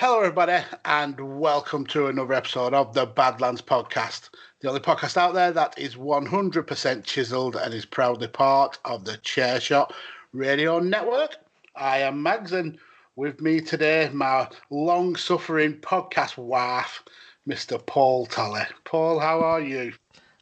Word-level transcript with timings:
Hello, 0.00 0.20
everybody, 0.20 0.64
and 0.84 1.40
welcome 1.40 1.84
to 1.86 2.06
another 2.06 2.34
episode 2.34 2.72
of 2.72 2.94
the 2.94 3.04
Badlands 3.04 3.60
Podcast, 3.60 4.28
the 4.60 4.68
only 4.68 4.80
podcast 4.80 5.16
out 5.16 5.34
there 5.34 5.50
that 5.50 5.76
is 5.76 5.96
100% 5.96 7.02
chiseled 7.02 7.56
and 7.56 7.74
is 7.74 7.84
proudly 7.84 8.28
part 8.28 8.78
of 8.84 9.04
the 9.04 9.14
Chairshot 9.14 9.90
Radio 10.32 10.78
Network. 10.78 11.34
I 11.74 11.98
am 11.98 12.22
Mags, 12.22 12.52
and 12.52 12.78
with 13.16 13.40
me 13.40 13.60
today, 13.60 14.08
my 14.12 14.46
long 14.70 15.16
suffering 15.16 15.74
podcast 15.78 16.36
wife, 16.36 17.02
Mr. 17.48 17.84
Paul 17.84 18.26
Tully. 18.26 18.62
Paul, 18.84 19.18
how 19.18 19.40
are 19.40 19.60
you? 19.60 19.94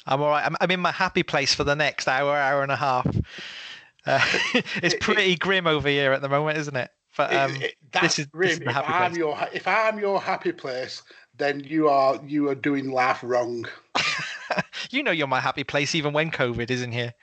I'm 0.04 0.20
all 0.20 0.28
right. 0.28 0.44
I'm, 0.44 0.54
I'm 0.60 0.70
in 0.70 0.80
my 0.80 0.92
happy 0.92 1.22
place 1.22 1.54
for 1.54 1.64
the 1.64 1.74
next 1.74 2.08
hour, 2.08 2.36
hour 2.36 2.62
and 2.62 2.72
a 2.72 2.76
half. 2.76 3.06
Uh, 4.04 4.20
it's 4.82 4.96
pretty 5.00 5.34
grim 5.34 5.66
over 5.66 5.88
here 5.88 6.12
at 6.12 6.20
the 6.20 6.28
moment, 6.28 6.58
isn't 6.58 6.76
it? 6.76 6.90
But 7.16 7.32
um, 7.34 7.56
It- 7.56 7.62
it- 7.62 7.74
this 8.02 8.18
is, 8.18 8.26
this 8.34 8.52
is 8.52 8.60
if 8.60 8.76
I'm 8.76 9.10
place. 9.12 9.16
your 9.16 9.48
if 9.52 9.66
I'm 9.66 9.98
your 9.98 10.20
happy 10.20 10.52
place, 10.52 11.02
then 11.38 11.60
you 11.60 11.88
are 11.88 12.20
you 12.26 12.48
are 12.50 12.54
doing 12.54 12.90
life 12.90 13.20
wrong. 13.22 13.66
you 14.90 15.02
know 15.02 15.12
you're 15.12 15.26
my 15.26 15.40
happy 15.40 15.64
place 15.64 15.94
even 15.94 16.12
when 16.12 16.30
COVID 16.30 16.70
isn't 16.70 16.92
here. 16.92 17.14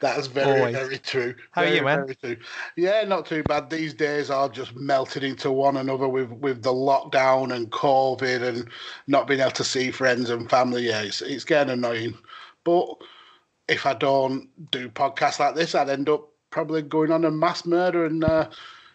That's 0.00 0.28
very, 0.28 0.60
Always. 0.60 0.74
very 0.74 0.98
true. 0.98 1.34
How 1.50 1.62
are 1.62 1.66
you, 1.68 1.82
man? 1.82 2.06
Very 2.06 2.14
true. 2.14 2.36
Yeah, 2.76 3.04
not 3.04 3.26
too 3.26 3.42
bad. 3.42 3.68
These 3.68 3.92
days 3.92 4.30
are 4.30 4.48
just 4.48 4.74
melted 4.76 5.22
into 5.24 5.52
one 5.52 5.76
another 5.76 6.08
with, 6.08 6.30
with 6.30 6.62
the 6.62 6.72
lockdown 6.72 7.54
and 7.54 7.70
COVID 7.70 8.42
and 8.42 8.68
not 9.08 9.26
being 9.26 9.40
able 9.40 9.50
to 9.50 9.64
see 9.64 9.90
friends 9.90 10.30
and 10.30 10.48
family. 10.48 10.88
Yeah, 10.88 11.02
it's, 11.02 11.20
it's 11.20 11.44
getting 11.44 11.72
annoying. 11.74 12.16
But 12.64 12.94
if 13.68 13.84
I 13.84 13.92
don't 13.92 14.48
do 14.70 14.88
podcasts 14.88 15.38
like 15.38 15.54
this, 15.54 15.74
I'd 15.74 15.90
end 15.90 16.08
up 16.08 16.28
probably 16.50 16.80
going 16.80 17.10
on 17.10 17.24
a 17.26 17.30
mass 17.30 17.66
murder 17.66 18.06
and 18.06 18.24
uh, 18.24 18.48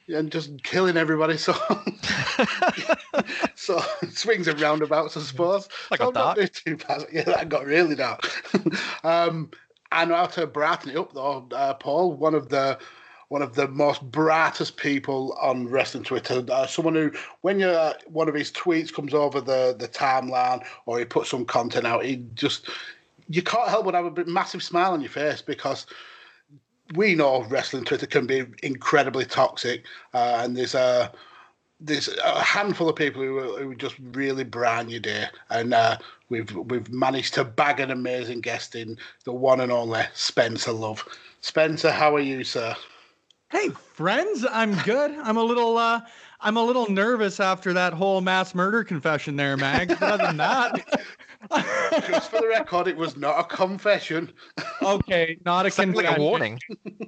and 0.07 0.31
just 0.31 0.63
killing 0.63 0.97
everybody. 0.97 1.37
So, 1.37 1.53
so 3.55 3.81
swings 4.09 4.47
and 4.47 4.59
roundabouts, 4.59 5.17
I 5.17 5.21
suppose. 5.21 5.67
That 5.89 5.99
So 5.99 6.11
got 6.11 6.37
I'm 6.37 6.37
not 6.37 6.53
too 6.53 6.77
bad. 6.77 7.05
Yeah, 7.11 7.23
that 7.23 7.49
got 7.49 7.65
really 7.65 7.95
dark. 7.95 8.29
um, 9.03 9.51
and 9.91 10.11
how 10.11 10.27
to 10.27 10.47
brighten 10.47 10.91
it 10.91 10.97
up 10.97 11.13
though, 11.13 11.47
uh, 11.53 11.73
Paul, 11.75 12.13
one 12.13 12.35
of 12.35 12.49
the 12.49 12.77
one 13.29 13.41
of 13.41 13.55
the 13.55 13.67
most 13.67 14.01
brightest 14.09 14.77
people 14.77 15.37
on 15.41 15.67
wrestling 15.67 16.03
Twitter. 16.03 16.43
Uh, 16.49 16.65
someone 16.65 16.95
who, 16.95 17.11
when 17.41 17.59
you 17.59 17.67
uh, 17.67 17.93
one 18.07 18.29
of 18.29 18.35
his 18.35 18.51
tweets 18.51 18.93
comes 18.93 19.13
over 19.13 19.41
the 19.41 19.75
the 19.77 19.87
timeline 19.87 20.65
or 20.85 20.99
he 20.99 21.05
puts 21.05 21.29
some 21.29 21.45
content 21.45 21.85
out, 21.85 22.05
he 22.05 22.23
just 22.35 22.69
you 23.29 23.41
can't 23.41 23.69
help 23.69 23.85
but 23.85 23.93
have 23.93 24.17
a 24.17 24.25
massive 24.25 24.63
smile 24.63 24.93
on 24.93 25.01
your 25.01 25.09
face 25.09 25.41
because 25.41 25.85
we 26.95 27.15
know 27.15 27.43
wrestling 27.43 27.83
Twitter 27.83 28.07
can 28.07 28.27
be 28.27 28.45
incredibly 28.63 29.25
toxic, 29.25 29.85
uh, 30.13 30.41
and 30.43 30.55
there's 30.55 30.75
a 30.75 31.11
there's 31.79 32.09
a 32.23 32.41
handful 32.41 32.89
of 32.89 32.95
people 32.95 33.21
who, 33.21 33.55
who 33.57 33.75
just 33.75 33.95
really 34.11 34.43
brand 34.43 34.89
your 34.89 34.99
day, 34.99 35.25
and 35.49 35.73
uh, 35.73 35.97
we've 36.29 36.53
we've 36.55 36.89
managed 36.91 37.33
to 37.35 37.43
bag 37.43 37.79
an 37.79 37.91
amazing 37.91 38.41
guest 38.41 38.75
in 38.75 38.97
the 39.25 39.31
one 39.31 39.61
and 39.61 39.71
only 39.71 40.03
Spencer 40.13 40.71
Love. 40.71 41.03
Spencer, 41.41 41.91
how 41.91 42.15
are 42.15 42.21
you, 42.21 42.43
sir? 42.43 42.75
Hey 43.49 43.69
friends, 43.69 44.45
I'm 44.51 44.75
good. 44.79 45.11
I'm 45.11 45.37
a 45.37 45.43
little 45.43 45.77
uh 45.77 46.01
I'm 46.41 46.57
a 46.57 46.63
little 46.63 46.89
nervous 46.89 47.39
after 47.39 47.73
that 47.73 47.93
whole 47.93 48.21
mass 48.21 48.53
murder 48.53 48.83
confession 48.83 49.37
there, 49.37 49.55
Mag. 49.55 49.87
But 49.87 50.03
other 50.03 50.27
than 50.27 50.37
that, 50.37 51.01
Just 52.07 52.29
for 52.31 52.41
the 52.41 52.47
record, 52.47 52.87
it 52.87 52.97
was 52.97 53.15
not 53.17 53.39
a 53.39 53.43
confession. 53.43 54.31
okay, 54.81 55.37
not 55.45 55.65
a 55.65 55.71
Sounds 55.71 55.95
like 55.95 56.05
a 56.05 56.09
confession. 56.09 56.23
warning. 56.23 56.59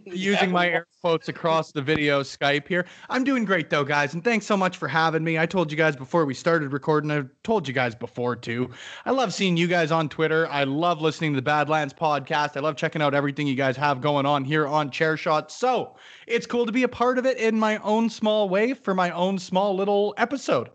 Using 0.05 0.51
my 0.51 0.69
air 0.69 0.87
quotes 1.01 1.27
across 1.29 1.71
the 1.71 1.81
video 1.81 2.21
Skype 2.23 2.67
here. 2.67 2.85
I'm 3.09 3.23
doing 3.23 3.45
great 3.45 3.69
though, 3.69 3.83
guys, 3.83 4.13
and 4.13 4.23
thanks 4.23 4.45
so 4.45 4.55
much 4.57 4.77
for 4.77 4.87
having 4.87 5.23
me. 5.23 5.37
I 5.37 5.45
told 5.45 5.71
you 5.71 5.77
guys 5.77 5.95
before 5.95 6.25
we 6.25 6.33
started 6.33 6.73
recording. 6.73 7.11
I 7.11 7.23
told 7.43 7.67
you 7.67 7.73
guys 7.73 7.95
before 7.95 8.35
too. 8.35 8.69
I 9.05 9.11
love 9.11 9.33
seeing 9.33 9.57
you 9.57 9.67
guys 9.67 9.91
on 9.91 10.09
Twitter. 10.09 10.47
I 10.47 10.63
love 10.63 11.01
listening 11.01 11.33
to 11.33 11.37
the 11.37 11.41
Badlands 11.41 11.93
podcast. 11.93 12.57
I 12.57 12.61
love 12.61 12.75
checking 12.75 13.01
out 13.01 13.13
everything 13.13 13.47
you 13.47 13.55
guys 13.55 13.77
have 13.77 14.01
going 14.01 14.25
on 14.25 14.43
here 14.43 14.67
on 14.67 14.89
Chairshot. 14.89 15.51
So 15.51 15.95
it's 16.27 16.45
cool 16.45 16.65
to 16.65 16.71
be 16.71 16.83
a 16.83 16.87
part 16.89 17.17
of 17.17 17.25
it 17.25 17.37
in 17.37 17.57
my 17.59 17.77
own 17.77 18.09
small 18.09 18.49
way 18.49 18.73
for 18.73 18.93
my 18.95 19.11
own 19.11 19.37
small 19.37 19.75
little 19.75 20.13
episode. 20.17 20.69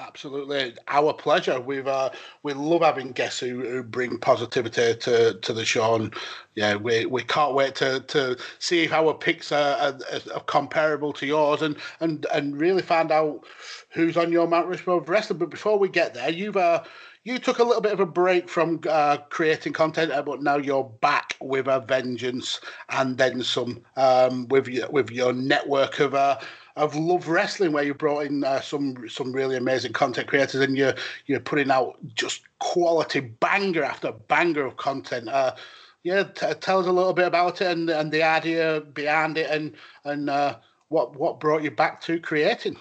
Absolutely, 0.00 0.76
our 0.86 1.12
pleasure. 1.12 1.60
We've 1.60 1.88
uh, 1.88 2.10
we 2.44 2.52
love 2.52 2.82
having 2.82 3.10
guests 3.10 3.40
who, 3.40 3.60
who 3.62 3.82
bring 3.82 4.16
positivity 4.18 4.94
to, 4.94 5.34
to 5.34 5.52
the 5.52 5.64
show, 5.64 5.96
and 5.96 6.14
yeah, 6.54 6.76
we, 6.76 7.06
we 7.06 7.24
can't 7.24 7.54
wait 7.54 7.74
to, 7.76 7.98
to 8.00 8.36
see 8.60 8.84
if 8.84 8.92
our 8.92 9.12
picks 9.12 9.50
are, 9.50 9.76
are, 9.76 9.98
are 10.34 10.40
comparable 10.44 11.12
to 11.14 11.26
yours, 11.26 11.62
and, 11.62 11.76
and 11.98 12.26
and 12.32 12.60
really 12.60 12.82
find 12.82 13.10
out 13.10 13.44
who's 13.90 14.16
on 14.16 14.30
your 14.30 14.46
Mount 14.46 14.68
Rushmore 14.68 14.98
of 14.98 15.08
wrestling. 15.08 15.40
But 15.40 15.50
before 15.50 15.80
we 15.80 15.88
get 15.88 16.14
there, 16.14 16.30
you've 16.30 16.56
uh, 16.56 16.84
you 17.24 17.38
took 17.38 17.58
a 17.58 17.64
little 17.64 17.82
bit 17.82 17.92
of 17.92 18.00
a 18.00 18.06
break 18.06 18.48
from 18.48 18.80
uh, 18.88 19.16
creating 19.30 19.72
content, 19.72 20.12
uh, 20.12 20.22
but 20.22 20.42
now 20.44 20.58
you're 20.58 20.92
back 21.00 21.34
with 21.40 21.66
a 21.66 21.80
vengeance, 21.80 22.60
and 22.90 23.18
then 23.18 23.42
some 23.42 23.82
um, 23.96 24.46
with 24.46 24.68
your 24.68 24.88
with 24.90 25.10
your 25.10 25.32
network 25.32 25.98
of. 25.98 26.14
Uh, 26.14 26.38
of 26.78 26.94
Love 26.94 27.28
Wrestling, 27.28 27.72
where 27.72 27.84
you 27.84 27.92
brought 27.92 28.26
in 28.26 28.44
uh, 28.44 28.60
some 28.60 29.08
some 29.08 29.32
really 29.32 29.56
amazing 29.56 29.92
content 29.92 30.28
creators, 30.28 30.60
and 30.60 30.76
you're 30.76 30.94
you're 31.26 31.40
putting 31.40 31.70
out 31.70 31.98
just 32.14 32.42
quality 32.60 33.20
banger 33.20 33.82
after 33.82 34.12
banger 34.12 34.64
of 34.64 34.76
content. 34.76 35.28
Uh, 35.28 35.54
yeah, 36.04 36.22
t- 36.22 36.54
tell 36.60 36.78
us 36.78 36.86
a 36.86 36.92
little 36.92 37.12
bit 37.12 37.26
about 37.26 37.60
it 37.60 37.66
and, 37.66 37.90
and 37.90 38.12
the 38.12 38.22
idea 38.22 38.80
behind 38.80 39.36
it, 39.36 39.50
and 39.50 39.74
and 40.04 40.30
uh, 40.30 40.56
what 40.88 41.16
what 41.16 41.40
brought 41.40 41.62
you 41.62 41.70
back 41.70 42.00
to 42.02 42.20
creating. 42.20 42.76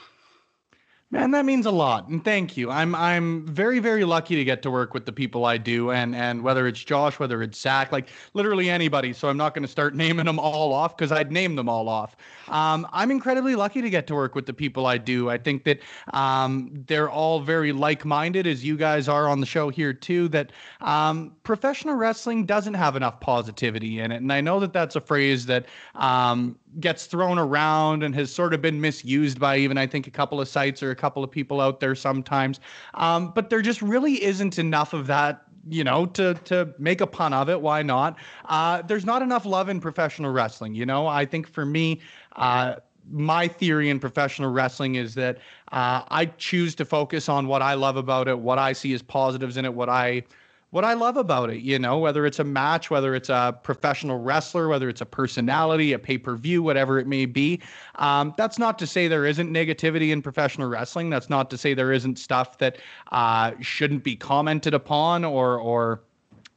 Man, 1.09 1.31
that 1.31 1.45
means 1.45 1.65
a 1.65 1.71
lot, 1.71 2.09
and 2.09 2.21
thank 2.21 2.57
you. 2.57 2.69
I'm 2.69 2.93
I'm 2.93 3.45
very 3.45 3.79
very 3.79 4.03
lucky 4.03 4.35
to 4.35 4.43
get 4.43 4.61
to 4.63 4.71
work 4.71 4.93
with 4.93 5.05
the 5.05 5.13
people 5.13 5.45
I 5.45 5.57
do, 5.57 5.89
and 5.91 6.13
and 6.13 6.43
whether 6.43 6.67
it's 6.67 6.83
Josh, 6.83 7.17
whether 7.17 7.41
it's 7.41 7.57
Zach, 7.57 7.93
like 7.93 8.09
literally 8.33 8.69
anybody. 8.69 9.13
So 9.13 9.29
I'm 9.29 9.37
not 9.37 9.53
going 9.53 9.63
to 9.63 9.69
start 9.71 9.95
naming 9.95 10.25
them 10.25 10.37
all 10.37 10.73
off 10.73 10.97
because 10.97 11.13
I'd 11.13 11.31
name 11.31 11.55
them 11.55 11.69
all 11.69 11.87
off. 11.87 12.17
Um, 12.49 12.85
I'm 12.91 13.09
incredibly 13.09 13.55
lucky 13.55 13.81
to 13.81 13.89
get 13.89 14.05
to 14.07 14.15
work 14.15 14.35
with 14.35 14.47
the 14.47 14.53
people 14.53 14.85
I 14.85 14.97
do. 14.97 15.29
I 15.29 15.37
think 15.37 15.63
that 15.63 15.79
um, 16.11 16.71
they're 16.87 17.09
all 17.09 17.39
very 17.39 17.71
like-minded, 17.71 18.45
as 18.45 18.65
you 18.65 18.75
guys 18.75 19.07
are 19.07 19.29
on 19.29 19.39
the 19.39 19.45
show 19.45 19.69
here 19.69 19.93
too. 19.93 20.27
That 20.27 20.51
um, 20.81 21.33
professional 21.43 21.95
wrestling 21.95 22.45
doesn't 22.45 22.73
have 22.73 22.97
enough 22.97 23.21
positivity 23.21 24.01
in 24.01 24.11
it, 24.11 24.17
and 24.17 24.33
I 24.33 24.41
know 24.41 24.59
that 24.59 24.73
that's 24.73 24.97
a 24.97 25.01
phrase 25.01 25.45
that 25.45 25.67
um, 25.95 26.59
gets 26.79 27.05
thrown 27.05 27.39
around 27.39 28.03
and 28.03 28.13
has 28.15 28.33
sort 28.33 28.53
of 28.53 28.61
been 28.61 28.79
misused 28.79 29.39
by 29.39 29.57
even 29.57 29.77
I 29.77 29.87
think 29.87 30.07
a 30.07 30.11
couple 30.11 30.39
of 30.39 30.47
sites 30.47 30.83
or 30.83 30.91
a 30.91 30.95
couple 30.95 31.23
of 31.23 31.31
people 31.31 31.59
out 31.61 31.79
there 31.79 31.95
sometimes. 31.95 32.59
Um, 32.93 33.31
but 33.33 33.49
there 33.49 33.61
just 33.61 33.81
really 33.81 34.23
isn't 34.23 34.59
enough 34.59 34.93
of 34.93 35.07
that 35.07 35.43
you 35.69 35.83
know, 35.83 36.05
to 36.05 36.33
to 36.45 36.73
make 36.79 37.01
a 37.01 37.07
pun 37.07 37.33
of 37.33 37.49
it, 37.49 37.61
why 37.61 37.81
not? 37.81 38.17
Uh, 38.45 38.81
there's 38.83 39.05
not 39.05 39.21
enough 39.21 39.45
love 39.45 39.69
in 39.69 39.79
professional 39.79 40.31
wrestling. 40.31 40.73
You 40.73 40.85
know, 40.85 41.07
I 41.07 41.25
think 41.25 41.47
for 41.47 41.65
me, 41.65 41.99
uh, 42.35 42.75
my 43.09 43.47
theory 43.47 43.89
in 43.89 43.99
professional 43.99 44.51
wrestling 44.51 44.95
is 44.95 45.15
that 45.15 45.37
uh, 45.71 46.03
I 46.09 46.25
choose 46.37 46.75
to 46.75 46.85
focus 46.85 47.29
on 47.29 47.47
what 47.47 47.61
I 47.61 47.73
love 47.73 47.97
about 47.97 48.27
it, 48.27 48.39
what 48.39 48.59
I 48.59 48.73
see 48.73 48.93
as 48.93 49.01
positives 49.01 49.57
in 49.57 49.65
it, 49.65 49.73
what 49.73 49.89
I 49.89 50.23
what 50.71 50.83
I 50.83 50.93
love 50.93 51.15
about 51.15 51.49
it, 51.49 51.61
you 51.61 51.79
know, 51.79 51.97
whether 51.97 52.25
it's 52.25 52.39
a 52.39 52.43
match, 52.43 52.89
whether 52.89 53.15
it's 53.15 53.29
a 53.29 53.57
professional 53.63 54.19
wrestler, 54.19 54.67
whether 54.67 54.89
it's 54.89 54.99
a 54.99 55.05
personality, 55.05 55.93
a 55.93 55.99
pay 55.99 56.17
per 56.17 56.35
view, 56.35 56.61
whatever 56.61 56.99
it 56.99 57.07
may 57.07 57.25
be. 57.25 57.61
Um, 57.95 58.33
that's 58.37 58.59
not 58.59 58.77
to 58.79 58.87
say 58.87 59.07
there 59.07 59.25
isn't 59.25 59.49
negativity 59.51 60.11
in 60.11 60.21
professional 60.21 60.67
wrestling. 60.67 61.09
That's 61.09 61.29
not 61.29 61.49
to 61.51 61.57
say 61.57 61.73
there 61.73 61.93
isn't 61.93 62.19
stuff 62.19 62.57
that 62.57 62.77
uh, 63.11 63.53
shouldn't 63.61 64.03
be 64.03 64.15
commented 64.15 64.73
upon 64.73 65.23
or 65.23 65.57
or 65.57 66.01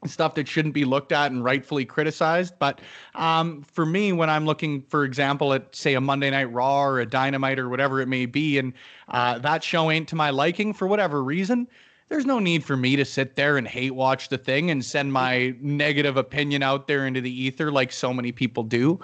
stuff 0.06 0.34
that 0.34 0.48
shouldn't 0.48 0.72
be 0.72 0.84
looked 0.84 1.12
at 1.12 1.30
and 1.30 1.44
rightfully 1.44 1.84
criticized. 1.84 2.54
But 2.58 2.80
um, 3.14 3.62
for 3.62 3.84
me, 3.84 4.12
when 4.12 4.30
I'm 4.30 4.46
looking, 4.46 4.82
for 4.82 5.04
example, 5.04 5.52
at 5.52 5.74
say 5.76 5.94
a 5.94 6.00
Monday 6.00 6.30
Night 6.30 6.50
Raw 6.52 6.84
or 6.84 7.00
a 7.00 7.06
Dynamite 7.06 7.58
or 7.58 7.68
whatever 7.68 8.00
it 8.00 8.08
may 8.08 8.26
be, 8.26 8.58
and 8.58 8.72
uh, 9.08 9.38
that 9.38 9.62
show 9.62 9.90
ain't 9.90 10.08
to 10.08 10.16
my 10.16 10.30
liking 10.30 10.72
for 10.72 10.86
whatever 10.86 11.22
reason, 11.22 11.68
there's 12.10 12.26
no 12.26 12.40
need 12.40 12.64
for 12.64 12.76
me 12.76 12.96
to 12.96 13.04
sit 13.04 13.36
there 13.36 13.56
and 13.56 13.66
hate 13.66 13.94
watch 13.94 14.28
the 14.28 14.36
thing 14.36 14.70
and 14.70 14.84
send 14.84 15.12
my 15.12 15.54
negative 15.60 16.16
opinion 16.16 16.62
out 16.62 16.86
there 16.88 17.06
into 17.06 17.20
the 17.20 17.30
ether 17.30 17.70
like 17.70 17.92
so 17.92 18.12
many 18.12 18.32
people 18.32 18.64
do. 18.64 19.00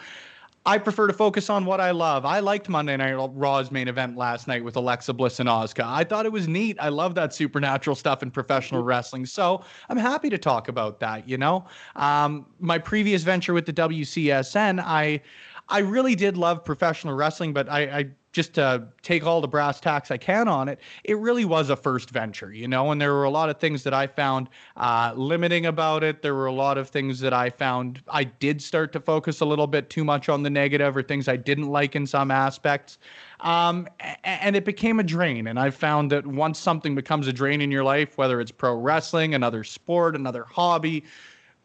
I 0.66 0.78
prefer 0.78 1.06
to 1.06 1.12
focus 1.12 1.48
on 1.48 1.64
what 1.64 1.80
I 1.80 1.92
love. 1.92 2.24
I 2.24 2.40
liked 2.40 2.68
Monday 2.68 2.96
Night 2.96 3.14
Raw's 3.14 3.70
main 3.70 3.86
event 3.86 4.16
last 4.16 4.48
night 4.48 4.64
with 4.64 4.74
Alexa 4.74 5.12
Bliss 5.12 5.38
and 5.38 5.48
Asuka. 5.48 5.84
I 5.84 6.02
thought 6.02 6.26
it 6.26 6.32
was 6.32 6.48
neat. 6.48 6.76
I 6.80 6.88
love 6.88 7.14
that 7.14 7.32
supernatural 7.32 7.94
stuff 7.94 8.20
in 8.24 8.32
professional 8.32 8.80
mm-hmm. 8.80 8.88
wrestling. 8.88 9.26
So 9.26 9.62
I'm 9.88 9.96
happy 9.96 10.28
to 10.28 10.38
talk 10.38 10.66
about 10.66 10.98
that. 10.98 11.28
You 11.28 11.38
know, 11.38 11.64
um, 11.94 12.46
my 12.58 12.78
previous 12.78 13.22
venture 13.22 13.54
with 13.54 13.66
the 13.66 13.72
WCSN, 13.72 14.82
I 14.84 15.20
I 15.68 15.78
really 15.78 16.16
did 16.16 16.36
love 16.36 16.64
professional 16.64 17.14
wrestling, 17.14 17.52
but 17.52 17.68
I, 17.68 17.80
I 17.82 18.06
just 18.36 18.52
to 18.52 18.86
take 19.00 19.24
all 19.24 19.40
the 19.40 19.48
brass 19.48 19.80
tacks 19.80 20.10
I 20.10 20.18
can 20.18 20.46
on 20.46 20.68
it, 20.68 20.78
it 21.04 21.16
really 21.16 21.46
was 21.46 21.70
a 21.70 21.74
first 21.74 22.10
venture, 22.10 22.52
you 22.52 22.68
know, 22.68 22.90
and 22.90 23.00
there 23.00 23.14
were 23.14 23.24
a 23.24 23.30
lot 23.30 23.48
of 23.48 23.58
things 23.58 23.82
that 23.84 23.94
I 23.94 24.06
found 24.06 24.50
uh, 24.76 25.14
limiting 25.16 25.64
about 25.64 26.04
it. 26.04 26.20
There 26.20 26.34
were 26.34 26.44
a 26.44 26.52
lot 26.52 26.76
of 26.76 26.90
things 26.90 27.18
that 27.20 27.32
I 27.32 27.48
found 27.48 28.02
I 28.08 28.24
did 28.24 28.60
start 28.60 28.92
to 28.92 29.00
focus 29.00 29.40
a 29.40 29.46
little 29.46 29.66
bit 29.66 29.88
too 29.88 30.04
much 30.04 30.28
on 30.28 30.42
the 30.42 30.50
negative 30.50 30.94
or 30.94 31.02
things 31.02 31.28
I 31.28 31.36
didn't 31.36 31.68
like 31.68 31.96
in 31.96 32.06
some 32.06 32.30
aspects. 32.30 32.98
Um, 33.40 33.88
and 34.22 34.54
it 34.54 34.66
became 34.66 35.00
a 35.00 35.02
drain. 35.02 35.46
And 35.46 35.58
I 35.58 35.70
found 35.70 36.12
that 36.12 36.26
once 36.26 36.58
something 36.58 36.94
becomes 36.94 37.28
a 37.28 37.32
drain 37.32 37.62
in 37.62 37.70
your 37.70 37.84
life, 37.84 38.18
whether 38.18 38.38
it's 38.38 38.50
pro 38.50 38.74
wrestling, 38.74 39.34
another 39.34 39.64
sport, 39.64 40.14
another 40.14 40.44
hobby, 40.44 41.04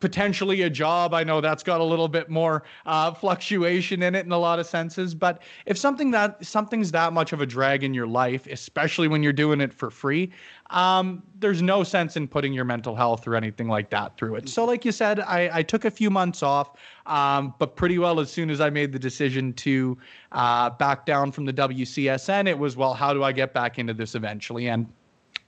potentially 0.01 0.63
a 0.63 0.69
job. 0.69 1.13
I 1.13 1.23
know 1.23 1.39
that's 1.39 1.63
got 1.63 1.79
a 1.79 1.83
little 1.83 2.07
bit 2.07 2.29
more 2.29 2.63
uh, 2.85 3.13
fluctuation 3.13 4.03
in 4.03 4.15
it 4.15 4.25
in 4.25 4.31
a 4.31 4.37
lot 4.37 4.59
of 4.59 4.65
senses. 4.65 5.15
But 5.15 5.41
if 5.65 5.77
something 5.77 6.11
that 6.11 6.43
something's 6.45 6.91
that 6.91 7.13
much 7.13 7.31
of 7.31 7.39
a 7.39 7.45
drag 7.45 7.83
in 7.83 7.93
your 7.93 8.07
life, 8.07 8.47
especially 8.47 9.07
when 9.07 9.23
you're 9.23 9.31
doing 9.31 9.61
it 9.61 9.73
for 9.73 9.89
free, 9.89 10.31
um, 10.71 11.21
there's 11.39 11.61
no 11.61 11.83
sense 11.83 12.17
in 12.17 12.27
putting 12.27 12.51
your 12.51 12.65
mental 12.65 12.95
health 12.95 13.27
or 13.27 13.35
anything 13.35 13.67
like 13.67 13.89
that 13.91 14.17
through 14.17 14.35
it. 14.35 14.49
So, 14.49 14.65
like 14.65 14.83
you 14.83 14.91
said, 14.91 15.19
I, 15.21 15.49
I 15.53 15.63
took 15.63 15.85
a 15.85 15.91
few 15.91 16.09
months 16.09 16.43
off, 16.43 16.71
um, 17.05 17.53
but 17.59 17.75
pretty 17.75 17.99
well 17.99 18.19
as 18.19 18.31
soon 18.31 18.49
as 18.49 18.59
I 18.59 18.69
made 18.69 18.91
the 18.91 18.99
decision 18.99 19.53
to 19.53 19.97
uh, 20.31 20.71
back 20.71 21.05
down 21.05 21.31
from 21.31 21.45
the 21.45 21.53
WCSN, 21.53 22.47
it 22.47 22.57
was 22.57 22.75
well, 22.75 22.93
how 22.93 23.13
do 23.13 23.23
I 23.23 23.31
get 23.31 23.53
back 23.53 23.79
into 23.79 23.93
this 23.93 24.15
eventually? 24.15 24.67
And 24.67 24.91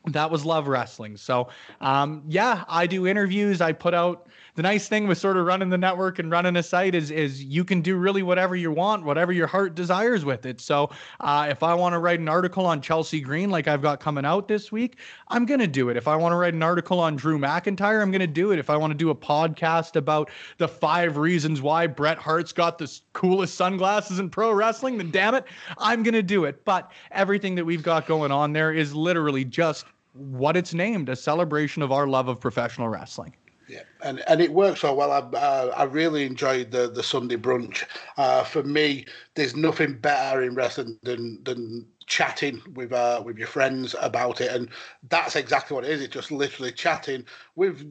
that 0.07 0.29
was 0.29 0.45
love 0.45 0.67
wrestling. 0.67 1.17
So, 1.17 1.49
um, 1.81 2.23
yeah, 2.27 2.65
I 2.67 2.87
do 2.87 3.07
interviews. 3.07 3.61
I 3.61 3.71
put 3.71 3.93
out 3.93 4.27
the 4.55 4.61
nice 4.61 4.87
thing 4.87 5.07
with 5.07 5.17
sort 5.17 5.37
of 5.37 5.45
running 5.45 5.69
the 5.69 5.77
network 5.77 6.19
and 6.19 6.29
running 6.29 6.55
a 6.55 6.63
site 6.63 6.93
is 6.93 7.09
is 7.09 7.43
you 7.43 7.63
can 7.63 7.81
do 7.81 7.95
really 7.97 8.21
whatever 8.21 8.55
you 8.55 8.71
want, 8.71 9.03
whatever 9.03 9.31
your 9.31 9.47
heart 9.47 9.73
desires 9.73 10.25
with 10.25 10.45
it. 10.45 10.61
So 10.61 10.91
uh, 11.19 11.47
if 11.49 11.63
I 11.63 11.73
want 11.73 11.93
to 11.93 11.99
write 11.99 12.19
an 12.19 12.29
article 12.29 12.65
on 12.65 12.81
Chelsea 12.81 13.19
Green, 13.19 13.49
like 13.49 13.67
I've 13.67 13.81
got 13.81 13.99
coming 13.99 14.25
out 14.25 14.47
this 14.47 14.71
week, 14.71 14.97
I'm 15.29 15.45
gonna 15.45 15.67
do 15.67 15.89
it. 15.89 15.97
If 15.97 16.07
I 16.07 16.15
want 16.15 16.33
to 16.33 16.37
write 16.37 16.53
an 16.53 16.61
article 16.61 16.99
on 16.99 17.15
Drew 17.15 17.39
McIntyre, 17.39 18.01
I'm 18.01 18.11
gonna 18.11 18.27
do 18.27 18.51
it. 18.51 18.59
If 18.59 18.69
I 18.69 18.77
want 18.77 18.91
to 18.91 18.97
do 18.97 19.09
a 19.09 19.15
podcast 19.15 19.95
about 19.95 20.29
the 20.57 20.67
five 20.67 21.17
reasons 21.17 21.61
why 21.61 21.87
Bret 21.87 22.17
Hart's 22.17 22.53
got 22.53 22.77
the 22.77 22.99
coolest 23.13 23.55
sunglasses 23.55 24.19
in 24.19 24.29
pro 24.29 24.51
wrestling, 24.51 24.97
then 24.97 25.09
damn 25.09 25.33
it, 25.33 25.45
I'm 25.79 26.03
gonna 26.03 26.21
do 26.21 26.45
it. 26.45 26.63
But 26.63 26.91
everything 27.11 27.55
that 27.55 27.65
we've 27.65 27.83
got 27.83 28.05
going 28.05 28.31
on 28.31 28.53
there 28.53 28.71
is 28.71 28.93
literally 28.93 29.45
just 29.45 29.85
what 30.13 30.55
it's 30.55 30.75
named 30.75 31.09
a 31.09 31.15
celebration 31.15 31.81
of 31.81 31.91
our 31.91 32.07
love 32.07 32.27
of 32.27 32.39
professional 32.39 32.87
wrestling. 32.87 33.33
Yeah, 33.73 33.81
and 34.03 34.21
and 34.27 34.39
it 34.39 34.53
works 34.53 34.81
so 34.81 34.93
well. 34.93 35.11
I 35.11 35.17
uh, 35.35 35.73
I 35.75 35.83
really 35.85 36.27
enjoyed 36.27 36.69
the 36.69 36.91
the 36.91 37.01
Sunday 37.01 37.37
brunch. 37.37 37.83
Uh, 38.17 38.43
for 38.43 38.61
me, 38.61 39.05
there's 39.33 39.55
nothing 39.55 39.93
better 39.93 40.43
in 40.43 40.53
wrestling 40.53 40.99
than 41.01 41.43
than 41.43 41.87
chatting 42.05 42.61
with 42.75 42.93
uh, 42.93 43.23
with 43.25 43.39
your 43.39 43.47
friends 43.47 43.95
about 43.99 44.41
it, 44.41 44.51
and 44.51 44.69
that's 45.09 45.35
exactly 45.35 45.73
what 45.73 45.85
it 45.85 45.89
is. 45.89 46.01
It's 46.01 46.13
just 46.13 46.31
literally 46.31 46.71
chatting 46.71 47.25
with 47.55 47.83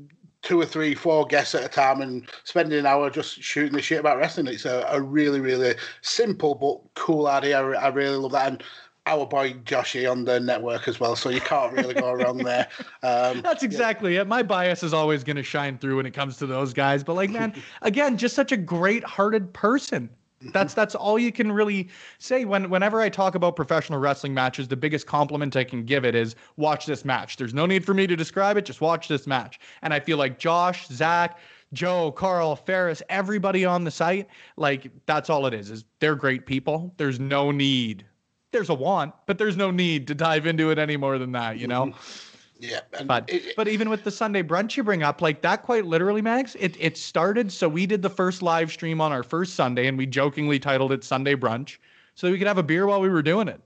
two 0.43 0.61
or 0.61 0.67
three, 0.67 0.95
four 0.95 1.27
guests 1.27 1.55
at 1.57 1.65
a 1.65 1.69
time 1.69 2.01
and 2.01 2.29
spending 2.45 2.79
an 2.79 2.87
hour 2.87 3.11
just 3.11 3.43
shooting 3.43 3.73
the 3.75 3.83
shit 3.83 3.99
about 4.01 4.19
wrestling. 4.19 4.47
It's 4.47 4.65
a, 4.65 4.87
a 4.89 5.01
really, 5.01 5.41
really 5.41 5.75
simple 6.03 6.55
but 6.55 6.95
cool 6.95 7.27
idea. 7.27 7.61
I, 7.61 7.87
I 7.87 7.89
really 7.89 8.17
love 8.17 8.33
that. 8.33 8.49
And 8.53 8.63
our 9.07 9.27
boy 9.27 9.55
Joshy 9.65 10.11
on 10.11 10.25
the 10.25 10.39
network 10.39 10.87
as 10.87 11.01
well, 11.01 11.17
so 11.17 11.29
you 11.29 11.41
can't 11.41 11.73
really 11.73 11.95
go 11.95 12.13
wrong 12.13 12.39
there. 12.45 12.69
Um, 13.03 13.41
That's 13.43 13.63
exactly 13.63 14.15
yeah. 14.15 14.23
it. 14.23 14.29
My 14.29 14.43
bias 14.43 14.83
is 14.83 14.95
always 14.95 15.25
going 15.25 15.37
to 15.37 15.43
shine 15.43 15.79
through 15.79 15.97
when 15.97 16.07
it 16.07 16.13
comes 16.13 16.37
to 16.39 16.47
those 16.47 16.73
guys, 16.73 17.03
but 17.03 17.15
like, 17.15 17.31
man, 17.31 17.55
again, 17.83 18.17
just 18.17 18.35
such 18.35 18.53
a 18.53 18.57
great-hearted 18.57 19.53
person. 19.53 20.09
That's 20.53 20.75
that's 20.75 20.97
all 20.97 21.21
you 21.21 21.31
can 21.31 21.53
really 21.53 21.89
say. 22.19 22.45
When 22.45 22.69
whenever 22.69 23.01
I 23.01 23.09
talk 23.09 23.37
about 23.37 23.55
professional 23.55 24.01
wrestling 24.01 24.35
matches, 24.35 24.67
the 24.67 24.77
biggest 24.77 25.07
compliment 25.07 25.55
I 25.55 25.63
can 25.63 25.85
give 25.85 26.05
it 26.05 26.17
is 26.17 26.35
watch 26.57 26.85
this 26.85 27.05
match. 27.05 27.37
There's 27.37 27.55
no 27.55 27.65
need 27.65 27.85
for 27.85 27.95
me 27.95 28.09
to 28.09 28.17
describe 28.17 28.57
it. 28.57 28.65
Just 28.65 28.81
watch 28.81 29.07
this 29.07 29.29
match. 29.29 29.61
And 29.83 29.95
I 29.95 30.01
feel 30.01 30.17
like 30.17 30.41
Josh, 30.41 30.89
Zach, 30.89 31.39
Joe, 31.73 32.11
Carl, 32.11 32.57
Ferris, 32.57 33.03
everybody 33.09 33.65
on 33.65 33.85
the 33.85 33.91
site, 33.93 34.27
like 34.57 34.91
that's 35.07 35.31
all 35.31 35.47
it 35.47 35.55
is. 35.55 35.71
Is 35.71 35.85
they're 36.01 36.17
great 36.17 36.45
people. 36.45 36.93
There's 36.97 37.21
no 37.21 37.53
need 37.53 38.05
there's 38.53 38.69
a 38.69 38.75
want, 38.75 39.15
but 39.27 39.39
there's 39.39 39.57
no 39.57 39.71
need 39.71 40.07
to 40.07 40.15
dive 40.15 40.47
into 40.47 40.71
it 40.71 40.79
any 40.79 40.97
more 40.97 41.19
than 41.19 41.33
that, 41.33 41.59
you 41.59 41.67
know? 41.67 41.87
Mm-hmm. 41.87 42.29
Yeah. 42.63 42.79
But 43.07 43.29
it, 43.29 43.57
but 43.57 43.67
even 43.67 43.91
with 43.91 44.05
the 44.05 44.11
Sunday 44.13 44.41
brunch 44.41 44.77
you 44.77 44.85
bring 44.85 45.03
up, 45.03 45.21
like 45.21 45.43
that 45.43 45.65
quite 45.65 45.85
literally, 45.85 46.23
Mags, 46.23 46.55
it 46.61 46.77
it 46.79 46.97
started. 46.97 47.51
So 47.51 47.69
we 47.69 47.87
did 47.87 48.03
the 48.03 48.09
first 48.09 48.41
live 48.41 48.71
stream 48.71 49.01
on 49.01 49.11
our 49.11 49.25
first 49.25 49.55
Sunday 49.55 49.89
and 49.89 49.99
we 49.99 50.07
jokingly 50.07 50.61
titled 50.61 50.93
it 50.93 51.03
Sunday 51.03 51.35
Brunch. 51.35 51.79
So 52.15 52.31
we 52.31 52.39
could 52.39 52.47
have 52.47 52.59
a 52.59 52.63
beer 52.63 52.87
while 52.87 53.01
we 53.01 53.09
were 53.09 53.21
doing 53.21 53.49
it. 53.49 53.61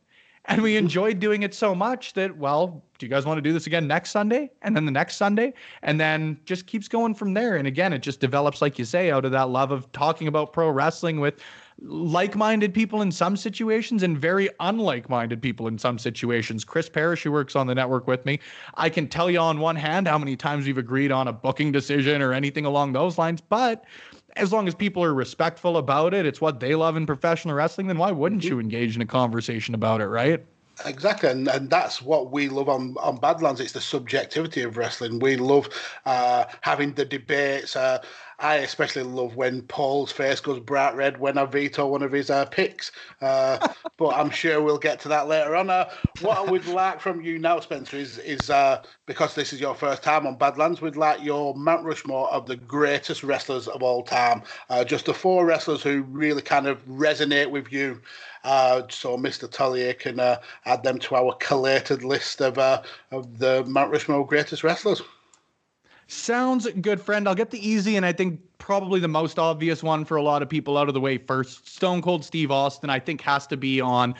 And 0.46 0.62
we 0.62 0.76
enjoyed 0.76 1.18
doing 1.18 1.42
it 1.42 1.54
so 1.54 1.74
much 1.74 2.12
that, 2.14 2.36
well, 2.36 2.82
do 2.98 3.04
you 3.04 3.10
guys 3.10 3.26
want 3.26 3.36
to 3.38 3.42
do 3.42 3.52
this 3.52 3.66
again 3.66 3.86
next 3.86 4.12
Sunday? 4.12 4.48
And 4.62 4.76
then 4.76 4.84
the 4.86 4.92
next 4.92 5.16
Sunday? 5.16 5.52
And 5.82 6.00
then 6.00 6.38
just 6.44 6.66
keeps 6.66 6.86
going 6.86 7.14
from 7.14 7.34
there. 7.34 7.56
And 7.56 7.66
again, 7.66 7.92
it 7.92 7.98
just 7.98 8.20
develops, 8.20 8.62
like 8.62 8.78
you 8.78 8.84
say, 8.84 9.10
out 9.10 9.24
of 9.24 9.32
that 9.32 9.48
love 9.50 9.72
of 9.72 9.90
talking 9.90 10.28
about 10.28 10.52
pro 10.52 10.70
wrestling 10.70 11.18
with 11.18 11.40
like-minded 11.82 12.72
people 12.72 13.02
in 13.02 13.12
some 13.12 13.36
situations 13.36 14.02
and 14.02 14.16
very 14.18 14.48
unlike-minded 14.60 15.42
people 15.42 15.68
in 15.68 15.78
some 15.78 15.98
situations. 15.98 16.64
Chris 16.64 16.88
Parrish, 16.88 17.22
who 17.22 17.30
works 17.30 17.54
on 17.54 17.66
the 17.66 17.74
network 17.74 18.06
with 18.06 18.24
me, 18.24 18.40
I 18.74 18.88
can 18.88 19.08
tell 19.08 19.30
you 19.30 19.38
on 19.38 19.60
one 19.60 19.76
hand 19.76 20.08
how 20.08 20.18
many 20.18 20.36
times 20.36 20.66
we've 20.66 20.78
agreed 20.78 21.12
on 21.12 21.28
a 21.28 21.32
booking 21.32 21.72
decision 21.72 22.22
or 22.22 22.32
anything 22.32 22.64
along 22.64 22.92
those 22.92 23.18
lines, 23.18 23.40
but 23.40 23.84
as 24.36 24.52
long 24.52 24.68
as 24.68 24.74
people 24.74 25.02
are 25.02 25.14
respectful 25.14 25.76
about 25.76 26.14
it, 26.14 26.26
it's 26.26 26.40
what 26.40 26.60
they 26.60 26.74
love 26.74 26.96
in 26.96 27.06
professional 27.06 27.54
wrestling, 27.54 27.86
then 27.86 27.98
why 27.98 28.10
wouldn't 28.10 28.42
mm-hmm. 28.42 28.54
you 28.54 28.60
engage 28.60 28.96
in 28.96 29.02
a 29.02 29.06
conversation 29.06 29.74
about 29.74 30.00
it, 30.00 30.06
right? 30.06 30.44
Exactly, 30.84 31.30
and, 31.30 31.48
and 31.48 31.70
that's 31.70 32.02
what 32.02 32.30
we 32.30 32.50
love 32.50 32.68
on, 32.68 32.96
on 33.00 33.16
Badlands. 33.16 33.60
It's 33.60 33.72
the 33.72 33.80
subjectivity 33.80 34.60
of 34.60 34.76
wrestling. 34.76 35.20
We 35.20 35.36
love 35.36 35.70
uh, 36.04 36.44
having 36.60 36.92
the 36.92 37.06
debates. 37.06 37.76
Uh, 37.76 38.02
I 38.38 38.56
especially 38.56 39.02
love 39.02 39.34
when 39.34 39.62
Paul's 39.62 40.12
face 40.12 40.40
goes 40.40 40.60
bright 40.60 40.94
red 40.94 41.18
when 41.18 41.38
I 41.38 41.46
veto 41.46 41.86
one 41.86 42.02
of 42.02 42.12
his 42.12 42.28
uh, 42.28 42.44
picks. 42.44 42.92
Uh, 43.22 43.66
but 43.96 44.08
I'm 44.08 44.28
sure 44.28 44.60
we'll 44.60 44.78
get 44.78 45.00
to 45.00 45.08
that 45.08 45.26
later 45.26 45.56
on. 45.56 45.70
Uh, 45.70 45.88
what 46.20 46.36
I 46.36 46.50
would 46.50 46.66
like 46.68 47.00
from 47.00 47.22
you 47.22 47.38
now, 47.38 47.60
Spencer, 47.60 47.96
is 47.96 48.18
is 48.18 48.50
uh, 48.50 48.82
because 49.06 49.34
this 49.34 49.52
is 49.52 49.60
your 49.60 49.74
first 49.74 50.02
time 50.02 50.26
on 50.26 50.36
Badlands, 50.36 50.82
we'd 50.82 50.96
like 50.96 51.22
your 51.22 51.54
Mount 51.54 51.84
Rushmore 51.84 52.30
of 52.30 52.46
the 52.46 52.56
greatest 52.56 53.22
wrestlers 53.22 53.68
of 53.68 53.82
all 53.82 54.02
time. 54.02 54.42
Uh, 54.68 54.84
just 54.84 55.06
the 55.06 55.14
four 55.14 55.46
wrestlers 55.46 55.82
who 55.82 56.02
really 56.02 56.42
kind 56.42 56.66
of 56.66 56.84
resonate 56.86 57.50
with 57.50 57.72
you. 57.72 58.00
Uh, 58.44 58.82
so 58.90 59.16
Mr. 59.16 59.50
Tully 59.50 59.92
can 59.94 60.20
add 60.20 60.82
them 60.84 60.98
to 60.98 61.16
our 61.16 61.34
collated 61.40 62.04
list 62.04 62.40
of 62.42 62.58
of 62.58 63.38
the 63.38 63.64
Mount 63.66 63.90
Rushmore 63.90 64.26
greatest 64.26 64.62
wrestlers. 64.62 65.02
Sounds 66.08 66.68
good, 66.80 67.00
friend. 67.00 67.28
I'll 67.28 67.34
get 67.34 67.50
the 67.50 67.68
easy 67.68 67.96
and 67.96 68.06
I 68.06 68.12
think 68.12 68.40
probably 68.58 69.00
the 69.00 69.08
most 69.08 69.38
obvious 69.38 69.82
one 69.82 70.04
for 70.04 70.16
a 70.16 70.22
lot 70.22 70.42
of 70.42 70.48
people 70.48 70.78
out 70.78 70.88
of 70.88 70.94
the 70.94 71.00
way 71.00 71.18
first. 71.18 71.68
Stone 71.68 72.02
Cold 72.02 72.24
Steve 72.24 72.50
Austin, 72.50 72.90
I 72.90 73.00
think, 73.00 73.20
has 73.22 73.46
to 73.48 73.56
be 73.56 73.80
on 73.80 74.14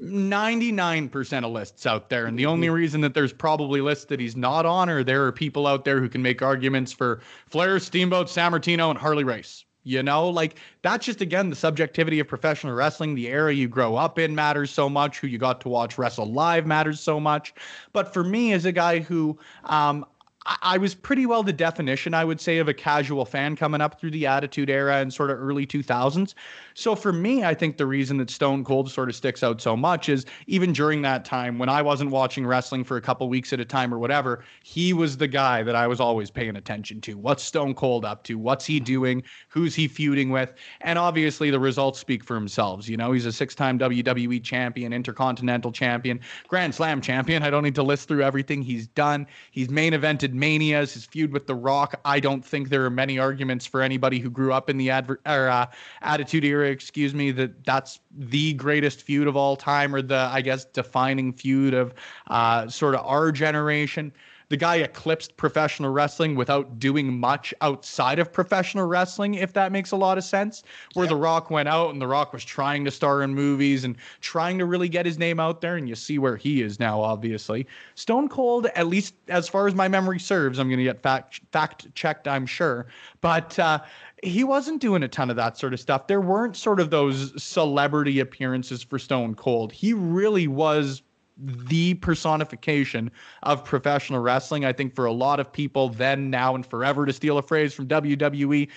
99% 0.00 1.44
of 1.44 1.52
lists 1.52 1.86
out 1.86 2.08
there. 2.08 2.26
And 2.26 2.38
the 2.38 2.46
only 2.46 2.66
mm-hmm. 2.66 2.76
reason 2.76 3.00
that 3.02 3.14
there's 3.14 3.32
probably 3.32 3.80
lists 3.80 4.06
that 4.06 4.20
he's 4.20 4.36
not 4.36 4.66
on 4.66 4.88
are 4.88 5.04
there 5.04 5.26
are 5.26 5.32
people 5.32 5.66
out 5.66 5.84
there 5.84 6.00
who 6.00 6.08
can 6.08 6.22
make 6.22 6.42
arguments 6.42 6.92
for 6.92 7.20
Flair, 7.48 7.78
Steamboat, 7.78 8.28
Sammartino, 8.28 8.90
and 8.90 8.98
Harley 8.98 9.24
Race. 9.24 9.64
You 9.84 10.00
know, 10.00 10.28
like 10.28 10.60
that's 10.82 11.04
just 11.04 11.20
again 11.20 11.50
the 11.50 11.56
subjectivity 11.56 12.20
of 12.20 12.28
professional 12.28 12.72
wrestling. 12.72 13.16
The 13.16 13.26
era 13.26 13.52
you 13.52 13.66
grow 13.66 13.96
up 13.96 14.16
in 14.16 14.32
matters 14.32 14.70
so 14.70 14.88
much. 14.88 15.18
Who 15.18 15.26
you 15.26 15.38
got 15.38 15.60
to 15.62 15.68
watch 15.68 15.98
wrestle 15.98 16.26
live 16.26 16.66
matters 16.66 17.00
so 17.00 17.18
much. 17.18 17.52
But 17.92 18.14
for 18.14 18.22
me, 18.22 18.52
as 18.52 18.64
a 18.64 18.70
guy 18.70 19.00
who 19.00 19.36
um, 19.64 20.06
I 20.44 20.76
was 20.76 20.94
pretty 20.94 21.24
well 21.24 21.44
the 21.44 21.52
definition, 21.52 22.14
I 22.14 22.24
would 22.24 22.40
say, 22.40 22.58
of 22.58 22.66
a 22.68 22.74
casual 22.74 23.24
fan 23.24 23.54
coming 23.54 23.80
up 23.80 24.00
through 24.00 24.10
the 24.10 24.26
Attitude 24.26 24.70
Era 24.70 24.96
and 24.96 25.12
sort 25.12 25.30
of 25.30 25.40
early 25.40 25.66
2000s. 25.66 26.34
So 26.74 26.96
for 26.96 27.12
me, 27.12 27.44
I 27.44 27.54
think 27.54 27.76
the 27.76 27.86
reason 27.86 28.16
that 28.16 28.28
Stone 28.28 28.64
Cold 28.64 28.90
sort 28.90 29.08
of 29.08 29.14
sticks 29.14 29.44
out 29.44 29.60
so 29.60 29.76
much 29.76 30.08
is 30.08 30.26
even 30.48 30.72
during 30.72 31.02
that 31.02 31.24
time 31.24 31.58
when 31.58 31.68
I 31.68 31.80
wasn't 31.80 32.10
watching 32.10 32.44
wrestling 32.44 32.82
for 32.82 32.96
a 32.96 33.00
couple 33.00 33.28
weeks 33.28 33.52
at 33.52 33.60
a 33.60 33.64
time 33.64 33.94
or 33.94 33.98
whatever, 33.98 34.42
he 34.64 34.92
was 34.92 35.16
the 35.16 35.28
guy 35.28 35.62
that 35.62 35.76
I 35.76 35.86
was 35.86 36.00
always 36.00 36.30
paying 36.30 36.56
attention 36.56 37.00
to. 37.02 37.14
What's 37.14 37.44
Stone 37.44 37.74
Cold 37.74 38.04
up 38.04 38.24
to? 38.24 38.36
What's 38.36 38.66
he 38.66 38.80
doing? 38.80 39.22
Who's 39.48 39.76
he 39.76 39.86
feuding 39.86 40.30
with? 40.30 40.52
And 40.80 40.98
obviously, 40.98 41.50
the 41.50 41.60
results 41.60 42.00
speak 42.00 42.24
for 42.24 42.34
themselves. 42.34 42.88
You 42.88 42.96
know, 42.96 43.12
he's 43.12 43.26
a 43.26 43.32
six 43.32 43.54
time 43.54 43.78
WWE 43.78 44.42
champion, 44.42 44.92
Intercontinental 44.92 45.70
champion, 45.70 46.18
Grand 46.48 46.74
Slam 46.74 47.00
champion. 47.00 47.44
I 47.44 47.50
don't 47.50 47.62
need 47.62 47.76
to 47.76 47.82
list 47.82 48.08
through 48.08 48.22
everything 48.22 48.62
he's 48.62 48.88
done. 48.88 49.26
He's 49.52 49.70
main 49.70 49.92
evented 49.92 50.31
Manias, 50.34 50.94
his 50.94 51.04
feud 51.06 51.32
with 51.32 51.46
The 51.46 51.54
Rock. 51.54 52.00
I 52.04 52.20
don't 52.20 52.44
think 52.44 52.68
there 52.68 52.84
are 52.84 52.90
many 52.90 53.18
arguments 53.18 53.66
for 53.66 53.82
anybody 53.82 54.18
who 54.18 54.30
grew 54.30 54.52
up 54.52 54.70
in 54.70 54.76
the 54.76 54.90
adver- 54.90 55.20
or, 55.26 55.48
uh, 55.48 55.66
Attitude 56.02 56.44
Era, 56.44 56.68
excuse 56.68 57.14
me, 57.14 57.30
that 57.32 57.64
that's 57.64 58.00
the 58.16 58.54
greatest 58.54 59.02
feud 59.02 59.26
of 59.28 59.36
all 59.36 59.56
time 59.56 59.94
or 59.94 60.02
the, 60.02 60.28
I 60.32 60.40
guess, 60.40 60.64
defining 60.64 61.32
feud 61.32 61.74
of 61.74 61.94
uh, 62.28 62.68
sort 62.68 62.94
of 62.94 63.04
our 63.04 63.32
generation 63.32 64.12
the 64.52 64.56
guy 64.58 64.76
eclipsed 64.76 65.34
professional 65.38 65.90
wrestling 65.90 66.34
without 66.34 66.78
doing 66.78 67.18
much 67.18 67.54
outside 67.62 68.18
of 68.18 68.30
professional 68.30 68.86
wrestling, 68.86 69.32
if 69.32 69.54
that 69.54 69.72
makes 69.72 69.92
a 69.92 69.96
lot 69.96 70.18
of 70.18 70.24
sense. 70.24 70.62
Where 70.92 71.06
The 71.06 71.16
Rock 71.16 71.50
went 71.50 71.70
out 71.70 71.88
and 71.88 72.02
The 72.02 72.06
Rock 72.06 72.34
was 72.34 72.44
trying 72.44 72.84
to 72.84 72.90
star 72.90 73.22
in 73.22 73.34
movies 73.34 73.82
and 73.82 73.96
trying 74.20 74.58
to 74.58 74.66
really 74.66 74.90
get 74.90 75.06
his 75.06 75.16
name 75.16 75.40
out 75.40 75.62
there, 75.62 75.76
and 75.76 75.88
you 75.88 75.94
see 75.94 76.18
where 76.18 76.36
he 76.36 76.60
is 76.60 76.78
now, 76.78 77.00
obviously. 77.00 77.66
Stone 77.94 78.28
Cold, 78.28 78.66
at 78.74 78.88
least 78.88 79.14
as 79.28 79.48
far 79.48 79.66
as 79.66 79.74
my 79.74 79.88
memory 79.88 80.20
serves, 80.20 80.58
I'm 80.58 80.68
going 80.68 80.76
to 80.76 80.84
get 80.84 81.00
fact 81.00 81.40
fact 81.50 81.86
checked, 81.94 82.28
I'm 82.28 82.44
sure, 82.44 82.86
but. 83.22 83.58
Uh, 83.58 83.78
he 84.24 84.44
wasn't 84.44 84.80
doing 84.80 85.02
a 85.02 85.08
ton 85.08 85.30
of 85.30 85.36
that 85.36 85.58
sort 85.58 85.72
of 85.72 85.80
stuff. 85.80 86.06
There 86.06 86.20
weren't 86.20 86.54
sort 86.54 86.78
of 86.78 86.90
those 86.90 87.42
celebrity 87.42 88.20
appearances 88.20 88.80
for 88.80 88.96
Stone 88.96 89.34
Cold. 89.34 89.72
He 89.72 89.92
really 89.92 90.46
was 90.46 91.02
the 91.36 91.94
personification 91.94 93.10
of 93.42 93.64
professional 93.64 94.20
wrestling. 94.20 94.64
I 94.64 94.72
think 94.72 94.94
for 94.94 95.06
a 95.06 95.12
lot 95.12 95.40
of 95.40 95.52
people 95.52 95.88
then, 95.88 96.30
now, 96.30 96.54
and 96.54 96.64
forever, 96.64 97.06
to 97.06 97.12
steal 97.12 97.38
a 97.38 97.42
phrase 97.42 97.74
from 97.74 97.88
WWE. 97.88 98.68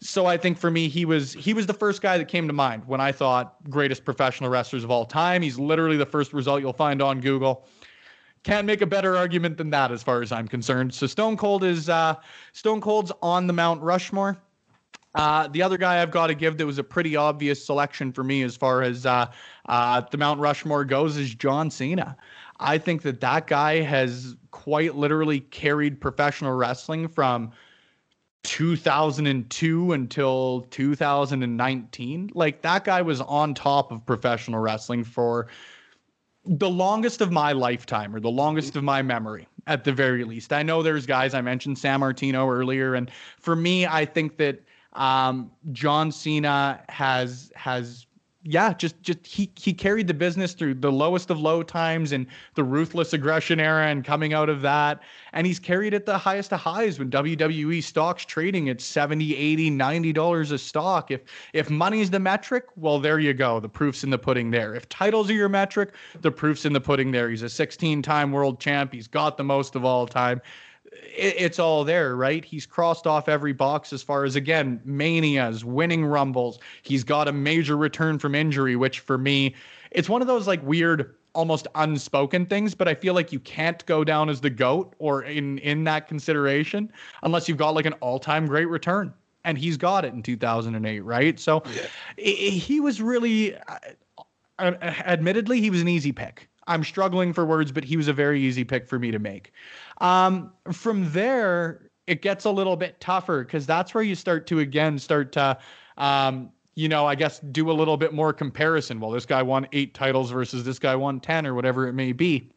So 0.00 0.26
I 0.26 0.36
think 0.36 0.58
for 0.58 0.70
me, 0.70 0.88
he 0.88 1.04
was 1.04 1.32
he 1.32 1.54
was 1.54 1.66
the 1.66 1.74
first 1.74 2.02
guy 2.02 2.18
that 2.18 2.28
came 2.28 2.46
to 2.46 2.52
mind 2.52 2.86
when 2.86 3.00
I 3.00 3.12
thought 3.12 3.56
greatest 3.70 4.04
professional 4.04 4.50
wrestlers 4.50 4.84
of 4.84 4.90
all 4.90 5.06
time. 5.06 5.42
He's 5.42 5.58
literally 5.58 5.96
the 5.96 6.06
first 6.06 6.32
result 6.32 6.60
you'll 6.60 6.72
find 6.72 7.00
on 7.00 7.20
Google. 7.20 7.66
Can't 8.42 8.66
make 8.66 8.82
a 8.82 8.86
better 8.86 9.16
argument 9.16 9.56
than 9.56 9.70
that, 9.70 9.90
as 9.90 10.02
far 10.02 10.20
as 10.20 10.30
I'm 10.30 10.46
concerned. 10.46 10.92
So 10.92 11.06
Stone 11.06 11.38
Cold 11.38 11.64
is 11.64 11.88
uh, 11.88 12.16
Stone 12.52 12.82
Cold's 12.82 13.10
on 13.22 13.46
the 13.46 13.54
Mount 13.54 13.80
Rushmore. 13.80 14.36
Uh, 15.14 15.46
the 15.48 15.62
other 15.62 15.78
guy 15.78 16.02
I've 16.02 16.10
got 16.10 16.26
to 16.26 16.34
give 16.34 16.58
that 16.58 16.66
was 16.66 16.78
a 16.78 16.84
pretty 16.84 17.14
obvious 17.14 17.64
selection 17.64 18.12
for 18.12 18.24
me 18.24 18.42
as 18.42 18.56
far 18.56 18.82
as 18.82 19.06
uh, 19.06 19.26
uh, 19.68 20.00
the 20.10 20.16
Mount 20.16 20.40
Rushmore 20.40 20.84
goes 20.84 21.16
is 21.16 21.34
John 21.34 21.70
Cena. 21.70 22.16
I 22.60 22.78
think 22.78 23.02
that 23.02 23.20
that 23.20 23.46
guy 23.46 23.80
has 23.80 24.36
quite 24.50 24.96
literally 24.96 25.40
carried 25.40 26.00
professional 26.00 26.52
wrestling 26.52 27.08
from 27.08 27.52
2002 28.44 29.92
until 29.92 30.66
2019. 30.70 32.30
Like 32.34 32.62
that 32.62 32.84
guy 32.84 33.02
was 33.02 33.20
on 33.22 33.54
top 33.54 33.90
of 33.90 34.04
professional 34.06 34.60
wrestling 34.60 35.04
for 35.04 35.48
the 36.44 36.68
longest 36.68 37.20
of 37.20 37.32
my 37.32 37.52
lifetime 37.52 38.14
or 38.14 38.20
the 38.20 38.30
longest 38.30 38.76
of 38.76 38.84
my 38.84 39.00
memory 39.00 39.48
at 39.66 39.84
the 39.84 39.92
very 39.92 40.24
least. 40.24 40.52
I 40.52 40.62
know 40.62 40.82
there's 40.82 41.06
guys 41.06 41.32
I 41.32 41.40
mentioned 41.40 41.76
Sammartino 41.76 42.52
earlier 42.52 42.94
and 42.94 43.10
for 43.40 43.56
me 43.56 43.86
I 43.86 44.04
think 44.04 44.36
that 44.36 44.62
um, 44.94 45.50
John 45.72 46.12
Cena 46.12 46.82
has 46.88 47.52
has 47.56 48.06
yeah, 48.46 48.74
just 48.74 49.00
just 49.02 49.26
he 49.26 49.50
he 49.56 49.72
carried 49.72 50.06
the 50.06 50.12
business 50.12 50.52
through 50.52 50.74
the 50.74 50.92
lowest 50.92 51.30
of 51.30 51.40
low 51.40 51.62
times 51.62 52.12
and 52.12 52.26
the 52.56 52.62
ruthless 52.62 53.14
aggression 53.14 53.58
era 53.58 53.86
and 53.86 54.04
coming 54.04 54.34
out 54.34 54.50
of 54.50 54.60
that 54.60 55.00
and 55.32 55.46
he's 55.46 55.58
carried 55.58 55.94
it 55.94 56.04
the 56.04 56.18
highest 56.18 56.52
of 56.52 56.60
highs 56.60 56.98
when 56.98 57.10
WWE 57.10 57.82
stocks 57.82 58.26
trading 58.26 58.68
at 58.68 58.82
70, 58.82 59.34
80, 59.34 59.70
90 59.70 60.12
dollars 60.12 60.50
a 60.50 60.58
stock. 60.58 61.10
If 61.10 61.22
if 61.54 61.70
money's 61.70 62.10
the 62.10 62.20
metric, 62.20 62.66
well 62.76 63.00
there 63.00 63.18
you 63.18 63.32
go. 63.32 63.60
The 63.60 63.68
proof's 63.68 64.04
in 64.04 64.10
the 64.10 64.18
pudding 64.18 64.50
there. 64.50 64.74
If 64.74 64.90
titles 64.90 65.30
are 65.30 65.34
your 65.34 65.48
metric, 65.48 65.94
the 66.20 66.30
proof's 66.30 66.66
in 66.66 66.74
the 66.74 66.82
pudding 66.82 67.12
there. 67.12 67.30
He's 67.30 67.42
a 67.42 67.46
16-time 67.46 68.30
world 68.30 68.60
champ. 68.60 68.92
He's 68.92 69.08
got 69.08 69.38
the 69.38 69.44
most 69.44 69.74
of 69.74 69.86
all 69.86 70.06
time 70.06 70.42
it, 71.04 71.34
it's 71.38 71.58
all 71.58 71.84
there, 71.84 72.16
right? 72.16 72.44
He's 72.44 72.66
crossed 72.66 73.06
off 73.06 73.28
every 73.28 73.52
box 73.52 73.92
as 73.92 74.02
far 74.02 74.24
as 74.24 74.36
again 74.36 74.80
manias, 74.84 75.64
winning 75.64 76.04
rumbles. 76.04 76.58
He's 76.82 77.04
got 77.04 77.28
a 77.28 77.32
major 77.32 77.76
return 77.76 78.18
from 78.18 78.34
injury, 78.34 78.76
which 78.76 79.00
for 79.00 79.18
me, 79.18 79.54
it's 79.90 80.08
one 80.08 80.20
of 80.20 80.28
those 80.28 80.46
like 80.46 80.62
weird 80.62 81.14
almost 81.34 81.66
unspoken 81.74 82.46
things, 82.46 82.74
but 82.74 82.86
I 82.88 82.94
feel 82.94 83.12
like 83.12 83.32
you 83.32 83.40
can't 83.40 83.84
go 83.86 84.04
down 84.04 84.28
as 84.28 84.40
the 84.40 84.50
goat 84.50 84.94
or 84.98 85.24
in 85.24 85.58
in 85.58 85.84
that 85.84 86.08
consideration 86.08 86.92
unless 87.22 87.48
you've 87.48 87.58
got 87.58 87.74
like 87.74 87.86
an 87.86 87.94
all-time 87.94 88.46
great 88.46 88.68
return. 88.68 89.12
And 89.46 89.58
he's 89.58 89.76
got 89.76 90.06
it 90.06 90.14
in 90.14 90.22
2008, 90.22 91.00
right? 91.00 91.38
So 91.38 91.62
yeah. 91.74 91.82
he 92.16 92.80
was 92.80 93.02
really 93.02 93.54
uh, 93.56 93.78
uh, 94.58 94.72
admittedly 94.80 95.60
he 95.60 95.68
was 95.68 95.82
an 95.82 95.88
easy 95.88 96.12
pick. 96.12 96.48
I'm 96.66 96.82
struggling 96.82 97.32
for 97.32 97.44
words, 97.44 97.72
but 97.72 97.84
he 97.84 97.96
was 97.96 98.08
a 98.08 98.12
very 98.12 98.40
easy 98.40 98.64
pick 98.64 98.88
for 98.88 98.98
me 98.98 99.10
to 99.10 99.18
make. 99.18 99.52
Um, 99.98 100.52
from 100.72 101.10
there, 101.12 101.90
it 102.06 102.22
gets 102.22 102.44
a 102.44 102.50
little 102.50 102.76
bit 102.76 103.00
tougher 103.00 103.44
because 103.44 103.66
that's 103.66 103.94
where 103.94 104.02
you 104.02 104.14
start 104.14 104.46
to 104.48 104.60
again 104.60 104.98
start 104.98 105.32
to, 105.32 105.58
um, 105.96 106.50
you 106.74 106.88
know, 106.88 107.06
I 107.06 107.14
guess 107.14 107.40
do 107.40 107.70
a 107.70 107.72
little 107.72 107.96
bit 107.96 108.12
more 108.12 108.32
comparison. 108.32 109.00
Well, 109.00 109.10
this 109.10 109.26
guy 109.26 109.42
won 109.42 109.66
eight 109.72 109.94
titles 109.94 110.30
versus 110.30 110.64
this 110.64 110.78
guy 110.78 110.96
won 110.96 111.20
10 111.20 111.46
or 111.46 111.54
whatever 111.54 111.86
it 111.86 111.92
may 111.92 112.12
be. 112.12 112.50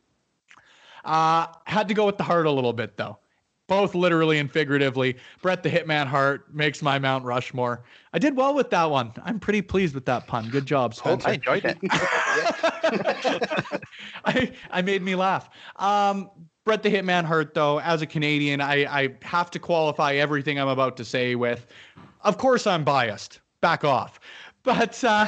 Uh, 1.06 1.48
had 1.66 1.88
to 1.88 1.94
go 1.94 2.06
with 2.06 2.18
the 2.18 2.24
heart 2.24 2.46
a 2.46 2.52
little 2.52 2.74
bit 2.74 2.98
though. 2.98 3.18
Both 3.68 3.96
literally 3.96 4.40
and 4.40 4.50
figuratively. 4.50 5.18
Bret 5.42 5.62
the 5.62 5.70
Hitman 5.70 6.08
Hart 6.08 6.54
makes 6.56 6.82
my 6.82 6.98
Mount 6.98 7.26
Rushmore. 7.26 7.84
I 8.14 8.20
did 8.20 8.38
well 8.38 8.54
with 8.54 8.70
that 8.70 8.90
one. 8.90 9.12
I'm 9.26 9.42
pretty 9.42 9.62
pleased 9.62 9.94
with 9.94 10.06
that 10.06 10.26
pun. 10.26 10.50
Good 10.50 10.66
job, 10.66 10.96
Spencer. 10.96 11.30
I 11.30 11.34
enjoyed 11.34 11.66
it. 11.66 11.78
I, 14.26 14.52
I 14.72 14.82
made 14.82 15.02
me 15.02 15.16
laugh. 15.16 15.50
Um, 15.76 16.30
Bret 16.68 16.84
the 16.84 16.90
Hitman 16.90 17.24
Hart, 17.24 17.54
though, 17.54 17.80
as 17.80 18.02
a 18.02 18.06
Canadian, 18.06 18.60
I, 18.60 18.86
I 18.86 19.16
have 19.22 19.50
to 19.52 19.60
qualify 19.60 20.16
everything 20.16 20.60
I'm 20.60 20.68
about 20.68 20.98
to 20.98 21.06
say 21.06 21.34
with, 21.34 21.66
of 22.24 22.38
course, 22.38 22.68
I'm 22.68 22.84
biased. 22.84 23.40
Back 23.62 23.84
off. 23.84 24.20
But 24.64 25.02
uh, 25.06 25.28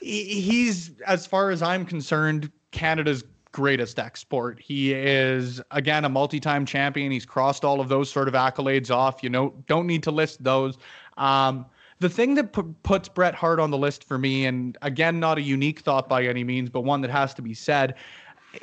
he's, 0.00 0.90
as 1.06 1.28
far 1.28 1.50
as 1.50 1.62
I'm 1.62 1.86
concerned, 1.86 2.50
Canada's 2.72 3.22
greatest 3.52 4.00
export. 4.00 4.58
He 4.58 4.92
is 4.92 5.62
again 5.70 6.04
a 6.04 6.08
multi-time 6.08 6.66
champion. 6.66 7.12
He's 7.12 7.24
crossed 7.24 7.64
all 7.64 7.80
of 7.80 7.88
those 7.88 8.10
sort 8.10 8.26
of 8.26 8.34
accolades 8.34 8.90
off. 8.90 9.22
You 9.22 9.30
know, 9.30 9.54
don't 9.68 9.86
need 9.86 10.02
to 10.02 10.10
list 10.10 10.42
those. 10.42 10.76
Um, 11.18 11.66
the 12.00 12.08
thing 12.08 12.34
that 12.34 12.52
p- 12.52 12.62
puts 12.82 13.08
Bret 13.08 13.36
Hart 13.36 13.60
on 13.60 13.70
the 13.70 13.78
list 13.78 14.02
for 14.02 14.18
me, 14.18 14.44
and 14.46 14.76
again, 14.82 15.20
not 15.20 15.38
a 15.38 15.42
unique 15.42 15.80
thought 15.80 16.08
by 16.08 16.24
any 16.24 16.42
means, 16.42 16.68
but 16.68 16.80
one 16.80 17.00
that 17.02 17.10
has 17.10 17.32
to 17.34 17.42
be 17.42 17.54
said, 17.54 17.94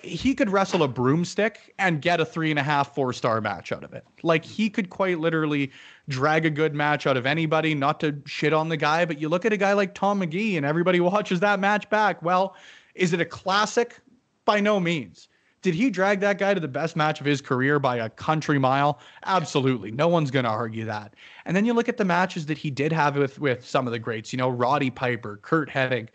he 0.04 0.34
could 0.34 0.50
wrestle 0.50 0.84
a 0.84 0.88
broomstick 0.88 1.74
and 1.80 2.02
get 2.02 2.20
a 2.20 2.26
three 2.26 2.50
and 2.50 2.60
a 2.60 2.64
half, 2.64 2.94
four 2.96 3.14
star 3.14 3.42
match 3.42 3.72
out 3.72 3.84
of 3.84 3.94
it. 3.94 4.06
Like 4.24 4.46
he 4.46 4.70
could 4.70 4.90
quite 4.90 5.20
literally 5.20 5.72
drag 6.10 6.46
a 6.46 6.50
good 6.50 6.74
match 6.74 7.08
out 7.08 7.18
of 7.18 7.26
anybody, 7.26 7.76
not 7.76 8.00
to 8.02 8.22
shit 8.26 8.54
on 8.54 8.70
the 8.70 8.78
guy, 8.78 9.06
but 9.06 9.20
you 9.20 9.30
look 9.30 9.46
at 9.46 9.54
a 9.54 9.58
guy 9.58 9.74
like 9.74 9.94
Tom 9.94 10.20
Magee 10.20 10.58
and 10.58 10.66
everybody 10.66 11.00
watches 11.02 11.40
that 11.42 11.60
match 11.60 11.90
back. 11.90 12.22
Well, 12.22 12.56
is 12.96 13.14
it 13.14 13.22
a 13.22 13.26
classic? 13.26 14.00
By 14.46 14.60
no 14.60 14.80
means. 14.80 15.28
Did 15.62 15.76
he 15.76 15.92
drag 15.92 16.20
that 16.22 16.40
guy 16.40 16.56
to 16.56 16.60
the 16.60 16.68
best 16.68 16.96
match 16.96 17.20
of 17.20 17.28
his 17.28 17.40
career 17.40 17.78
by 17.78 17.98
a 17.98 18.10
country 18.10 18.58
mile? 18.58 19.00
Absolutely. 19.26 19.92
No 19.92 20.08
one's 20.08 20.32
going 20.32 20.46
to 20.46 20.50
argue 20.50 20.86
that. 20.86 21.14
And 21.46 21.56
then 21.56 21.66
you 21.66 21.74
look 21.74 21.88
at 21.88 21.98
the 21.98 22.06
matches 22.06 22.48
that 22.48 22.58
he 22.58 22.72
did 22.72 22.92
have 22.92 23.16
with 23.16 23.40
with 23.40 23.66
some 23.66 23.86
of 23.86 23.94
the 23.94 24.00
greats, 24.00 24.34
you 24.34 24.38
know, 24.38 24.50
Roddy 24.50 24.90
Piper, 24.90 25.38
Curt 25.44 25.70
Hennig, 25.70 26.10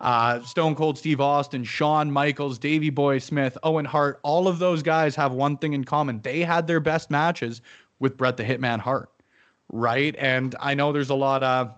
uh, 0.00 0.42
Stone 0.42 0.74
Cold 0.74 0.98
Steve 0.98 1.20
Austin, 1.20 1.64
Shawn 1.64 2.10
Michaels, 2.10 2.58
Davey 2.58 2.90
Boy 2.90 3.18
Smith, 3.18 3.56
Owen 3.62 3.84
Hart, 3.84 4.20
all 4.22 4.48
of 4.48 4.58
those 4.58 4.82
guys 4.82 5.14
have 5.16 5.32
one 5.32 5.56
thing 5.56 5.72
in 5.72 5.84
common. 5.84 6.20
They 6.22 6.40
had 6.40 6.66
their 6.66 6.80
best 6.80 7.10
matches 7.10 7.60
with 7.98 8.16
Bret 8.16 8.36
the 8.36 8.44
Hitman 8.44 8.78
Hart, 8.78 9.10
right? 9.72 10.14
And 10.18 10.54
I 10.60 10.74
know 10.74 10.92
there's 10.92 11.10
a 11.10 11.14
lot 11.14 11.42
of 11.42 11.74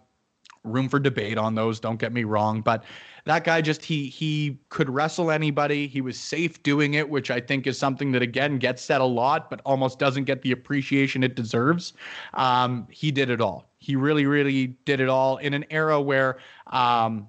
room 0.64 0.88
for 0.88 0.98
debate 0.98 1.38
on 1.38 1.54
those, 1.54 1.80
don't 1.80 1.98
get 1.98 2.12
me 2.12 2.24
wrong, 2.24 2.60
but 2.60 2.84
that 3.24 3.44
guy 3.44 3.60
just 3.60 3.84
he 3.84 4.08
he 4.08 4.58
could 4.68 4.88
wrestle 4.88 5.30
anybody. 5.30 5.86
He 5.86 6.00
was 6.00 6.18
safe 6.18 6.62
doing 6.62 6.94
it, 6.94 7.08
which 7.08 7.30
I 7.30 7.40
think 7.40 7.66
is 7.66 7.78
something 7.78 8.12
that 8.12 8.22
again 8.22 8.58
gets 8.58 8.82
said 8.82 9.00
a 9.00 9.04
lot, 9.04 9.50
but 9.50 9.60
almost 9.64 9.98
doesn't 9.98 10.24
get 10.24 10.42
the 10.42 10.52
appreciation 10.52 11.22
it 11.22 11.34
deserves. 11.34 11.92
Um, 12.34 12.86
he 12.90 13.10
did 13.10 13.30
it 13.30 13.40
all. 13.40 13.70
He 13.78 13.96
really, 13.96 14.26
really 14.26 14.68
did 14.84 15.00
it 15.00 15.08
all 15.08 15.38
in 15.38 15.54
an 15.54 15.64
era 15.70 16.00
where 16.00 16.38
um, 16.68 17.28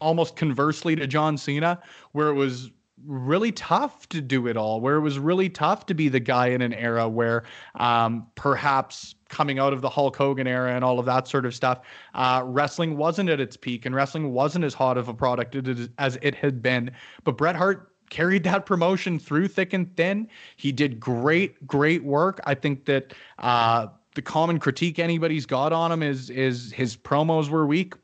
almost 0.00 0.36
conversely 0.36 0.96
to 0.96 1.06
John 1.06 1.36
Cena, 1.36 1.80
where 2.12 2.28
it 2.28 2.34
was 2.34 2.70
really 3.04 3.52
tough 3.52 4.08
to 4.08 4.20
do 4.20 4.46
it 4.46 4.56
all, 4.56 4.80
where 4.80 4.96
it 4.96 5.00
was 5.00 5.18
really 5.18 5.48
tough 5.48 5.86
to 5.86 5.94
be 5.94 6.08
the 6.08 6.20
guy 6.20 6.48
in 6.48 6.62
an 6.62 6.72
era 6.72 7.08
where 7.08 7.44
um, 7.74 8.26
perhaps 8.34 9.14
coming 9.28 9.58
out 9.58 9.72
of 9.72 9.82
the 9.82 9.88
Hulk 9.88 10.16
Hogan 10.16 10.46
era 10.46 10.74
and 10.74 10.84
all 10.84 10.98
of 10.98 11.06
that 11.06 11.28
sort 11.28 11.44
of 11.44 11.54
stuff, 11.54 11.80
uh, 12.14 12.42
wrestling 12.44 12.96
wasn't 12.96 13.28
at 13.28 13.40
its 13.40 13.56
peak 13.56 13.84
and 13.86 13.94
wrestling 13.94 14.32
wasn't 14.32 14.64
as 14.64 14.72
hot 14.72 14.96
of 14.96 15.08
a 15.08 15.14
product 15.14 15.56
as 15.98 16.18
it 16.22 16.34
had 16.34 16.62
been. 16.62 16.90
But 17.24 17.36
Bret 17.36 17.56
Hart 17.56 17.92
carried 18.08 18.44
that 18.44 18.66
promotion 18.66 19.18
through 19.18 19.48
thick 19.48 19.72
and 19.72 19.94
thin. 19.96 20.28
He 20.56 20.72
did 20.72 20.98
great, 21.00 21.66
great 21.66 22.04
work. 22.04 22.40
I 22.46 22.54
think 22.54 22.86
that 22.86 23.12
uh, 23.40 23.88
the 24.14 24.22
common 24.22 24.58
critique 24.58 24.98
anybody's 24.98 25.44
got 25.44 25.72
on 25.72 25.92
him 25.92 26.02
is 26.02 26.30
is 26.30 26.72
his 26.72 26.96
promos 26.96 27.50
were 27.50 27.66
weak 27.66 27.94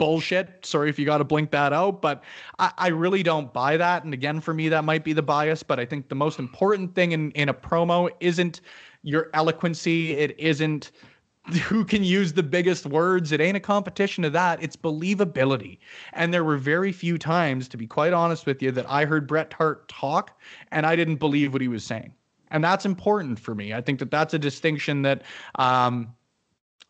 bullshit. 0.00 0.64
Sorry 0.64 0.88
if 0.88 0.98
you 0.98 1.04
got 1.04 1.18
to 1.18 1.24
blink 1.24 1.50
that 1.50 1.74
out, 1.74 2.00
but 2.00 2.24
I, 2.58 2.72
I, 2.78 2.88
really 2.88 3.22
don't 3.22 3.52
buy 3.52 3.76
that. 3.76 4.02
And 4.02 4.14
again, 4.14 4.40
for 4.40 4.54
me, 4.54 4.70
that 4.70 4.82
might 4.82 5.04
be 5.04 5.12
the 5.12 5.20
bias, 5.20 5.62
but 5.62 5.78
I 5.78 5.84
think 5.84 6.08
the 6.08 6.14
most 6.14 6.38
important 6.38 6.94
thing 6.94 7.12
in, 7.12 7.30
in 7.32 7.50
a 7.50 7.54
promo 7.54 8.08
isn't 8.18 8.62
your 9.02 9.28
eloquency. 9.34 10.12
It 10.12 10.34
isn't 10.40 10.90
who 11.64 11.84
can 11.84 12.02
use 12.02 12.32
the 12.32 12.42
biggest 12.42 12.86
words. 12.86 13.30
It 13.30 13.42
ain't 13.42 13.58
a 13.58 13.60
competition 13.60 14.24
of 14.24 14.32
that. 14.32 14.62
It's 14.62 14.74
believability. 14.74 15.78
And 16.14 16.32
there 16.32 16.44
were 16.44 16.56
very 16.56 16.92
few 16.92 17.18
times, 17.18 17.68
to 17.68 17.76
be 17.76 17.86
quite 17.86 18.14
honest 18.14 18.46
with 18.46 18.62
you, 18.62 18.70
that 18.70 18.88
I 18.88 19.04
heard 19.04 19.26
Bret 19.26 19.52
Hart 19.52 19.86
talk 19.88 20.40
and 20.72 20.86
I 20.86 20.96
didn't 20.96 21.16
believe 21.16 21.52
what 21.52 21.60
he 21.60 21.68
was 21.68 21.84
saying. 21.84 22.14
And 22.50 22.64
that's 22.64 22.86
important 22.86 23.38
for 23.38 23.54
me. 23.54 23.74
I 23.74 23.82
think 23.82 23.98
that 23.98 24.10
that's 24.10 24.32
a 24.32 24.38
distinction 24.38 25.02
that, 25.02 25.24
um, 25.56 26.14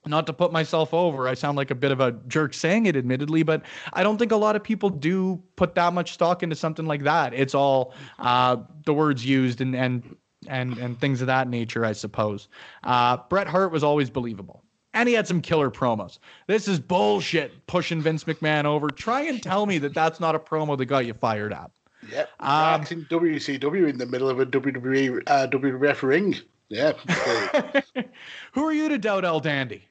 not 0.07 0.26
to 0.26 0.33
put 0.33 0.52
myself 0.52 0.95
over, 0.95 1.28
I 1.28 1.35
sound 1.35 1.57
like 1.57 1.71
a 1.71 1.75
bit 1.75 1.92
of 1.92 2.00
a 2.00 2.12
jerk 2.26 2.54
saying 2.54 2.87
it, 2.87 2.97
admittedly, 2.97 3.42
but 3.42 3.62
I 3.92 4.02
don't 4.02 4.19
think 4.19 4.33
a 4.33 4.37
lot 4.37 4.57
of 4.57 4.62
people 4.62 4.88
do 4.88 5.42
put 5.57 5.75
that 5.75 5.92
much 5.92 6.12
stock 6.12 6.42
into 6.42 6.57
something 6.57 6.87
like 6.87 7.02
that. 7.02 7.35
It's 7.35 7.54
all 7.54 7.95
uh, 8.19 8.57
the 8.87 8.95
words 8.95 9.25
used 9.25 9.61
and 9.61 9.76
and 9.76 10.16
and 10.49 10.78
and 10.78 10.99
things 10.99 11.21
of 11.21 11.26
that 11.26 11.49
nature, 11.49 11.85
I 11.85 11.92
suppose. 11.92 12.49
Uh, 12.85 13.19
Bret 13.28 13.47
Hart 13.47 13.73
was 13.73 13.85
always 13.85 14.11
believable. 14.11 14.62
And 14.92 15.09
he 15.09 15.14
had 15.14 15.28
some 15.28 15.40
killer 15.40 15.71
promos. 15.71 16.19
This 16.49 16.66
is 16.66 16.80
bullshit 16.80 17.66
pushing 17.69 18.02
Vince 18.02 18.25
McMahon 18.25 18.64
over. 18.64 18.88
Try 18.88 19.21
and 19.21 19.40
tell 19.40 19.64
me 19.64 19.78
that 19.78 19.95
that's 19.95 20.19
not 20.19 20.35
a 20.35 20.38
promo 20.40 20.76
that 20.76 20.87
got 20.87 21.07
you 21.07 21.14
fired 21.14 21.52
up. 21.52 21.73
Yep. 22.11 22.28
Um, 22.40 22.80
in 22.90 23.04
WCW 23.04 23.88
in 23.88 23.99
the 23.99 24.07
middle 24.07 24.28
of 24.28 24.40
a 24.40 24.47
WWE 24.47 25.23
uh, 25.28 25.47
WWF 25.47 26.02
ring. 26.02 26.35
Yeah. 26.71 26.92
Who 28.52 28.64
are 28.64 28.73
you 28.73 28.88
to 28.88 28.99
doubt 28.99 29.25
El 29.25 29.40
Dandy? 29.40 29.87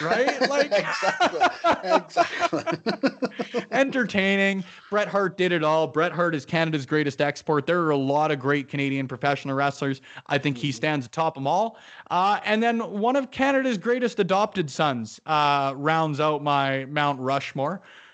Right? 0.00 0.36
Like 0.48 0.72
exactly, 0.72 1.40
exactly. 1.84 3.62
entertaining. 3.72 4.64
Bret 4.90 5.08
Hart 5.08 5.36
did 5.36 5.52
it 5.52 5.64
all. 5.64 5.86
Bret 5.86 6.12
Hart 6.12 6.34
is 6.34 6.44
Canada's 6.44 6.86
greatest 6.86 7.20
export. 7.20 7.66
There 7.66 7.80
are 7.82 7.90
a 7.90 7.96
lot 7.96 8.30
of 8.30 8.38
great 8.38 8.68
Canadian 8.68 9.08
professional 9.08 9.54
wrestlers. 9.54 10.00
I 10.28 10.38
think 10.38 10.56
he 10.56 10.68
mm-hmm. 10.68 10.76
stands 10.76 11.06
atop 11.06 11.34
them 11.34 11.46
all. 11.46 11.78
Uh, 12.10 12.38
and 12.44 12.62
then 12.62 12.78
one 12.78 13.16
of 13.16 13.30
Canada's 13.30 13.76
greatest 13.76 14.18
adopted 14.20 14.70
sons 14.70 15.20
uh, 15.26 15.74
rounds 15.76 16.20
out 16.20 16.42
my 16.42 16.84
Mount 16.86 17.18
Rushmore. 17.20 17.82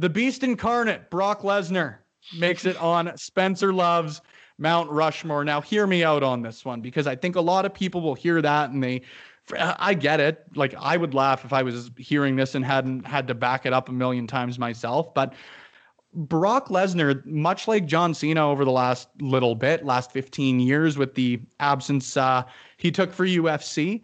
The 0.00 0.08
Beast 0.08 0.42
Incarnate, 0.42 1.10
Brock 1.10 1.42
Lesnar, 1.42 1.96
makes 2.38 2.64
it 2.64 2.74
on 2.78 3.14
Spencer 3.18 3.70
Love's 3.70 4.22
Mount 4.56 4.90
Rushmore. 4.90 5.44
Now, 5.44 5.60
hear 5.60 5.86
me 5.86 6.02
out 6.04 6.22
on 6.22 6.40
this 6.40 6.64
one 6.64 6.80
because 6.80 7.06
I 7.06 7.14
think 7.14 7.36
a 7.36 7.40
lot 7.40 7.66
of 7.66 7.74
people 7.74 8.00
will 8.00 8.14
hear 8.14 8.40
that 8.40 8.70
and 8.70 8.82
they, 8.82 9.02
I 9.54 9.92
get 9.92 10.18
it. 10.18 10.46
Like, 10.54 10.74
I 10.78 10.96
would 10.96 11.12
laugh 11.12 11.44
if 11.44 11.52
I 11.52 11.62
was 11.62 11.90
hearing 11.98 12.34
this 12.34 12.54
and 12.54 12.64
hadn't 12.64 13.06
had 13.06 13.28
to 13.28 13.34
back 13.34 13.66
it 13.66 13.74
up 13.74 13.90
a 13.90 13.92
million 13.92 14.26
times 14.26 14.58
myself. 14.58 15.12
But 15.12 15.34
Brock 16.14 16.68
Lesnar, 16.68 17.22
much 17.26 17.68
like 17.68 17.84
John 17.84 18.14
Cena 18.14 18.48
over 18.48 18.64
the 18.64 18.70
last 18.70 19.08
little 19.20 19.54
bit, 19.54 19.84
last 19.84 20.12
15 20.12 20.60
years 20.60 20.96
with 20.96 21.14
the 21.14 21.42
absence 21.58 22.16
uh, 22.16 22.44
he 22.78 22.90
took 22.90 23.12
for 23.12 23.26
UFC, 23.26 24.00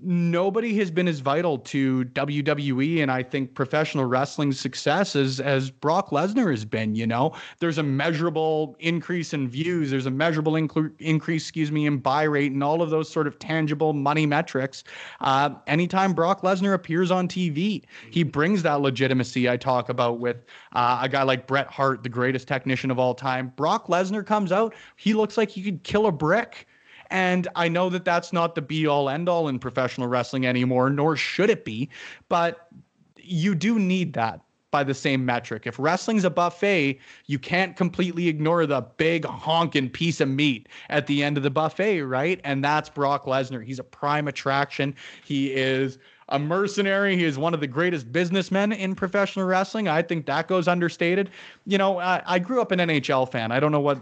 nobody 0.00 0.76
has 0.78 0.90
been 0.90 1.08
as 1.08 1.20
vital 1.20 1.58
to 1.58 2.04
WWE 2.06 3.02
and 3.02 3.10
I 3.10 3.22
think 3.22 3.54
professional 3.54 4.04
wrestling's 4.04 4.58
success 4.58 5.16
as 5.16 5.40
as 5.40 5.70
Brock 5.70 6.10
Lesnar 6.10 6.50
has 6.50 6.64
been. 6.64 6.94
You 6.94 7.06
know, 7.06 7.34
there's 7.60 7.78
a 7.78 7.82
measurable 7.82 8.76
increase 8.80 9.32
in 9.32 9.48
views. 9.48 9.90
There's 9.90 10.06
a 10.06 10.10
measurable 10.10 10.54
incre- 10.54 10.92
increase, 10.98 11.44
excuse 11.44 11.70
me, 11.70 11.86
in 11.86 11.98
buy 11.98 12.24
rate 12.24 12.52
and 12.52 12.62
all 12.62 12.82
of 12.82 12.90
those 12.90 13.10
sort 13.10 13.26
of 13.26 13.38
tangible 13.38 13.92
money 13.92 14.26
metrics. 14.26 14.84
Uh, 15.20 15.50
anytime 15.66 16.12
Brock 16.12 16.42
Lesnar 16.42 16.74
appears 16.74 17.10
on 17.10 17.28
TV, 17.28 17.82
he 18.10 18.22
brings 18.22 18.62
that 18.62 18.80
legitimacy 18.80 19.48
I 19.48 19.56
talk 19.56 19.88
about 19.88 20.18
with 20.18 20.44
uh, 20.72 21.00
a 21.02 21.08
guy 21.08 21.22
like 21.22 21.46
Bret 21.46 21.68
Hart, 21.68 22.02
the 22.02 22.08
greatest 22.08 22.48
technician 22.48 22.90
of 22.90 22.98
all 22.98 23.14
time. 23.14 23.52
Brock 23.56 23.86
Lesnar 23.86 24.26
comes 24.26 24.52
out, 24.52 24.74
he 24.96 25.14
looks 25.14 25.36
like 25.36 25.50
he 25.50 25.62
could 25.62 25.82
kill 25.84 26.06
a 26.06 26.12
brick. 26.12 26.66
And 27.10 27.48
I 27.54 27.68
know 27.68 27.90
that 27.90 28.04
that's 28.04 28.32
not 28.32 28.54
the 28.54 28.62
be 28.62 28.86
all 28.86 29.08
end 29.08 29.28
all 29.28 29.48
in 29.48 29.58
professional 29.58 30.08
wrestling 30.08 30.46
anymore, 30.46 30.90
nor 30.90 31.16
should 31.16 31.50
it 31.50 31.64
be. 31.64 31.88
But 32.28 32.68
you 33.16 33.54
do 33.54 33.78
need 33.78 34.12
that 34.14 34.40
by 34.74 34.82
the 34.82 34.92
same 34.92 35.24
metric. 35.24 35.68
If 35.68 35.78
wrestling's 35.78 36.24
a 36.24 36.30
buffet, 36.30 36.98
you 37.26 37.38
can't 37.38 37.76
completely 37.76 38.26
ignore 38.26 38.66
the 38.66 38.80
big 38.80 39.24
honking 39.24 39.88
piece 39.88 40.20
of 40.20 40.28
meat 40.28 40.68
at 40.90 41.06
the 41.06 41.22
end 41.22 41.36
of 41.36 41.44
the 41.44 41.50
buffet, 41.50 42.02
right? 42.02 42.40
And 42.42 42.64
that's 42.64 42.88
Brock 42.88 43.24
Lesnar. 43.24 43.64
He's 43.64 43.78
a 43.78 43.84
prime 43.84 44.26
attraction. 44.26 44.96
He 45.24 45.52
is 45.52 45.98
a 46.28 46.40
mercenary. 46.40 47.16
He 47.16 47.22
is 47.22 47.38
one 47.38 47.54
of 47.54 47.60
the 47.60 47.68
greatest 47.68 48.10
businessmen 48.10 48.72
in 48.72 48.96
professional 48.96 49.46
wrestling. 49.46 49.86
I 49.86 50.02
think 50.02 50.26
that 50.26 50.48
goes 50.48 50.66
understated. 50.66 51.30
You 51.66 51.78
know, 51.78 52.00
I, 52.00 52.22
I 52.26 52.40
grew 52.40 52.60
up 52.60 52.72
an 52.72 52.80
NHL 52.80 53.30
fan. 53.30 53.52
I 53.52 53.60
don't 53.60 53.70
know 53.70 53.78
what 53.78 54.00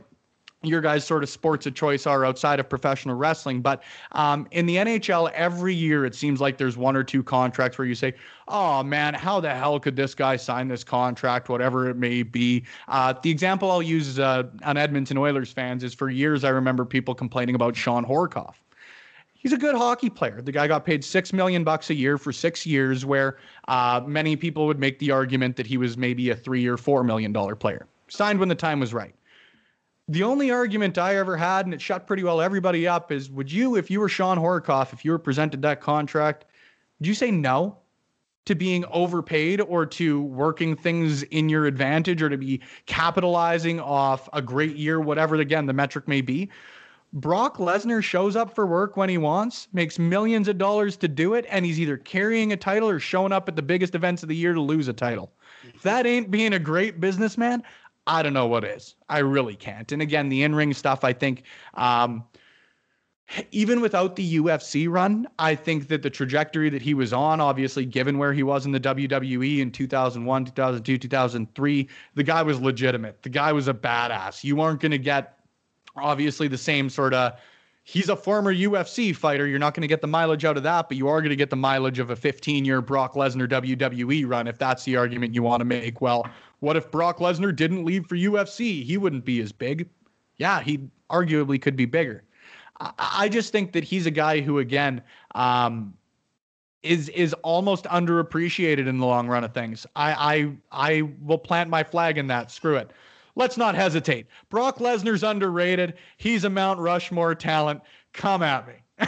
your 0.63 0.81
guys' 0.81 1.05
sort 1.05 1.23
of 1.23 1.29
sports 1.29 1.67
of 1.67 1.75
choice 1.75 2.07
are 2.07 2.25
outside 2.25 2.61
of 2.61 2.69
professional 2.69 3.17
wrestling. 3.17 3.61
But 3.61 3.83
um, 4.13 4.47
in 4.53 4.67
the 4.67 4.77
NHL, 4.77 5.31
every 5.33 5.75
year 5.75 6.05
it 6.05 6.15
seems 6.15 6.41
like 6.41 6.57
there's 6.57 6.77
one 6.77 6.97
or 6.97 7.03
two 7.03 7.23
contracts 7.23 7.79
where 7.79 7.87
you 7.87 7.95
say, 7.95 8.15
oh 8.49 8.83
man, 8.83 9.15
how 9.15 9.41
the 9.41 9.53
hell 9.53 9.81
could 9.81 9.97
this 9.97 10.15
guy 10.15 10.37
sign 10.37 10.69
this 10.69 10.85
contract, 10.85 11.49
whatever 11.49 11.89
it 11.89 11.97
may 11.97 12.23
be. 12.23 12.65
Uh, 12.89 13.13
the 13.23 13.31
example 13.31 13.71
I'll 13.71 13.83
use 13.83 14.19
uh, 14.19 14.45
on 14.65 14.77
Edmonton 14.77 15.19
Oilers 15.19 15.53
fans 15.53 15.83
is 15.85 15.95
for 15.95 16.11
years 16.11 16.45
I 16.45 16.51
remember 16.51 16.85
people 16.85 17.15
complaining 17.15 17.55
about 17.55 17.77
Shawn 17.77 18.05
Horcoff. 18.05 18.55
He's 19.35 19.53
a 19.53 19.59
good 19.59 19.75
hockey 19.75 20.09
player. 20.09 20.41
The 20.41 20.53
guy 20.53 20.69
got 20.69 20.85
paid 20.85 21.03
six 21.03 21.33
million 21.33 21.65
bucks 21.65 21.91
a 21.91 21.95
year 21.95 22.17
for 22.17 22.33
six 22.33 22.65
years, 22.65 23.05
where 23.05 23.39
uh, 23.67 24.01
many 24.07 24.37
people 24.37 24.67
would 24.67 24.79
make 24.79 25.01
the 25.01 25.11
argument 25.11 25.57
that 25.57 25.67
he 25.67 25.77
was 25.77 25.97
maybe 25.97 26.31
a 26.31 26.37
three 26.37 26.65
or 26.69 26.77
four 26.77 27.03
million 27.03 27.33
dollar 27.33 27.57
player. 27.57 27.89
Signed 28.07 28.39
when 28.39 28.49
the 28.49 28.55
time 28.55 28.79
was 28.79 28.95
right 28.95 29.17
the 30.09 30.23
only 30.23 30.51
argument 30.51 30.99
I 30.99 31.17
ever 31.17 31.37
had, 31.37 31.67
and 31.67 31.75
it 31.75 31.81
shut 31.81 32.07
pretty 32.07 32.23
well 32.23 32.41
everybody 32.41 32.87
up, 32.87 33.13
is 33.13 33.31
would 33.31 33.51
you, 33.51 33.77
if 33.77 33.91
you 33.91 34.01
were 34.01 34.09
Shawn 34.09 34.39
Horcoff, 34.39 34.93
if 34.93 35.05
you 35.05 35.13
were 35.13 35.19
presented 35.19 35.63
that 35.63 35.81
contract, 35.81 36.45
would 36.99 37.07
you 37.07 37.15
say 37.15 37.31
no 37.31 37.79
to 38.45 38.55
being 38.55 38.85
overpaid 38.91 39.61
or 39.61 39.87
to 39.87 40.23
working 40.23 40.75
things 40.75 41.23
in 41.25 41.49
your 41.49 41.67
advantage 41.67 42.21
or 42.23 42.29
to 42.29 42.37
be 42.37 42.61
capitalizing 42.87 43.79
off 43.79 44.29
a 44.33 44.43
great 44.43 44.77
year, 44.77 45.01
whatever, 45.01 45.37
again, 45.37 45.67
the 45.67 45.73
metric 45.73 46.09
may 46.09 46.21
be? 46.21 46.51
Brock 47.15 47.59
Lesnar 47.59 48.03
shows 48.03 48.37
up 48.37 48.55
for 48.55 48.67
work 48.67 48.97
when 48.97 49.11
he 49.11 49.19
wants, 49.19 49.69
makes 49.75 49.99
millions 49.99 50.49
of 50.49 50.57
dollars 50.57 50.97
to 50.97 51.09
do 51.09 51.35
it, 51.35 51.45
and 51.51 51.65
he's 51.65 51.79
either 51.79 51.99
carrying 51.99 52.53
a 52.53 52.57
title 52.57 52.89
or 52.89 52.99
showing 52.99 53.33
up 53.33 53.49
at 53.49 53.57
the 53.57 53.63
biggest 53.63 53.95
events 53.95 54.23
of 54.23 54.31
the 54.31 54.37
year 54.37 54.55
to 54.55 54.61
lose 54.61 54.89
a 54.89 54.95
title. 54.95 55.31
If 55.75 55.83
that 55.83 56.07
ain't 56.07 56.31
being 56.31 56.55
a 56.55 56.59
great 56.59 57.01
businessman, 57.01 57.63
I 58.07 58.23
don't 58.23 58.33
know 58.33 58.47
what 58.47 58.65
is. 58.65 58.95
I 59.09 59.19
really 59.19 59.55
can't. 59.55 59.91
And 59.93 60.03
again, 60.03 60.29
the 60.29 60.43
in 60.43 60.55
ring 60.55 60.75
stuff, 60.75 61.05
I 61.05 61.13
think, 61.13 61.45
um, 61.75 62.25
even 63.51 63.81
without 63.81 64.17
the 64.17 64.37
UFC 64.39 64.89
run, 64.89 65.27
I 65.39 65.55
think 65.55 65.89
that 65.89 66.03
the 66.03 66.11
trajectory 66.11 66.69
that 66.69 66.83
he 66.83 66.93
was 66.93 67.13
on, 67.13 67.41
obviously, 67.41 67.87
given 67.87 68.19
where 68.19 68.33
he 68.33 68.43
was 68.43 68.67
in 68.67 68.73
the 68.73 68.81
WWE 68.81 69.61
in 69.61 69.71
2001, 69.71 70.45
2002, 70.47 70.99
2003, 70.99 71.89
the 72.15 72.23
guy 72.23 72.43
was 72.43 72.61
legitimate. 72.61 73.23
The 73.23 73.31
guy 73.31 73.53
was 73.53 73.69
a 73.69 73.75
badass. 73.75 74.45
You 74.45 74.61
aren't 74.61 74.81
going 74.81 74.93
to 74.93 74.99
get, 74.99 75.39
obviously, 75.97 76.49
the 76.49 76.59
same 76.59 76.91
sort 76.91 77.15
of. 77.15 77.35
He's 77.85 78.09
a 78.09 78.17
former 78.17 78.55
UFC 78.55 79.15
fighter. 79.15 79.47
You're 79.47 79.59
not 79.59 79.75
going 79.75 79.83
to 79.83 79.89
get 79.89 80.01
the 80.01 80.07
mileage 80.07 80.45
out 80.45 80.57
of 80.57 80.63
that, 80.63 80.89
but 80.89 80.97
you 80.97 81.09
are 81.09 81.21
going 81.21 81.31
to 81.31 81.37
get 81.37 81.51
the 81.51 81.57
mileage 81.57 81.99
of 81.99 82.11
a 82.11 82.17
15 82.17 82.65
year 82.65 82.81
Brock 82.81 83.15
Lesnar 83.15 83.49
WWE 83.49 84.25
run 84.29 84.47
if 84.47 84.57
that's 84.57 84.85
the 84.85 84.97
argument 84.97 85.35
you 85.35 85.43
want 85.43 85.61
to 85.61 85.65
make. 85.65 86.01
Well, 86.01 86.27
What 86.61 86.77
if 86.77 86.91
Brock 86.93 87.19
Lesnar 87.19 87.55
didn't 87.55 87.85
leave 87.85 88.07
for 88.07 88.15
UFC? 88.15 88.85
He 88.85 88.97
wouldn't 88.97 89.25
be 89.25 89.41
as 89.41 89.51
big. 89.51 89.89
Yeah, 90.37 90.61
he 90.61 90.89
arguably 91.11 91.61
could 91.61 91.75
be 91.75 91.87
bigger. 91.87 92.23
I, 92.81 92.93
I 92.99 93.29
just 93.29 93.51
think 93.51 93.73
that 93.73 93.83
he's 93.83 94.07
a 94.07 94.13
guy 94.13 94.41
who, 94.41 94.61
again, 94.61 95.03
um, 95.35 95.95
is 96.85 97.09
is 97.11 97.33
almost 97.43 97.85
underappreciated 97.87 98.87
in 98.87 98.99
the 98.99 99.07
long 99.07 99.29
run 99.29 99.45
of 99.45 99.53
things. 99.55 99.87
I 99.97 100.53
I 100.73 100.91
I 100.91 101.03
will 101.23 101.39
plant 101.39 101.69
my 101.69 101.83
flag 101.83 102.19
in 102.19 102.29
that. 102.29 102.51
Screw 102.51 102.77
it. 102.77 102.93
Let's 103.35 103.57
not 103.57 103.75
hesitate. 103.75 104.27
Brock 104.51 104.79
Lesnar's 104.79 105.23
underrated. 105.23 105.95
He's 106.19 106.45
a 106.45 106.51
Mount 106.51 106.81
Rushmore 106.81 107.35
talent. 107.35 107.81
Come 108.13 108.43
at 108.43 108.69
me. 108.69 108.75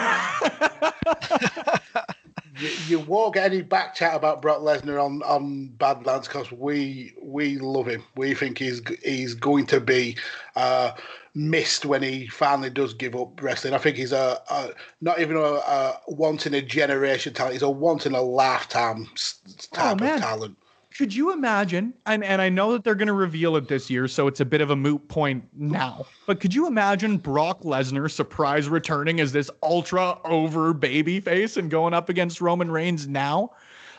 you, 2.59 2.71
you 2.87 3.01
won't 3.01 3.35
get 3.35 3.53
any 3.53 3.63
back 3.63 3.95
chat 3.95 4.15
about 4.15 4.41
Brock 4.41 4.61
Lesnar 4.61 5.03
on 5.03 5.23
on 5.23 5.69
Badlands 5.77 6.29
because 6.29 6.51
we 6.53 7.13
we 7.23 7.59
love 7.59 7.87
him. 7.87 8.03
We 8.17 8.35
think 8.35 8.59
he's 8.59 8.81
he's 9.03 9.35
going 9.35 9.67
to 9.67 9.81
be 9.81 10.17
uh, 10.57 10.93
missed 11.35 11.85
when 11.85 12.03
he 12.03 12.27
finally 12.29 12.71
does 12.71 12.95
give 12.95 13.15
up 13.15 13.41
wrestling. 13.43 13.75
I 13.75 13.79
think 13.79 13.97
he's 13.97 14.13
a, 14.13 14.41
a 14.51 14.71
not 15.01 15.21
even 15.21 15.37
a, 15.37 15.41
a 15.41 16.01
once 16.09 16.47
in 16.47 16.55
a 16.55 16.63
generation 16.63 17.35
talent. 17.35 17.55
He's 17.55 17.63
a 17.63 17.71
once 17.71 18.07
in 18.07 18.15
a 18.15 18.23
lifetime 18.23 19.09
type 19.73 20.01
oh, 20.01 20.15
of 20.15 20.21
talent. 20.21 20.57
Could 20.97 21.15
you 21.15 21.33
imagine? 21.33 21.93
And 22.07 22.23
and 22.23 22.41
I 22.41 22.49
know 22.49 22.73
that 22.73 22.85
they're 22.85 22.95
going 22.95 23.09
to 23.09 23.15
reveal 23.15 23.57
it 23.57 23.67
this 23.67 23.91
year, 23.91 24.07
so 24.07 24.29
it's 24.29 24.41
a 24.41 24.45
bit 24.45 24.61
of 24.61 24.71
a 24.71 24.77
moot 24.77 25.07
point 25.09 25.45
now. 25.53 26.07
But 26.27 26.41
could 26.41 26.55
you 26.55 26.67
imagine 26.67 27.19
Brock 27.19 27.63
Lesnar 27.63 28.11
surprise 28.11 28.69
returning 28.69 29.21
as 29.21 29.33
this 29.33 29.51
ultra 29.63 30.19
over 30.25 30.73
baby 30.73 31.19
face 31.19 31.57
and 31.57 31.71
going 31.71 31.95
up 31.95 32.09
against 32.09 32.41
Roman 32.41 32.71
Reigns 32.71 33.09
now? 33.09 33.51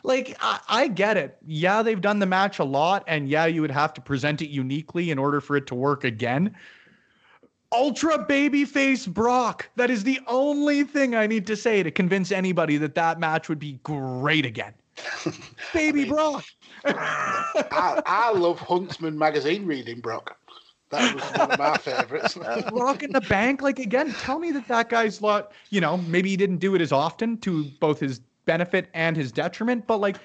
Like 0.04 0.36
I, 0.40 0.60
I 0.68 0.88
get 0.88 1.18
it. 1.18 1.36
Yeah, 1.46 1.82
they've 1.82 2.00
done 2.00 2.18
the 2.18 2.26
match 2.26 2.60
a 2.60 2.64
lot, 2.64 3.04
and 3.06 3.28
yeah, 3.28 3.44
you 3.44 3.60
would 3.60 3.70
have 3.70 3.92
to 3.94 4.00
present 4.00 4.40
it 4.40 4.48
uniquely 4.48 5.10
in 5.10 5.18
order 5.18 5.42
for 5.42 5.56
it 5.56 5.66
to 5.66 5.74
work 5.74 6.04
again 6.04 6.56
ultra 7.72 8.24
babyface 8.24 9.06
Brock. 9.06 9.68
That 9.76 9.90
is 9.90 10.04
the 10.04 10.20
only 10.26 10.84
thing 10.84 11.14
I 11.14 11.26
need 11.26 11.46
to 11.48 11.56
say 11.56 11.82
to 11.82 11.90
convince 11.90 12.32
anybody 12.32 12.76
that 12.78 12.94
that 12.94 13.18
match 13.18 13.48
would 13.48 13.58
be 13.58 13.80
great 13.82 14.46
again. 14.46 14.72
Baby 15.74 16.00
I 16.00 16.04
mean, 16.04 16.08
Brock. 16.08 16.44
I, 16.86 18.02
I, 18.06 18.32
love 18.32 18.58
Huntsman 18.58 19.18
magazine 19.18 19.66
reading 19.66 20.00
Brock. 20.00 20.38
That 20.90 21.14
was 21.14 21.24
one 21.38 21.50
of 21.50 21.58
my 21.58 21.76
favorites. 21.76 22.36
Uh, 22.46 22.62
Rock 22.72 23.02
in 23.02 23.12
the 23.12 23.20
bank, 23.22 23.62
like 23.62 23.78
again, 23.78 24.12
tell 24.20 24.38
me 24.38 24.52
that 24.52 24.68
that 24.68 24.88
guy's 24.88 25.20
lot. 25.20 25.52
You 25.70 25.80
know, 25.80 25.96
maybe 25.96 26.30
he 26.30 26.36
didn't 26.36 26.58
do 26.58 26.74
it 26.74 26.80
as 26.80 26.92
often 26.92 27.38
to 27.38 27.64
both 27.80 27.98
his 27.98 28.20
benefit 28.44 28.88
and 28.94 29.16
his 29.16 29.32
detriment, 29.32 29.86
but 29.86 29.98
like 29.98 30.16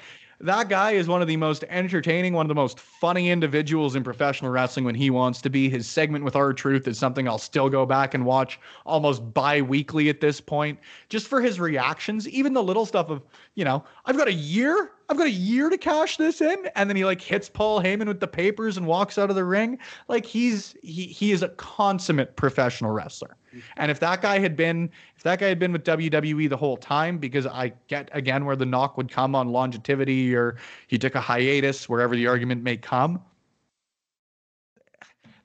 that 0.43 0.69
guy 0.69 0.91
is 0.91 1.07
one 1.07 1.21
of 1.21 1.27
the 1.27 1.37
most 1.37 1.63
entertaining, 1.69 2.33
one 2.33 2.45
of 2.45 2.49
the 2.49 2.55
most 2.55 2.79
funny 2.79 3.29
individuals 3.29 3.95
in 3.95 4.03
professional 4.03 4.51
wrestling 4.51 4.85
when 4.85 4.95
he 4.95 5.09
wants 5.09 5.41
to 5.41 5.49
be. 5.49 5.69
His 5.69 5.87
segment 5.87 6.23
with 6.23 6.35
R-Truth 6.35 6.87
is 6.87 6.97
something 6.97 7.27
I'll 7.27 7.37
still 7.37 7.69
go 7.69 7.85
back 7.85 8.13
and 8.13 8.25
watch 8.25 8.59
almost 8.85 9.33
bi-weekly 9.33 10.09
at 10.09 10.21
this 10.21 10.41
point, 10.41 10.79
just 11.09 11.27
for 11.27 11.41
his 11.41 11.59
reactions, 11.59 12.27
even 12.29 12.53
the 12.53 12.63
little 12.63 12.85
stuff 12.85 13.09
of, 13.09 13.21
you 13.55 13.65
know, 13.65 13.83
I've 14.05 14.17
got 14.17 14.27
a 14.27 14.33
year 14.33 14.91
I've 15.11 15.17
got 15.17 15.27
a 15.27 15.31
year 15.31 15.69
to 15.69 15.77
cash 15.77 16.15
this 16.15 16.39
in. 16.39 16.69
And 16.73 16.89
then 16.89 16.95
he 16.95 17.03
like 17.03 17.19
hits 17.19 17.49
Paul 17.49 17.81
Heyman 17.81 18.07
with 18.07 18.21
the 18.21 18.27
papers 18.27 18.77
and 18.77 18.87
walks 18.87 19.17
out 19.17 19.29
of 19.29 19.35
the 19.35 19.43
ring. 19.43 19.77
Like 20.07 20.25
he's 20.25 20.73
he 20.81 21.07
he 21.07 21.33
is 21.33 21.43
a 21.43 21.49
consummate 21.49 22.37
professional 22.37 22.91
wrestler. 22.91 23.35
And 23.77 23.91
if 23.91 23.99
that 23.99 24.21
guy 24.21 24.39
had 24.39 24.55
been 24.55 24.89
if 25.15 25.23
that 25.23 25.39
guy 25.39 25.47
had 25.47 25.59
been 25.59 25.71
with 25.71 25.83
WWE 25.83 26.49
the 26.49 26.57
whole 26.57 26.77
time, 26.77 27.17
because 27.17 27.45
I 27.45 27.73
get 27.87 28.09
again 28.13 28.45
where 28.45 28.55
the 28.55 28.65
knock 28.65 28.97
would 28.97 29.11
come 29.11 29.35
on 29.35 29.49
longevity 29.49 30.35
or 30.35 30.57
he 30.87 30.97
took 30.97 31.15
a 31.15 31.21
hiatus, 31.21 31.87
wherever 31.89 32.15
the 32.15 32.27
argument 32.27 32.63
may 32.63 32.77
come. 32.77 33.21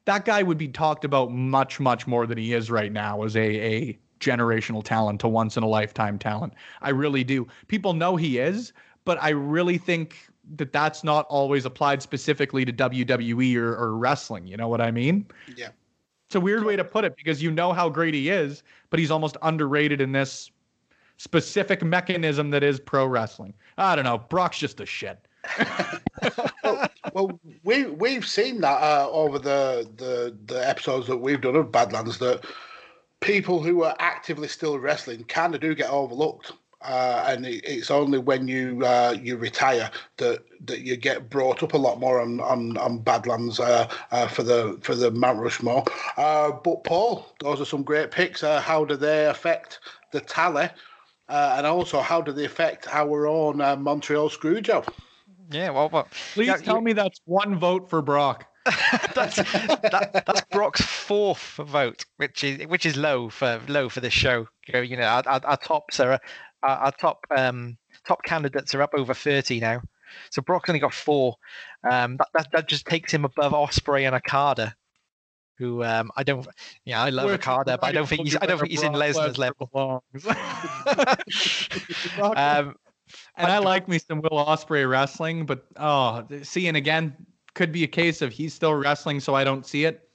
That 0.04 0.24
guy 0.24 0.42
would 0.42 0.58
be 0.58 0.68
talked 0.68 1.04
about 1.04 1.32
much, 1.32 1.80
much 1.80 2.06
more 2.06 2.26
than 2.26 2.38
he 2.38 2.52
is 2.52 2.70
right 2.70 2.92
now 2.92 3.24
as 3.24 3.34
a, 3.36 3.40
a 3.40 3.98
generational 4.20 4.82
talent, 4.82 5.24
a 5.24 5.28
once 5.28 5.56
in 5.56 5.62
a 5.64 5.68
lifetime 5.68 6.18
talent. 6.18 6.54
I 6.80 6.90
really 6.90 7.24
do. 7.24 7.48
People 7.66 7.92
know 7.92 8.14
he 8.14 8.38
is, 8.38 8.72
but 9.04 9.20
I 9.20 9.30
really 9.30 9.78
think 9.78 10.16
that 10.56 10.72
that's 10.72 11.02
not 11.02 11.26
always 11.26 11.64
applied 11.64 12.02
specifically 12.02 12.64
to 12.64 12.72
WWE 12.72 13.56
or, 13.56 13.74
or 13.74 13.96
wrestling. 13.96 14.46
You 14.46 14.56
know 14.56 14.68
what 14.68 14.80
I 14.80 14.90
mean? 14.90 15.26
Yeah. 15.56 15.70
It's 16.26 16.34
a 16.34 16.40
weird 16.40 16.64
way 16.64 16.76
to 16.76 16.84
put 16.84 17.04
it 17.04 17.16
because 17.16 17.42
you 17.42 17.50
know 17.50 17.72
how 17.72 17.88
great 17.88 18.14
he 18.14 18.30
is, 18.30 18.62
but 18.90 18.98
he's 18.98 19.10
almost 19.10 19.36
underrated 19.42 20.00
in 20.00 20.12
this 20.12 20.50
specific 21.18 21.82
mechanism 21.82 22.50
that 22.50 22.62
is 22.62 22.80
pro 22.80 23.06
wrestling. 23.06 23.54
I 23.78 23.94
don't 23.94 24.04
know. 24.04 24.18
Brock's 24.18 24.58
just 24.58 24.80
a 24.80 24.86
shit. 24.86 25.26
well, 26.64 26.88
well, 27.12 27.40
we 27.62 27.86
we've 27.86 28.26
seen 28.26 28.60
that 28.62 28.82
uh, 28.82 29.08
over 29.10 29.38
the, 29.38 29.88
the 29.96 30.36
the 30.52 30.68
episodes 30.68 31.06
that 31.06 31.16
we've 31.16 31.40
done 31.40 31.54
of 31.54 31.70
Badlands 31.70 32.18
that 32.18 32.44
people 33.20 33.62
who 33.62 33.84
are 33.84 33.94
actively 34.00 34.48
still 34.48 34.78
wrestling 34.78 35.24
kind 35.24 35.54
of 35.54 35.60
do 35.60 35.74
get 35.74 35.90
overlooked 35.90 36.52
uh, 36.86 37.24
and 37.28 37.44
it, 37.44 37.64
it's 37.64 37.90
only 37.90 38.18
when 38.18 38.46
you 38.48 38.84
uh, 38.84 39.16
you 39.20 39.36
retire 39.36 39.90
that 40.18 40.44
that 40.66 40.80
you 40.80 40.96
get 40.96 41.28
brought 41.28 41.62
up 41.62 41.74
a 41.74 41.78
lot 41.78 41.98
more 41.98 42.20
on 42.20 42.40
on, 42.40 42.76
on 42.78 42.98
Badlands 42.98 43.60
uh, 43.60 43.88
uh 44.10 44.28
for 44.28 44.42
the 44.42 44.78
for 44.82 44.94
the 44.94 45.10
Mount 45.10 45.40
Rushmore. 45.40 45.84
Uh, 46.16 46.52
but 46.52 46.84
Paul, 46.84 47.26
those 47.40 47.60
are 47.60 47.64
some 47.64 47.82
great 47.82 48.10
picks. 48.10 48.42
Uh, 48.42 48.60
how 48.60 48.84
do 48.84 48.96
they 48.96 49.26
affect 49.26 49.80
the 50.12 50.20
tally, 50.20 50.68
and 51.28 51.66
also 51.66 52.00
how 52.00 52.20
do 52.20 52.32
they 52.32 52.44
affect 52.44 52.86
our 52.88 53.26
own 53.26 53.58
Montreal 53.58 54.30
Screwjob? 54.30 54.88
Yeah, 55.50 55.70
well, 55.70 55.88
well 55.88 56.08
please 56.34 56.48
yeah, 56.48 56.56
tell 56.56 56.76
you... 56.76 56.82
me 56.82 56.92
that's 56.92 57.20
one 57.24 57.58
vote 57.58 57.90
for 57.90 58.02
Brock. 58.02 58.46
that's 59.14 59.36
that, 59.36 60.24
that's 60.26 60.40
Brock's 60.50 60.80
fourth 60.80 61.54
vote, 61.56 62.04
which 62.16 62.42
is 62.42 62.66
which 62.66 62.84
is 62.84 62.96
low 62.96 63.28
for 63.28 63.60
low 63.68 63.88
for 63.88 64.00
this 64.00 64.12
show. 64.12 64.48
You 64.66 64.96
know, 64.96 65.04
our, 65.04 65.22
our, 65.26 65.40
our 65.44 65.56
tops 65.56 66.00
are 66.00 66.20
our, 66.62 66.76
our 66.76 66.92
top 66.92 67.26
um, 67.36 67.76
top 68.06 68.22
candidates 68.22 68.74
are 68.74 68.82
up 68.82 68.94
over 68.94 69.14
30 69.14 69.60
now. 69.60 69.82
So 70.30 70.42
Brock's 70.42 70.68
only 70.68 70.80
got 70.80 70.94
four. 70.94 71.36
Um, 71.88 72.16
that, 72.16 72.28
that, 72.34 72.52
that 72.52 72.68
just 72.68 72.86
takes 72.86 73.12
him 73.12 73.24
above 73.24 73.52
Ospreay 73.52 74.06
and 74.06 74.14
Okada, 74.14 74.74
who 75.58 75.84
um, 75.84 76.10
I 76.16 76.22
don't. 76.22 76.46
Yeah, 76.84 77.02
I 77.02 77.10
love 77.10 77.30
Okada, 77.30 77.78
but 77.78 77.86
I 77.86 77.92
don't 77.92 78.08
think 78.08 78.22
he's. 78.22 78.36
I 78.36 78.46
don't 78.46 78.58
think 78.58 78.70
he's 78.70 78.82
in 78.82 78.92
Lesnar's 78.92 79.38
level. 79.38 79.70
um, 82.36 82.76
and 83.36 83.52
I 83.52 83.58
like 83.58 83.88
me 83.88 83.98
some 83.98 84.20
Will 84.20 84.44
Ospreay 84.44 84.88
wrestling, 84.88 85.46
but 85.46 85.66
oh, 85.76 86.24
seeing 86.42 86.76
again 86.76 87.14
could 87.54 87.72
be 87.72 87.84
a 87.84 87.88
case 87.88 88.22
of 88.22 88.32
he's 88.32 88.54
still 88.54 88.74
wrestling, 88.74 89.20
so 89.20 89.34
I 89.34 89.44
don't 89.44 89.66
see 89.66 89.84
it. 89.84 90.08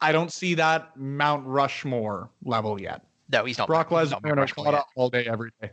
I 0.00 0.12
don't 0.12 0.32
see 0.32 0.54
that 0.54 0.96
Mount 0.96 1.46
Rushmore 1.46 2.30
level 2.44 2.80
yet. 2.80 3.04
No, 3.32 3.44
he's 3.44 3.58
not. 3.58 3.68
Brock 3.68 3.90
Lesnar 3.90 4.82
all 4.96 5.08
day, 5.08 5.26
every 5.26 5.52
day. 5.60 5.70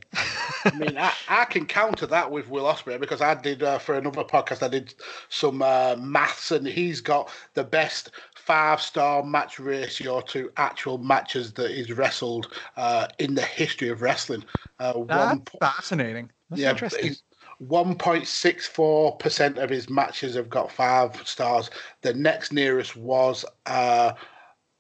I 0.66 0.72
mean, 0.76 0.98
I, 0.98 1.12
I 1.28 1.46
can 1.46 1.66
counter 1.66 2.06
that 2.08 2.30
with 2.30 2.50
Will 2.50 2.66
Ospreay 2.66 3.00
because 3.00 3.22
I 3.22 3.34
did 3.34 3.64
uh, 3.64 3.80
for 3.80 3.96
another 3.96 4.24
podcast. 4.24 4.62
I 4.62 4.68
did 4.68 4.94
some 5.30 5.62
uh, 5.62 5.96
maths, 6.00 6.52
and 6.52 6.68
he's 6.68 7.02
got 7.02 7.32
the 7.56 7.64
best 7.64 8.12
five-star 8.36 9.24
match 9.24 9.60
ratio 9.60 10.22
to 10.22 10.52
actual 10.58 11.00
matches 11.00 11.54
that 11.54 11.72
he's 11.72 11.92
wrestled 11.92 12.54
uh, 12.76 13.08
in 13.18 13.34
the 13.34 13.42
history 13.42 13.90
of 13.90 14.02
wrestling. 14.02 14.44
Uh, 14.80 15.04
That's 15.06 15.30
one, 15.30 15.44
fascinating. 15.60 16.30
That's 16.50 16.62
yeah, 16.62 16.72
interesting. 16.72 17.16
1.64% 17.62 19.58
of 19.58 19.70
his 19.70 19.90
matches 19.90 20.36
have 20.36 20.48
got 20.50 20.72
five 20.72 21.28
stars. 21.28 21.72
The 22.04 22.14
next 22.14 22.54
nearest 22.54 22.96
was 22.96 23.44
uh, 23.66 24.14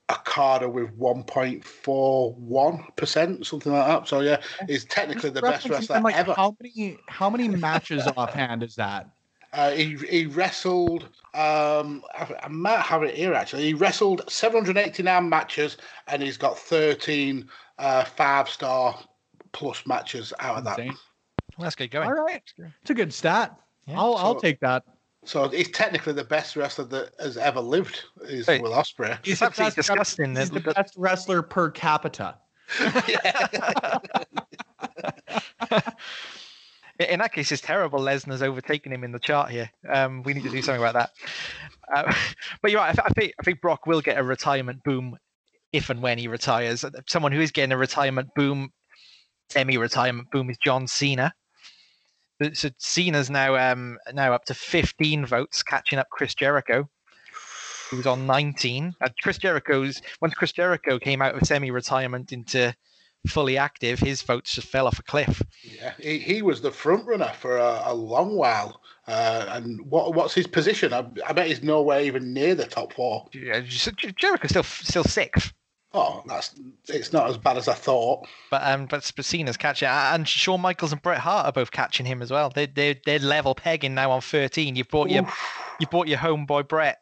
Okada 0.10 0.70
with 0.70 0.98
1.41%, 0.98 3.46
something 3.46 3.74
like 3.74 3.88
that. 3.88 4.08
So 4.08 4.22
yeah, 4.22 4.42
he's 4.66 4.86
technically 4.86 5.32
the 5.32 5.42
best 5.42 5.68
wrestler 5.68 6.00
like 6.00 6.16
ever. 6.16 6.34
How 6.34 6.56
many 6.62 6.98
how 7.08 7.30
many 7.30 7.50
matches 7.50 8.08
offhand 8.18 8.64
is 8.64 8.76
that? 8.76 9.10
Uh, 9.52 9.72
he 9.72 9.98
he 10.10 10.26
wrestled. 10.26 11.10
Um, 11.34 12.06
I, 12.14 12.34
I, 12.44 12.48
might 12.48 12.80
have 12.80 13.04
it 13.04 13.16
here 13.16 13.34
actually. 13.34 13.64
He 13.64 13.74
wrestled 13.74 14.22
789 14.30 15.30
matches, 15.30 15.76
and 16.08 16.24
he's 16.24 16.38
got 16.38 16.58
13 16.58 17.50
uh, 17.78 18.06
five 18.06 18.48
star 18.50 18.98
plus 19.52 19.86
matches 19.86 20.32
out 20.40 20.58
of 20.58 20.64
that. 20.66 20.78
Well, 20.78 20.96
that's 21.60 21.76
good 21.76 21.92
going. 21.92 22.08
All 22.08 22.14
right, 22.14 22.42
it's 22.82 22.90
a 22.90 22.94
good 22.94 23.14
stat. 23.14 23.60
Yeah. 23.88 24.00
I'll 24.00 24.18
so, 24.18 24.24
I'll 24.24 24.36
take 24.36 24.62
that. 24.62 24.84
So 25.28 25.50
he's 25.50 25.70
technically 25.70 26.14
the 26.14 26.24
best 26.24 26.56
wrestler 26.56 26.86
that 26.86 27.12
has 27.20 27.36
ever 27.36 27.60
lived. 27.60 28.06
Is 28.22 28.46
hey, 28.46 28.60
Will 28.60 28.72
Ospreay. 28.72 29.20
He's 29.26 29.42
absolutely 29.42 29.76
disgusting. 29.76 30.36
He's 30.36 30.50
the 30.50 30.62
best 30.62 30.94
wrestler 30.96 31.42
per 31.42 31.70
capita. 31.70 32.38
in 37.00 37.20
that 37.20 37.34
case, 37.34 37.52
it's 37.52 37.62
terrible. 37.62 38.00
Lesnar's 38.00 38.42
overtaken 38.42 38.94
him 38.94 39.04
in 39.04 39.12
the 39.12 39.20
chart 39.20 39.52
here. 39.52 39.70
Um, 39.90 40.24
we 40.24 40.34
need 40.34 40.44
to 40.44 40.50
do 40.50 40.62
something 40.62 40.82
about 40.82 40.94
that. 40.94 41.12
Uh, 41.94 42.14
but 42.62 42.72
you're 42.72 42.80
right. 42.80 42.98
I, 42.98 43.04
I, 43.06 43.10
think 43.10 43.34
I 43.38 43.44
think 43.44 43.60
Brock 43.60 43.86
will 43.86 44.00
get 44.00 44.18
a 44.18 44.24
retirement 44.24 44.82
boom 44.86 45.18
if 45.74 45.90
and 45.90 46.02
when 46.02 46.18
he 46.18 46.30
retires. 46.30 46.86
Someone 47.08 47.34
who 47.34 47.42
is 47.42 47.52
getting 47.52 47.74
a 47.74 47.78
retirement 47.78 48.30
boom, 48.34 48.70
semi-retirement 49.50 50.32
boom, 50.32 50.50
is 50.50 50.58
John 50.64 50.88
Cena. 50.88 51.34
So 52.54 52.70
Cena's 52.78 53.30
now 53.30 53.56
um 53.56 53.98
now 54.14 54.34
up 54.34 54.46
to 54.46 54.54
15 54.54 55.26
votes, 55.26 55.64
catching 55.64 56.00
up 56.00 56.08
Chris 56.12 56.36
Jericho, 56.36 56.88
who's 57.90 58.06
on 58.06 58.28
19. 58.28 58.96
And 59.00 59.14
Chris 59.22 59.38
Jericho's 59.38 60.02
once 60.22 60.34
Chris 60.34 60.52
Jericho 60.52 61.00
came 61.00 61.22
out 61.22 61.36
of 61.36 61.48
semi-retirement 61.48 62.32
into 62.32 62.76
fully 63.28 63.58
active, 63.58 64.00
his 64.00 64.22
votes 64.22 64.54
just 64.54 64.68
fell 64.68 64.88
off 64.88 65.00
a 65.00 65.04
cliff. 65.04 65.42
Yeah, 65.64 65.94
he, 66.00 66.20
he 66.20 66.42
was 66.42 66.62
the 66.62 66.72
front 66.72 67.06
runner 67.06 67.32
for 67.40 67.58
a, 67.58 67.84
a 67.86 67.94
long 67.94 68.36
while. 68.36 68.82
Uh, 69.08 69.46
and 69.50 69.82
what 69.90 70.14
what's 70.14 70.34
his 70.34 70.48
position? 70.48 70.94
I, 70.94 71.06
I 71.26 71.34
bet 71.34 71.48
he's 71.48 71.64
nowhere 71.64 72.02
even 72.02 72.34
near 72.34 72.56
the 72.56 72.66
top 72.66 72.94
four. 72.94 73.28
Yeah, 73.34 73.62
Jericho's 73.62 74.50
still 74.50 74.64
still 74.64 75.04
sixth. 75.04 75.54
Oh, 76.00 76.22
that's 76.28 76.54
it's 76.90 77.12
not 77.12 77.28
as 77.28 77.40
bad 77.40 77.58
as 77.58 77.68
I 77.68 77.74
thought. 77.74 78.28
But 78.52 78.62
um, 78.64 78.86
but 78.86 79.04
Cena's 79.04 79.58
catching, 79.58 79.88
and 79.88 80.28
Shawn 80.28 80.62
Michaels 80.62 80.92
and 80.92 81.02
Bret 81.02 81.18
Hart 81.18 81.48
are 81.48 81.52
both 81.52 81.72
catching 81.72 82.06
him 82.06 82.22
as 82.22 82.30
well. 82.30 82.52
They 82.52 82.68
they 82.68 83.02
they're 83.04 83.18
level 83.18 83.56
pegging 83.56 83.96
now 83.96 84.12
on 84.12 84.22
thirteen. 84.22 84.76
You 84.76 84.84
brought 84.84 85.10
your 85.10 85.28
you 85.80 85.88
brought 85.88 86.08
your 86.08 86.20
homeboy 86.20 86.68
Bret 86.68 87.00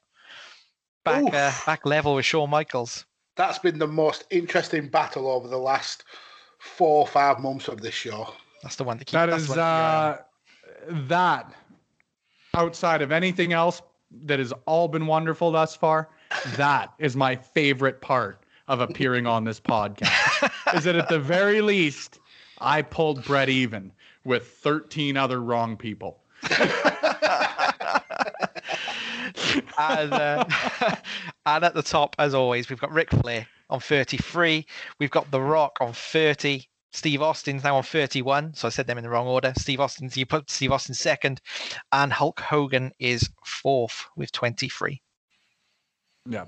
back 1.04 1.34
uh, 1.34 1.52
back 1.66 1.86
level 1.86 2.16
with 2.16 2.24
Shawn 2.24 2.50
Michaels. 2.50 3.06
That's 3.36 3.60
been 3.60 3.80
the 3.80 3.88
most 3.88 4.24
interesting 4.30 4.88
battle 4.88 5.28
over 5.28 5.50
the 5.50 5.58
last 5.58 6.06
four 6.60 7.00
or 7.02 7.08
five 7.08 7.40
months 7.40 7.68
of 7.68 7.82
this 7.82 7.94
show. 7.94 8.34
That's 8.64 8.78
the 8.78 8.86
one 8.86 8.98
to 8.98 9.04
keep. 9.04 9.12
That 9.12 9.28
is 9.28 9.52
uh, 9.52 10.20
that 10.88 11.54
outside 12.54 13.02
of 13.02 13.12
anything 13.12 13.52
else 13.52 13.82
that 14.24 14.40
has 14.40 14.54
all 14.66 14.88
been 14.88 15.06
wonderful 15.06 15.52
thus 15.52 15.76
far. 15.76 16.10
That 16.58 16.92
is 16.98 17.16
my 17.16 17.36
favorite 17.36 18.02
part 18.02 18.45
of 18.68 18.82
appearing 18.82 19.28
on 19.28 19.44
this 19.44 19.60
podcast. 19.60 20.50
is 20.76 20.84
that 20.86 20.96
at 20.96 21.10
the 21.10 21.20
very 21.20 21.62
least, 21.62 22.20
I 22.60 22.82
pulled 22.82 23.24
Bret 23.24 23.50
even 23.50 23.92
with 24.24 24.48
13 24.48 25.18
other 25.18 25.42
wrong 25.42 25.78
people. 25.78 26.22
and, 29.78 30.14
uh, 30.14 30.46
and 31.46 31.64
at 31.64 31.74
the 31.74 31.84
top, 31.84 32.16
as 32.20 32.34
always, 32.34 32.70
we've 32.70 32.80
got 32.80 32.92
Ric 32.92 33.12
Flair 33.12 33.48
on 33.70 33.80
33. 33.80 34.66
We've 35.00 35.12
got 35.12 35.30
The 35.32 35.42
Rock 35.42 35.78
on 35.82 35.94
30. 35.94 36.68
Steve 36.92 37.22
Austin's 37.22 37.64
now 37.64 37.76
on 37.76 37.84
31. 37.84 38.54
So 38.54 38.68
I 38.68 38.72
said 38.72 38.88
them 38.88 38.98
in 38.98 39.04
the 39.04 39.10
wrong 39.10 39.28
order. 39.28 39.54
Steve 39.58 39.82
Austin's 39.82 40.16
you 40.16 40.26
put 40.26 40.50
Steve 40.50 40.72
Austin 40.72 40.96
second, 40.96 41.42
and 41.92 42.14
Hulk 42.14 42.40
Hogan 42.40 42.92
is 43.00 43.30
fourth 43.44 44.06
with 44.16 44.32
23. 44.32 45.02
Yeah. 46.30 46.46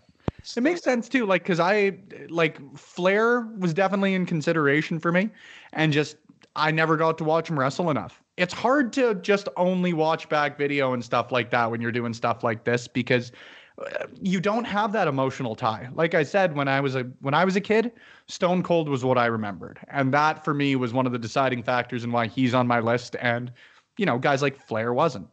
It 0.56 0.62
makes 0.64 0.82
sense 0.82 1.10
too, 1.10 1.26
like 1.26 1.44
because 1.44 1.60
I 1.60 1.98
like 2.30 2.60
Flair 2.78 3.42
was 3.58 3.74
definitely 3.74 4.14
in 4.14 4.26
consideration 4.26 5.00
for 5.00 5.12
me, 5.12 5.30
and 5.74 5.92
just 5.92 6.18
I 6.56 6.72
never 6.72 6.96
got 6.96 7.18
to 7.20 7.24
watch 7.24 7.50
him 7.50 7.60
wrestle 7.60 7.90
enough. 7.90 8.24
It's 8.38 8.54
hard 8.54 8.94
to 8.94 9.16
just 9.16 9.50
only 9.58 9.94
watch 9.94 10.30
back 10.30 10.58
video 10.58 10.94
and 10.94 11.04
stuff 11.04 11.32
like 11.32 11.50
that 11.50 11.70
when 11.70 11.82
you're 11.82 11.92
doing 11.92 12.14
stuff 12.14 12.44
like 12.44 12.64
this 12.64 12.88
because 12.88 13.32
uh, 13.80 14.06
you 14.22 14.40
don't 14.40 14.64
have 14.64 14.92
that 14.94 15.08
emotional 15.08 15.56
tie. 15.56 15.90
Like 15.94 16.14
I 16.16 16.24
said, 16.24 16.56
when 16.56 16.68
I 16.68 16.80
was 16.80 16.96
a 16.96 17.04
when 17.20 17.34
I 17.34 17.44
was 17.44 17.56
a 17.56 17.62
kid, 17.62 17.92
Stone 18.28 18.64
Cold 18.64 18.88
was 18.90 19.04
what 19.04 19.18
I 19.18 19.26
remembered, 19.26 19.80
and 19.90 20.14
that 20.14 20.46
for 20.46 20.54
me 20.54 20.76
was 20.76 20.94
one 20.94 21.06
of 21.06 21.12
the 21.12 21.20
deciding 21.20 21.64
factors 21.64 22.04
in 22.04 22.12
why 22.12 22.28
he's 22.28 22.54
on 22.54 22.68
my 22.68 22.80
list. 22.80 23.16
And 23.20 23.52
you 23.98 24.06
know, 24.06 24.18
guys 24.18 24.42
like 24.42 24.56
Flair 24.68 24.94
wasn't. 24.94 25.28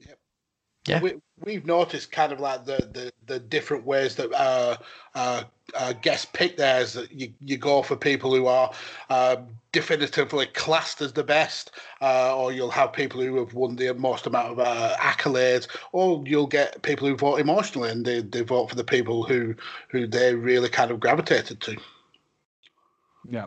Yep. 0.00 0.18
Yeah. 0.86 1.00
We, 1.42 1.54
we've 1.54 1.66
noticed 1.66 2.12
kind 2.12 2.32
of 2.32 2.40
like 2.40 2.64
the 2.64 2.88
the, 2.92 3.12
the 3.26 3.40
different 3.40 3.84
ways 3.84 4.16
that 4.16 4.32
uh, 4.32 4.76
uh, 5.14 5.44
uh, 5.74 5.92
guests 5.94 6.26
pick 6.32 6.56
theirs. 6.56 6.94
That 6.94 7.12
you, 7.12 7.32
you 7.44 7.56
go 7.56 7.82
for 7.82 7.96
people 7.96 8.34
who 8.34 8.46
are 8.46 8.72
uh, 9.10 9.36
definitively 9.72 10.46
classed 10.46 11.00
as 11.00 11.12
the 11.12 11.24
best, 11.24 11.72
uh, 12.00 12.36
or 12.36 12.52
you'll 12.52 12.70
have 12.70 12.92
people 12.92 13.20
who 13.20 13.36
have 13.38 13.54
won 13.54 13.76
the 13.76 13.92
most 13.94 14.26
amount 14.26 14.52
of 14.52 14.60
uh, 14.60 14.96
accolades, 14.98 15.68
or 15.92 16.22
you'll 16.26 16.46
get 16.46 16.82
people 16.82 17.08
who 17.08 17.16
vote 17.16 17.40
emotionally 17.40 17.90
and 17.90 18.04
they, 18.04 18.20
they 18.20 18.42
vote 18.42 18.68
for 18.70 18.76
the 18.76 18.84
people 18.84 19.24
who 19.24 19.54
who 19.88 20.06
they 20.06 20.34
really 20.34 20.68
kind 20.68 20.90
of 20.90 21.00
gravitated 21.00 21.60
to. 21.60 21.76
Yeah. 23.28 23.46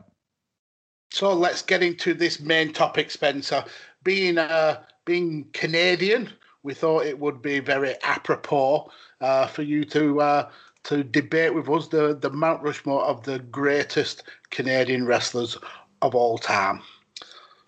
So 1.11 1.33
let's 1.33 1.61
get 1.61 1.83
into 1.83 2.13
this 2.13 2.39
main 2.39 2.73
topic, 2.73 3.11
Spencer. 3.11 3.63
Being 4.03 4.37
uh, 4.37 4.83
being 5.05 5.45
Canadian, 5.53 6.29
we 6.63 6.73
thought 6.73 7.05
it 7.05 7.19
would 7.19 7.41
be 7.41 7.59
very 7.59 7.95
apropos 8.03 8.89
uh, 9.21 9.47
for 9.47 9.63
you 9.63 9.83
to 9.85 10.21
uh, 10.21 10.49
to 10.83 11.03
debate 11.03 11.53
with 11.53 11.69
us 11.69 11.89
the, 11.89 12.17
the 12.19 12.29
Mount 12.29 12.63
Rushmore 12.63 13.03
of 13.03 13.23
the 13.23 13.39
greatest 13.39 14.23
Canadian 14.51 15.05
wrestlers 15.05 15.57
of 16.01 16.15
all 16.15 16.37
time. 16.37 16.81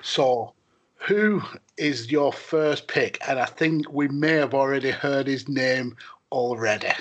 So, 0.02 0.54
who 0.96 1.42
is 1.78 2.12
your 2.12 2.32
first 2.32 2.88
pick? 2.88 3.18
And 3.28 3.38
I 3.38 3.46
think 3.46 3.92
we 3.92 4.08
may 4.08 4.34
have 4.34 4.54
already 4.54 4.92
heard 4.92 5.28
his 5.28 5.50
name 5.50 5.98
already. 6.32 6.94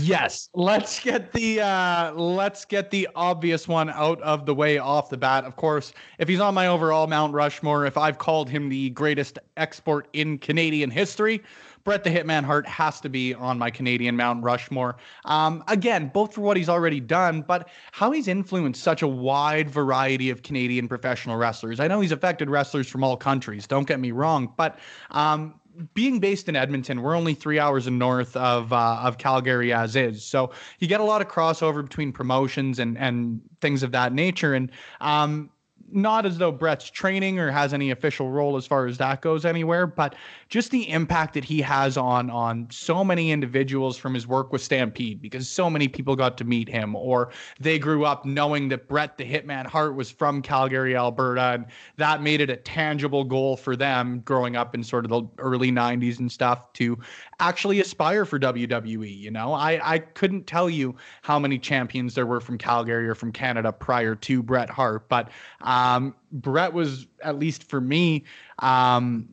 Yes, 0.00 0.48
let's 0.54 1.00
get 1.00 1.32
the 1.32 1.60
uh, 1.60 2.12
let's 2.14 2.64
get 2.64 2.90
the 2.90 3.08
obvious 3.14 3.68
one 3.68 3.90
out 3.90 4.20
of 4.22 4.46
the 4.46 4.54
way 4.54 4.78
off 4.78 5.10
the 5.10 5.16
bat. 5.16 5.44
Of 5.44 5.56
course, 5.56 5.92
if 6.18 6.28
he's 6.28 6.40
on 6.40 6.54
my 6.54 6.66
overall 6.66 7.06
Mount 7.06 7.32
Rushmore, 7.32 7.86
if 7.86 7.96
I've 7.96 8.18
called 8.18 8.48
him 8.48 8.68
the 8.68 8.90
greatest 8.90 9.38
export 9.56 10.08
in 10.12 10.38
Canadian 10.38 10.90
history, 10.90 11.42
Bret 11.84 12.02
the 12.02 12.10
Hitman 12.10 12.44
Hart 12.44 12.66
has 12.66 13.00
to 13.02 13.10
be 13.10 13.34
on 13.34 13.58
my 13.58 13.70
Canadian 13.70 14.16
Mount 14.16 14.42
Rushmore. 14.42 14.96
Um, 15.26 15.62
again, 15.68 16.10
both 16.12 16.34
for 16.34 16.40
what 16.40 16.56
he's 16.56 16.70
already 16.70 16.98
done, 16.98 17.42
but 17.42 17.68
how 17.92 18.10
he's 18.10 18.26
influenced 18.26 18.82
such 18.82 19.02
a 19.02 19.08
wide 19.08 19.68
variety 19.68 20.30
of 20.30 20.42
Canadian 20.42 20.88
professional 20.88 21.36
wrestlers. 21.36 21.80
I 21.80 21.88
know 21.88 22.00
he's 22.00 22.12
affected 22.12 22.48
wrestlers 22.48 22.88
from 22.88 23.04
all 23.04 23.18
countries, 23.18 23.66
don't 23.66 23.86
get 23.86 24.00
me 24.00 24.12
wrong, 24.12 24.52
but 24.56 24.78
um, 25.10 25.60
being 25.94 26.20
based 26.20 26.48
in 26.48 26.56
Edmonton, 26.56 27.02
we're 27.02 27.16
only 27.16 27.34
three 27.34 27.58
hours 27.58 27.86
north 27.98 28.36
of 28.36 28.72
uh, 28.72 29.00
of 29.02 29.18
Calgary 29.18 29.72
as 29.72 29.96
is, 29.96 30.24
so 30.24 30.50
you 30.78 30.88
get 30.88 31.00
a 31.00 31.04
lot 31.04 31.20
of 31.20 31.28
crossover 31.28 31.82
between 31.82 32.12
promotions 32.12 32.78
and 32.78 32.96
and 32.98 33.40
things 33.60 33.82
of 33.82 33.92
that 33.92 34.12
nature. 34.12 34.54
And 34.54 34.70
um, 35.00 35.50
not 35.94 36.26
as 36.26 36.38
though 36.38 36.52
Bret's 36.52 36.90
training 36.90 37.38
or 37.38 37.50
has 37.50 37.72
any 37.72 37.90
official 37.90 38.30
role 38.30 38.56
as 38.56 38.66
far 38.66 38.86
as 38.86 38.98
that 38.98 39.20
goes 39.20 39.44
anywhere, 39.44 39.86
but 39.86 40.14
just 40.48 40.70
the 40.70 40.88
impact 40.90 41.34
that 41.34 41.44
he 41.44 41.60
has 41.62 41.96
on 41.96 42.30
on 42.30 42.66
so 42.70 43.04
many 43.04 43.30
individuals 43.30 43.96
from 43.96 44.12
his 44.12 44.26
work 44.26 44.52
with 44.52 44.60
Stampede, 44.60 45.22
because 45.22 45.48
so 45.48 45.70
many 45.70 45.88
people 45.88 46.16
got 46.16 46.36
to 46.38 46.44
meet 46.44 46.68
him, 46.68 46.96
or 46.96 47.30
they 47.60 47.78
grew 47.78 48.04
up 48.04 48.24
knowing 48.24 48.68
that 48.68 48.88
Bret 48.88 49.16
the 49.16 49.24
Hitman 49.24 49.66
Hart 49.66 49.94
was 49.94 50.10
from 50.10 50.42
Calgary, 50.42 50.96
Alberta, 50.96 51.40
and 51.54 51.66
that 51.96 52.22
made 52.22 52.40
it 52.40 52.50
a 52.50 52.56
tangible 52.56 53.24
goal 53.24 53.56
for 53.56 53.76
them 53.76 54.20
growing 54.24 54.56
up 54.56 54.74
in 54.74 54.82
sort 54.82 55.04
of 55.04 55.10
the 55.10 55.22
early 55.38 55.70
'90s 55.70 56.18
and 56.18 56.30
stuff 56.30 56.72
to 56.74 56.98
actually 57.40 57.80
aspire 57.80 58.24
for 58.24 58.38
WWE. 58.38 59.16
You 59.16 59.30
know, 59.30 59.52
I 59.52 59.94
I 59.94 59.98
couldn't 59.98 60.46
tell 60.46 60.68
you 60.68 60.94
how 61.22 61.38
many 61.38 61.58
champions 61.58 62.14
there 62.14 62.26
were 62.26 62.40
from 62.40 62.58
Calgary 62.58 63.08
or 63.08 63.14
from 63.14 63.32
Canada 63.32 63.72
prior 63.72 64.14
to 64.14 64.42
Bret 64.42 64.70
Hart, 64.70 65.08
but 65.08 65.30
um, 65.60 66.14
Bret 66.32 66.72
was 66.72 67.06
at 67.22 67.38
least 67.38 67.64
for 67.64 67.80
me. 67.80 68.24
Um, 68.60 69.28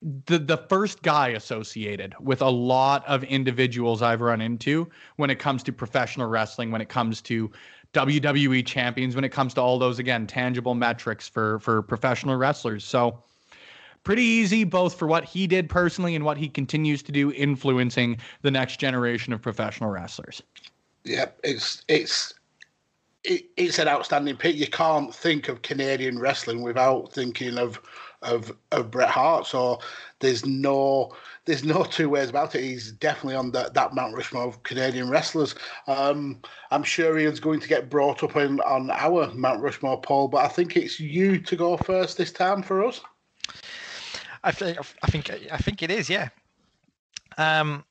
the 0.00 0.38
the 0.38 0.56
first 0.56 1.02
guy 1.02 1.28
associated 1.28 2.14
with 2.20 2.40
a 2.40 2.48
lot 2.48 3.06
of 3.06 3.24
individuals 3.24 4.00
I've 4.00 4.20
run 4.20 4.40
into 4.40 4.88
when 5.16 5.30
it 5.30 5.38
comes 5.38 5.62
to 5.64 5.72
professional 5.72 6.28
wrestling, 6.28 6.70
when 6.70 6.80
it 6.80 6.88
comes 6.88 7.20
to 7.22 7.50
WWE 7.94 8.64
champions, 8.66 9.14
when 9.14 9.24
it 9.24 9.30
comes 9.30 9.54
to 9.54 9.60
all 9.60 9.78
those 9.78 9.98
again 9.98 10.26
tangible 10.26 10.74
metrics 10.74 11.28
for 11.28 11.58
for 11.58 11.82
professional 11.82 12.36
wrestlers. 12.36 12.84
So 12.84 13.22
pretty 14.04 14.22
easy 14.22 14.64
both 14.64 14.98
for 14.98 15.06
what 15.06 15.24
he 15.24 15.46
did 15.46 15.68
personally 15.68 16.14
and 16.14 16.24
what 16.24 16.36
he 16.36 16.48
continues 16.48 17.02
to 17.02 17.12
do 17.12 17.32
influencing 17.32 18.18
the 18.42 18.50
next 18.50 18.78
generation 18.80 19.32
of 19.32 19.42
professional 19.42 19.90
wrestlers. 19.90 20.42
Yep, 21.04 21.40
it's 21.44 21.82
it's 21.88 22.34
it, 23.24 23.46
it's 23.56 23.78
an 23.78 23.88
outstanding 23.88 24.36
pick. 24.36 24.56
You 24.56 24.66
can't 24.66 25.14
think 25.14 25.48
of 25.48 25.62
Canadian 25.62 26.18
wrestling 26.18 26.62
without 26.62 27.12
thinking 27.12 27.58
of 27.58 27.80
of 28.22 28.52
of 28.72 28.90
Bret 28.90 29.10
Hart. 29.10 29.46
So 29.46 29.80
there's 30.20 30.44
no 30.44 31.14
there's 31.44 31.64
no 31.64 31.84
two 31.84 32.08
ways 32.08 32.30
about 32.30 32.54
it. 32.54 32.62
He's 32.62 32.92
definitely 32.92 33.36
on 33.36 33.50
that 33.52 33.74
that 33.74 33.94
Mount 33.94 34.14
Rushmore 34.14 34.44
of 34.44 34.62
Canadian 34.62 35.08
wrestlers. 35.08 35.54
Um, 35.86 36.40
I'm 36.70 36.82
sure 36.82 37.16
he 37.16 37.24
is 37.24 37.40
going 37.40 37.60
to 37.60 37.68
get 37.68 37.90
brought 37.90 38.22
up 38.22 38.36
in, 38.36 38.60
on 38.60 38.90
our 38.90 39.32
Mount 39.34 39.62
Rushmore 39.62 40.00
poll, 40.00 40.28
but 40.28 40.44
I 40.44 40.48
think 40.48 40.76
it's 40.76 41.00
you 41.00 41.38
to 41.40 41.56
go 41.56 41.76
first 41.76 42.18
this 42.18 42.32
time 42.32 42.62
for 42.62 42.84
us. 42.84 43.00
I 44.44 44.52
think 44.52 44.78
I 45.02 45.06
think 45.06 45.30
I 45.52 45.58
think 45.58 45.82
it 45.82 45.90
is. 45.90 46.08
Yeah. 46.08 46.28
Um, 47.36 47.84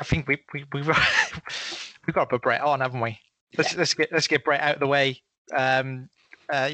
I 0.00 0.04
think 0.04 0.26
we 0.26 0.38
we 0.52 0.64
we 0.72 0.82
we've 2.06 2.14
got 2.14 2.24
to 2.24 2.26
put 2.26 2.42
Bret 2.42 2.60
on, 2.60 2.80
haven't 2.80 3.00
we? 3.00 3.18
Let's 3.56 3.72
yeah. 3.72 3.78
let's 3.78 3.94
get 3.94 4.12
let's 4.12 4.26
get 4.28 4.44
Bret 4.44 4.60
out 4.60 4.74
of 4.74 4.80
the 4.80 4.86
way. 4.86 5.20
Um, 5.54 6.08
uh, 6.52 6.70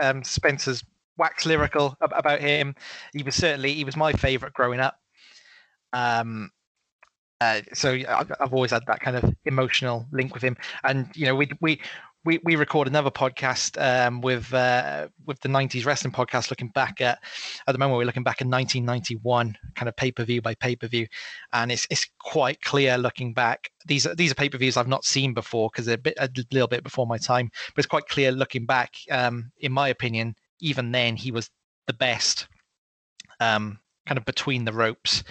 um, 0.00 0.24
Spencer's 0.24 0.84
wax 1.16 1.46
lyrical 1.46 1.96
about 2.00 2.40
him. 2.40 2.74
He 3.14 3.22
was 3.22 3.34
certainly 3.34 3.72
he 3.72 3.84
was 3.84 3.96
my 3.96 4.12
favorite 4.12 4.52
growing 4.54 4.80
up. 4.80 4.96
Um, 5.92 6.50
uh, 7.40 7.60
so 7.74 7.98
I've 8.08 8.52
always 8.52 8.70
had 8.70 8.86
that 8.86 9.00
kind 9.00 9.16
of 9.16 9.34
emotional 9.44 10.06
link 10.12 10.32
with 10.32 10.44
him, 10.44 10.56
and 10.84 11.08
you 11.14 11.26
know 11.26 11.34
we 11.34 11.50
we 11.60 11.80
we, 12.24 12.38
we 12.44 12.56
record 12.56 12.86
another 12.86 13.10
podcast 13.10 13.80
um, 13.80 14.20
with 14.20 14.52
uh, 14.54 15.08
with 15.26 15.40
the 15.40 15.48
90s 15.48 15.84
wrestling 15.84 16.12
podcast 16.12 16.50
looking 16.50 16.68
back 16.68 17.00
at 17.00 17.18
at 17.66 17.72
the 17.72 17.78
moment 17.78 17.98
we're 17.98 18.04
looking 18.04 18.22
back 18.22 18.40
at 18.40 18.46
1991 18.46 19.56
kind 19.74 19.88
of 19.88 19.96
pay-per-view 19.96 20.40
by 20.40 20.54
pay-per-view. 20.54 21.06
And 21.52 21.72
it's 21.72 21.86
it's 21.90 22.06
quite 22.18 22.60
clear 22.60 22.96
looking 22.96 23.34
back 23.34 23.70
these 23.86 24.06
are 24.06 24.14
these 24.14 24.30
are 24.30 24.36
pay-per-views 24.36 24.76
I've 24.76 24.88
not 24.88 25.04
seen 25.04 25.34
before 25.34 25.70
because 25.70 25.86
they're 25.86 25.96
a 25.96 25.98
bit 25.98 26.14
a 26.18 26.30
little 26.52 26.68
bit 26.68 26.84
before 26.84 27.06
my 27.06 27.18
time. 27.18 27.50
But 27.74 27.84
it's 27.84 27.90
quite 27.90 28.06
clear 28.06 28.30
looking 28.30 28.66
back 28.66 28.94
um, 29.10 29.50
in 29.58 29.72
my 29.72 29.88
opinion 29.88 30.36
even 30.60 30.92
then 30.92 31.16
he 31.16 31.32
was 31.32 31.50
the 31.86 31.92
best 31.92 32.46
um, 33.40 33.80
kind 34.06 34.18
of 34.18 34.24
between 34.24 34.64
the 34.64 34.72
ropes 34.72 35.24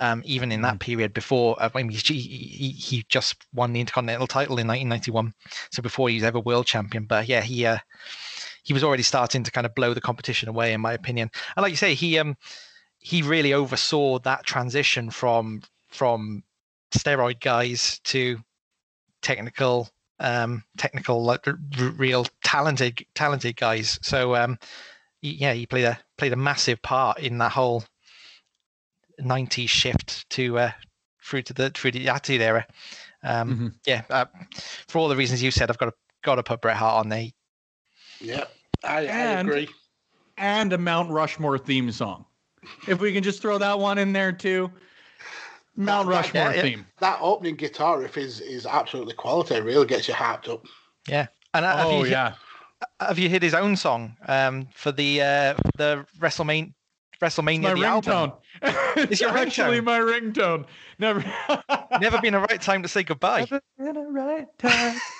um, 0.00 0.22
even 0.24 0.50
in 0.50 0.62
that 0.62 0.76
mm. 0.76 0.80
period 0.80 1.12
before. 1.12 1.62
Uh, 1.62 1.70
I 1.74 1.82
mean, 1.82 1.90
he, 1.90 2.18
he, 2.18 2.70
he 2.70 3.04
just 3.08 3.36
won 3.54 3.72
the 3.72 3.80
Intercontinental 3.80 4.26
title 4.26 4.58
in 4.58 4.66
1991, 4.66 5.32
so 5.70 5.82
before 5.82 6.08
he 6.08 6.16
was 6.16 6.24
ever 6.24 6.40
world 6.40 6.66
champion. 6.66 7.04
But 7.04 7.28
yeah, 7.28 7.42
he 7.42 7.66
uh, 7.66 7.78
he 8.62 8.72
was 8.72 8.82
already 8.82 9.02
starting 9.02 9.44
to 9.44 9.50
kind 9.50 9.66
of 9.66 9.74
blow 9.74 9.94
the 9.94 10.00
competition 10.00 10.48
away, 10.48 10.72
in 10.72 10.80
my 10.80 10.94
opinion. 10.94 11.30
And 11.56 11.62
like 11.62 11.70
you 11.70 11.76
say, 11.76 11.94
he 11.94 12.18
um 12.18 12.36
he 12.98 13.22
really 13.22 13.52
oversaw 13.52 14.18
that 14.20 14.44
transition 14.44 15.10
from 15.10 15.62
from 15.88 16.42
steroid 16.92 17.40
guys 17.40 18.00
to 18.04 18.38
technical 19.22 19.88
um 20.18 20.62
technical 20.76 21.22
like 21.22 21.46
r- 21.46 21.56
real 21.96 22.26
talented 22.44 23.04
talented 23.14 23.56
guys 23.56 23.98
so 24.02 24.34
um 24.34 24.58
yeah 25.22 25.52
he 25.52 25.66
played 25.66 25.84
a 25.84 25.98
played 26.18 26.32
a 26.32 26.36
massive 26.36 26.80
part 26.82 27.18
in 27.18 27.38
that 27.38 27.52
whole 27.52 27.84
90s 29.20 29.68
shift 29.68 30.28
to 30.30 30.58
uh, 30.58 30.70
through 31.22 31.42
to 31.42 31.54
the 31.54 31.70
through 31.70 31.92
the 31.92 32.08
attitude 32.08 32.40
era. 32.40 32.66
Um, 33.22 33.50
mm-hmm. 33.50 33.68
Yeah, 33.86 34.02
uh, 34.10 34.26
for 34.88 34.98
all 34.98 35.08
the 35.08 35.16
reasons 35.16 35.42
you 35.42 35.50
said, 35.50 35.70
I've 35.70 35.78
got 35.78 35.86
to 35.86 35.94
got 36.22 36.36
to 36.36 36.42
put 36.42 36.60
Bret 36.60 36.76
Hart 36.76 37.04
on 37.04 37.08
there. 37.08 37.26
Yeah, 38.20 38.44
I, 38.84 39.02
and, 39.02 39.38
I 39.38 39.52
agree. 39.52 39.68
And 40.36 40.72
a 40.72 40.78
Mount 40.78 41.10
Rushmore 41.10 41.58
theme 41.58 41.90
song. 41.92 42.24
If 42.88 43.00
we 43.00 43.12
can 43.12 43.22
just 43.22 43.40
throw 43.40 43.58
that 43.58 43.78
one 43.78 43.98
in 43.98 44.12
there 44.12 44.32
too. 44.32 44.70
Mount 45.76 46.08
that, 46.08 46.14
Rushmore 46.14 46.44
that, 46.44 46.56
yeah, 46.56 46.62
theme. 46.62 46.86
That 46.98 47.18
opening 47.20 47.56
guitar 47.56 48.00
riff 48.00 48.16
is 48.16 48.40
is 48.40 48.66
absolutely 48.66 49.14
quality. 49.14 49.54
It 49.54 49.64
really 49.64 49.86
gets 49.86 50.08
you 50.08 50.14
hyped 50.14 50.48
up. 50.48 50.66
Yeah. 51.08 51.28
And 51.54 51.64
uh, 51.64 51.84
oh 51.86 52.04
you, 52.04 52.10
yeah. 52.10 52.34
Have 52.98 53.18
you 53.18 53.28
hit 53.28 53.42
his 53.42 53.54
own 53.54 53.76
song 53.76 54.16
um, 54.26 54.68
for 54.74 54.92
the 54.92 55.20
uh, 55.20 55.54
the 55.76 56.06
WrestleMania 56.18 56.72
WrestleMania 57.20 57.74
the 57.78 57.84
album. 57.84 58.32
it's 58.62 59.20
your 59.20 59.30
actually 59.36 59.80
ringtone. 59.80 59.84
my 59.84 59.98
ringtone. 60.00 60.66
Never, 60.98 61.24
never 62.00 62.20
been 62.20 62.34
a 62.34 62.40
right 62.40 62.60
time 62.60 62.82
to 62.82 62.88
say 62.88 63.02
goodbye. 63.02 63.46
Never 63.50 63.62
been 63.78 63.96
a 63.96 64.10
right 64.10 64.46
time 64.58 64.94
to 64.94 65.00
say 65.00 65.04
good. 65.08 65.19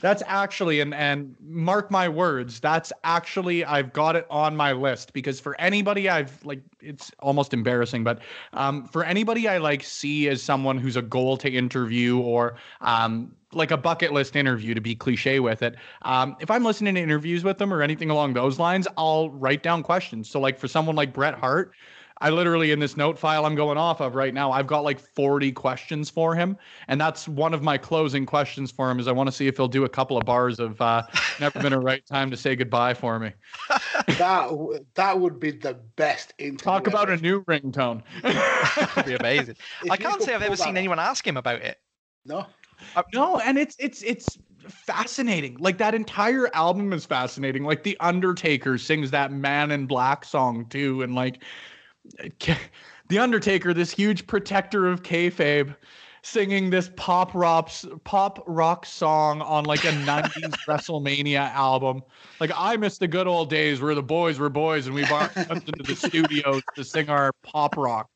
That's 0.00 0.22
actually, 0.26 0.80
and 0.80 0.94
and 0.94 1.34
mark 1.40 1.90
my 1.90 2.08
words, 2.08 2.60
that's 2.60 2.92
actually 3.04 3.64
I've 3.64 3.92
got 3.92 4.16
it 4.16 4.26
on 4.30 4.56
my 4.56 4.72
list 4.72 5.12
because 5.12 5.40
for 5.40 5.58
anybody 5.60 6.08
I've 6.08 6.44
like, 6.44 6.60
it's 6.80 7.12
almost 7.20 7.54
embarrassing, 7.54 8.04
but 8.04 8.20
um, 8.52 8.84
for 8.84 9.04
anybody 9.04 9.48
I 9.48 9.58
like 9.58 9.84
see 9.84 10.28
as 10.28 10.42
someone 10.42 10.78
who's 10.78 10.96
a 10.96 11.02
goal 11.02 11.36
to 11.38 11.50
interview 11.50 12.18
or 12.18 12.56
um 12.80 13.34
like 13.54 13.70
a 13.70 13.76
bucket 13.76 14.12
list 14.12 14.34
interview 14.34 14.74
to 14.74 14.80
be 14.80 14.94
cliche 14.94 15.40
with 15.40 15.62
it. 15.62 15.76
Um, 16.02 16.36
if 16.40 16.50
I'm 16.50 16.64
listening 16.64 16.94
to 16.94 17.00
interviews 17.00 17.44
with 17.44 17.58
them 17.58 17.72
or 17.72 17.82
anything 17.82 18.10
along 18.10 18.32
those 18.32 18.58
lines, 18.58 18.88
I'll 18.96 19.30
write 19.30 19.62
down 19.62 19.82
questions. 19.82 20.28
So, 20.28 20.40
like 20.40 20.58
for 20.58 20.68
someone 20.68 20.96
like 20.96 21.12
Bret 21.12 21.34
Hart, 21.34 21.72
I 22.22 22.30
literally 22.30 22.70
in 22.70 22.78
this 22.78 22.96
note 22.96 23.18
file 23.18 23.44
I'm 23.44 23.56
going 23.56 23.76
off 23.76 24.00
of 24.00 24.14
right 24.14 24.32
now, 24.32 24.52
I've 24.52 24.68
got 24.68 24.84
like 24.84 25.00
40 25.00 25.50
questions 25.50 26.08
for 26.08 26.36
him, 26.36 26.56
and 26.86 27.00
that's 27.00 27.26
one 27.26 27.52
of 27.52 27.64
my 27.64 27.76
closing 27.76 28.24
questions 28.26 28.70
for 28.70 28.88
him. 28.88 29.00
Is 29.00 29.08
I 29.08 29.12
want 29.12 29.26
to 29.26 29.32
see 29.32 29.48
if 29.48 29.56
he'll 29.56 29.66
do 29.66 29.84
a 29.84 29.88
couple 29.88 30.16
of 30.16 30.24
bars 30.24 30.60
of 30.60 30.80
uh, 30.80 31.02
"Never 31.40 31.60
been 31.60 31.72
a 31.72 31.80
right 31.80 32.06
time 32.06 32.30
to 32.30 32.36
say 32.36 32.54
goodbye" 32.54 32.94
for 32.94 33.18
me. 33.18 33.32
that 34.06 34.84
that 34.94 35.18
would 35.18 35.40
be 35.40 35.50
the 35.50 35.74
best. 35.96 36.32
Talk 36.58 36.86
about 36.86 37.10
ever. 37.10 37.14
a 37.14 37.16
new 37.16 37.42
ringtone. 37.44 38.02
That'd 38.22 39.04
be 39.04 39.14
amazing. 39.14 39.56
I 39.90 39.96
can't 39.96 40.22
say 40.22 40.32
I've 40.32 40.42
ever 40.42 40.56
seen 40.56 40.76
anyone 40.76 41.00
ask 41.00 41.26
him 41.26 41.36
about 41.36 41.60
it. 41.60 41.80
No. 42.24 42.46
Uh, 42.94 43.02
no, 43.12 43.40
and 43.40 43.58
it's 43.58 43.74
it's 43.80 44.00
it's 44.02 44.38
fascinating. 44.68 45.56
Like 45.58 45.78
that 45.78 45.92
entire 45.92 46.54
album 46.54 46.92
is 46.92 47.04
fascinating. 47.04 47.64
Like 47.64 47.82
The 47.82 47.96
Undertaker 47.98 48.78
sings 48.78 49.10
that 49.10 49.32
Man 49.32 49.72
in 49.72 49.86
Black 49.86 50.24
song 50.24 50.66
too, 50.66 51.02
and 51.02 51.16
like 51.16 51.42
The 53.08 53.18
Undertaker, 53.18 53.74
this 53.74 53.90
huge 53.90 54.26
protector 54.26 54.88
of 54.88 55.02
kayfabe, 55.02 55.74
singing 56.22 56.70
this 56.70 56.90
pop 56.96 57.34
rock 57.34 57.70
pop 58.04 58.42
rock 58.46 58.86
song 58.86 59.42
on 59.42 59.64
like 59.64 59.84
a 59.84 59.88
90s 59.92 60.56
WrestleMania 60.66 61.52
album. 61.52 62.02
Like 62.40 62.52
I 62.56 62.76
miss 62.76 62.98
the 62.98 63.08
good 63.08 63.26
old 63.26 63.50
days 63.50 63.80
where 63.80 63.94
the 63.94 64.02
boys 64.02 64.38
were 64.38 64.48
boys 64.48 64.86
and 64.86 64.94
we 64.94 65.02
went 65.10 65.36
into 65.50 65.72
the 65.82 65.94
studios 65.96 66.62
to 66.74 66.84
sing 66.84 67.08
our 67.08 67.32
pop 67.42 67.76
rock. 67.76 68.08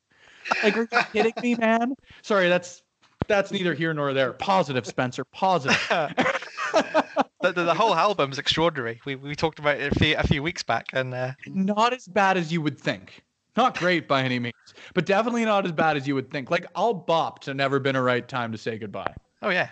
Like, 0.63 0.77
are 0.77 0.87
you 0.91 0.99
kidding 1.11 1.33
me, 1.41 1.55
man? 1.55 1.93
Sorry, 2.21 2.47
that's 2.47 2.81
that's 3.27 3.51
neither 3.51 3.73
here 3.73 3.93
nor 3.93 4.13
there. 4.13 4.31
Positive, 4.33 4.85
Spencer. 4.85 5.25
Positive. 5.25 5.77
the, 5.91 7.51
the, 7.51 7.51
the, 7.51 7.73
whole 7.73 7.93
album's 7.93 8.39
extraordinary. 8.39 9.01
We 9.05 9.15
we 9.15 9.35
talked 9.35 9.59
about 9.59 9.77
it 9.77 9.91
a 9.91 9.99
few, 9.99 10.15
a 10.17 10.23
few 10.23 10.41
weeks 10.41 10.63
back, 10.63 10.87
and 10.93 11.13
uh... 11.13 11.33
not 11.47 11.93
as 11.93 12.07
bad 12.07 12.37
as 12.37 12.53
you 12.53 12.61
would 12.61 12.79
think. 12.79 13.25
Not 13.57 13.77
great 13.77 14.07
by 14.07 14.21
any 14.21 14.39
means, 14.39 14.53
but 14.93 15.05
definitely 15.05 15.43
not 15.43 15.65
as 15.65 15.71
bad 15.71 15.97
as 15.97 16.07
you 16.07 16.15
would 16.15 16.29
think. 16.31 16.51
Like 16.51 16.67
I'll 16.75 16.93
bop 16.93 17.39
to 17.41 17.53
"Never 17.53 17.79
Been 17.79 17.95
a 17.95 18.01
Right 18.01 18.27
Time 18.27 18.51
to 18.51 18.57
Say 18.57 18.77
Goodbye." 18.77 19.15
Oh 19.41 19.49
yeah. 19.49 19.69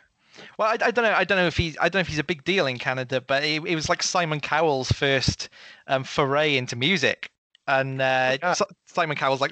Well, 0.57 0.67
I, 0.67 0.87
I 0.87 0.91
don't 0.91 1.05
know. 1.05 1.13
I 1.13 1.23
don't 1.23 1.37
know 1.37 1.47
if 1.47 1.55
he's. 1.55 1.77
I 1.79 1.83
don't 1.83 1.99
know 1.99 2.01
if 2.01 2.07
he's 2.07 2.19
a 2.19 2.23
big 2.23 2.43
deal 2.43 2.65
in 2.65 2.79
Canada, 2.79 3.21
but 3.21 3.43
it, 3.43 3.63
it 3.63 3.75
was 3.75 3.87
like 3.87 4.03
Simon 4.03 4.39
Cowell's 4.39 4.91
first 4.91 5.49
um, 5.87 6.03
foray 6.03 6.57
into 6.57 6.75
music 6.75 7.29
and 7.67 8.01
uh, 8.01 8.37
yeah. 8.41 8.53
Simon 8.85 9.17
Cowell's 9.17 9.41
like 9.41 9.51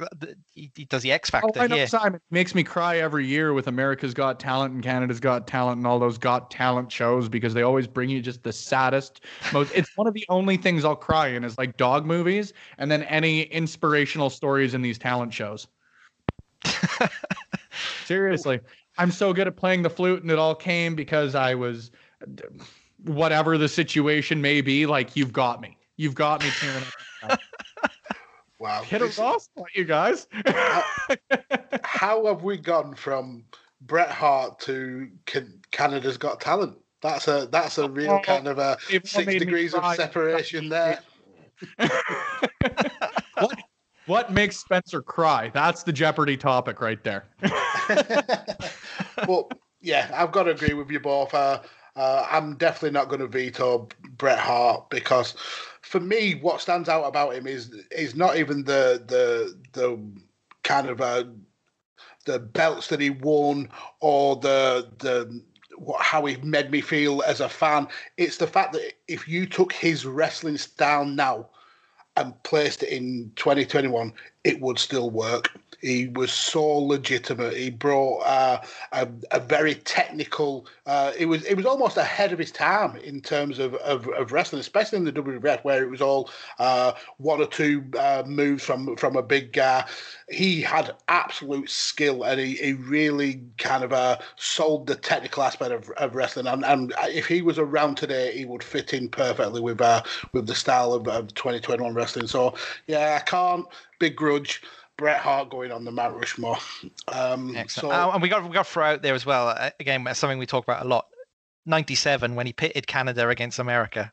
he, 0.54 0.72
he 0.76 0.86
does 0.86 1.02
the 1.02 1.12
X 1.12 1.30
Factor. 1.30 1.50
Oh, 1.56 1.62
I 1.62 1.68
know 1.68 1.76
here. 1.76 1.88
Simon 1.88 2.20
makes 2.30 2.54
me 2.54 2.64
cry 2.64 2.98
every 2.98 3.26
year 3.26 3.54
with 3.54 3.68
America's 3.68 4.14
Got 4.14 4.40
Talent 4.40 4.74
and 4.74 4.84
Canada's 4.84 5.20
Got 5.20 5.48
Talent 5.48 5.78
and 5.78 5.88
all 5.88 6.00
those 6.00 6.18
Got 6.18 6.52
Talent 6.52 6.92
shows 6.92 7.28
because 7.28 7.54
they 7.54 7.64
always 7.64 7.88
bring 7.88 8.10
you 8.10 8.22
just 8.22 8.44
the 8.44 8.54
saddest, 8.54 9.22
most. 9.52 9.72
it's 9.74 9.90
one 9.96 10.08
of 10.08 10.14
the 10.14 10.26
only 10.30 10.58
things 10.58 10.86
I'll 10.86 10.96
cry 10.96 11.30
in 11.30 11.44
is 11.44 11.58
like 11.58 11.78
dog 11.78 12.06
movies 12.06 12.54
and 12.78 12.92
then 12.92 13.04
any 13.04 13.44
inspirational 13.44 14.30
stories 14.30 14.74
in 14.74 14.82
these 14.82 15.00
talent 15.00 15.34
shows. 15.34 15.68
Seriously, 18.06 18.60
I'm 18.98 19.12
so 19.12 19.34
good 19.34 19.48
at 19.48 19.56
playing 19.56 19.82
the 19.82 19.90
flute, 19.90 20.22
and 20.22 20.32
it 20.32 20.38
all 20.38 20.56
came 20.56 20.96
because 20.96 21.36
I 21.36 21.56
was, 21.56 21.92
whatever 23.04 23.58
the 23.58 23.68
situation 23.68 24.42
may 24.42 24.62
be. 24.62 24.86
Like 24.86 25.16
you've 25.16 25.34
got 25.34 25.62
me. 25.62 25.78
You've 25.98 26.16
got 26.16 26.44
me 26.44 26.50
tearing 26.60 26.84
up. 26.84 26.94
Wow. 28.64 28.84
Us 28.90 29.20
off, 29.20 29.46
you 29.76 29.84
guys. 29.84 30.26
how, 30.46 30.84
how, 31.84 32.26
have 32.28 32.44
we 32.44 32.56
gone 32.56 32.96
from 32.96 33.44
Bret 33.82 34.10
Hart 34.10 34.58
to 34.62 35.10
Canada's 35.72 36.16
Got 36.16 36.40
Talent? 36.40 36.78
That's 37.02 37.28
a 37.28 37.50
that's 37.52 37.78
a 37.78 37.90
real 37.90 38.22
kind 38.22 38.48
of 38.48 38.60
a 38.60 38.78
six 39.04 39.26
degrees 39.26 39.74
of 39.74 39.84
separation 39.96 40.70
there. 40.70 41.02
what 43.38 43.60
what 44.06 44.32
makes 44.32 44.56
Spencer 44.56 45.02
cry? 45.02 45.52
That's 45.54 45.84
the 45.84 45.92
Jeopardy 45.92 46.38
topic 46.38 46.80
right 46.80 47.04
there. 47.04 47.26
well, 49.28 49.50
yeah, 49.82 50.10
I've 50.14 50.32
got 50.32 50.44
to 50.44 50.52
agree 50.52 50.74
with 50.74 50.90
you 50.90 51.02
both. 51.02 51.34
Uh, 51.34 51.60
uh, 51.98 52.26
I'm 52.32 52.56
definitely 52.56 52.92
not 52.92 53.10
going 53.10 53.20
to 53.20 53.28
veto 53.28 53.90
Bret 54.24 54.40
Hart 54.40 54.90
because 54.90 55.36
for 55.82 56.00
me, 56.00 56.36
what 56.36 56.62
stands 56.62 56.88
out 56.88 57.04
about 57.04 57.36
him 57.36 57.46
is 57.46 57.76
is 57.92 58.16
not 58.16 58.38
even 58.38 58.64
the 58.64 59.04
the 59.06 59.54
the 59.74 60.00
kind 60.64 60.88
of 60.88 61.02
uh, 61.02 61.26
the 62.24 62.40
belts 62.40 62.88
that 62.88 63.02
he 63.02 63.10
won 63.10 63.68
or 64.00 64.38
the 64.38 64.88
the 65.00 65.44
how 66.00 66.24
he 66.24 66.38
made 66.38 66.72
me 66.72 66.80
feel 66.80 67.22
as 67.24 67.42
a 67.42 67.50
fan. 67.50 67.86
It's 68.16 68.38
the 68.38 68.48
fact 68.48 68.72
that 68.72 68.94
if 69.10 69.28
you 69.28 69.46
took 69.46 69.74
his 69.74 70.06
wrestling 70.06 70.56
style 70.56 71.04
now 71.04 71.50
and 72.16 72.42
placed 72.44 72.82
it 72.82 72.94
in 72.94 73.30
2021, 73.36 74.14
it 74.44 74.60
would 74.62 74.80
still 74.80 75.10
work. 75.10 75.50
He 75.84 76.08
was 76.08 76.32
so 76.32 76.66
legitimate. 76.66 77.58
He 77.58 77.70
brought 77.70 78.20
uh, 78.22 78.62
a, 78.94 79.08
a, 79.32 79.40
very 79.42 79.76
technical. 79.76 80.66
Uh, 80.86 81.12
it 81.20 81.26
was 81.26 81.44
it 81.44 81.56
was 81.56 81.66
almost 81.66 81.98
ahead 81.98 82.32
of 82.32 82.40
his 82.40 82.52
time 82.52 82.96
in 82.98 83.20
terms 83.20 83.60
of, 83.60 83.76
of, 83.76 84.08
of 84.08 84.32
wrestling, 84.32 84.62
especially 84.62 85.00
in 85.00 85.04
the 85.04 85.12
WWF, 85.12 85.62
where 85.66 85.84
it 85.84 85.90
was 85.90 86.02
all 86.02 86.30
uh, 86.58 86.94
one 87.18 87.42
or 87.42 87.46
two 87.46 87.84
uh, 88.00 88.24
moves 88.26 88.64
from 88.64 88.96
from 88.96 89.18
a 89.18 89.22
big 89.22 89.52
guy. 89.52 89.86
He 90.30 90.62
had 90.62 90.96
absolute 91.10 91.70
skill, 91.70 92.24
and 92.24 92.40
he, 92.40 92.54
he 92.54 92.74
really 92.74 93.42
kind 93.58 93.84
of 93.84 93.92
uh, 93.92 94.20
sold 94.38 94.88
the 94.88 94.96
technical 94.96 95.44
aspect 95.44 95.74
of, 95.74 95.90
of 95.98 96.16
wrestling. 96.16 96.48
And, 96.48 96.64
and 96.64 96.94
if 97.10 97.28
he 97.28 97.42
was 97.42 97.60
around 97.60 97.96
today, 97.96 98.38
he 98.38 98.46
would 98.46 98.64
fit 98.64 98.94
in 98.94 99.10
perfectly 99.10 99.60
with 99.60 99.82
uh, 99.82 100.02
with 100.32 100.48
the 100.48 100.56
style 100.56 100.94
of, 100.94 101.10
of 101.10 101.34
2021 101.34 101.94
wrestling. 101.94 102.28
So 102.28 102.56
yeah, 102.88 103.20
I 103.22 103.30
can't 103.30 103.66
begrudge. 104.04 104.62
Bret 104.98 105.20
Hart 105.20 105.50
going 105.50 105.72
on 105.72 105.86
the 105.86 105.92
Mount 105.92 106.16
Rushmore. 106.16 106.58
Um, 107.08 107.56
Excellent. 107.56 107.72
So, 107.72 107.92
uh, 107.92 108.12
and 108.14 108.22
we 108.22 108.30
got 108.30 108.44
we 108.44 108.54
got 108.54 108.68
throw 108.68 108.86
out 108.86 109.02
there 109.02 109.16
as 109.16 109.26
well. 109.26 109.50
Uh, 109.50 109.72
again, 109.80 110.08
something 110.14 110.38
we 110.38 110.46
talk 110.46 110.64
about 110.64 110.86
a 110.86 110.88
lot. 110.88 111.08
'97 111.66 112.36
when 112.36 112.46
he 112.46 112.54
pitted 112.54 112.86
Canada 112.86 113.28
against 113.30 113.58
America 113.58 114.12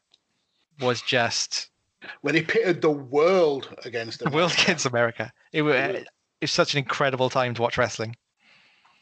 was 0.81 1.03
just 1.03 1.69
when 2.23 2.35
he 2.35 2.43
pitted 2.43 2.81
the 2.81 2.91
world 2.91 3.69
against 3.85 4.21
the 4.21 4.31
world 4.31 4.53
against 4.63 4.87
America. 4.87 5.33
It 5.53 5.63
was, 5.63 5.75
it 5.75 6.07
was 6.41 6.53
such 6.53 6.75
an 6.75 6.79
incredible 6.79 7.29
time 7.29 7.55
to 7.55 7.63
watch 7.63 7.77
wrestling. 7.77 8.17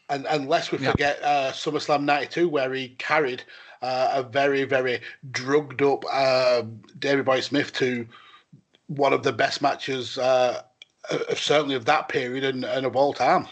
And 0.09 0.25
unless 0.29 0.71
we 0.71 0.79
forget 0.79 1.21
uh, 1.23 1.51
SummerSlam 1.51 2.03
'92, 2.03 2.49
where 2.49 2.73
he 2.73 2.89
carried 2.97 3.43
uh, 3.81 4.09
a 4.13 4.23
very, 4.23 4.63
very 4.63 4.99
drugged 5.31 5.81
up 5.81 6.03
uh, 6.11 6.63
Davey 6.97 7.21
Boy 7.21 7.39
Smith 7.39 7.71
to 7.73 8.07
one 8.87 9.13
of 9.13 9.23
the 9.23 9.31
best 9.31 9.61
matches, 9.61 10.17
uh, 10.17 10.63
certainly 11.35 11.75
of 11.75 11.85
that 11.85 12.09
period 12.09 12.43
and, 12.43 12.63
and 12.63 12.85
of 12.85 12.95
all 12.95 13.13
time. 13.13 13.47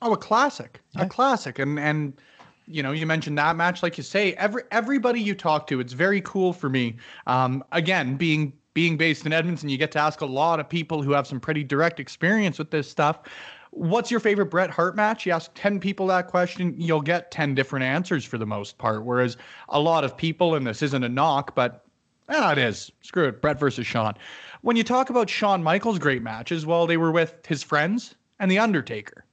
Oh, 0.00 0.12
a 0.12 0.16
classic, 0.16 0.80
yeah. 0.96 1.04
a 1.04 1.08
classic, 1.08 1.58
and 1.58 1.78
and 1.78 2.20
you 2.66 2.82
know, 2.82 2.92
you 2.92 3.06
mentioned 3.06 3.38
that 3.38 3.56
match, 3.56 3.82
like 3.82 3.96
you 3.96 4.04
say, 4.04 4.34
every 4.34 4.62
everybody 4.70 5.20
you 5.20 5.34
talk 5.34 5.66
to, 5.68 5.80
it's 5.80 5.92
very 5.92 6.20
cool 6.20 6.52
for 6.52 6.68
me. 6.68 6.96
Um, 7.26 7.64
again, 7.72 8.16
being 8.16 8.52
being 8.74 8.96
based 8.96 9.26
in 9.26 9.32
Edmonton, 9.32 9.68
you 9.68 9.78
get 9.78 9.90
to 9.92 9.98
ask 9.98 10.20
a 10.20 10.26
lot 10.26 10.60
of 10.60 10.68
people 10.68 11.02
who 11.02 11.12
have 11.12 11.26
some 11.26 11.40
pretty 11.40 11.64
direct 11.64 11.98
experience 11.98 12.58
with 12.58 12.70
this 12.70 12.88
stuff. 12.88 13.22
What's 13.70 14.10
your 14.10 14.20
favorite 14.20 14.46
Bret 14.46 14.70
Hart 14.70 14.94
match? 14.94 15.26
You 15.26 15.32
ask 15.32 15.50
10 15.54 15.80
people 15.80 16.06
that 16.06 16.28
question, 16.28 16.74
you'll 16.78 17.00
get 17.00 17.30
10 17.30 17.54
different 17.54 17.84
answers 17.84 18.24
for 18.24 18.38
the 18.38 18.46
most 18.46 18.78
part. 18.78 19.04
Whereas 19.04 19.36
a 19.68 19.80
lot 19.80 20.04
of 20.04 20.16
people, 20.16 20.54
and 20.54 20.66
this 20.66 20.82
isn't 20.82 21.02
a 21.04 21.08
knock, 21.08 21.54
but 21.54 21.84
eh, 22.28 22.52
it 22.52 22.58
is. 22.58 22.92
Screw 23.02 23.26
it. 23.26 23.42
Bret 23.42 23.58
versus 23.58 23.86
Shawn. 23.86 24.14
When 24.62 24.76
you 24.76 24.84
talk 24.84 25.10
about 25.10 25.30
Shawn 25.30 25.62
Michaels' 25.62 25.98
great 25.98 26.22
matches, 26.22 26.66
well, 26.66 26.86
they 26.86 26.96
were 26.96 27.12
with 27.12 27.46
his 27.46 27.62
friends 27.62 28.14
and 28.38 28.50
The 28.50 28.58
Undertaker. 28.58 29.24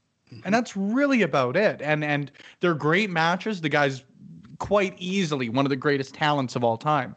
And 0.43 0.53
that's 0.53 0.75
really 0.75 1.21
about 1.21 1.55
it. 1.55 1.81
And 1.81 2.03
and 2.03 2.31
they're 2.59 2.73
great 2.73 3.09
matches. 3.09 3.61
The 3.61 3.69
guy's 3.69 4.03
quite 4.59 4.95
easily 4.97 5.49
one 5.49 5.65
of 5.65 5.69
the 5.69 5.75
greatest 5.75 6.13
talents 6.13 6.55
of 6.55 6.63
all 6.63 6.77
time. 6.77 7.15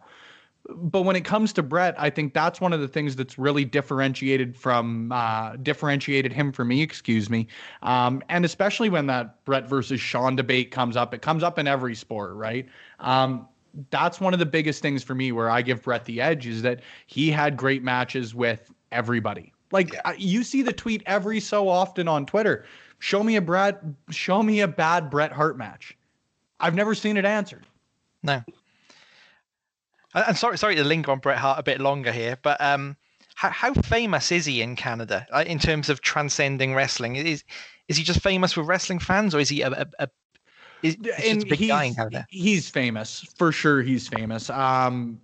But 0.69 1.03
when 1.03 1.17
it 1.17 1.25
comes 1.25 1.55
to 1.55 1.63
Bret, 1.63 1.95
I 1.99 2.11
think 2.11 2.35
that's 2.35 2.61
one 2.61 2.75
of 2.75 2.81
the 2.81 2.89
things 2.89 3.17
that's 3.17 3.39
really 3.39 3.65
differentiated 3.65 4.55
from 4.55 5.11
uh, 5.13 5.57
differentiated 5.57 6.33
him 6.33 6.53
for 6.53 6.65
me, 6.65 6.83
excuse 6.83 7.31
me. 7.31 7.49
Um, 7.83 8.23
and 8.29 8.45
especially 8.45 8.91
when 8.91 9.07
that 9.07 9.43
Bret 9.47 9.67
versus 9.67 10.01
Shawn 10.01 10.37
debate 10.37 10.71
comes 10.71 10.95
up, 10.97 11.15
it 11.15 11.23
comes 11.23 11.43
up 11.43 11.59
in 11.59 11.67
every 11.67 11.95
sport, 11.95 12.35
right? 12.35 12.69
Um, 13.01 13.49
that's 13.91 14.21
one 14.21 14.33
of 14.33 14.39
the 14.39 14.47
biggest 14.47 14.83
things 14.83 15.03
for 15.03 15.15
me 15.15 15.33
where 15.33 15.51
I 15.51 15.63
give 15.63 15.83
Bret 15.83 16.05
the 16.05 16.21
edge 16.21 16.47
is 16.47 16.63
that 16.63 16.81
he 17.07 17.31
had 17.31 17.57
great 17.57 17.83
matches 17.83 18.35
with 18.35 18.73
everybody. 18.93 19.53
Like 19.71 19.93
yeah. 19.93 20.13
you 20.17 20.43
see 20.43 20.63
the 20.63 20.73
tweet 20.73 21.03
every 21.07 21.41
so 21.41 21.69
often 21.69 22.09
on 22.09 22.27
Twitter. 22.27 22.65
Show 23.01 23.23
me 23.23 23.37
a 23.37 23.41
Bret, 23.43 23.83
show 24.11 24.43
me 24.43 24.61
a 24.61 24.69
bad 24.69 25.11
Bret 25.11 25.33
Hart 25.33 25.57
match. 25.57 25.97
I've 26.61 26.75
never 26.75 26.95
seen 26.95 27.17
it 27.17 27.25
answered. 27.25 27.67
No. 28.23 28.43
I'm 30.15 30.35
sorry, 30.35 30.59
sorry 30.59 30.75
to 30.75 30.85
linger 30.85 31.13
on 31.13 31.19
Bret 31.21 31.39
Hart 31.39 31.59
a 31.59 31.63
bit 31.63 31.81
longer 31.81 32.11
here, 32.11 32.39
but 32.43 32.61
um, 32.61 32.97
how, 33.35 33.51
how 33.51 33.75
famous 33.75 34.33
is 34.33 34.47
he 34.47 34.63
in 34.63 34.75
Canada 34.75 35.27
uh, 35.33 35.45
in 35.47 35.59
terms 35.59 35.89
of 35.89 36.01
transcending 36.01 36.75
wrestling? 36.75 37.17
Is 37.17 37.45
is 37.87 37.97
he 37.97 38.03
just 38.05 38.21
famous 38.21 38.57
with 38.57 38.67
wrestling 38.67 38.99
fans, 38.99 39.35
or 39.35 39.39
is 39.39 39.49
he 39.49 39.63
a, 39.63 39.71
a, 39.71 39.87
a 40.01 40.09
is, 40.83 40.97
and 41.23 41.45
he's, 41.53 42.05
he's 42.29 42.69
famous 42.69 43.21
for 43.37 43.53
sure. 43.53 43.83
He's 43.83 44.09
famous. 44.09 44.51
Um, 44.51 45.21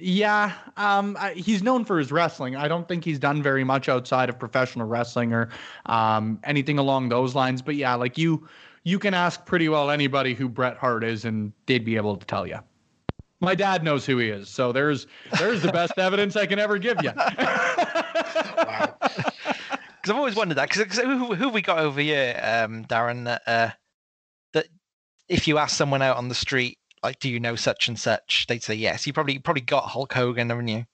yeah, 0.00 0.54
um, 0.76 1.16
I, 1.20 1.32
he's 1.34 1.62
known 1.62 1.84
for 1.84 1.98
his 1.98 2.10
wrestling. 2.10 2.56
I 2.56 2.68
don't 2.68 2.88
think 2.88 3.04
he's 3.04 3.18
done 3.18 3.42
very 3.42 3.64
much 3.64 3.88
outside 3.88 4.28
of 4.28 4.38
professional 4.38 4.86
wrestling 4.86 5.32
or 5.32 5.50
um, 5.86 6.40
anything 6.44 6.78
along 6.78 7.10
those 7.10 7.34
lines. 7.34 7.60
But 7.62 7.76
yeah, 7.76 7.94
like 7.94 8.16
you, 8.16 8.48
you 8.84 8.98
can 8.98 9.14
ask 9.14 9.44
pretty 9.44 9.68
well 9.68 9.90
anybody 9.90 10.34
who 10.34 10.48
Bret 10.48 10.76
Hart 10.76 11.04
is, 11.04 11.24
and 11.24 11.52
they'd 11.66 11.84
be 11.84 11.96
able 11.96 12.16
to 12.16 12.26
tell 12.26 12.46
you. 12.46 12.58
My 13.40 13.54
dad 13.54 13.82
knows 13.84 14.04
who 14.04 14.18
he 14.18 14.28
is, 14.28 14.48
so 14.48 14.72
there's 14.72 15.06
there's 15.38 15.62
the 15.62 15.72
best 15.72 15.94
evidence 15.98 16.36
I 16.36 16.46
can 16.46 16.58
ever 16.58 16.78
give 16.78 17.02
you. 17.02 17.12
wow. 17.16 18.94
Because 20.00 20.12
I've 20.12 20.16
always 20.16 20.34
wondered 20.34 20.54
that. 20.54 20.70
Because 20.70 20.96
who, 20.96 21.34
who 21.34 21.50
we 21.50 21.60
got 21.60 21.78
over 21.78 22.00
here, 22.00 22.34
um, 22.42 22.86
Darren? 22.86 23.24
That 23.26 23.42
uh, 23.46 23.70
if 25.30 25.48
you 25.48 25.56
ask 25.56 25.76
someone 25.76 26.02
out 26.02 26.16
on 26.16 26.28
the 26.28 26.34
street 26.34 26.78
like, 27.02 27.18
do 27.20 27.30
you 27.30 27.40
know 27.40 27.56
such 27.56 27.88
and 27.88 27.98
such? 27.98 28.46
They'd 28.46 28.62
say 28.62 28.74
yes. 28.74 29.06
You 29.06 29.12
probably 29.12 29.38
probably 29.38 29.62
got 29.62 29.84
Hulk 29.84 30.12
Hogan, 30.12 30.50
haven't 30.50 30.68
you? 30.68 30.84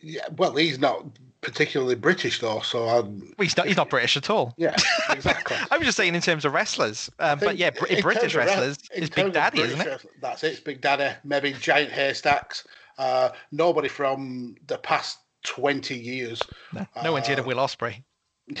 Yeah, 0.00 0.24
well, 0.36 0.56
he's 0.56 0.80
not 0.80 1.06
particularly 1.40 1.94
British 1.94 2.40
though, 2.40 2.60
so 2.60 2.88
I'm... 2.88 3.20
well, 3.20 3.34
he's 3.38 3.56
not. 3.56 3.68
He's 3.68 3.76
not 3.76 3.88
British 3.88 4.16
at 4.16 4.28
all. 4.28 4.54
Yeah, 4.56 4.74
exactly. 5.10 5.56
I 5.70 5.78
was 5.78 5.86
just 5.86 5.96
saying 5.96 6.16
in 6.16 6.20
terms 6.20 6.44
of 6.44 6.52
wrestlers, 6.52 7.08
um, 7.20 7.38
but 7.38 7.56
yeah, 7.56 7.70
Br- 7.70 8.00
British 8.02 8.34
wrestlers 8.34 8.78
is 8.92 9.10
Big 9.10 9.32
Daddy, 9.32 9.58
British 9.58 9.78
isn't 9.78 9.92
it? 9.92 10.06
That's 10.20 10.42
it. 10.42 10.52
It's 10.52 10.60
Big 10.60 10.80
Daddy. 10.80 11.14
Maybe 11.22 11.52
giant 11.52 11.92
haystacks. 11.92 12.66
Uh, 12.98 13.30
nobody 13.52 13.88
from 13.88 14.56
the 14.66 14.78
past 14.78 15.18
twenty 15.44 15.96
years. 15.96 16.42
No, 16.72 16.84
no 17.02 17.10
uh, 17.10 17.12
one's 17.12 17.28
heard 17.28 17.38
of 17.38 17.46
Will 17.46 17.58
Ospreay. 17.58 18.02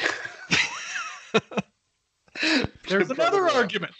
There's 2.88 3.10
another 3.10 3.48
argument. 3.48 3.92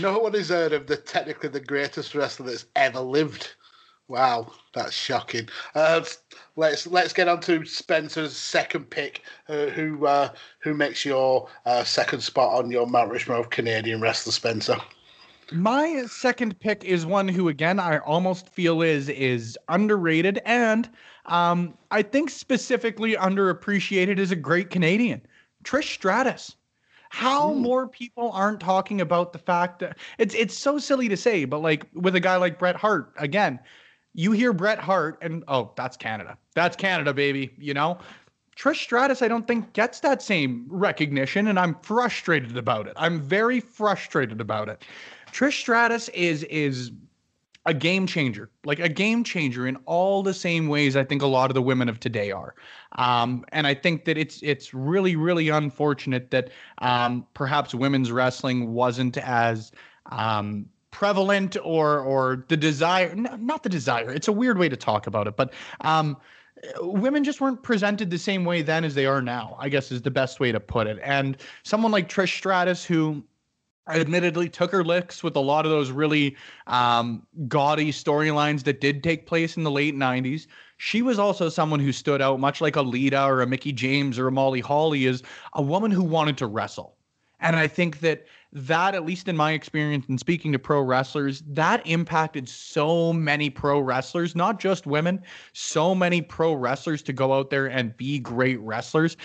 No 0.00 0.18
one 0.18 0.34
has 0.34 0.48
heard 0.48 0.72
of 0.72 0.86
the 0.86 0.96
technically 0.96 1.48
the 1.48 1.60
greatest 1.60 2.14
wrestler 2.14 2.46
that's 2.46 2.66
ever 2.76 3.00
lived. 3.00 3.54
Wow, 4.08 4.52
that's 4.74 4.92
shocking. 4.92 5.48
Uh, 5.74 6.04
let's 6.56 6.86
let's 6.86 7.12
get 7.12 7.28
on 7.28 7.40
to 7.42 7.64
Spencer's 7.64 8.36
second 8.36 8.90
pick. 8.90 9.22
Uh, 9.48 9.66
who 9.66 10.06
uh, 10.06 10.30
who 10.60 10.74
makes 10.74 11.04
your 11.04 11.48
uh, 11.64 11.84
second 11.84 12.20
spot 12.20 12.52
on 12.52 12.70
your 12.70 12.86
Mount 12.86 13.10
Rushmore 13.10 13.38
of 13.38 13.50
Canadian 13.50 14.00
wrestler, 14.00 14.32
Spencer? 14.32 14.76
My 15.50 16.04
second 16.06 16.58
pick 16.60 16.82
is 16.84 17.04
one 17.04 17.28
who, 17.28 17.48
again, 17.48 17.78
I 17.78 17.98
almost 17.98 18.48
feel 18.48 18.82
is 18.82 19.08
is 19.08 19.58
underrated, 19.68 20.40
and 20.44 20.90
um, 21.26 21.74
I 21.90 22.02
think 22.02 22.30
specifically 22.30 23.14
underappreciated 23.14 24.18
as 24.18 24.30
a 24.30 24.36
great 24.36 24.70
Canadian, 24.70 25.22
Trish 25.64 25.92
Stratus 25.92 26.56
how 27.12 27.50
mm. 27.50 27.58
more 27.58 27.86
people 27.86 28.30
aren't 28.32 28.58
talking 28.58 29.02
about 29.02 29.34
the 29.34 29.38
fact 29.38 29.80
that 29.80 29.98
it's 30.16 30.34
it's 30.34 30.56
so 30.56 30.78
silly 30.78 31.10
to 31.10 31.16
say, 31.16 31.44
but 31.44 31.60
like 31.60 31.84
with 31.92 32.16
a 32.16 32.20
guy 32.20 32.36
like 32.36 32.58
Bret 32.58 32.74
Hart, 32.74 33.12
again, 33.18 33.60
you 34.14 34.32
hear 34.32 34.54
Bret 34.54 34.78
Hart 34.78 35.18
and 35.20 35.44
oh, 35.46 35.72
that's 35.76 35.94
Canada. 35.94 36.38
That's 36.54 36.74
Canada, 36.74 37.12
baby, 37.12 37.52
you 37.58 37.74
know? 37.74 37.98
Trish 38.56 38.76
Stratus, 38.76 39.20
I 39.20 39.28
don't 39.28 39.46
think 39.46 39.74
gets 39.74 40.00
that 40.00 40.22
same 40.22 40.64
recognition, 40.70 41.48
and 41.48 41.60
I'm 41.60 41.74
frustrated 41.82 42.56
about 42.56 42.86
it. 42.86 42.94
I'm 42.96 43.20
very 43.20 43.60
frustrated 43.60 44.40
about 44.40 44.70
it. 44.70 44.82
Trish 45.32 45.60
Stratus 45.60 46.08
is 46.10 46.44
is 46.44 46.92
a 47.64 47.72
game 47.72 48.06
changer, 48.06 48.50
like 48.64 48.80
a 48.80 48.88
game 48.88 49.22
changer 49.22 49.66
in 49.66 49.76
all 49.86 50.22
the 50.22 50.34
same 50.34 50.66
ways 50.68 50.96
I 50.96 51.04
think 51.04 51.22
a 51.22 51.26
lot 51.26 51.50
of 51.50 51.54
the 51.54 51.62
women 51.62 51.88
of 51.88 52.00
today 52.00 52.30
are. 52.32 52.54
Um, 52.98 53.44
and 53.52 53.66
I 53.66 53.74
think 53.74 54.04
that 54.06 54.18
it's 54.18 54.40
it's 54.42 54.74
really 54.74 55.14
really 55.16 55.48
unfortunate 55.48 56.30
that 56.32 56.50
um, 56.78 57.26
perhaps 57.34 57.74
women's 57.74 58.10
wrestling 58.10 58.72
wasn't 58.72 59.16
as 59.18 59.70
um, 60.06 60.66
prevalent 60.90 61.56
or 61.62 62.00
or 62.00 62.44
the 62.48 62.56
desire 62.56 63.14
not 63.14 63.62
the 63.62 63.68
desire. 63.68 64.10
It's 64.10 64.28
a 64.28 64.32
weird 64.32 64.58
way 64.58 64.68
to 64.68 64.76
talk 64.76 65.06
about 65.06 65.28
it, 65.28 65.36
but 65.36 65.52
um, 65.82 66.16
women 66.80 67.22
just 67.22 67.40
weren't 67.40 67.62
presented 67.62 68.10
the 68.10 68.18
same 68.18 68.44
way 68.44 68.62
then 68.62 68.84
as 68.84 68.94
they 68.94 69.06
are 69.06 69.22
now. 69.22 69.56
I 69.60 69.68
guess 69.68 69.92
is 69.92 70.02
the 70.02 70.10
best 70.10 70.40
way 70.40 70.50
to 70.50 70.60
put 70.60 70.88
it. 70.88 70.98
And 71.02 71.36
someone 71.62 71.92
like 71.92 72.08
Trish 72.08 72.36
Stratus 72.36 72.84
who 72.84 73.22
admittedly 73.88 74.48
took 74.48 74.70
her 74.70 74.84
licks 74.84 75.22
with 75.22 75.36
a 75.36 75.40
lot 75.40 75.64
of 75.64 75.70
those 75.70 75.90
really 75.90 76.36
um, 76.66 77.26
gaudy 77.48 77.90
storylines 77.90 78.62
that 78.64 78.80
did 78.80 79.02
take 79.02 79.26
place 79.26 79.56
in 79.56 79.64
the 79.64 79.70
late 79.70 79.94
90s. 79.94 80.46
She 80.76 81.02
was 81.02 81.18
also 81.18 81.48
someone 81.48 81.80
who 81.80 81.92
stood 81.92 82.22
out, 82.22 82.40
much 82.40 82.60
like 82.60 82.76
a 82.76 82.82
Lita 82.82 83.24
or 83.24 83.42
a 83.42 83.46
Mickie 83.46 83.72
James 83.72 84.18
or 84.18 84.28
a 84.28 84.32
Molly 84.32 84.60
Holly, 84.60 85.06
is 85.06 85.22
a 85.54 85.62
woman 85.62 85.90
who 85.90 86.02
wanted 86.02 86.36
to 86.38 86.46
wrestle. 86.46 86.96
And 87.40 87.56
I 87.56 87.66
think 87.66 88.00
that 88.00 88.26
that, 88.52 88.94
at 88.94 89.04
least 89.04 89.28
in 89.28 89.36
my 89.36 89.52
experience 89.52 90.06
in 90.08 90.18
speaking 90.18 90.52
to 90.52 90.58
pro 90.58 90.80
wrestlers, 90.80 91.42
that 91.48 91.84
impacted 91.86 92.48
so 92.48 93.12
many 93.12 93.50
pro 93.50 93.80
wrestlers, 93.80 94.36
not 94.36 94.60
just 94.60 94.86
women, 94.86 95.22
so 95.52 95.94
many 95.94 96.22
pro 96.22 96.52
wrestlers 96.52 97.02
to 97.02 97.12
go 97.12 97.32
out 97.32 97.50
there 97.50 97.66
and 97.66 97.96
be 97.96 98.18
great 98.18 98.60
wrestlers 98.60 99.16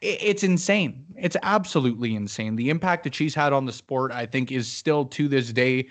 it's 0.00 0.42
insane. 0.42 1.04
It's 1.16 1.36
absolutely 1.42 2.14
insane. 2.14 2.56
The 2.56 2.70
impact 2.70 3.04
that 3.04 3.14
she's 3.14 3.34
had 3.34 3.52
on 3.52 3.66
the 3.66 3.72
sport, 3.72 4.12
I 4.12 4.26
think, 4.26 4.52
is 4.52 4.70
still 4.70 5.04
to 5.06 5.28
this 5.28 5.52
day 5.52 5.88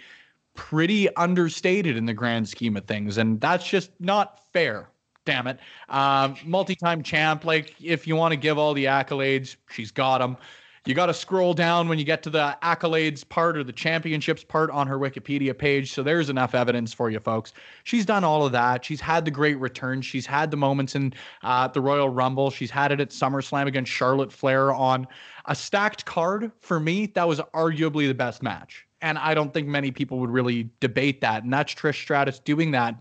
pretty 0.56 1.14
understated 1.16 1.96
in 1.96 2.06
the 2.06 2.14
grand 2.14 2.48
scheme 2.50 2.76
of 2.76 2.86
things. 2.86 3.18
And 3.18 3.40
that's 3.40 3.68
just 3.68 3.92
not 4.00 4.42
fair. 4.52 4.90
Damn 5.26 5.48
it. 5.48 5.60
Um, 5.90 6.36
multi 6.46 6.76
time 6.76 7.04
champ, 7.04 7.46
like, 7.46 7.76
if 7.82 8.08
you 8.08 8.16
want 8.16 8.32
to 8.32 8.36
give 8.36 8.58
all 8.58 8.74
the 8.74 8.86
accolades, 8.86 9.56
she's 9.70 9.92
got 9.92 10.20
them. 10.20 10.38
You 10.86 10.94
got 10.94 11.08
to 11.08 11.14
scroll 11.14 11.54
down 11.54 11.88
when 11.88 12.00
you 12.00 12.06
get 12.06 12.24
to 12.24 12.30
the 12.30 12.58
accolades 12.64 13.28
part 13.28 13.58
or 13.58 13.64
the 13.64 13.74
championships 13.74 14.44
part 14.44 14.72
on 14.72 14.88
her 14.88 14.98
Wikipedia 14.98 15.58
page. 15.58 15.92
So 15.94 16.04
there's 16.04 16.30
enough 16.30 16.56
evidence 16.56 16.94
for 16.94 17.10
you, 17.10 17.20
folks. 17.20 17.54
She's 17.84 18.06
done 18.06 18.24
all 18.24 18.46
of 18.46 18.52
that. 18.54 18.86
She's 18.86 19.02
had 19.02 19.26
the 19.26 19.32
great 19.32 19.60
returns. 19.60 20.06
She's 20.06 20.26
had 20.26 20.52
the 20.52 20.58
moments 20.58 20.96
in 20.96 21.14
uh, 21.44 21.68
the 21.68 21.82
Royal 21.82 22.10
Rumble. 22.10 22.50
She's 22.50 22.72
had 22.72 22.92
it 22.92 23.00
at 23.00 23.10
SummerSlam 23.10 23.68
against 23.68 23.92
Charlotte 23.92 24.32
Flair 24.32 24.74
on 24.74 25.08
a 25.46 25.56
stacked 25.56 26.06
card. 26.06 26.52
For 26.62 26.80
me, 26.80 27.08
that 27.08 27.28
was 27.28 27.40
arguably 27.54 28.08
the 28.08 28.14
best 28.14 28.42
match. 28.42 28.86
And 29.02 29.18
I 29.18 29.34
don't 29.34 29.54
think 29.54 29.68
many 29.68 29.92
people 29.92 30.20
would 30.20 30.30
really 30.30 30.70
debate 30.80 31.22
that. 31.22 31.44
And 31.44 31.54
that's 31.54 31.74
Trish 31.74 31.96
Stratus 31.96 32.40
doing 32.40 32.72
that. 32.72 32.96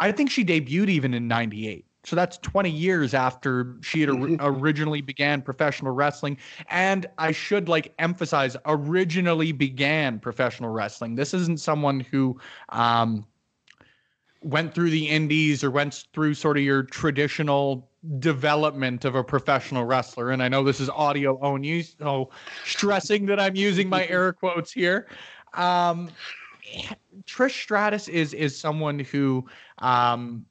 I 0.00 0.12
think 0.12 0.30
she 0.30 0.44
debuted 0.44 0.88
even 0.88 1.12
in 1.12 1.28
98. 1.28 1.84
So 2.04 2.16
that's 2.16 2.38
20 2.38 2.70
years 2.70 3.12
after 3.12 3.76
she 3.82 4.00
had 4.00 4.10
or- 4.10 4.36
originally 4.40 5.00
began 5.00 5.42
professional 5.42 5.92
wrestling. 5.92 6.38
And 6.68 7.06
I 7.18 7.32
should 7.32 7.68
like 7.68 7.92
emphasize 7.98 8.56
originally 8.66 9.52
began 9.52 10.18
professional 10.18 10.70
wrestling. 10.70 11.16
This 11.16 11.34
isn't 11.34 11.60
someone 11.60 12.00
who 12.00 12.38
um, 12.70 13.26
went 14.42 14.74
through 14.74 14.90
the 14.90 15.08
indies 15.08 15.64
or 15.64 15.70
went 15.70 16.06
through 16.12 16.34
sort 16.34 16.56
of 16.56 16.62
your 16.62 16.84
traditional 16.84 17.88
development 18.20 19.04
of 19.04 19.14
a 19.14 19.24
professional 19.24 19.84
wrestler. 19.84 20.30
And 20.30 20.42
I 20.42 20.48
know 20.48 20.62
this 20.62 20.80
is 20.80 20.88
audio 20.88 21.38
only, 21.42 21.82
so 21.82 22.30
stressing 22.64 23.26
that 23.26 23.40
I'm 23.40 23.56
using 23.56 23.88
my 23.88 24.06
air 24.06 24.32
quotes 24.32 24.70
here. 24.70 25.08
Um, 25.54 26.10
Trish 27.24 27.62
Stratus 27.62 28.08
is 28.08 28.34
is 28.34 28.58
someone 28.58 28.98
who 28.98 29.46
um, 29.78 30.44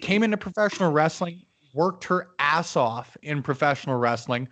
came 0.00 0.22
into 0.22 0.36
professional 0.36 0.92
wrestling, 0.92 1.42
worked 1.74 2.04
her 2.04 2.28
ass 2.38 2.76
off 2.76 3.16
in 3.22 3.42
professional 3.42 3.96
wrestling, 3.96 4.48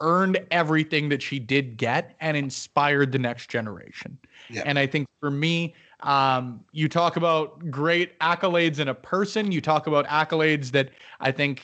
earned 0.00 0.38
everything 0.50 1.08
that 1.08 1.22
she 1.22 1.38
did 1.38 1.76
get, 1.76 2.16
and 2.20 2.36
inspired 2.36 3.12
the 3.12 3.18
next 3.18 3.48
generation. 3.48 4.18
Yeah. 4.50 4.62
And 4.64 4.78
I 4.78 4.86
think 4.86 5.06
for 5.20 5.30
me, 5.30 5.74
um, 6.00 6.64
you 6.72 6.88
talk 6.88 7.16
about 7.16 7.70
great 7.70 8.18
accolades 8.18 8.80
in 8.80 8.88
a 8.88 8.94
person. 8.94 9.52
You 9.52 9.60
talk 9.60 9.86
about 9.86 10.06
accolades 10.06 10.72
that 10.72 10.90
I 11.20 11.30
think, 11.30 11.62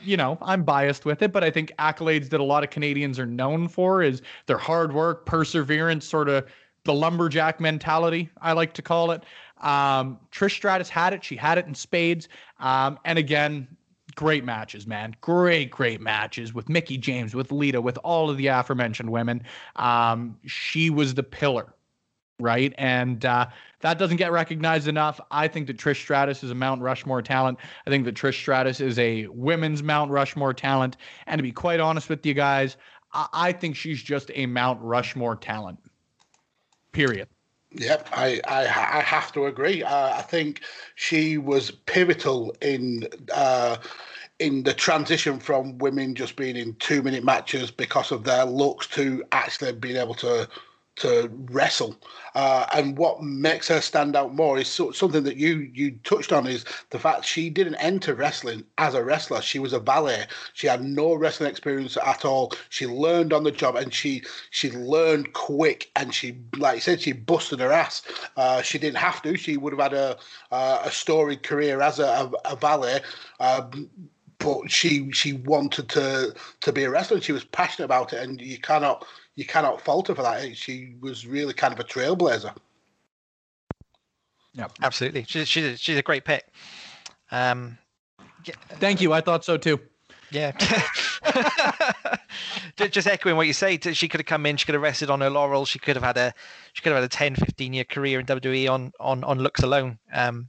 you 0.00 0.16
know, 0.16 0.38
I'm 0.40 0.62
biased 0.62 1.04
with 1.04 1.22
it, 1.22 1.32
but 1.32 1.42
I 1.42 1.50
think 1.50 1.72
accolades 1.78 2.28
that 2.30 2.40
a 2.40 2.44
lot 2.44 2.62
of 2.62 2.70
Canadians 2.70 3.18
are 3.18 3.26
known 3.26 3.66
for 3.66 4.02
is 4.02 4.22
their 4.46 4.58
hard 4.58 4.92
work, 4.92 5.26
perseverance, 5.26 6.06
sort 6.06 6.28
of 6.28 6.46
the 6.84 6.94
lumberjack 6.94 7.60
mentality, 7.60 8.28
I 8.40 8.52
like 8.52 8.74
to 8.74 8.82
call 8.82 9.10
it. 9.10 9.24
Um, 9.60 10.18
Trish 10.30 10.52
Stratus 10.52 10.88
had 10.88 11.12
it. 11.12 11.24
She 11.24 11.36
had 11.36 11.58
it 11.58 11.66
in 11.66 11.74
spades. 11.74 12.28
Um, 12.58 12.98
and 13.04 13.18
again, 13.18 13.68
great 14.14 14.44
matches, 14.44 14.86
man. 14.86 15.14
Great, 15.20 15.70
great 15.70 16.00
matches 16.00 16.54
with 16.54 16.68
Mickie 16.68 16.98
James, 16.98 17.34
with 17.34 17.50
Lita, 17.52 17.80
with 17.80 17.98
all 17.98 18.30
of 18.30 18.36
the 18.36 18.48
aforementioned 18.48 19.10
women. 19.10 19.42
Um, 19.76 20.36
she 20.46 20.90
was 20.90 21.14
the 21.14 21.22
pillar, 21.22 21.74
right? 22.38 22.74
And 22.78 23.24
uh, 23.24 23.46
that 23.80 23.98
doesn't 23.98 24.16
get 24.16 24.32
recognized 24.32 24.88
enough. 24.88 25.20
I 25.30 25.48
think 25.48 25.66
that 25.68 25.76
Trish 25.76 25.96
Stratus 25.96 26.42
is 26.42 26.50
a 26.50 26.54
Mount 26.54 26.82
Rushmore 26.82 27.22
talent. 27.22 27.58
I 27.86 27.90
think 27.90 28.04
that 28.04 28.14
Trish 28.14 28.34
Stratus 28.34 28.80
is 28.80 28.98
a 28.98 29.26
women's 29.28 29.82
Mount 29.82 30.10
Rushmore 30.10 30.54
talent. 30.54 30.96
And 31.26 31.38
to 31.38 31.42
be 31.42 31.52
quite 31.52 31.80
honest 31.80 32.08
with 32.08 32.24
you 32.26 32.34
guys, 32.34 32.76
I, 33.12 33.26
I 33.32 33.52
think 33.52 33.76
she's 33.76 34.02
just 34.02 34.30
a 34.34 34.46
Mount 34.46 34.80
Rushmore 34.82 35.36
talent. 35.36 35.78
Period. 36.92 37.28
Yep, 37.76 38.08
I, 38.12 38.40
I, 38.46 38.60
I 38.98 39.00
have 39.00 39.32
to 39.32 39.46
agree. 39.46 39.82
Uh, 39.82 40.16
I 40.16 40.22
think 40.22 40.60
she 40.94 41.38
was 41.38 41.70
pivotal 41.72 42.54
in 42.60 43.08
uh, 43.34 43.76
in 44.38 44.62
the 44.62 44.74
transition 44.74 45.38
from 45.38 45.78
women 45.78 46.14
just 46.14 46.36
being 46.36 46.56
in 46.56 46.74
two 46.76 47.02
minute 47.02 47.24
matches 47.24 47.70
because 47.70 48.12
of 48.12 48.24
their 48.24 48.44
looks 48.44 48.86
to 48.88 49.24
actually 49.32 49.72
being 49.72 49.96
able 49.96 50.14
to 50.14 50.48
to 50.96 51.30
wrestle. 51.50 51.96
Uh, 52.34 52.66
and 52.72 52.96
what 52.96 53.22
makes 53.22 53.68
her 53.68 53.80
stand 53.80 54.16
out 54.16 54.34
more 54.34 54.58
is 54.58 54.68
so, 54.68 54.90
something 54.92 55.24
that 55.24 55.36
you 55.36 55.70
you 55.72 55.92
touched 56.04 56.32
on 56.32 56.46
is 56.46 56.64
the 56.90 56.98
fact 56.98 57.24
she 57.24 57.50
didn't 57.50 57.76
enter 57.76 58.14
wrestling 58.14 58.64
as 58.78 58.94
a 58.94 59.04
wrestler. 59.04 59.40
She 59.40 59.58
was 59.58 59.72
a 59.72 59.78
valet. 59.78 60.26
She 60.52 60.66
had 60.66 60.84
no 60.84 61.14
wrestling 61.14 61.50
experience 61.50 61.96
at 61.96 62.24
all. 62.24 62.52
She 62.70 62.86
learned 62.86 63.32
on 63.32 63.44
the 63.44 63.50
job, 63.50 63.76
and 63.76 63.92
she 63.92 64.22
she 64.50 64.70
learned 64.70 65.32
quick. 65.32 65.90
And 65.96 66.14
she, 66.14 66.36
like 66.56 66.82
said, 66.82 67.00
she 67.00 67.12
busted 67.12 67.60
her 67.60 67.72
ass. 67.72 68.02
Uh, 68.36 68.62
she 68.62 68.78
didn't 68.78 68.98
have 68.98 69.22
to. 69.22 69.36
She 69.36 69.56
would 69.56 69.72
have 69.72 69.80
had 69.80 69.94
a 69.94 70.18
uh, 70.50 70.82
a 70.84 70.90
storied 70.90 71.42
career 71.42 71.80
as 71.80 71.98
a, 71.98 72.04
a, 72.04 72.52
a 72.52 72.56
valet. 72.56 73.00
Um, 73.40 73.90
but 74.38 74.70
she 74.70 75.10
she 75.12 75.32
wanted 75.32 75.88
to 75.90 76.34
to 76.60 76.72
be 76.72 76.84
a 76.84 76.90
wrestler. 76.90 77.20
She 77.20 77.32
was 77.32 77.44
passionate 77.44 77.86
about 77.86 78.12
it, 78.12 78.22
and 78.22 78.40
you 78.40 78.58
cannot 78.58 79.06
you 79.36 79.44
cannot 79.44 79.80
fault 79.80 80.08
her 80.08 80.14
for 80.14 80.22
that. 80.22 80.56
She 80.56 80.94
was 81.00 81.26
really 81.26 81.54
kind 81.54 81.72
of 81.72 81.80
a 81.80 81.84
trailblazer. 81.84 82.54
Yeah, 84.52 84.68
absolutely. 84.82 85.24
She's 85.26 85.48
she's 85.48 85.80
she's 85.80 85.98
a 85.98 86.02
great 86.02 86.24
pick. 86.24 86.44
Um, 87.30 87.76
yeah, 88.44 88.54
Thank 88.74 89.00
you. 89.00 89.12
I 89.12 89.20
thought 89.20 89.44
so 89.44 89.56
too. 89.56 89.80
yeah. 90.30 90.52
Just 92.76 93.06
echoing 93.06 93.36
what 93.36 93.46
you 93.46 93.52
say, 93.52 93.78
she 93.78 94.08
could 94.08 94.20
have 94.20 94.26
come 94.26 94.46
in, 94.46 94.56
she 94.56 94.66
could 94.66 94.74
have 94.74 94.82
rested 94.82 95.08
on 95.10 95.20
her 95.20 95.30
laurels, 95.30 95.68
she 95.68 95.78
could 95.78 95.96
have 95.96 96.02
had 96.04 96.16
a 96.16 96.34
she 96.72 96.82
could 96.82 96.92
have 96.92 97.02
had 97.02 97.04
a 97.04 97.08
10, 97.08 97.36
15 97.36 97.72
year 97.72 97.84
career 97.84 98.20
in 98.20 98.26
WWE 98.26 98.70
on 98.70 98.92
on 99.00 99.24
on 99.24 99.38
looks 99.38 99.62
alone. 99.62 99.98
Um, 100.12 100.48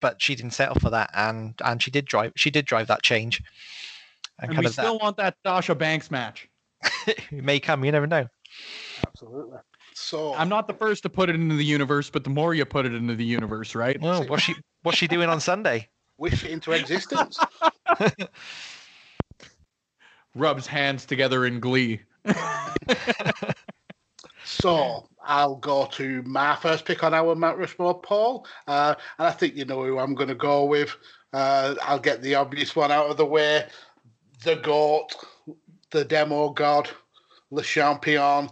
but 0.00 0.20
she 0.20 0.34
didn't 0.34 0.52
settle 0.52 0.76
for 0.76 0.90
that, 0.90 1.10
and 1.14 1.54
and 1.64 1.82
she 1.82 1.90
did 1.90 2.04
drive 2.06 2.32
she 2.36 2.50
did 2.50 2.64
drive 2.66 2.86
that 2.88 3.02
change. 3.02 3.42
And, 4.38 4.50
And 4.50 4.56
kind 4.56 4.64
we 4.64 4.66
of 4.66 4.72
still 4.72 4.98
want 4.98 5.16
that 5.18 5.36
Sasha 5.44 5.74
Banks 5.74 6.10
match. 6.10 6.48
That 7.06 7.16
it 7.32 7.44
may 7.44 7.60
come, 7.60 7.84
you 7.84 7.92
never 7.92 8.06
know. 8.06 8.26
Absolutely. 9.06 9.58
So 9.94 10.34
I'm 10.34 10.48
not 10.48 10.68
the 10.68 10.74
first 10.74 11.02
to 11.04 11.08
put 11.08 11.30
it 11.30 11.34
into 11.34 11.56
the 11.56 11.64
universe, 11.64 12.10
but 12.10 12.24
the 12.24 12.30
more 12.30 12.54
you 12.54 12.64
put 12.64 12.84
it 12.86 12.94
into 12.94 13.14
the 13.14 13.24
universe, 13.24 13.74
right? 13.74 14.00
Well, 14.00 14.24
what's 14.26 14.42
she 14.42 14.54
what's 14.82 14.98
she 14.98 15.08
doing 15.08 15.28
on 15.28 15.40
Sunday? 15.40 15.88
wish 16.18 16.44
it 16.44 16.50
into 16.50 16.72
existence. 16.72 17.38
Rubs 20.34 20.66
hands 20.66 21.06
together 21.06 21.46
in 21.46 21.60
glee. 21.60 22.00
so 24.44 25.08
I'll 25.22 25.56
go 25.56 25.86
to 25.92 26.22
my 26.22 26.56
first 26.56 26.84
pick 26.84 27.02
on 27.04 27.14
our 27.14 27.34
Mount 27.34 27.58
Rushmore, 27.58 28.00
Paul, 28.00 28.46
uh, 28.66 28.94
and 29.18 29.28
I 29.28 29.30
think 29.30 29.56
you 29.56 29.64
know 29.64 29.82
who 29.82 29.98
I'm 29.98 30.14
going 30.14 30.28
to 30.28 30.34
go 30.34 30.64
with. 30.64 30.94
Uh, 31.32 31.74
I'll 31.82 31.98
get 31.98 32.22
the 32.22 32.34
obvious 32.34 32.76
one 32.76 32.92
out 32.92 33.10
of 33.10 33.16
the 33.16 33.24
way: 33.24 33.66
the 34.44 34.56
goat, 34.56 35.14
the 35.90 36.04
demo 36.04 36.50
god, 36.50 36.90
Le 37.50 37.62
Champion. 37.62 38.48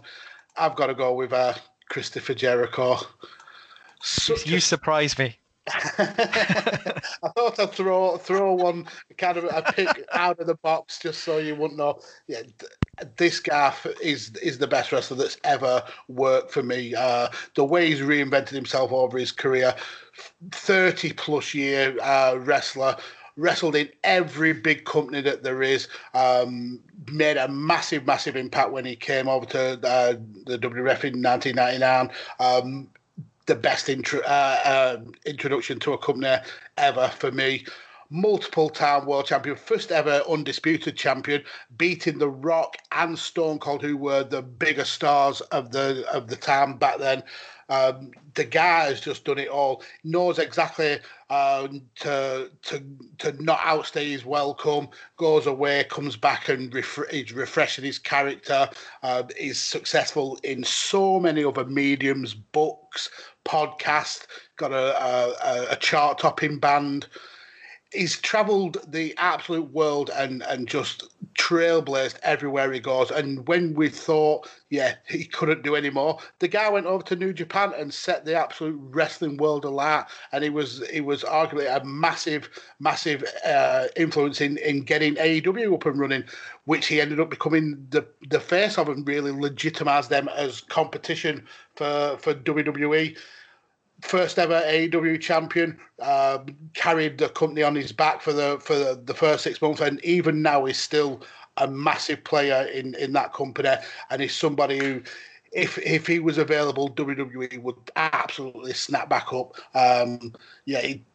I've 0.57 0.75
got 0.75 0.87
to 0.87 0.95
go 0.95 1.13
with 1.13 1.33
uh, 1.33 1.53
Christopher 1.89 2.33
Jericho. 2.33 2.97
Such 4.01 4.45
You 4.45 4.57
a 4.57 4.61
surprise 4.61 5.17
me. 5.17 5.37
I 5.67 7.29
thought 7.35 7.59
I'd 7.59 7.71
throw 7.71 8.17
throw 8.17 8.53
one 8.53 8.85
kind 9.17 9.37
of 9.37 9.45
a 9.45 9.63
pick 9.73 10.05
out 10.13 10.39
of 10.39 10.45
the 10.45 10.55
box 10.55 10.99
just 10.99 11.23
so 11.23 11.39
you 11.39 11.55
wouldn't 11.55 11.79
know. 11.79 11.99
Yeah, 12.27 12.41
this 13.17 13.39
guy 13.39 13.73
is 14.01 14.31
is 14.43 14.59
the 14.59 14.67
best 14.67 14.91
wrestler 14.91 15.17
that's 15.17 15.37
ever 15.43 15.83
worked 16.07 16.51
for 16.51 16.61
me. 16.61 16.93
Uh, 16.93 17.29
the 17.55 17.65
way 17.65 17.87
he's 17.87 18.01
reinvented 18.01 18.49
himself 18.49 18.91
over 18.91 19.17
his 19.17 19.31
career, 19.31 19.73
thirty 20.51 21.13
plus 21.13 21.55
year 21.55 21.97
uh, 22.01 22.35
wrestler. 22.37 22.95
Wrestled 23.37 23.75
in 23.75 23.89
every 24.03 24.53
big 24.53 24.85
company 24.85 25.21
that 25.21 25.43
there 25.43 25.61
is. 25.61 25.87
Um, 26.13 26.79
made 27.11 27.37
a 27.37 27.47
massive, 27.47 28.05
massive 28.05 28.35
impact 28.35 28.71
when 28.71 28.85
he 28.85 28.95
came 28.95 29.27
over 29.27 29.45
to 29.47 29.73
uh, 29.85 30.13
the 30.45 30.57
WWF 30.57 31.03
in 31.03 31.21
1999. 31.21 32.09
Um, 32.39 32.89
the 33.45 33.55
best 33.55 33.89
intro, 33.89 34.21
uh, 34.21 34.97
um 34.97 35.13
introduction 35.25 35.79
to 35.79 35.93
a 35.93 35.97
company 35.97 36.35
ever 36.77 37.09
for 37.09 37.31
me. 37.31 37.65
Multiple 38.09 38.69
time 38.69 39.05
world 39.05 39.25
champion, 39.25 39.55
first 39.55 39.91
ever 39.91 40.21
undisputed 40.29 40.95
champion, 40.95 41.43
beating 41.77 42.19
The 42.19 42.29
Rock 42.29 42.77
and 42.91 43.17
Stone 43.17 43.59
Cold, 43.59 43.81
who 43.81 43.97
were 43.97 44.23
the 44.23 44.43
bigger 44.43 44.85
stars 44.85 45.41
of 45.41 45.71
the 45.71 46.05
of 46.13 46.27
the 46.27 46.35
time 46.35 46.77
back 46.77 46.99
then. 46.99 47.23
Um, 47.67 48.11
the 48.35 48.43
guy 48.45 48.85
has 48.85 49.01
just 49.01 49.25
done 49.25 49.39
it 49.39 49.47
all. 49.47 49.81
Knows 50.03 50.37
exactly 50.37 50.99
um, 51.29 51.81
to 51.95 52.51
to 52.63 52.83
to 53.19 53.43
not 53.43 53.59
outstay 53.63 54.11
his 54.11 54.25
welcome. 54.25 54.89
Goes 55.17 55.47
away, 55.47 55.85
comes 55.89 56.15
back, 56.15 56.49
and 56.49 56.73
ref- 56.73 57.09
he's 57.09 57.33
refreshing 57.33 57.85
his 57.85 57.99
character. 57.99 58.69
Uh, 59.01 59.23
he's 59.37 59.59
successful 59.59 60.39
in 60.43 60.63
so 60.63 61.19
many 61.19 61.43
other 61.43 61.65
mediums, 61.65 62.33
books, 62.33 63.09
podcast. 63.43 64.27
Got 64.57 64.71
a 64.71 65.03
a, 65.03 65.71
a 65.71 65.75
chart 65.77 66.19
topping 66.19 66.59
band. 66.59 67.07
He's 67.91 68.17
travelled 68.17 68.77
the 68.87 69.13
absolute 69.17 69.71
world 69.71 70.09
and 70.15 70.43
and 70.43 70.67
just 70.67 71.03
trailblazed 71.35 72.17
everywhere 72.23 72.71
he 72.71 72.79
goes. 72.79 73.11
And 73.11 73.45
when 73.47 73.73
we 73.73 73.89
thought, 73.89 74.49
yeah, 74.69 74.95
he 75.07 75.25
couldn't 75.25 75.63
do 75.63 75.75
any 75.75 75.89
more, 75.89 76.17
the 76.39 76.47
guy 76.47 76.69
went 76.69 76.85
over 76.85 77.03
to 77.03 77.15
New 77.15 77.33
Japan 77.33 77.73
and 77.77 77.93
set 77.93 78.23
the 78.23 78.35
absolute 78.35 78.79
wrestling 78.79 79.37
world 79.37 79.65
alight. 79.65 80.05
And 80.31 80.43
he 80.43 80.49
was 80.49 80.87
he 80.89 81.01
was 81.01 81.23
arguably 81.23 81.73
a 81.73 81.83
massive, 81.83 82.49
massive 82.79 83.23
uh, 83.45 83.87
influence 83.95 84.41
in 84.41 84.57
in 84.57 84.81
getting 84.81 85.15
AEW 85.15 85.73
up 85.73 85.85
and 85.85 85.99
running, 85.99 86.23
which 86.65 86.87
he 86.87 87.01
ended 87.01 87.19
up 87.19 87.29
becoming 87.29 87.85
the 87.89 88.05
the 88.29 88.39
face 88.39 88.77
of 88.77 88.89
and 88.89 89.07
really 89.07 89.31
legitimised 89.31 90.09
them 90.09 90.29
as 90.35 90.61
competition 90.61 91.45
for 91.75 92.17
for 92.19 92.33
WWE 92.33 93.15
first 94.05 94.39
ever 94.39 94.61
AEW 94.65 95.19
champion, 95.19 95.77
uh, 96.01 96.39
carried 96.73 97.17
the 97.17 97.29
company 97.29 97.63
on 97.63 97.75
his 97.75 97.91
back 97.91 98.21
for 98.21 98.33
the 98.33 98.57
for 98.61 98.75
the, 98.75 99.01
the 99.03 99.13
first 99.13 99.43
six 99.43 99.61
months, 99.61 99.81
and 99.81 100.03
even 100.03 100.41
now 100.41 100.65
is 100.65 100.77
still 100.77 101.21
a 101.57 101.67
massive 101.67 102.23
player 102.23 102.67
in 102.73 102.95
in 102.95 103.13
that 103.13 103.33
company, 103.33 103.73
and 104.09 104.21
is 104.21 104.33
somebody 104.33 104.77
who. 104.77 105.01
If, 105.51 105.77
if 105.77 106.05
he 106.05 106.19
was 106.19 106.37
available, 106.37 106.89
WWE 106.89 107.61
would 107.61 107.77
absolutely 107.95 108.73
snap 108.73 109.07
back 109.07 109.31
up. 109.31 109.55
Um, 109.73 110.33
yeah, 110.65 110.81
he, 110.81 111.05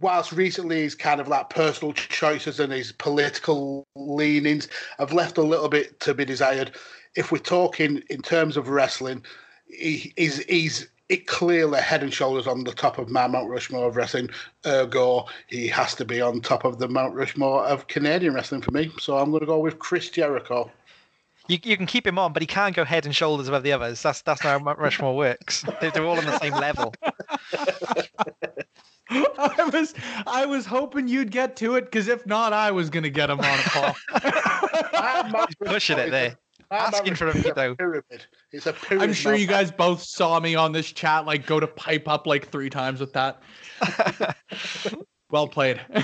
whilst 0.00 0.32
recently 0.32 0.82
his 0.82 0.94
kind 0.94 1.20
of 1.20 1.28
like 1.28 1.50
personal 1.50 1.92
choices 1.92 2.60
and 2.60 2.72
his 2.72 2.92
political 2.92 3.86
leanings 3.94 4.68
have 4.98 5.12
left 5.12 5.36
a 5.38 5.42
little 5.42 5.68
bit 5.68 6.00
to 6.00 6.14
be 6.14 6.24
desired. 6.24 6.74
If 7.16 7.32
we're 7.32 7.38
talking 7.38 8.02
in 8.08 8.22
terms 8.22 8.56
of 8.56 8.68
wrestling, 8.68 9.24
he, 9.68 10.12
he's 10.16 10.38
he's 10.44 10.88
it 11.08 11.26
clearly 11.26 11.80
head 11.80 12.02
and 12.02 12.12
shoulders 12.12 12.46
on 12.46 12.64
the 12.64 12.72
top 12.72 12.98
of 12.98 13.08
my 13.08 13.26
Mount 13.26 13.48
Rushmore 13.48 13.86
of 13.86 13.96
wrestling. 13.96 14.28
Ergo, 14.66 15.26
he 15.46 15.68
has 15.68 15.94
to 15.94 16.04
be 16.04 16.20
on 16.20 16.40
top 16.40 16.64
of 16.64 16.78
the 16.78 16.88
Mount 16.88 17.14
Rushmore 17.14 17.64
of 17.64 17.86
Canadian 17.86 18.34
wrestling 18.34 18.60
for 18.60 18.72
me. 18.72 18.90
So 18.98 19.16
I'm 19.16 19.30
going 19.30 19.40
to 19.40 19.46
go 19.46 19.60
with 19.60 19.78
Chris 19.78 20.10
Jericho. 20.10 20.70
You, 21.48 21.58
you 21.62 21.76
can 21.76 21.86
keep 21.86 22.04
him 22.04 22.18
on, 22.18 22.32
but 22.32 22.42
he 22.42 22.46
can't 22.46 22.74
go 22.74 22.84
head 22.84 23.06
and 23.06 23.14
shoulders 23.14 23.46
above 23.46 23.62
the 23.62 23.70
others. 23.72 24.02
That's 24.02 24.20
that's 24.22 24.40
how 24.40 24.58
Mount 24.58 24.80
Rushmore 24.80 25.16
works. 25.16 25.64
They're, 25.80 25.92
they're 25.92 26.04
all 26.04 26.18
on 26.18 26.24
the 26.24 26.38
same 26.40 26.54
level. 26.54 26.92
I 29.08 29.70
was 29.72 29.94
I 30.26 30.44
was 30.44 30.66
hoping 30.66 31.06
you'd 31.06 31.30
get 31.30 31.54
to 31.56 31.76
it 31.76 31.84
because 31.84 32.08
if 32.08 32.26
not, 32.26 32.52
I 32.52 32.72
was 32.72 32.90
going 32.90 33.04
to 33.04 33.10
get 33.10 33.30
him 33.30 33.38
on 33.38 33.58
a 33.58 33.62
call. 33.62 33.94
He's 35.46 35.54
pushing 35.64 35.98
it 35.98 36.10
there. 36.10 36.36
Asking 36.70 37.14
for 37.14 37.28
a 37.28 37.32
veto. 37.32 37.74
Pyramid. 37.74 38.26
It's 38.52 38.66
a 38.66 38.72
pyramid. 38.72 39.10
I'm 39.10 39.14
sure 39.14 39.34
you 39.34 39.46
guys 39.46 39.70
both 39.70 40.02
saw 40.02 40.40
me 40.40 40.54
on 40.54 40.72
this 40.72 40.90
chat 40.92 41.26
like 41.26 41.46
go 41.46 41.60
to 41.60 41.66
pipe 41.66 42.08
up 42.08 42.26
like 42.26 42.48
three 42.48 42.70
times 42.70 43.00
with 43.00 43.12
that. 43.12 43.42
well 45.30 45.48
played. 45.48 45.80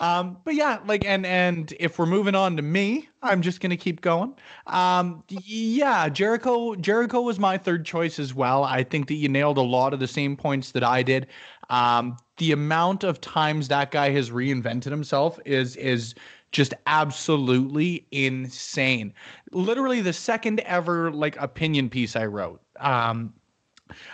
um, 0.00 0.38
but 0.44 0.54
yeah, 0.54 0.80
like 0.86 1.04
and 1.04 1.24
and 1.26 1.72
if 1.78 1.98
we're 1.98 2.06
moving 2.06 2.34
on 2.34 2.56
to 2.56 2.62
me, 2.62 3.08
I'm 3.22 3.42
just 3.42 3.60
gonna 3.60 3.76
keep 3.76 4.00
going. 4.00 4.34
Um, 4.66 5.22
yeah, 5.28 6.08
Jericho. 6.08 6.74
Jericho 6.74 7.20
was 7.20 7.38
my 7.38 7.58
third 7.58 7.84
choice 7.84 8.18
as 8.18 8.34
well. 8.34 8.64
I 8.64 8.82
think 8.82 9.08
that 9.08 9.14
you 9.14 9.28
nailed 9.28 9.58
a 9.58 9.62
lot 9.62 9.94
of 9.94 10.00
the 10.00 10.08
same 10.08 10.36
points 10.36 10.72
that 10.72 10.84
I 10.84 11.02
did. 11.02 11.26
Um, 11.70 12.16
the 12.38 12.52
amount 12.52 13.04
of 13.04 13.20
times 13.20 13.68
that 13.68 13.90
guy 13.90 14.10
has 14.10 14.30
reinvented 14.30 14.90
himself 14.90 15.38
is 15.44 15.76
is 15.76 16.14
just 16.52 16.74
absolutely 16.86 18.06
insane. 18.10 19.14
Literally 19.52 20.00
the 20.00 20.12
second 20.12 20.60
ever 20.60 21.10
like 21.12 21.36
opinion 21.40 21.88
piece 21.88 22.16
I 22.16 22.26
wrote. 22.26 22.60
Um, 22.78 23.32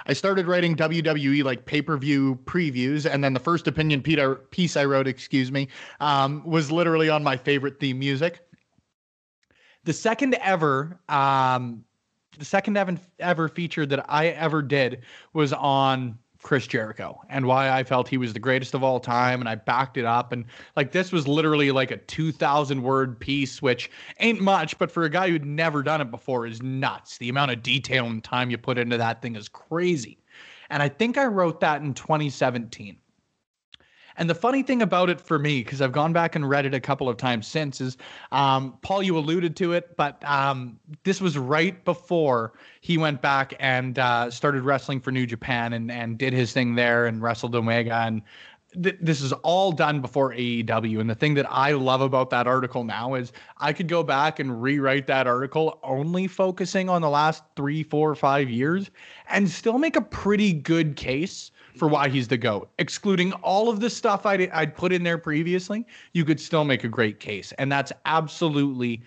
I 0.06 0.12
started 0.12 0.46
writing 0.46 0.76
WWE 0.76 1.44
like 1.44 1.64
pay 1.66 1.82
per 1.82 1.96
view 1.96 2.36
previews, 2.44 3.10
and 3.10 3.22
then 3.22 3.34
the 3.34 3.40
first 3.40 3.66
opinion 3.66 4.02
piece 4.02 4.76
I 4.76 4.84
wrote, 4.84 5.06
excuse 5.06 5.52
me, 5.52 5.68
um, 6.00 6.42
was 6.44 6.70
literally 6.72 7.08
on 7.08 7.22
my 7.22 7.36
favorite 7.36 7.78
theme 7.80 7.98
music. 7.98 8.40
The 9.84 9.92
second 9.92 10.34
ever, 10.40 10.98
um, 11.08 11.84
the 12.38 12.44
second 12.44 12.76
ever, 12.76 12.96
ever 13.18 13.48
feature 13.48 13.86
that 13.86 14.04
I 14.10 14.28
ever 14.28 14.62
did 14.62 15.02
was 15.32 15.52
on 15.52 16.18
Chris 16.46 16.68
Jericho 16.68 17.20
and 17.28 17.44
why 17.44 17.76
I 17.76 17.82
felt 17.82 18.06
he 18.06 18.18
was 18.18 18.32
the 18.32 18.38
greatest 18.38 18.72
of 18.72 18.84
all 18.84 19.00
time. 19.00 19.40
And 19.40 19.48
I 19.48 19.56
backed 19.56 19.96
it 19.96 20.04
up. 20.04 20.30
And 20.30 20.44
like 20.76 20.92
this 20.92 21.10
was 21.10 21.26
literally 21.26 21.72
like 21.72 21.90
a 21.90 21.96
2,000 21.96 22.84
word 22.84 23.18
piece, 23.18 23.60
which 23.60 23.90
ain't 24.20 24.40
much, 24.40 24.78
but 24.78 24.92
for 24.92 25.02
a 25.02 25.10
guy 25.10 25.28
who'd 25.28 25.44
never 25.44 25.82
done 25.82 26.00
it 26.00 26.12
before 26.12 26.46
is 26.46 26.62
nuts. 26.62 27.18
The 27.18 27.28
amount 27.28 27.50
of 27.50 27.64
detail 27.64 28.06
and 28.06 28.22
time 28.22 28.48
you 28.50 28.58
put 28.58 28.78
into 28.78 28.96
that 28.96 29.22
thing 29.22 29.34
is 29.34 29.48
crazy. 29.48 30.18
And 30.70 30.84
I 30.84 30.88
think 30.88 31.18
I 31.18 31.24
wrote 31.24 31.58
that 31.60 31.82
in 31.82 31.94
2017. 31.94 32.96
And 34.18 34.30
the 34.30 34.34
funny 34.34 34.62
thing 34.62 34.82
about 34.82 35.10
it 35.10 35.20
for 35.20 35.38
me, 35.38 35.62
because 35.62 35.82
I've 35.82 35.92
gone 35.92 36.12
back 36.12 36.36
and 36.36 36.48
read 36.48 36.64
it 36.64 36.74
a 36.74 36.80
couple 36.80 37.08
of 37.08 37.16
times 37.16 37.46
since, 37.46 37.80
is 37.80 37.96
um, 38.32 38.78
Paul, 38.82 39.02
you 39.02 39.18
alluded 39.18 39.56
to 39.56 39.72
it, 39.72 39.96
but 39.96 40.22
um, 40.24 40.78
this 41.04 41.20
was 41.20 41.36
right 41.36 41.84
before 41.84 42.54
he 42.80 42.96
went 42.96 43.20
back 43.20 43.54
and 43.60 43.98
uh, 43.98 44.30
started 44.30 44.62
wrestling 44.62 45.00
for 45.00 45.10
New 45.10 45.26
Japan 45.26 45.74
and, 45.74 45.90
and 45.90 46.16
did 46.16 46.32
his 46.32 46.52
thing 46.52 46.74
there 46.74 47.06
and 47.06 47.22
wrestled 47.22 47.54
Omega. 47.54 47.94
And 47.94 48.22
th- 48.82 48.96
this 49.00 49.20
is 49.20 49.32
all 49.32 49.72
done 49.72 50.00
before 50.00 50.32
AEW. 50.32 51.00
And 51.00 51.10
the 51.10 51.14
thing 51.14 51.34
that 51.34 51.46
I 51.50 51.72
love 51.72 52.00
about 52.00 52.30
that 52.30 52.46
article 52.46 52.84
now 52.84 53.14
is 53.14 53.32
I 53.58 53.72
could 53.72 53.88
go 53.88 54.02
back 54.02 54.38
and 54.38 54.62
rewrite 54.62 55.06
that 55.08 55.26
article 55.26 55.78
only 55.82 56.26
focusing 56.26 56.88
on 56.88 57.02
the 57.02 57.10
last 57.10 57.42
three, 57.54 57.82
four, 57.82 58.14
five 58.14 58.48
years 58.48 58.90
and 59.28 59.48
still 59.48 59.78
make 59.78 59.96
a 59.96 60.00
pretty 60.00 60.52
good 60.52 60.96
case 60.96 61.50
for 61.76 61.88
why 61.88 62.08
he's 62.08 62.28
the 62.28 62.36
GOAT. 62.36 62.68
Excluding 62.78 63.32
all 63.34 63.68
of 63.68 63.80
the 63.80 63.90
stuff 63.90 64.26
I'd, 64.26 64.50
I'd 64.50 64.74
put 64.74 64.92
in 64.92 65.02
there 65.02 65.18
previously, 65.18 65.86
you 66.12 66.24
could 66.24 66.40
still 66.40 66.64
make 66.64 66.84
a 66.84 66.88
great 66.88 67.20
case. 67.20 67.52
And 67.58 67.70
that's 67.70 67.92
absolutely 68.04 69.02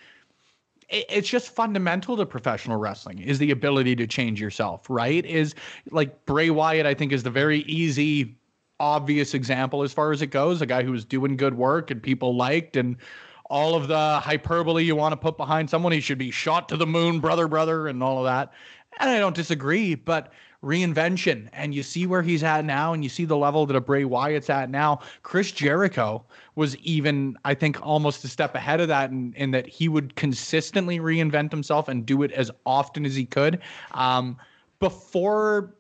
it's 0.92 1.30
just 1.30 1.54
fundamental 1.54 2.18
to 2.18 2.26
professional 2.26 2.78
wrestling 2.78 3.20
is 3.20 3.38
the 3.38 3.52
ability 3.52 3.96
to 3.96 4.08
change 4.08 4.42
yourself, 4.42 4.90
right? 4.90 5.24
Is 5.26 5.54
like 5.92 6.26
Bray 6.26 6.50
Wyatt, 6.50 6.86
I 6.88 6.96
think, 6.96 7.12
is 7.12 7.22
the 7.22 7.30
very 7.30 7.60
easy, 7.62 8.36
obvious 8.80 9.36
example 9.36 9.84
as 9.84 9.94
far 9.94 10.12
as 10.12 10.22
it 10.22 10.28
goes. 10.28 10.62
A 10.62 10.66
guy 10.66 10.84
who 10.84 10.92
was 10.92 11.06
doing 11.06 11.38
good 11.38 11.56
work 11.56 11.92
and 11.92 12.02
people 12.02 12.36
liked 12.36 12.76
and 12.76 12.98
all 13.50 13.76
of 13.76 13.88
the 13.88 14.20
hyperbole 14.20 14.84
you 14.84 14.96
want 14.96 15.12
to 15.12 15.18
put 15.18 15.38
behind 15.38 15.70
someone. 15.70 15.92
He 15.92 16.00
should 16.00 16.18
be 16.18 16.32
shot 16.32 16.68
to 16.70 16.78
the 16.78 16.88
moon, 16.88 17.20
brother, 17.20 17.48
brother, 17.48 17.88
and 17.88 18.02
all 18.02 18.20
of 18.20 18.26
that. 18.26 18.54
And 19.00 19.10
I 19.10 19.20
don't 19.20 19.36
disagree, 19.36 19.96
but 19.96 20.32
reinvention 20.64 21.48
and 21.54 21.74
you 21.74 21.84
see 21.84 22.06
where 22.06 22.22
he's 22.22 22.44
at 22.44 22.66
now 22.66 22.94
and 22.94 23.04
you 23.04 23.10
see 23.10 23.26
the 23.26 23.38
level 23.38 23.66
that 23.66 23.76
a 23.76 23.82
Bray 23.82 24.04
Wyatt's 24.04 24.50
at 24.50 24.70
now. 24.70 25.00
Chris 25.24 25.52
Jericho 25.52 26.24
was 26.56 26.76
even, 26.78 27.38
I 27.46 27.54
think, 27.54 27.86
almost 27.86 28.24
a 28.26 28.28
step 28.28 28.56
ahead 28.56 28.82
of 28.82 28.90
that 28.90 29.10
in, 29.12 29.34
in 29.38 29.52
that 29.52 29.68
he 29.68 29.88
would 29.88 30.16
consistently 30.16 31.00
reinvent 31.00 31.52
himself 31.52 31.88
and 31.88 32.06
do 32.06 32.24
it 32.24 32.32
as 32.34 32.52
often 32.66 33.06
as 33.06 33.16
he 33.16 33.26
could. 33.26 33.62
Um, 33.92 34.38
before 34.80 35.76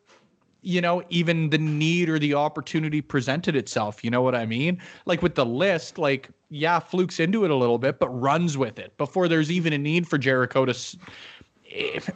you 0.61 0.81
know, 0.81 1.01
even 1.09 1.49
the 1.49 1.57
need 1.57 2.09
or 2.09 2.19
the 2.19 2.33
opportunity 2.33 3.01
presented 3.01 3.55
itself. 3.55 4.03
You 4.03 4.11
know 4.11 4.21
what 4.21 4.35
I 4.35 4.45
mean? 4.45 4.81
Like 5.05 5.21
with 5.21 5.35
the 5.35 5.45
list, 5.45 5.97
like, 5.97 6.29
yeah, 6.49 6.79
flukes 6.79 7.19
into 7.19 7.45
it 7.45 7.51
a 7.51 7.55
little 7.55 7.77
bit, 7.77 7.99
but 7.99 8.09
runs 8.09 8.57
with 8.57 8.77
it 8.79 8.95
before 8.97 9.27
there's 9.27 9.51
even 9.51 9.71
a 9.71 9.77
need 9.77 10.07
for 10.07 10.17
Jericho 10.17 10.65
to 10.65 10.75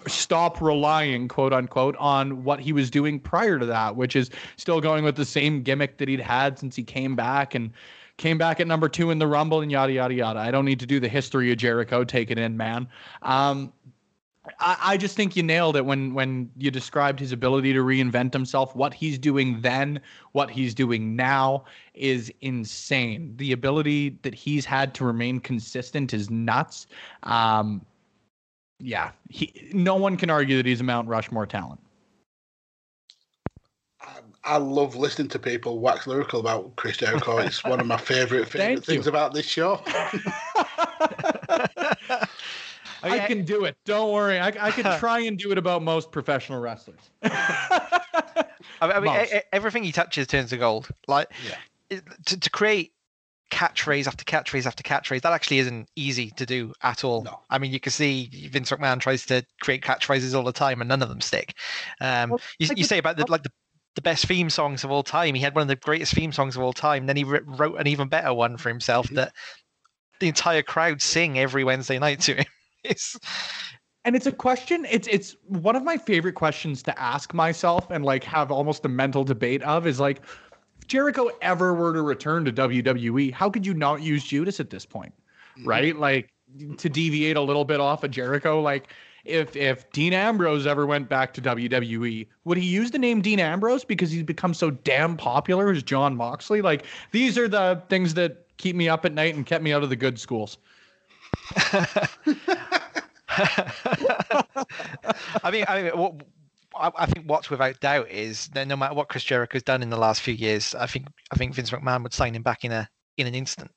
stop 0.08 0.62
relying 0.62 1.28
quote 1.28 1.54
unquote 1.54 1.96
on 1.98 2.44
what 2.44 2.60
he 2.60 2.74
was 2.74 2.90
doing 2.90 3.20
prior 3.20 3.60
to 3.60 3.66
that 3.66 3.96
which 3.96 4.16
is 4.16 4.30
still 4.58 4.82
going 4.82 5.04
with 5.04 5.16
the 5.16 5.26
same 5.26 5.62
gimmick 5.62 5.98
that 5.98 6.08
he'd 6.08 6.20
had 6.20 6.58
since 6.58 6.76
he 6.76 6.84
came 6.84 7.16
back 7.16 7.54
and 7.54 7.72
came 8.18 8.38
back 8.38 8.60
at 8.60 8.68
number 8.68 8.90
two 8.90 9.12
in 9.12 9.20
the 9.20 9.28
rumble 9.28 9.62
and 9.62 9.72
yada 9.72 9.94
yada 9.94 10.14
yada 10.14 10.40
i 10.40 10.50
don't 10.50 10.66
need 10.66 10.80
to 10.80 10.86
do 10.86 11.00
the 11.00 11.08
history 11.08 11.52
of 11.52 11.58
jericho 11.58 12.04
take 12.04 12.32
it 12.32 12.38
in 12.38 12.58
man 12.58 12.88
um, 13.22 13.72
I, 14.60 14.78
I 14.82 14.98
just 14.98 15.16
think 15.16 15.36
you 15.36 15.44
nailed 15.44 15.78
it 15.78 15.86
when 15.86 16.14
when 16.14 16.50
you 16.58 16.70
described 16.70 17.20
his 17.20 17.32
ability 17.32 17.74
to 17.74 17.80
reinvent 17.80 18.34
himself. 18.34 18.76
What 18.76 18.94
he's 18.94 19.18
doing 19.18 19.62
then, 19.62 20.02
what 20.34 20.50
he's 20.50 20.74
doing 20.74 21.16
now 21.16 21.64
is 21.94 22.32
insane. 22.42 23.34
The 23.38 23.54
ability 23.54 24.18
that 24.24 24.36
he's 24.36 24.66
had 24.66 24.94
to 24.96 25.06
remain 25.06 25.40
consistent 25.40 26.14
is 26.14 26.30
nuts. 26.30 26.88
Um, 27.24 27.86
yeah, 28.84 29.12
he, 29.30 29.72
no 29.74 29.96
one 29.96 30.18
can 30.18 30.30
argue 30.30 30.58
that 30.58 30.66
he's 30.66 30.82
a 30.82 30.84
Mount 30.84 31.08
Rushmore 31.08 31.46
talent. 31.46 31.80
Um, 34.06 34.34
I 34.44 34.58
love 34.58 34.98
listening 34.98 35.30
to 35.30 35.40
people 35.40 35.80
wax 35.80 36.06
lyrical 36.06 36.42
about 36.42 36.76
Chris 36.76 36.98
Jericho. 36.98 37.38
It's 37.46 37.64
one 37.64 37.80
of 37.80 37.88
my 37.88 37.98
favorite, 37.98 38.50
favorite 38.50 38.86
things 38.86 39.08
about 39.08 39.34
this 39.34 39.46
show. 39.46 39.82
I 43.04 43.20
can 43.28 43.46
do 43.46 43.66
it. 43.66 43.78
Don't 43.86 44.12
worry. 44.12 44.40
I, 44.40 44.48
I 44.48 44.72
can 44.72 45.00
try 45.00 45.20
and 45.20 45.38
do 45.38 45.52
it 45.52 45.58
about 45.58 45.82
most 45.82 46.12
professional 46.12 46.60
wrestlers. 46.60 47.00
I 48.82 49.00
mean, 49.00 49.42
everything 49.52 49.84
he 49.84 49.92
touches 49.92 50.28
turns 50.28 50.50
to 50.50 50.58
gold. 50.58 50.90
Like 51.08 51.30
yeah. 51.90 52.00
to, 52.26 52.40
to 52.40 52.50
create 52.50 52.94
catchphrase 53.54 54.08
after 54.08 54.26
catchphrase 54.26 54.66
after 54.66 54.84
catchphrase. 54.84 55.22
That 55.22 55.34
actually 55.34 55.60
isn't 55.60 55.88
easy 55.96 56.32
to 56.32 56.46
do 56.46 56.74
at 56.82 57.04
all. 57.04 57.24
No. 57.24 57.40
I 57.50 57.60
mean, 57.60 57.72
you 57.72 57.80
can 57.80 57.92
see 57.92 58.50
Vince 58.52 58.72
McMahon 58.72 59.00
tries 59.00 59.26
to 59.28 59.46
create 59.62 59.84
catchphrases 59.84 60.36
all 60.36 60.44
the 60.44 60.52
time, 60.52 60.82
and 60.82 60.90
none 60.90 61.04
of 61.04 61.10
them 61.10 61.22
stick. 61.22 61.54
Um, 62.02 62.32
well, 62.32 62.42
you, 62.58 62.70
you 62.76 62.84
say 62.84 62.98
about 62.98 63.18
the 63.18 63.26
like 63.30 63.44
the 63.44 63.52
the 63.96 64.02
best 64.02 64.26
theme 64.26 64.50
songs 64.50 64.84
of 64.84 64.92
all 64.92 65.04
time. 65.04 65.36
He 65.36 65.42
had 65.42 65.54
one 65.54 65.62
of 65.62 65.68
the 65.68 65.76
greatest 65.76 66.16
theme 66.16 66.32
songs 66.32 66.56
of 66.56 66.64
all 66.64 66.74
time. 66.74 67.06
Then 67.06 67.16
he 67.16 67.24
wrote 67.24 67.80
an 67.80 67.88
even 67.88 68.08
better 68.08 68.34
one 68.34 68.58
for 68.58 68.70
himself 68.70 69.06
mm-hmm. 69.06 69.16
that 69.16 69.34
the 70.20 70.28
entire 70.28 70.64
crowd 70.64 71.02
sing 71.02 71.38
every 71.38 71.64
Wednesday 71.64 72.00
night 72.00 72.22
to 72.22 72.36
him. 72.36 72.46
It's 72.86 73.18
and 74.04 74.14
it's 74.14 74.26
a 74.26 74.32
question 74.34 74.86
it's 74.92 75.08
it's 75.08 75.38
one 75.46 75.78
of 75.78 75.86
my 75.86 75.96
favorite 75.96 76.36
questions 76.36 76.84
to 76.84 77.00
ask 77.00 77.34
myself 77.34 77.90
and 77.90 78.04
like 78.04 78.26
have 78.26 78.52
almost 78.52 78.84
a 78.84 78.90
mental 78.90 79.24
debate 79.24 79.64
of 79.64 79.88
is 79.88 80.02
like 80.02 80.22
if 80.84 80.88
Jericho 80.90 81.30
ever 81.42 81.74
were 81.74 81.94
to 81.94 82.02
return 82.02 82.44
to 82.44 82.52
WWE, 82.52 83.32
how 83.32 83.50
could 83.50 83.66
you 83.66 83.74
not 83.74 84.02
use 84.02 84.26
Judas 84.26 84.60
at 84.60 84.70
this 84.70 84.86
point? 84.86 85.14
Mm-hmm. 85.58 85.70
Right? 85.70 85.96
Like 85.96 86.30
to 86.78 86.90
deviate 86.90 87.38
a 87.38 87.42
little 87.42 87.64
bit 87.64 87.80
off 87.80 88.04
of 88.04 88.12
Jericho, 88.12 88.62
like 88.62 88.90
if 89.24 89.56
if 89.56 89.90
Dean 89.94 90.12
Ambrose 90.12 90.68
ever 90.68 90.86
went 90.86 91.08
back 91.08 91.34
to 91.36 91.42
WWE, 91.42 92.28
would 92.44 92.58
he 92.58 92.66
use 92.66 92.92
the 92.92 93.00
name 93.00 93.22
Dean 93.22 93.40
Ambrose 93.40 93.86
because 93.86 94.12
he's 94.12 94.24
become 94.24 94.54
so 94.54 94.72
damn 94.72 95.16
popular 95.16 95.72
as 95.72 95.84
Jon 95.84 96.18
Moxley? 96.18 96.62
Like 96.62 96.86
these 97.12 97.38
are 97.38 97.48
the 97.48 97.82
things 97.88 98.14
that 98.16 98.46
keep 98.58 98.76
me 98.76 98.90
up 98.90 99.06
at 99.06 99.14
night 99.14 99.36
and 99.36 99.46
kept 99.46 99.64
me 99.64 99.72
out 99.72 99.84
of 99.84 99.90
the 99.90 99.96
good 99.96 100.20
schools. 100.20 100.58
I 101.56 102.10
mean, 105.50 105.64
I 105.70 105.84
mean, 105.84 105.98
what, 105.98 106.24
I 106.76 107.06
think 107.06 107.30
what's 107.30 107.50
without 107.50 107.80
doubt 107.80 108.10
is 108.10 108.48
that 108.50 108.68
no 108.68 108.76
matter 108.76 108.94
what 108.94 109.10
Chris 109.10 109.24
Jericho's 109.24 109.64
done 109.64 109.82
in 109.82 109.90
the 109.90 109.98
last 109.98 110.22
few 110.22 110.34
years, 110.34 110.76
I 110.76 110.88
think 110.88 111.08
I 111.32 111.36
think 111.36 111.54
Vince 111.54 111.72
McMahon 111.72 112.04
would 112.04 112.14
sign 112.14 112.36
him 112.36 112.44
back 112.44 112.64
in 112.64 112.72
a 112.72 112.90
in 113.18 113.28
an 113.28 113.36
instant. 113.36 113.72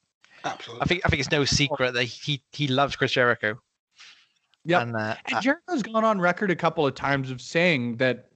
Absolutely. 0.45 0.83
I 0.83 0.85
think 0.87 1.03
I 1.05 1.09
think 1.09 1.21
it's 1.21 1.31
no 1.31 1.45
secret 1.45 1.95
that 1.95 2.05
he 2.05 2.43
he 2.53 2.69
loves 2.69 2.97
Chris 2.97 3.13
Jericho. 3.13 3.59
Yeah, 4.65 4.83
and, 4.83 4.97
uh, 4.97 5.15
and 5.27 5.43
Jericho's 5.43 5.83
gone 5.83 6.05
on 6.05 6.21
record 6.21 6.51
a 6.51 6.57
couple 6.57 6.87
of 6.87 6.95
times 6.95 7.31
of 7.31 7.41
saying 7.41 7.97
that. 7.99 8.29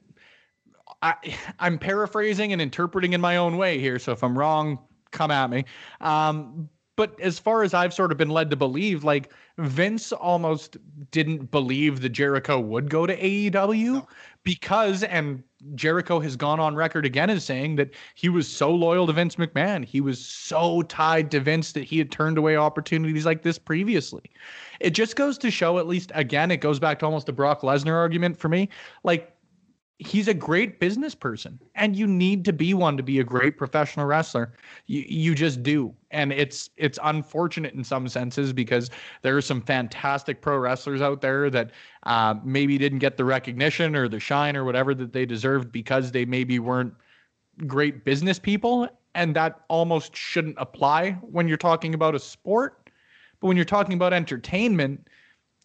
I, 1.03 1.15
I'm 1.59 1.79
paraphrasing 1.79 2.53
and 2.53 2.61
interpreting 2.61 3.15
in 3.15 3.21
my 3.21 3.37
own 3.37 3.57
way 3.57 3.79
here, 3.79 3.99
so 3.99 4.13
if 4.13 4.23
I'm 4.23 4.37
wrong, 4.37 4.79
come 5.11 5.31
at 5.31 5.49
me. 5.49 5.65
Um, 6.01 6.69
but 7.01 7.18
as 7.18 7.38
far 7.38 7.62
as 7.62 7.72
I've 7.72 7.94
sort 7.94 8.12
of 8.12 8.18
been 8.18 8.28
led 8.28 8.51
to 8.51 8.57
believe, 8.57 9.05
like 9.05 9.32
Vince 9.57 10.12
almost 10.12 10.76
didn't 11.12 11.51
believe 11.51 12.03
that 12.03 12.11
Jericho 12.11 12.61
would 12.61 12.90
go 12.90 13.07
to 13.07 13.16
AEW 13.16 13.92
no. 13.94 14.09
because, 14.42 15.03
and 15.05 15.42
Jericho 15.74 16.20
has 16.20 16.36
gone 16.36 16.61
on 16.61 16.74
record 16.74 17.07
again 17.07 17.30
as 17.30 17.42
saying 17.42 17.76
that 17.76 17.88
he 18.16 18.28
was 18.28 18.46
so 18.46 18.74
loyal 18.74 19.07
to 19.07 19.14
Vince 19.14 19.36
McMahon. 19.36 19.82
He 19.82 20.03
was 20.03 20.22
so 20.22 20.82
tied 20.82 21.30
to 21.30 21.40
Vince 21.40 21.72
that 21.72 21.84
he 21.84 21.96
had 21.96 22.11
turned 22.11 22.36
away 22.36 22.57
opportunities 22.57 23.24
like 23.24 23.44
this 23.44 23.59
previously. 23.59 24.24
It 24.78 24.90
just 24.90 25.16
goes 25.16 25.38
to 25.38 25.51
show, 25.51 25.78
at 25.78 25.88
least 25.88 26.12
again, 26.14 26.51
it 26.51 26.59
goes 26.59 26.78
back 26.78 26.98
to 26.98 27.07
almost 27.07 27.24
the 27.24 27.32
Brock 27.32 27.62
Lesnar 27.62 27.94
argument 27.94 28.36
for 28.36 28.51
me. 28.51 28.68
Like, 29.05 29.34
he's 30.01 30.28
a 30.28 30.34
great 30.34 30.80
business 30.80 31.14
person 31.14 31.61
and 31.74 31.94
you 31.94 32.07
need 32.07 32.42
to 32.46 32.55
be 32.55 32.72
one 32.72 32.96
to 32.96 33.03
be 33.03 33.20
a 33.20 33.24
great 33.24 33.59
professional 33.59 34.07
wrestler. 34.07 34.55
You, 34.86 35.05
you 35.07 35.34
just 35.34 35.62
do. 35.62 35.94
And 36.11 36.32
it's 36.32 36.70
it's 36.78 36.98
unfortunate 37.03 37.74
in 37.74 37.84
some 37.84 38.09
senses 38.09 38.53
because 38.55 38.90
there 39.20 39.36
are 39.36 39.42
some 39.42 39.61
fantastic 39.61 40.40
pro 40.40 40.57
wrestlers 40.57 41.03
out 41.03 41.20
there 41.20 41.51
that 41.51 41.72
uh, 42.05 42.34
maybe 42.42 42.78
didn't 42.78 43.01
get 43.01 43.18
the 43.18 43.26
recognition 43.26 43.94
or 43.94 44.09
the 44.09 44.18
shine 44.18 44.57
or 44.57 44.64
whatever 44.64 44.94
that 44.94 45.12
they 45.12 45.26
deserved 45.26 45.70
because 45.70 46.11
they 46.11 46.24
maybe 46.24 46.59
weren't 46.59 46.94
great 47.66 48.03
business 48.05 48.38
people. 48.38 48.88
And 49.14 49.36
that 49.36 49.61
almost 49.68 50.16
shouldn't 50.16 50.57
apply 50.57 51.12
when 51.20 51.46
you're 51.46 51.59
talking 51.59 51.92
about 51.94 52.14
a 52.14 52.18
sport. 52.18 52.88
But 53.40 53.48
when 53.48 53.57
you're 53.57 53.66
talking 53.66 53.94
about 53.94 54.14
entertainment 54.14 55.09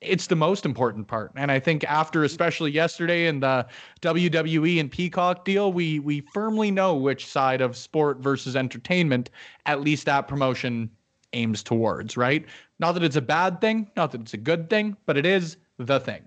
it's 0.08 0.28
the 0.28 0.36
most 0.36 0.66
important 0.66 1.08
part. 1.08 1.32
And 1.36 1.52
I 1.52 1.60
think 1.60 1.84
after 1.86 2.24
especially 2.24 2.72
yesterday 2.72 3.28
in 3.28 3.40
the 3.40 3.66
WWE 4.02 4.80
and 4.80 4.92
Peacock 4.92 5.46
deal, 5.46 5.72
we 5.74 6.00
we 6.00 6.22
firmly 6.34 6.72
know 6.72 6.96
which 6.96 7.26
side 7.26 7.62
of 7.62 7.76
sport 7.76 8.20
versus 8.20 8.56
entertainment 8.56 9.30
at 9.66 9.82
least 9.82 10.06
that 10.06 10.28
promotion 10.28 10.90
aims 11.34 11.62
towards, 11.64 12.18
right? 12.18 12.46
Not 12.80 12.94
that 12.94 13.04
it's 13.04 13.16
a 13.16 13.22
bad 13.22 13.62
thing, 13.62 13.90
not 13.96 14.12
that 14.12 14.22
it's 14.22 14.34
a 14.34 14.38
good 14.38 14.70
thing, 14.70 14.98
but 15.06 15.18
it 15.18 15.26
is 15.26 15.58
the 15.78 16.00
thing. 16.00 16.24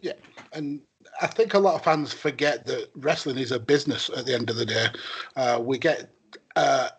Yeah. 0.00 0.12
And 0.52 0.80
I 1.20 1.26
think 1.26 1.54
a 1.54 1.58
lot 1.58 1.74
of 1.74 1.84
fans 1.84 2.12
forget 2.12 2.66
that 2.66 2.90
wrestling 2.96 3.38
is 3.38 3.52
a 3.52 3.58
business 3.58 4.10
at 4.16 4.26
the 4.26 4.34
end 4.34 4.50
of 4.50 4.56
the 4.56 4.66
day. 4.66 4.86
Uh, 5.36 5.60
we 5.62 5.78
get 5.78 6.10
uh, 6.56 6.90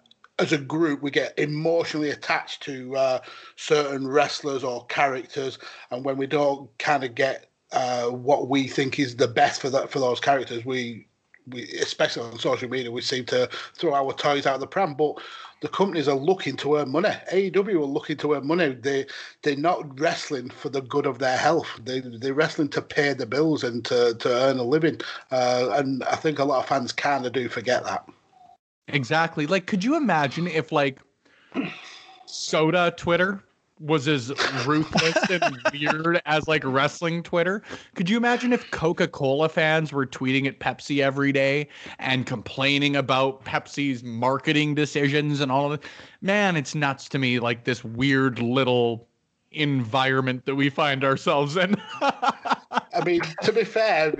as 0.43 0.51
a 0.51 0.57
group, 0.57 1.01
we 1.01 1.09
get 1.09 1.37
emotionally 1.39 2.11
attached 2.11 2.61
to 2.63 2.95
uh, 2.95 3.19
certain 3.55 4.07
wrestlers 4.07 4.63
or 4.63 4.85
characters, 4.85 5.57
and 5.89 6.05
when 6.05 6.17
we 6.17 6.27
don't 6.27 6.69
kind 6.77 7.03
of 7.03 7.15
get 7.15 7.49
uh, 7.71 8.09
what 8.09 8.49
we 8.49 8.67
think 8.67 8.99
is 8.99 9.15
the 9.15 9.27
best 9.27 9.61
for 9.61 9.69
that 9.71 9.89
for 9.89 9.99
those 9.99 10.19
characters, 10.19 10.63
we 10.65 11.07
we 11.47 11.63
especially 11.81 12.23
on 12.23 12.39
social 12.39 12.69
media, 12.69 12.91
we 12.91 13.01
seem 13.01 13.25
to 13.25 13.49
throw 13.75 13.93
our 13.93 14.13
toys 14.13 14.45
out 14.45 14.55
of 14.55 14.61
the 14.61 14.67
pram. 14.67 14.93
But 14.93 15.15
the 15.61 15.69
companies 15.69 16.07
are 16.07 16.15
looking 16.15 16.57
to 16.57 16.75
earn 16.77 16.91
money. 16.91 17.09
AEW 17.31 17.75
are 17.75 17.85
looking 17.85 18.17
to 18.17 18.33
earn 18.33 18.45
money. 18.45 18.73
They 18.73 19.05
they're 19.41 19.55
not 19.55 19.99
wrestling 19.99 20.49
for 20.49 20.69
the 20.69 20.81
good 20.81 21.05
of 21.05 21.19
their 21.19 21.37
health. 21.37 21.79
They 21.83 22.01
they're 22.01 22.33
wrestling 22.33 22.69
to 22.69 22.81
pay 22.81 23.13
the 23.13 23.25
bills 23.25 23.63
and 23.63 23.83
to 23.85 24.15
to 24.15 24.29
earn 24.29 24.59
a 24.59 24.63
living. 24.63 24.99
Uh, 25.31 25.69
and 25.73 26.03
I 26.03 26.15
think 26.15 26.39
a 26.39 26.45
lot 26.45 26.59
of 26.59 26.67
fans 26.67 26.91
kind 26.91 27.25
of 27.25 27.33
do 27.33 27.49
forget 27.49 27.83
that. 27.85 28.07
Exactly. 28.87 29.47
Like, 29.47 29.65
could 29.65 29.83
you 29.83 29.95
imagine 29.95 30.47
if 30.47 30.71
like 30.71 30.99
soda 32.25 32.93
Twitter 32.97 33.43
was 33.79 34.07
as 34.07 34.29
ruthless 34.65 35.29
and 35.29 35.57
weird 35.73 36.21
as 36.25 36.47
like 36.47 36.63
wrestling 36.65 37.23
Twitter? 37.23 37.63
Could 37.95 38.09
you 38.09 38.17
imagine 38.17 38.53
if 38.53 38.69
Coca 38.71 39.07
Cola 39.07 39.49
fans 39.49 39.91
were 39.91 40.05
tweeting 40.05 40.47
at 40.47 40.59
Pepsi 40.59 41.01
every 41.03 41.31
day 41.31 41.67
and 41.99 42.25
complaining 42.25 42.95
about 42.95 43.43
Pepsi's 43.45 44.03
marketing 44.03 44.75
decisions 44.75 45.41
and 45.41 45.51
all 45.51 45.71
of 45.71 45.79
it? 45.79 45.89
Man, 46.21 46.55
it's 46.55 46.75
nuts 46.75 47.09
to 47.09 47.19
me. 47.19 47.39
Like 47.39 47.63
this 47.65 47.83
weird 47.83 48.39
little 48.39 49.07
environment 49.53 50.45
that 50.45 50.55
we 50.55 50.69
find 50.69 51.03
ourselves 51.03 51.57
in. 51.57 51.75
I 52.01 53.03
mean, 53.05 53.21
to 53.43 53.51
be 53.51 53.63
fair, 53.63 54.13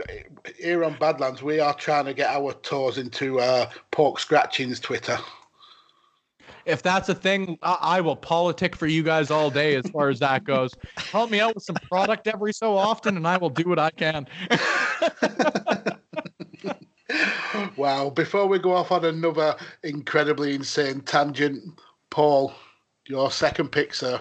here 0.57 0.83
on 0.83 0.97
Badlands, 0.99 1.43
we 1.43 1.59
are 1.59 1.73
trying 1.73 2.05
to 2.05 2.13
get 2.13 2.29
our 2.29 2.53
toes 2.53 2.97
into 2.97 3.39
uh, 3.39 3.69
Pork 3.91 4.19
Scratching's 4.19 4.79
Twitter. 4.79 5.17
If 6.65 6.81
that's 6.81 7.09
a 7.09 7.15
thing, 7.15 7.57
I-, 7.61 7.77
I 7.81 8.01
will 8.01 8.15
politic 8.15 8.75
for 8.75 8.87
you 8.87 9.03
guys 9.03 9.31
all 9.31 9.49
day 9.49 9.75
as 9.75 9.89
far 9.89 10.09
as 10.09 10.19
that 10.19 10.43
goes. 10.43 10.71
Help 10.97 11.29
me 11.29 11.39
out 11.39 11.55
with 11.55 11.63
some 11.63 11.75
product 11.75 12.27
every 12.27 12.53
so 12.53 12.77
often, 12.77 13.17
and 13.17 13.27
I 13.27 13.37
will 13.37 13.49
do 13.49 13.67
what 13.67 13.79
I 13.79 13.89
can. 13.91 14.27
wow. 17.75 18.09
Before 18.09 18.47
we 18.47 18.59
go 18.59 18.75
off 18.75 18.91
on 18.91 19.05
another 19.05 19.55
incredibly 19.83 20.55
insane 20.55 21.01
tangent, 21.01 21.63
Paul, 22.09 22.53
your 23.07 23.31
second 23.31 23.71
pick, 23.71 23.93
sir. 23.93 24.19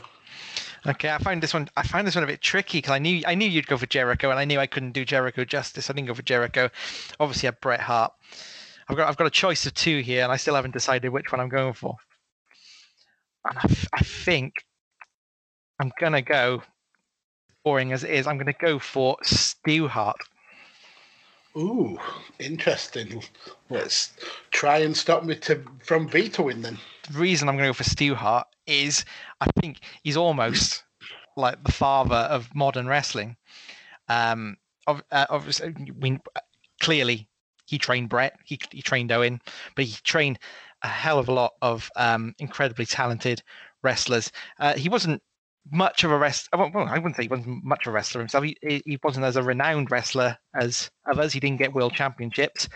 Okay, 0.87 1.11
I 1.11 1.19
find 1.19 1.43
this 1.43 1.55
one. 1.55 1.69
I 1.77 1.83
find 1.85 2.07
this 2.07 2.17
one 2.17 2.25
a 2.25 2.27
bit 2.27 2.41
tricky 2.41 2.79
because 2.79 2.91
I 2.91 2.99
knew 2.99 3.23
I 3.27 3.37
knew 3.37 3.49
you'd 3.49 3.69
go 3.69 3.77
for 3.77 3.87
Jericho, 3.87 4.31
and 4.31 4.39
I 4.39 4.45
knew 4.45 4.59
I 4.59 4.67
couldn't 4.67 4.93
do 4.93 5.05
Jericho 5.05 5.45
justice. 5.45 5.89
I 5.89 5.93
didn't 5.93 6.09
go 6.09 6.15
for 6.15 6.23
Jericho. 6.23 6.71
Obviously, 7.21 7.47
I 7.47 7.53
have 7.53 7.61
Bret 7.61 7.81
Hart. 7.81 8.13
I've 8.89 8.97
got 8.97 9.09
I've 9.09 9.17
got 9.17 9.29
a 9.29 9.31
choice 9.31 9.65
of 9.65 9.75
two 9.75 10.01
here, 10.01 10.25
and 10.25 10.33
I 10.33 10.37
still 10.37 10.57
haven't 10.57 10.73
decided 10.73 11.11
which 11.11 11.31
one 11.31 11.41
I'm 11.41 11.49
going 11.49 11.75
for. 11.75 11.97
And 13.49 13.59
I, 13.59 13.67
I 13.93 14.03
think 14.03 14.55
I'm 15.81 15.93
gonna 16.01 16.23
go. 16.23 16.63
Boring 17.65 17.93
as 17.93 18.03
it 18.03 18.11
is, 18.11 18.27
I'm 18.27 18.39
gonna 18.39 18.53
go 18.53 18.81
for 18.81 19.17
Stu 19.23 19.87
Hart. 19.87 20.17
Ooh, 21.57 21.99
interesting. 22.39 23.23
Let's 23.69 24.15
try 24.51 24.79
and 24.79 24.97
stop 24.97 25.23
me 25.23 25.37
to, 25.37 25.63
from 25.85 26.09
vetoing 26.09 26.63
then. 26.63 26.79
The 27.11 27.19
reason 27.19 27.49
I'm 27.49 27.57
going 27.57 27.67
to 27.67 27.69
go 27.69 27.75
for 27.75 27.85
Stu 27.85 28.15
Hart 28.15 28.47
is 28.67 29.05
I 29.43 29.61
think 29.61 29.81
he's 30.05 30.17
almost 30.17 30.85
like 31.37 31.63
the 31.65 31.73
father 31.73 32.15
of 32.15 32.55
modern 32.55 32.87
wrestling. 32.87 33.37
Um, 34.09 34.57
uh, 34.87 35.01
obviously, 35.11 35.75
we, 35.99 36.19
clearly 36.81 37.29
he 37.67 37.79
trained 37.79 38.09
Bret, 38.09 38.39
he, 38.45 38.61
he 38.71 38.83
trained 38.83 39.11
Owen, 39.11 39.41
but 39.75 39.85
he 39.85 39.97
trained 40.05 40.39
a 40.83 40.89
hell 40.89 41.19
of 41.19 41.29
a 41.29 41.33
lot 41.33 41.53
of 41.61 41.91
um, 41.97 42.35
incredibly 42.39 42.87
talented 42.87 43.43
wrestlers. 43.83 44.31
Uh, 44.61 44.75
he 44.75 44.89
wasn't 44.89 45.21
much 45.71 46.05
of 46.05 46.11
a 46.11 46.19
wrestler. 46.19 46.69
Well, 46.73 46.89
I 46.89 46.99
wouldn't 46.99 47.17
say 47.17 47.23
he 47.23 47.29
wasn't 47.29 47.65
much 47.65 47.87
of 47.87 47.93
a 47.93 47.95
wrestler 47.95 48.21
himself. 48.21 48.45
He, 48.45 48.57
he 48.63 48.99
wasn't 49.03 49.25
as 49.25 49.37
a 49.37 49.43
renowned 49.43 49.91
wrestler 49.91 50.37
as 50.55 50.91
others. 51.11 51.33
He 51.33 51.41
didn't 51.41 51.59
get 51.59 51.73
world 51.73 51.95
championships. 51.95 52.69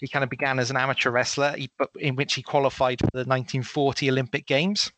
He 0.00 0.08
kind 0.08 0.24
of 0.24 0.30
began 0.30 0.58
as 0.58 0.70
an 0.70 0.76
amateur 0.76 1.10
wrestler, 1.10 1.54
he, 1.56 1.70
but 1.78 1.90
in 1.98 2.16
which 2.16 2.34
he 2.34 2.42
qualified 2.42 3.00
for 3.00 3.06
the 3.12 3.20
1940 3.20 4.10
Olympic 4.10 4.46
Games, 4.46 4.92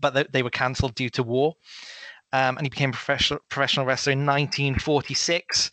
but 0.00 0.14
they, 0.14 0.24
they 0.30 0.42
were 0.42 0.50
cancelled 0.50 0.94
due 0.94 1.10
to 1.10 1.22
war. 1.22 1.54
Um, 2.32 2.56
and 2.56 2.66
he 2.66 2.70
became 2.70 2.90
a 2.90 2.92
professional 2.92 3.40
professional 3.48 3.86
wrestler 3.86 4.12
in 4.12 4.26
1946 4.26 5.70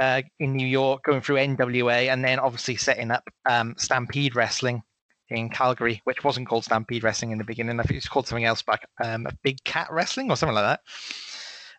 uh, 0.00 0.22
in 0.38 0.56
New 0.56 0.66
York, 0.66 1.02
going 1.04 1.20
through 1.20 1.36
NWA, 1.36 2.10
and 2.10 2.24
then 2.24 2.38
obviously 2.38 2.76
setting 2.76 3.10
up 3.10 3.28
um, 3.46 3.74
Stampede 3.76 4.34
Wrestling 4.34 4.82
in 5.28 5.50
Calgary, 5.50 6.00
which 6.04 6.24
wasn't 6.24 6.48
called 6.48 6.64
Stampede 6.64 7.04
Wrestling 7.04 7.32
in 7.32 7.38
the 7.38 7.44
beginning. 7.44 7.78
I 7.78 7.82
think 7.82 7.92
it 7.92 7.96
was 7.98 8.08
called 8.08 8.26
something 8.26 8.44
else 8.44 8.62
back, 8.62 8.88
um, 9.04 9.26
Big 9.42 9.62
Cat 9.64 9.88
Wrestling 9.90 10.30
or 10.30 10.36
something 10.36 10.54
like 10.54 10.64
that. 10.64 10.80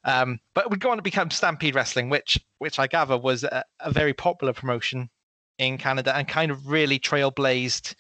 Um, 0.04 0.40
but 0.56 0.70
would 0.70 0.80
go 0.80 0.92
on 0.92 0.98
to 0.98 1.04
become 1.04 1.30
Stampede 1.30 1.76
Wrestling, 1.76 2.10
which 2.10 2.40
which 2.58 2.80
I 2.80 2.88
gather 2.88 3.18
was 3.18 3.44
a, 3.44 3.64
a 3.80 3.92
very 3.92 4.14
popular 4.14 4.54
promotion 4.54 5.10
in 5.58 5.78
Canada 5.78 6.16
and 6.16 6.28
kind 6.28 6.52
of 6.52 6.68
really 6.68 7.00
trailblazed 7.00 7.94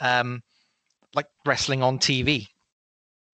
um, 0.00 0.42
like 1.14 1.26
wrestling 1.46 1.82
on 1.82 1.98
TV. 1.98 2.48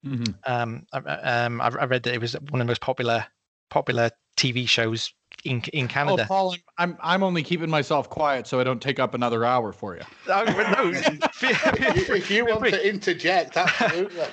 Mhm. 0.04 0.34
Um, 0.46 0.86
I, 0.92 0.98
I- 0.98 1.44
um, 1.44 1.60
I 1.60 1.66
I 1.66 1.84
read 1.84 2.02
that 2.04 2.14
it 2.14 2.20
was 2.20 2.34
one 2.34 2.60
of 2.60 2.66
the 2.66 2.70
most 2.70 2.80
popular 2.80 3.24
popular 3.70 4.10
TV 4.36 4.68
shows 4.68 5.12
in 5.44 5.62
in 5.72 5.88
Canada. 5.88 6.12
Oh, 6.12 6.16
Canada. 6.16 6.26
Paul, 6.28 6.52
I'm, 6.52 6.60
I'm 6.78 6.98
I'm 7.02 7.22
only 7.22 7.42
keeping 7.42 7.70
myself 7.70 8.10
quiet 8.10 8.46
so 8.46 8.60
I 8.60 8.64
don't 8.64 8.82
take 8.82 8.98
up 8.98 9.14
another 9.14 9.44
hour 9.44 9.72
for 9.72 9.94
you. 9.96 10.02
Oh, 10.28 10.44
no, 10.44 10.92
feel- 10.92 11.28
feel 11.32 11.50
if 11.62 12.10
if 12.10 12.30
you 12.30 12.46
want 12.46 12.64
to 12.64 12.88
interject, 12.88 13.56
absolutely. 13.56 14.24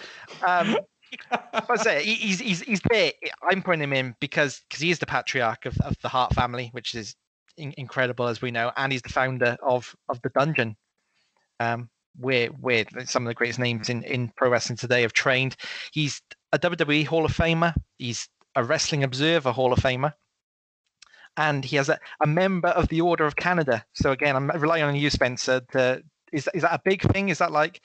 um, 0.47 0.77
I 1.31 1.75
say 1.77 2.03
he's 2.03 2.39
he's 2.39 2.61
he's 2.61 2.81
there. 2.89 3.11
I'm 3.49 3.61
putting 3.61 3.81
him 3.81 3.93
in 3.93 4.15
because 4.19 4.61
because 4.67 4.81
he 4.81 4.89
is 4.91 4.99
the 4.99 5.05
patriarch 5.05 5.65
of, 5.65 5.77
of 5.81 5.95
the 6.01 6.09
Hart 6.09 6.33
family, 6.33 6.69
which 6.71 6.95
is 6.95 7.15
in, 7.57 7.73
incredible 7.77 8.27
as 8.27 8.41
we 8.41 8.51
know, 8.51 8.71
and 8.77 8.91
he's 8.91 9.01
the 9.01 9.09
founder 9.09 9.57
of 9.61 9.95
of 10.09 10.21
the 10.21 10.29
Dungeon, 10.29 10.75
um, 11.59 11.89
where 12.17 12.47
where 12.47 12.85
some 13.05 13.23
of 13.23 13.27
the 13.29 13.33
greatest 13.33 13.59
names 13.59 13.89
in 13.89 14.03
in 14.03 14.31
pro 14.35 14.49
wrestling 14.49 14.77
today 14.77 15.01
have 15.03 15.13
trained. 15.13 15.55
He's 15.91 16.21
a 16.53 16.59
WWE 16.59 17.05
Hall 17.05 17.25
of 17.25 17.35
Famer. 17.35 17.73
He's 17.97 18.27
a 18.55 18.63
Wrestling 18.63 19.03
Observer 19.03 19.51
Hall 19.51 19.71
of 19.73 19.79
Famer. 19.79 20.13
And 21.37 21.63
he 21.63 21.75
has 21.77 21.87
a, 21.89 21.97
a 22.21 22.27
member 22.27 22.69
of 22.69 22.87
the 22.89 23.01
Order 23.01 23.25
of 23.25 23.35
Canada. 23.35 23.85
So 23.93 24.11
again, 24.11 24.35
I'm 24.35 24.49
relying 24.51 24.83
on 24.83 24.95
you, 24.95 25.09
Spencer. 25.09 25.61
To, 25.71 26.03
is 26.33 26.49
is 26.53 26.63
that 26.63 26.73
a 26.73 26.81
big 26.83 27.01
thing? 27.13 27.29
Is 27.29 27.37
that 27.37 27.51
like 27.51 27.81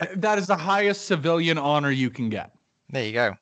Uh, 0.00 0.06
That 0.16 0.38
is 0.38 0.46
the 0.46 0.56
highest 0.56 1.06
civilian 1.06 1.58
honor 1.58 1.90
you 1.90 2.10
can 2.10 2.28
get. 2.28 2.50
there 2.90 3.04
you 3.04 3.12
go? 3.12 3.34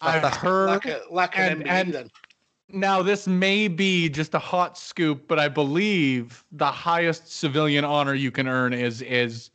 I've 0.00 0.22
that's- 0.22 0.36
heard. 0.40 0.66
like 0.68 0.86
a, 0.86 1.00
like 1.10 1.38
an 1.38 1.62
and- 1.66 1.94
and- 1.96 2.10
Now, 2.72 3.02
this 3.02 3.26
may 3.26 3.66
be 3.66 4.08
just 4.08 4.32
a 4.34 4.38
hot 4.38 4.78
scoop, 4.78 5.26
but 5.26 5.38
I 5.40 5.48
believe 5.48 6.44
the 6.52 6.70
highest 6.70 7.32
civilian 7.32 7.84
honor 7.84 8.14
you 8.14 8.30
can 8.30 8.46
earn 8.46 8.72
is 8.72 9.02
is. 9.02 9.50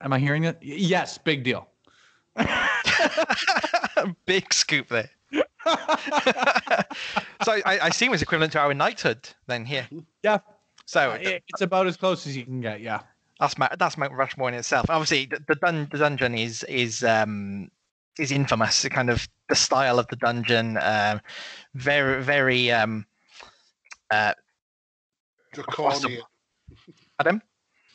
Am 0.00 0.12
I 0.12 0.18
hearing 0.18 0.44
it? 0.44 0.56
Y- 0.62 0.74
Yes, 0.76 1.18
big 1.18 1.42
deal. 1.44 1.68
Big 4.26 4.52
scoop 4.52 4.88
there. 4.88 5.10
so 5.32 5.42
I, 7.52 7.78
I 7.82 7.88
assume 7.88 8.12
it's 8.14 8.22
equivalent 8.22 8.52
to 8.52 8.60
our 8.60 8.72
knighthood 8.74 9.28
then 9.48 9.64
here. 9.64 9.88
Yeah, 10.22 10.38
So 10.86 11.12
it- 11.12 11.42
it's 11.48 11.60
about 11.62 11.86
as 11.86 11.96
close 11.96 12.26
as 12.26 12.36
you 12.36 12.44
can 12.44 12.60
get. 12.60 12.80
Yeah. 12.80 13.00
that's 13.40 13.58
Mount, 13.58 13.76
that's 13.78 13.98
Mount 13.98 14.12
Rushmore 14.12 14.48
in 14.48 14.54
itself. 14.54 14.86
Obviously, 14.88 15.26
the, 15.26 15.42
the, 15.48 15.54
dun, 15.56 15.88
the 15.90 15.98
dungeon 15.98 16.34
is 16.36 16.62
is 16.64 17.02
um 17.04 17.70
is 18.18 18.30
infamous. 18.32 18.82
The 18.82 18.90
kind 18.90 19.10
of 19.10 19.28
the 19.48 19.54
style 19.56 19.98
of 19.98 20.06
the 20.08 20.16
dungeon, 20.16 20.78
um, 20.80 21.20
very 21.74 22.22
very 22.22 22.70
um, 22.70 23.04
uh, 24.10 24.32
Draconian. 25.52 26.22
Adam? 27.20 27.42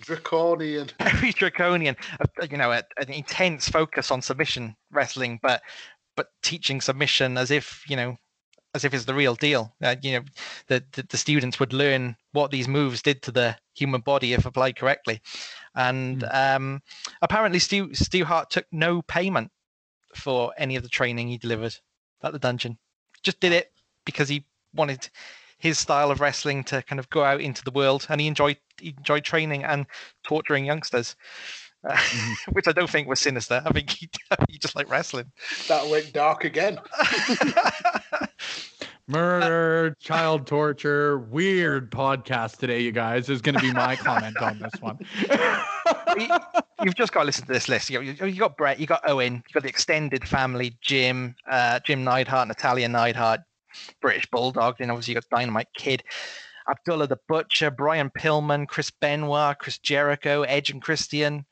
Draconian. 0.03 0.89
very 0.99 1.31
draconian. 1.31 1.95
You 2.49 2.57
know, 2.57 2.71
a, 2.71 2.83
an 2.97 3.09
intense 3.09 3.69
focus 3.69 4.11
on 4.11 4.21
submission 4.21 4.75
wrestling, 4.91 5.39
but 5.41 5.61
but 6.15 6.27
teaching 6.41 6.81
submission 6.81 7.37
as 7.37 7.51
if 7.51 7.83
you 7.87 7.95
know, 7.95 8.17
as 8.75 8.83
if 8.85 8.93
it's 8.93 9.05
the 9.05 9.13
real 9.13 9.35
deal. 9.35 9.73
Uh, 9.81 9.95
you 10.01 10.13
know, 10.13 10.25
the, 10.67 10.83
the 10.93 11.03
the 11.03 11.17
students 11.17 11.59
would 11.59 11.73
learn 11.73 12.15
what 12.33 12.51
these 12.51 12.67
moves 12.67 13.01
did 13.01 13.21
to 13.23 13.31
the 13.31 13.55
human 13.73 14.01
body 14.01 14.33
if 14.33 14.45
applied 14.45 14.75
correctly, 14.75 15.21
and 15.75 16.23
um, 16.31 16.81
apparently 17.21 17.59
Stu 17.59 17.93
Stu 17.93 18.25
Hart 18.25 18.49
took 18.49 18.65
no 18.71 19.01
payment 19.01 19.51
for 20.15 20.53
any 20.57 20.75
of 20.75 20.83
the 20.83 20.89
training 20.89 21.27
he 21.27 21.37
delivered 21.37 21.75
at 22.21 22.33
the 22.33 22.39
dungeon. 22.39 22.77
Just 23.23 23.39
did 23.39 23.51
it 23.51 23.71
because 24.05 24.29
he 24.29 24.45
wanted 24.73 25.09
his 25.63 25.79
style 25.79 26.11
of 26.11 26.19
wrestling 26.19 26.61
to 26.65 26.81
kind 26.83 26.99
of 26.99 27.09
go 27.09 27.23
out 27.23 27.39
into 27.39 27.63
the 27.63 27.71
world, 27.71 28.05
and 28.09 28.19
he 28.19 28.27
enjoyed 28.27 28.57
he 28.81 28.93
enjoyed 28.97 29.23
training 29.23 29.63
and 29.63 29.85
torturing 30.23 30.65
youngsters, 30.65 31.15
uh, 31.89 31.97
which 32.51 32.67
I 32.67 32.73
don't 32.73 32.89
think 32.89 33.07
was 33.07 33.21
sinister. 33.21 33.63
I 33.65 33.71
think 33.71 33.89
he, 33.89 34.09
he 34.49 34.57
just 34.57 34.75
liked 34.75 34.89
wrestling. 34.89 35.31
That 35.69 35.89
went 35.89 36.11
dark 36.11 36.43
again. 36.43 36.79
Murder, 39.07 39.95
child 39.99 40.47
torture, 40.47 41.19
weird 41.19 41.91
podcast 41.91 42.57
today, 42.57 42.79
you 42.81 42.91
guys, 42.93 43.27
is 43.29 43.41
going 43.41 43.55
to 43.55 43.61
be 43.61 43.71
my 43.73 43.95
comment 43.97 44.37
on 44.41 44.59
this 44.59 44.73
one. 44.81 44.97
You- 46.17 46.29
You've 46.83 46.95
just 46.95 47.13
got 47.13 47.21
to 47.21 47.25
listen 47.27 47.45
to 47.45 47.53
this 47.53 47.69
list. 47.69 47.89
You 47.89 48.13
got, 48.13 48.25
you 48.29 48.37
got 48.39 48.57
Bret, 48.57 48.77
you 48.77 48.85
got 48.87 49.07
Owen, 49.07 49.35
you've 49.35 49.53
got 49.53 49.63
the 49.63 49.69
extended 49.69 50.27
family, 50.27 50.75
Jim, 50.81 51.33
uh, 51.49 51.79
Jim 51.79 52.03
Neidhart, 52.03 52.49
Natalya 52.49 52.89
Neidhart, 52.89 53.39
British 54.01 54.25
Bulldog, 54.31 54.77
then 54.77 54.89
obviously 54.89 55.13
you 55.13 55.19
got 55.19 55.29
Dynamite 55.29 55.67
Kid, 55.75 56.03
Abdullah 56.69 57.07
the 57.07 57.19
Butcher, 57.27 57.71
Brian 57.71 58.09
Pillman, 58.09 58.67
Chris 58.67 58.91
Benoit, 58.91 59.57
Chris 59.59 59.77
Jericho, 59.79 60.43
Edge 60.43 60.69
and 60.69 60.81
Christian, 60.81 61.45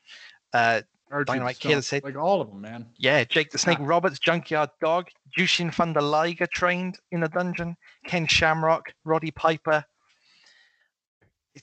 uh, 0.53 0.81
Dynamite 1.25 1.59
Kid 1.59 1.83
said- 1.83 2.03
like 2.03 2.15
all 2.15 2.39
of 2.41 2.49
them, 2.49 2.61
man. 2.61 2.87
Yeah, 2.97 3.23
Jake 3.25 3.51
the 3.51 3.57
Snake 3.57 3.77
Roberts, 3.81 4.19
Junkyard 4.19 4.69
Dog, 4.81 5.07
Jushin 5.37 5.73
Thunder 5.73 6.01
Liger 6.01 6.47
trained 6.47 6.97
in 7.11 7.19
the 7.19 7.27
dungeon, 7.27 7.75
Ken 8.05 8.25
Shamrock, 8.27 8.93
Roddy 9.03 9.31
Piper. 9.31 9.83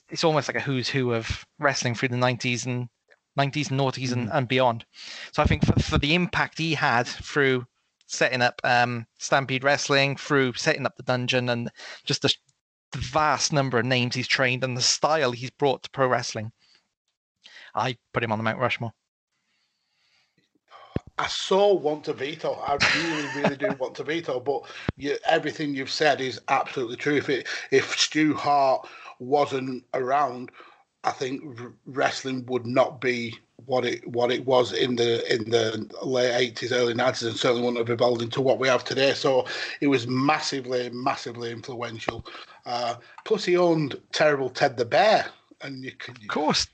It's 0.09 0.23
almost 0.23 0.47
like 0.47 0.57
a 0.57 0.59
who's 0.59 0.87
who 0.87 1.13
of 1.13 1.45
wrestling 1.57 1.95
through 1.95 2.09
the 2.09 2.15
90s 2.15 2.67
and 2.67 2.89
90s, 3.39 3.69
noughties, 3.69 4.11
and, 4.11 4.29
and 4.31 4.47
beyond. 4.47 4.85
So 5.31 5.41
I 5.41 5.45
think 5.45 5.65
for, 5.65 5.73
for 5.79 5.97
the 5.97 6.13
impact 6.13 6.57
he 6.59 6.75
had 6.75 7.07
through 7.07 7.65
setting 8.09 8.41
up 8.41 8.59
um, 8.63 9.05
Stampede 9.19 9.63
Wrestling, 9.63 10.17
through 10.17 10.53
setting 10.53 10.85
up 10.85 10.97
the 10.97 11.03
dungeon, 11.03 11.49
and 11.49 11.69
just 12.03 12.23
the, 12.23 12.33
the 12.91 12.97
vast 12.99 13.53
number 13.53 13.79
of 13.79 13.85
names 13.85 14.15
he's 14.15 14.27
trained 14.27 14.63
and 14.63 14.75
the 14.75 14.81
style 14.81 15.31
he's 15.31 15.51
brought 15.51 15.83
to 15.83 15.89
pro 15.91 16.07
wrestling, 16.07 16.51
I 17.75 17.97
put 18.13 18.23
him 18.23 18.31
on 18.31 18.39
the 18.39 18.43
Mount 18.43 18.59
Rushmore. 18.59 18.93
I 21.19 21.27
so 21.27 21.73
want 21.73 22.05
to 22.05 22.13
veto. 22.13 22.53
I 22.53 22.77
really, 22.95 23.27
really 23.35 23.57
do 23.57 23.75
want 23.77 23.93
to 23.95 24.03
veto. 24.03 24.39
But 24.39 24.61
you, 24.95 25.17
everything 25.27 25.75
you've 25.75 25.91
said 25.91 26.21
is 26.21 26.39
absolutely 26.47 26.95
true. 26.95 27.17
If 27.17 27.29
it, 27.29 27.47
if 27.71 27.99
Stu 27.99 28.33
Hart 28.33 28.87
wasn't 29.19 29.83
around, 29.93 30.49
I 31.03 31.11
think 31.11 31.43
wrestling 31.85 32.45
would 32.47 32.65
not 32.65 32.99
be 32.99 33.37
what 33.65 33.85
it 33.85 34.05
what 34.07 34.31
it 34.31 34.45
was 34.45 34.73
in 34.73 34.95
the 34.95 35.33
in 35.33 35.49
the 35.49 35.89
late 36.03 36.35
eighties, 36.35 36.71
early 36.73 36.93
nineties, 36.93 37.23
and 37.23 37.37
certainly 37.37 37.61
wouldn't 37.63 37.77
have 37.87 37.89
evolved 37.93 38.21
into 38.21 38.41
what 38.41 38.59
we 38.59 38.67
have 38.67 38.83
today. 38.83 39.13
So 39.13 39.45
it 39.81 39.87
was 39.87 40.07
massively, 40.07 40.89
massively 40.91 41.51
influential. 41.51 42.25
Uh, 42.65 42.95
plus, 43.25 43.45
he 43.45 43.55
owned 43.55 43.95
Terrible 44.11 44.49
Ted 44.49 44.75
the 44.77 44.85
Bear, 44.85 45.27
and 45.61 45.83
you 45.83 45.91
could 45.93 46.17
Of 46.21 46.27
course. 46.27 46.67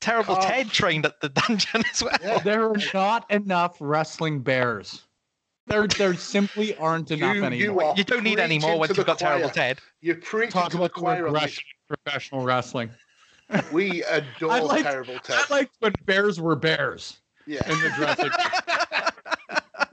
Terrible 0.00 0.36
Oh. 0.38 0.42
Ted 0.46 0.68
trained 0.70 1.06
at 1.06 1.20
the 1.22 1.30
dungeon 1.30 1.82
as 1.90 2.02
well. 2.02 2.16
Yeah. 2.22 2.38
There 2.38 2.68
are 2.70 2.76
not 2.92 3.30
enough 3.30 3.76
wrestling 3.80 4.40
bears. 4.40 5.02
There, 5.66 5.86
there 5.86 6.12
simply 6.14 6.76
aren't 6.76 7.10
enough 7.10 7.36
You- 7.36 7.44
anymore. 7.44 7.82
you 7.82 7.92
You 7.98 8.04
don't 8.04 8.22
need 8.22 8.38
any 8.38 8.58
more 8.58 8.78
once 8.78 8.90
you've 8.90 8.98
the 8.98 9.04
got 9.04 9.18
Terrible. 9.18 9.48
Ted. 9.48 9.78
You're 10.02 10.16
preaching 10.16 10.50
Talk 10.52 10.70
to 10.72 10.76
about 10.76 10.92
the 10.94 11.00
choir 11.00 11.26
on 11.26 11.32
this. 11.32 11.42
regression 11.42 11.64
of 11.90 11.96
professional 12.04 12.44
wrestling. 12.44 12.90
We 13.72 14.02
adore 14.04 14.52
I 14.52 14.60
like- 14.60 14.84
Terrible 14.84 15.18
Ted. 15.18 15.38
I 15.38 15.46
liked 15.54 15.74
when 15.80 15.92
bears 16.04 16.40
were 16.40 16.56
bears 16.56 17.18
yeah, 17.46 17.62
in 17.70 17.78
the 17.80 17.90
dressing. 17.96 18.30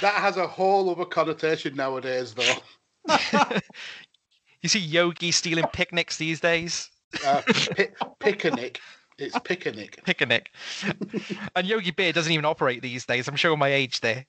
that 0.00 0.14
has 0.14 0.36
a 0.36 0.46
whole 0.46 0.90
other 0.90 1.04
connotation 1.04 1.74
nowadays, 1.74 2.34
though. 2.34 3.18
You 4.62 4.68
see 4.70 4.78
Yogi 4.78 5.30
stealing 5.30 5.66
picnics 5.74 6.16
these 6.16 6.40
days. 6.40 6.88
Uh, 7.22 7.42
pi- 7.76 7.90
picnic. 8.18 8.80
It's 9.18 9.38
picnic. 9.40 10.00
Picnic. 10.06 10.52
and 11.54 11.66
Yogi 11.66 11.90
Bear 11.90 12.14
doesn't 12.14 12.32
even 12.32 12.46
operate 12.46 12.80
these 12.80 13.04
days. 13.04 13.28
I'm 13.28 13.36
showing 13.36 13.58
my 13.58 13.68
age 13.68 14.00
there. 14.00 14.24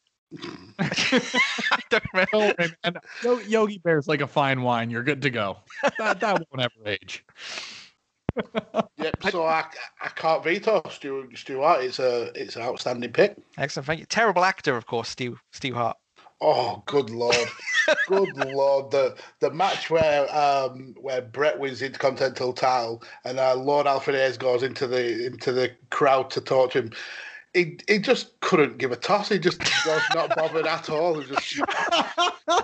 I 0.77 1.79
don't 1.89 2.03
remember. 2.13 2.27
Don't 2.33 2.59
worry, 2.59 2.69
man. 2.83 3.49
Yogi 3.49 3.77
Bear's 3.77 4.09
like 4.09 4.19
a 4.19 4.27
fine 4.27 4.61
wine. 4.61 4.89
You're 4.89 5.03
good 5.03 5.21
to 5.21 5.29
go. 5.29 5.55
That, 5.97 6.19
that 6.19 6.33
won't 6.51 6.59
ever 6.59 6.85
age. 6.85 7.23
Yep. 8.97 9.23
So 9.29 9.45
I, 9.45 9.65
I 10.01 10.09
can't 10.09 10.43
veto 10.43 10.81
Stu 10.89 11.29
Stuart. 11.35 11.81
It's 11.81 11.99
a 11.99 12.31
it's 12.33 12.55
an 12.55 12.63
outstanding 12.63 13.11
pick. 13.11 13.35
Excellent. 13.57 13.87
Thank 13.87 13.99
you. 13.99 14.05
Terrible 14.05 14.43
actor, 14.43 14.75
of 14.75 14.85
course, 14.85 15.09
Stu, 15.09 15.37
Stu 15.51 15.73
Hart. 15.73 15.97
Oh, 16.41 16.83
good 16.85 17.09
lord, 17.09 17.49
good 18.07 18.35
lord! 18.35 18.91
The 18.91 19.15
the 19.39 19.51
match 19.51 19.89
where 19.89 20.27
um 20.35 20.95
where 20.99 21.21
Bret 21.21 21.59
wins 21.59 21.79
the 21.79 21.85
Intercontinental 21.87 22.53
title 22.53 23.03
and 23.23 23.39
uh, 23.39 23.55
Lord 23.55 23.87
Alfred 23.87 24.17
Hayes 24.17 24.37
goes 24.37 24.63
into 24.63 24.85
the 24.85 25.25
into 25.25 25.53
the 25.53 25.71
crowd 25.91 26.29
to 26.31 26.41
talk 26.41 26.71
to 26.71 26.79
him. 26.79 26.91
He, 27.55 27.79
he 27.87 27.99
just 27.99 28.37
couldn't 28.41 28.79
give 28.79 28.91
a 28.91 28.97
toss. 28.97 29.29
He 29.29 29.39
just 29.39 29.59
was 29.85 30.01
not 30.13 30.35
bothered 30.35 30.67
at 30.67 30.89
all. 30.89 31.21
Just, 31.21 31.61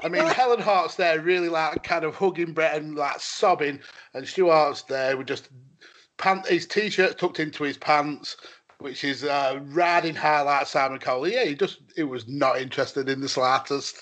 I 0.04 0.10
mean, 0.10 0.26
Helen 0.28 0.60
Hart's 0.60 0.96
there, 0.96 1.22
really 1.22 1.48
like 1.48 1.82
kind 1.84 2.04
of 2.04 2.14
hugging 2.14 2.52
Bret 2.52 2.76
and 2.76 2.96
like 2.96 3.22
sobbing, 3.22 3.80
and 4.14 4.28
Stu 4.28 4.50
Hart's 4.50 4.82
there 4.84 5.16
with 5.16 5.28
just 5.28 5.48
pant 6.18 6.46
his 6.46 6.68
t-shirt 6.68 7.18
tucked 7.18 7.40
into 7.40 7.64
his 7.64 7.78
pants, 7.78 8.36
which 8.80 9.06
is 9.06 9.24
uh, 9.24 9.62
riding 9.68 10.14
high 10.14 10.42
like 10.42 10.68
Simon 10.68 11.00
Cowell. 11.00 11.26
Yeah, 11.26 11.46
he 11.46 11.56
just 11.56 11.80
he 11.96 12.04
was 12.04 12.28
not 12.28 12.60
interested 12.60 13.08
in 13.08 13.22
the 13.22 13.30
slightest. 13.30 13.98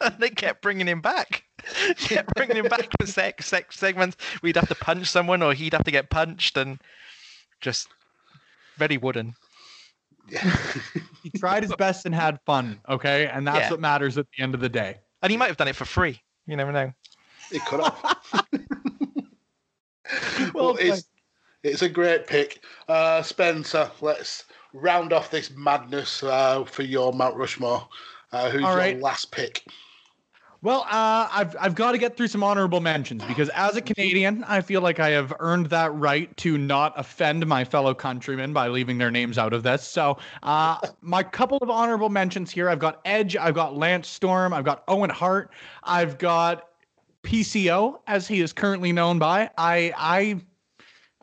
And 0.00 0.14
they 0.18 0.30
kept 0.30 0.62
bringing 0.62 0.88
him 0.88 1.00
back. 1.00 1.44
kept 1.96 2.34
bringing 2.34 2.56
him 2.56 2.66
back 2.68 2.88
for 3.00 3.06
sex, 3.06 3.46
sex 3.46 3.78
segments. 3.78 4.16
We'd 4.42 4.56
have 4.56 4.68
to 4.68 4.74
punch 4.74 5.06
someone, 5.06 5.44
or 5.44 5.54
he'd 5.54 5.74
have 5.74 5.84
to 5.84 5.92
get 5.92 6.10
punched, 6.10 6.56
and 6.56 6.80
just 7.60 7.86
very 8.78 8.96
wooden. 8.96 9.36
Yeah. 10.32 10.56
He 11.22 11.30
tried 11.38 11.62
his 11.62 11.74
best 11.76 12.06
and 12.06 12.14
had 12.14 12.38
fun. 12.46 12.80
Okay, 12.88 13.26
and 13.26 13.46
that's 13.46 13.66
Yeah. 13.66 13.70
what 13.70 13.80
matters 13.80 14.16
at 14.18 14.26
the 14.36 14.42
end 14.42 14.54
of 14.54 14.60
the 14.60 14.68
day. 14.68 14.98
And 15.22 15.30
he 15.30 15.36
might 15.36 15.46
have 15.48 15.56
done 15.58 15.68
it 15.68 15.76
for 15.76 15.84
free. 15.84 16.20
You 16.46 16.56
never 16.56 16.72
know. 16.72 16.92
it 17.52 17.62
could 17.66 17.80
have. 17.80 18.16
Well 20.54 20.74
well, 20.74 20.76
it's 20.78 21.04
it's 21.62 21.82
a 21.82 21.88
great 21.88 22.26
pick, 22.26 22.60
uh, 22.88 23.22
Spencer. 23.22 23.90
Let's 24.00 24.44
round 24.74 25.12
off 25.12 25.30
this 25.30 25.50
madness 25.56 26.22
uh, 26.22 26.64
for 26.64 26.82
your 26.82 27.12
Mount 27.12 27.36
Rushmore. 27.36 27.88
Uh, 28.32 28.50
who's 28.50 28.62
All 28.64 28.70
your 28.70 28.78
right. 28.78 29.00
last 29.00 29.30
pick? 29.30 29.62
Well, 30.62 30.82
uh, 30.82 31.26
I've 31.32 31.56
I've 31.58 31.74
got 31.74 31.90
to 31.90 31.98
get 31.98 32.16
through 32.16 32.28
some 32.28 32.44
honorable 32.44 32.80
mentions 32.80 33.24
because 33.24 33.48
as 33.48 33.74
a 33.76 33.80
Canadian, 33.80 34.44
I 34.44 34.60
feel 34.60 34.80
like 34.80 35.00
I 35.00 35.08
have 35.08 35.34
earned 35.40 35.66
that 35.70 35.92
right 35.92 36.34
to 36.36 36.56
not 36.56 36.92
offend 36.96 37.44
my 37.48 37.64
fellow 37.64 37.94
countrymen 37.94 38.52
by 38.52 38.68
leaving 38.68 38.96
their 38.96 39.10
names 39.10 39.38
out 39.38 39.52
of 39.52 39.64
this. 39.64 39.82
So, 39.82 40.18
uh, 40.44 40.78
my 41.00 41.24
couple 41.24 41.58
of 41.58 41.68
honorable 41.68 42.10
mentions 42.10 42.52
here: 42.52 42.70
I've 42.70 42.78
got 42.78 43.00
Edge, 43.04 43.36
I've 43.36 43.56
got 43.56 43.76
Lance 43.76 44.06
Storm, 44.06 44.52
I've 44.52 44.64
got 44.64 44.84
Owen 44.86 45.10
Hart, 45.10 45.50
I've 45.82 46.16
got 46.16 46.68
PCO, 47.24 47.98
as 48.06 48.28
he 48.28 48.40
is 48.40 48.52
currently 48.52 48.92
known 48.92 49.18
by. 49.18 49.50
I 49.58 49.92
I 49.96 50.40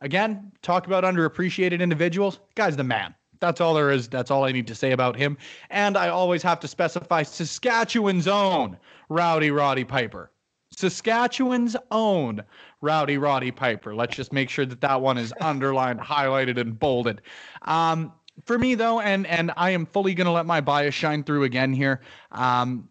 again 0.01 0.51
talk 0.61 0.85
about 0.85 1.05
underappreciated 1.05 1.79
individuals. 1.79 2.41
Guy's 2.55 2.75
the 2.75 2.83
man. 2.83 3.15
That's 3.39 3.61
all 3.61 3.73
there 3.73 3.91
is. 3.91 4.07
That's 4.07 4.31
all 4.31 4.43
I 4.43 4.51
need 4.51 4.67
to 4.67 4.75
say 4.75 4.91
about 4.91 5.15
him. 5.15 5.37
And 5.69 5.97
I 5.97 6.09
always 6.09 6.43
have 6.43 6.59
to 6.61 6.67
specify 6.67 7.23
Saskatchewan's 7.23 8.27
own 8.27 8.77
Rowdy 9.09 9.51
Roddy 9.51 9.83
Piper. 9.83 10.31
Saskatchewan's 10.71 11.75
own 11.91 12.43
Rowdy 12.81 13.17
Roddy 13.17 13.51
Piper. 13.51 13.95
Let's 13.95 14.15
just 14.15 14.31
make 14.31 14.49
sure 14.49 14.65
that 14.65 14.81
that 14.81 15.01
one 15.01 15.17
is 15.17 15.33
underlined, 15.41 15.99
highlighted, 15.99 16.59
and 16.59 16.77
bolded. 16.77 17.21
Um, 17.63 18.13
for 18.45 18.57
me, 18.57 18.75
though, 18.75 18.99
and 18.99 19.27
and 19.27 19.51
I 19.57 19.71
am 19.71 19.85
fully 19.85 20.13
going 20.13 20.25
to 20.25 20.31
let 20.31 20.45
my 20.45 20.61
bias 20.61 20.95
shine 20.95 21.23
through 21.23 21.43
again 21.43 21.73
here. 21.73 22.01
Um, 22.31 22.89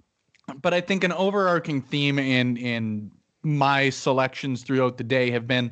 but 0.61 0.74
I 0.74 0.80
think 0.80 1.05
an 1.05 1.12
overarching 1.12 1.80
theme 1.80 2.18
in 2.18 2.57
in 2.57 3.11
my 3.42 3.90
selections 3.90 4.62
throughout 4.62 4.99
the 4.99 5.05
day 5.05 5.30
have 5.30 5.46
been 5.46 5.70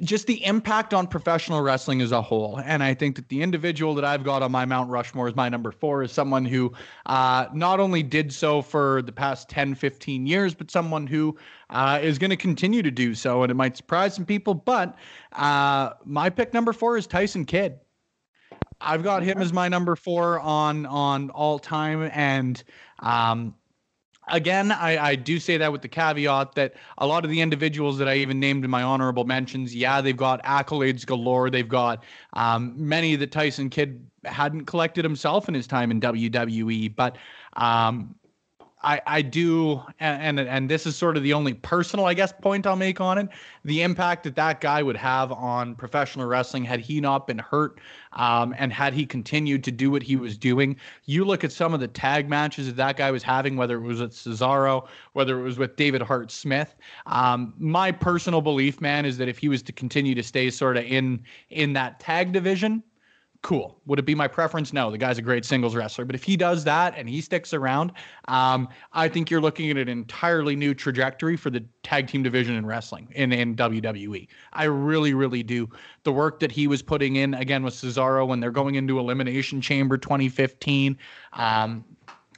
just 0.00 0.26
the 0.26 0.44
impact 0.44 0.94
on 0.94 1.06
professional 1.06 1.60
wrestling 1.60 2.00
as 2.00 2.12
a 2.12 2.22
whole. 2.22 2.60
And 2.64 2.82
I 2.82 2.94
think 2.94 3.16
that 3.16 3.28
the 3.28 3.42
individual 3.42 3.94
that 3.96 4.04
I've 4.04 4.24
got 4.24 4.42
on 4.42 4.52
my 4.52 4.64
Mount 4.64 4.90
Rushmore 4.90 5.28
as 5.28 5.34
my 5.34 5.48
number 5.48 5.72
four 5.72 6.02
is 6.02 6.12
someone 6.12 6.44
who 6.44 6.72
uh, 7.06 7.46
not 7.52 7.80
only 7.80 8.02
did 8.02 8.32
so 8.32 8.62
for 8.62 9.02
the 9.02 9.12
past 9.12 9.48
10, 9.48 9.74
15 9.74 10.26
years, 10.26 10.54
but 10.54 10.70
someone 10.70 11.06
who 11.06 11.36
uh, 11.70 11.98
is 12.00 12.18
going 12.18 12.30
to 12.30 12.36
continue 12.36 12.82
to 12.82 12.90
do 12.90 13.14
so. 13.14 13.42
And 13.42 13.50
it 13.50 13.54
might 13.54 13.76
surprise 13.76 14.14
some 14.14 14.24
people, 14.24 14.54
but 14.54 14.96
uh, 15.32 15.90
my 16.04 16.30
pick 16.30 16.54
number 16.54 16.72
four 16.72 16.96
is 16.96 17.06
Tyson 17.06 17.44
Kidd. 17.44 17.78
I've 18.80 19.02
got 19.02 19.22
him 19.22 19.38
as 19.38 19.52
my 19.52 19.68
number 19.68 19.96
four 19.96 20.38
on 20.40 20.84
on 20.86 21.30
all 21.30 21.58
time, 21.58 22.10
and 22.12 22.62
um, 22.98 23.54
again, 24.28 24.72
I, 24.72 24.98
I 24.98 25.14
do 25.14 25.38
say 25.38 25.56
that 25.56 25.72
with 25.72 25.82
the 25.82 25.88
caveat 25.88 26.54
that 26.54 26.74
a 26.98 27.06
lot 27.06 27.24
of 27.24 27.30
the 27.30 27.40
individuals 27.40 27.98
that 27.98 28.08
I 28.08 28.16
even 28.16 28.40
named 28.40 28.64
in 28.64 28.70
my 28.70 28.82
honorable 28.82 29.24
mentions, 29.24 29.74
yeah, 29.74 30.00
they've 30.00 30.16
got 30.16 30.42
accolades 30.44 31.06
galore. 31.06 31.50
They've 31.50 31.68
got 31.68 32.04
um, 32.32 32.74
many 32.76 33.16
that 33.16 33.30
Tyson 33.30 33.70
Kidd 33.70 34.04
hadn't 34.24 34.64
collected 34.64 35.04
himself 35.04 35.48
in 35.48 35.54
his 35.54 35.66
time 35.66 35.90
in 35.90 36.00
WWE, 36.00 36.94
but 36.94 37.16
um, 37.54 38.14
I, 38.86 39.02
I 39.04 39.22
do, 39.22 39.82
and, 39.98 40.38
and 40.38 40.48
and 40.48 40.70
this 40.70 40.86
is 40.86 40.94
sort 40.94 41.16
of 41.16 41.24
the 41.24 41.32
only 41.32 41.54
personal, 41.54 42.06
I 42.06 42.14
guess, 42.14 42.32
point 42.32 42.68
I'll 42.68 42.76
make 42.76 43.00
on 43.00 43.18
it. 43.18 43.28
The 43.64 43.82
impact 43.82 44.22
that 44.22 44.36
that 44.36 44.60
guy 44.60 44.80
would 44.80 44.96
have 44.96 45.32
on 45.32 45.74
professional 45.74 46.24
wrestling 46.26 46.62
had 46.62 46.78
he 46.78 47.00
not 47.00 47.26
been 47.26 47.40
hurt, 47.40 47.80
um, 48.12 48.54
and 48.56 48.72
had 48.72 48.94
he 48.94 49.04
continued 49.04 49.64
to 49.64 49.72
do 49.72 49.90
what 49.90 50.04
he 50.04 50.14
was 50.14 50.38
doing. 50.38 50.76
You 51.04 51.24
look 51.24 51.42
at 51.42 51.50
some 51.50 51.74
of 51.74 51.80
the 51.80 51.88
tag 51.88 52.28
matches 52.28 52.68
that 52.68 52.76
that 52.76 52.96
guy 52.96 53.10
was 53.10 53.24
having, 53.24 53.56
whether 53.56 53.76
it 53.76 53.82
was 53.82 54.00
with 54.00 54.12
Cesaro, 54.12 54.86
whether 55.14 55.40
it 55.40 55.42
was 55.42 55.58
with 55.58 55.74
David 55.74 56.00
Hart 56.00 56.30
Smith. 56.30 56.76
Um, 57.06 57.54
my 57.58 57.90
personal 57.90 58.40
belief, 58.40 58.80
man, 58.80 59.04
is 59.04 59.18
that 59.18 59.26
if 59.26 59.36
he 59.36 59.48
was 59.48 59.62
to 59.64 59.72
continue 59.72 60.14
to 60.14 60.22
stay 60.22 60.48
sort 60.48 60.76
of 60.76 60.84
in 60.84 61.24
in 61.50 61.72
that 61.72 61.98
tag 61.98 62.30
division, 62.30 62.84
cool. 63.46 63.80
Would 63.86 64.00
it 64.00 64.04
be 64.04 64.16
my 64.16 64.26
preference? 64.26 64.72
No, 64.72 64.90
the 64.90 64.98
guy's 64.98 65.18
a 65.18 65.22
great 65.22 65.44
singles 65.44 65.76
wrestler. 65.76 66.04
But 66.04 66.16
if 66.16 66.24
he 66.24 66.36
does 66.36 66.64
that 66.64 66.94
and 66.96 67.08
he 67.08 67.20
sticks 67.20 67.54
around, 67.54 67.92
um, 68.26 68.68
I 68.92 69.08
think 69.08 69.30
you're 69.30 69.40
looking 69.40 69.70
at 69.70 69.76
an 69.76 69.88
entirely 69.88 70.56
new 70.56 70.74
trajectory 70.74 71.36
for 71.36 71.50
the 71.50 71.64
tag 71.84 72.08
team 72.08 72.24
division 72.24 72.56
in 72.56 72.66
wrestling 72.66 73.06
in, 73.14 73.32
in 73.32 73.54
WWE. 73.54 74.26
I 74.52 74.64
really, 74.64 75.14
really 75.14 75.44
do. 75.44 75.70
The 76.02 76.10
work 76.10 76.40
that 76.40 76.50
he 76.50 76.66
was 76.66 76.82
putting 76.82 77.14
in 77.14 77.34
again 77.34 77.62
with 77.62 77.74
Cesaro 77.74 78.26
when 78.26 78.40
they're 78.40 78.50
going 78.50 78.74
into 78.74 78.98
Elimination 78.98 79.60
Chamber 79.60 79.96
2015. 79.96 80.98
Um, 81.34 81.84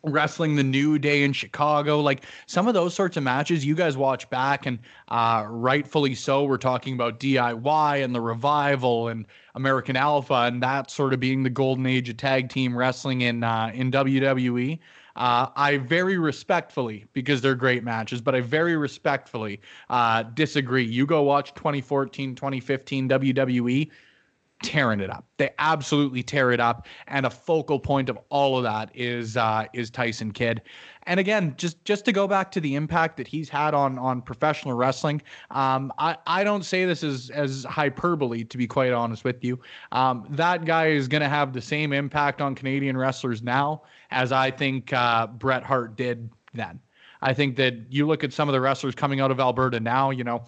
wrestling 0.04 0.56
the 0.56 0.62
new 0.62 0.98
day 0.98 1.22
in 1.22 1.32
Chicago, 1.32 2.00
like 2.00 2.24
some 2.46 2.68
of 2.68 2.74
those 2.74 2.94
sorts 2.94 3.16
of 3.16 3.22
matches 3.22 3.64
you 3.64 3.74
guys 3.74 3.96
watch 3.96 4.28
back 4.30 4.66
and 4.66 4.78
uh, 5.08 5.44
rightfully 5.48 6.14
so. 6.14 6.44
We're 6.44 6.56
talking 6.58 6.94
about 6.94 7.20
DIY 7.20 8.04
and 8.04 8.14
the 8.14 8.20
revival 8.20 9.08
and 9.08 9.26
American 9.54 9.96
Alpha 9.96 10.34
and 10.34 10.62
that 10.62 10.90
sort 10.90 11.12
of 11.12 11.20
being 11.20 11.42
the 11.42 11.50
golden 11.50 11.86
age 11.86 12.08
of 12.08 12.16
tag 12.16 12.48
team 12.48 12.76
wrestling 12.76 13.22
in 13.22 13.42
uh, 13.42 13.70
in 13.74 13.90
WWE. 13.90 14.78
Uh, 15.16 15.48
I 15.56 15.78
very 15.78 16.16
respectfully, 16.16 17.04
because 17.12 17.40
they're 17.40 17.56
great 17.56 17.82
matches, 17.82 18.20
but 18.20 18.36
I 18.36 18.40
very 18.40 18.76
respectfully 18.76 19.60
uh, 19.90 20.22
disagree. 20.22 20.84
You 20.84 21.06
go 21.06 21.22
watch 21.22 21.54
2014, 21.54 22.36
2015 22.36 23.08
WWE 23.08 23.90
tearing 24.62 25.00
it 25.00 25.10
up. 25.10 25.24
They 25.36 25.50
absolutely 25.58 26.22
tear 26.22 26.50
it 26.52 26.60
up, 26.60 26.86
and 27.06 27.26
a 27.26 27.30
focal 27.30 27.78
point 27.78 28.08
of 28.08 28.18
all 28.28 28.56
of 28.56 28.64
that 28.64 28.90
is 28.94 29.36
uh, 29.36 29.66
is 29.72 29.90
Tyson 29.90 30.32
Kidd. 30.32 30.62
And 31.04 31.18
again, 31.18 31.54
just 31.56 31.82
just 31.84 32.04
to 32.04 32.12
go 32.12 32.26
back 32.26 32.50
to 32.52 32.60
the 32.60 32.74
impact 32.74 33.16
that 33.16 33.26
he's 33.26 33.48
had 33.48 33.74
on 33.74 33.98
on 33.98 34.20
professional 34.20 34.74
wrestling, 34.74 35.22
um, 35.50 35.92
I 35.98 36.16
I 36.26 36.44
don't 36.44 36.64
say 36.64 36.84
this 36.84 37.02
as 37.02 37.30
as 37.30 37.64
hyperbole 37.64 38.44
to 38.44 38.58
be 38.58 38.66
quite 38.66 38.92
honest 38.92 39.24
with 39.24 39.42
you. 39.44 39.58
Um, 39.92 40.26
that 40.30 40.64
guy 40.64 40.88
is 40.88 41.08
going 41.08 41.22
to 41.22 41.28
have 41.28 41.52
the 41.52 41.62
same 41.62 41.92
impact 41.92 42.40
on 42.40 42.54
Canadian 42.54 42.96
wrestlers 42.96 43.42
now 43.42 43.82
as 44.10 44.32
I 44.32 44.50
think 44.50 44.92
uh, 44.92 45.26
Bret 45.26 45.62
Hart 45.62 45.96
did 45.96 46.28
then. 46.52 46.80
I 47.20 47.34
think 47.34 47.56
that 47.56 47.74
you 47.90 48.06
look 48.06 48.22
at 48.22 48.32
some 48.32 48.48
of 48.48 48.52
the 48.52 48.60
wrestlers 48.60 48.94
coming 48.94 49.20
out 49.20 49.30
of 49.30 49.40
Alberta 49.40 49.80
now, 49.80 50.10
you 50.10 50.22
know, 50.22 50.44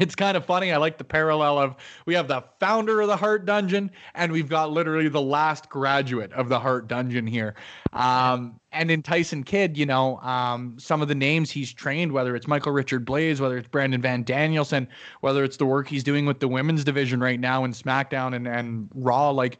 it's 0.00 0.14
kind 0.14 0.36
of 0.36 0.44
funny. 0.46 0.72
I 0.72 0.78
like 0.78 0.96
the 0.96 1.04
parallel 1.04 1.58
of 1.58 1.76
we 2.06 2.14
have 2.14 2.26
the 2.26 2.42
founder 2.60 3.02
of 3.02 3.08
the 3.08 3.16
Hart 3.16 3.44
Dungeon, 3.44 3.90
and 4.14 4.32
we've 4.32 4.48
got 4.48 4.70
literally 4.70 5.08
the 5.08 5.20
last 5.20 5.68
graduate 5.68 6.32
of 6.32 6.48
the 6.48 6.58
Hart 6.58 6.88
Dungeon 6.88 7.26
here. 7.26 7.54
Um, 7.92 8.58
and 8.72 8.90
in 8.90 9.02
Tyson 9.02 9.44
Kidd, 9.44 9.76
you 9.76 9.84
know, 9.84 10.18
um, 10.18 10.76
some 10.78 11.02
of 11.02 11.08
the 11.08 11.14
names 11.14 11.50
he's 11.50 11.72
trained, 11.72 12.10
whether 12.10 12.34
it's 12.34 12.48
Michael 12.48 12.72
Richard 12.72 13.04
Blaze, 13.04 13.40
whether 13.40 13.58
it's 13.58 13.68
Brandon 13.68 14.00
Van 14.00 14.22
Danielson, 14.22 14.88
whether 15.20 15.44
it's 15.44 15.58
the 15.58 15.66
work 15.66 15.88
he's 15.88 16.04
doing 16.04 16.24
with 16.24 16.40
the 16.40 16.48
women's 16.48 16.84
division 16.84 17.20
right 17.20 17.38
now 17.38 17.64
in 17.64 17.72
SmackDown 17.72 18.34
and, 18.34 18.48
and 18.48 18.88
Raw, 18.94 19.30
like 19.30 19.58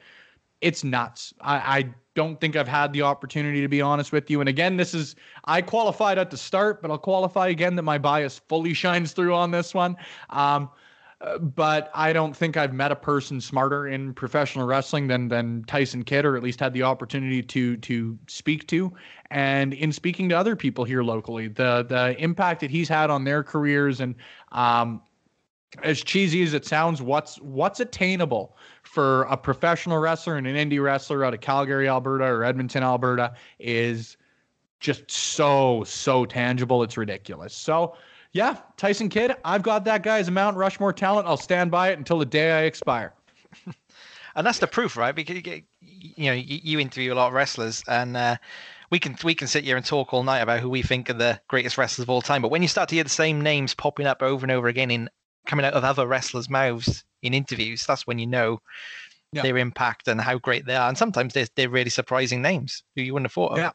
it's 0.63 0.83
nuts. 0.83 1.35
I, 1.43 1.57
I 1.57 1.95
don't 2.15 2.41
think 2.41 2.57
I've 2.57 2.69
had 2.69 2.93
the 2.93 3.03
opportunity 3.03 3.61
to 3.61 3.69
be 3.69 3.81
honest 3.81 4.13
with 4.13 4.31
you. 4.31 4.41
And 4.41 4.49
again, 4.49 4.77
this 4.77 4.95
is 4.95 5.17
I 5.45 5.63
qualified 5.63 6.19
at 6.19 6.31
the 6.31 6.37
start, 6.37 6.83
but 6.83 6.91
I'll 6.91 6.99
qualify 6.99 7.49
again 7.49 7.77
that 7.77 7.83
my 7.83 7.99
bias 7.99 8.41
fully 8.49 8.75
shines 8.83 9.13
through 9.13 9.35
on 9.35 9.51
this 9.51 9.75
one. 9.75 9.97
Um, 10.31 10.71
but 11.41 11.91
I 11.95 12.13
don't 12.13 12.37
think 12.37 12.57
I've 12.57 12.73
met 12.73 12.91
a 12.91 12.97
person 12.97 13.41
smarter 13.41 13.87
in 13.87 14.13
professional 14.13 14.67
wrestling 14.67 15.07
than 15.07 15.29
than 15.29 15.65
Tyson 15.65 16.03
Kidd, 16.03 16.25
or 16.25 16.37
at 16.37 16.43
least 16.43 16.61
had 16.61 16.73
the 16.73 16.83
opportunity 16.83 17.43
to 17.43 17.77
to 17.77 18.19
speak 18.27 18.67
to. 18.69 18.93
And 19.31 19.73
in 19.73 19.93
speaking 19.93 20.29
to 20.31 20.35
other 20.35 20.57
people 20.57 20.85
here 20.85 21.03
locally, 21.03 21.49
the 21.49 21.85
the 21.89 22.17
impact 22.19 22.61
that 22.61 22.71
he's 22.71 22.89
had 22.89 23.09
on 23.09 23.25
their 23.25 23.45
careers 23.45 24.01
and 24.01 24.17
um, 24.51 25.01
as 25.83 26.03
cheesy 26.03 26.43
as 26.43 26.55
it 26.55 26.65
sounds, 26.65 27.01
what's 27.01 27.37
what's 27.41 27.81
attainable 27.81 28.57
for 28.83 29.23
a 29.25 29.37
professional 29.37 29.99
wrestler 29.99 30.37
and 30.37 30.47
an 30.47 30.57
indie 30.57 30.83
wrestler 30.83 31.25
out 31.25 31.35
of 31.35 31.41
Calgary, 31.41 31.89
Alberta, 31.89 32.25
or 32.25 32.45
Edmonton, 32.45 32.83
Alberta, 32.83 33.35
is 33.59 34.17
just 34.81 35.11
so 35.11 35.83
so 35.85 36.25
tangible. 36.25 36.83
It's 36.83 36.97
ridiculous. 36.97 37.55
So 37.55 37.97
yeah, 38.33 38.59
Tyson 38.77 39.09
Kidd, 39.09 39.35
I've 39.45 39.63
got 39.63 39.85
that 39.85 40.03
guy 40.03 40.19
as 40.19 40.29
a 40.29 40.31
Mount 40.31 40.57
Rushmore 40.57 40.93
talent. 40.93 41.27
I'll 41.27 41.37
stand 41.37 41.71
by 41.71 41.91
it 41.91 41.99
until 41.99 42.19
the 42.19 42.27
day 42.27 42.53
I 42.53 42.63
expire. 42.63 43.13
and 44.35 44.47
that's 44.47 44.59
the 44.59 44.67
proof, 44.67 44.97
right? 44.97 45.15
Because 45.15 45.37
you, 45.37 45.43
get, 45.43 45.65
you 45.81 46.27
know 46.27 46.33
you, 46.33 46.61
you 46.63 46.79
interview 46.81 47.13
a 47.13 47.15
lot 47.15 47.29
of 47.29 47.35
wrestlers, 47.35 47.83
and 47.89 48.17
uh, 48.17 48.37
we 48.91 48.99
can 48.99 49.17
we 49.25 49.35
can 49.35 49.49
sit 49.49 49.65
here 49.65 49.77
and 49.77 49.85
talk 49.85 50.13
all 50.13 50.23
night 50.23 50.41
about 50.41 50.61
who 50.61 50.69
we 50.69 50.83
think 50.83 51.09
are 51.11 51.15
the 51.15 51.41
greatest 51.49 51.79
wrestlers 51.79 52.05
of 52.05 52.11
all 52.11 52.23
time. 52.23 52.43
But 52.43 52.51
when 52.51 52.63
you 52.63 52.69
start 52.69 52.89
to 52.91 52.95
hear 52.95 53.05
the 53.05 53.11
same 53.11 53.41
names 53.41 53.75
popping 53.75 54.07
up 54.07 54.23
over 54.23 54.45
and 54.45 54.51
over 54.51 54.69
again 54.69 54.91
in 54.91 55.09
coming 55.47 55.65
out 55.67 55.75
of 55.75 55.85
other 55.85 56.07
wrestlers' 56.07 56.51
mouths 56.51 57.05
in 57.23 57.35
interviews, 57.35 57.87
that's 57.87 58.07
when 58.07 58.19
you 58.19 58.27
know 58.27 58.61
Yeah. 59.33 59.43
their 59.43 59.59
impact 59.59 60.09
and 60.09 60.21
how 60.21 60.39
great 60.39 60.67
they 60.67 60.77
are. 60.77 60.89
And 60.89 60.99
sometimes 60.99 61.35
they're 61.35 61.49
they're 61.57 61.71
really 61.71 61.91
surprising 61.91 62.43
names 62.43 62.85
who 62.97 63.03
you 63.03 63.15
wouldn't 63.15 63.27
have 63.29 63.35
thought 63.35 63.55
of. 63.55 63.63
Yeah. 63.63 63.73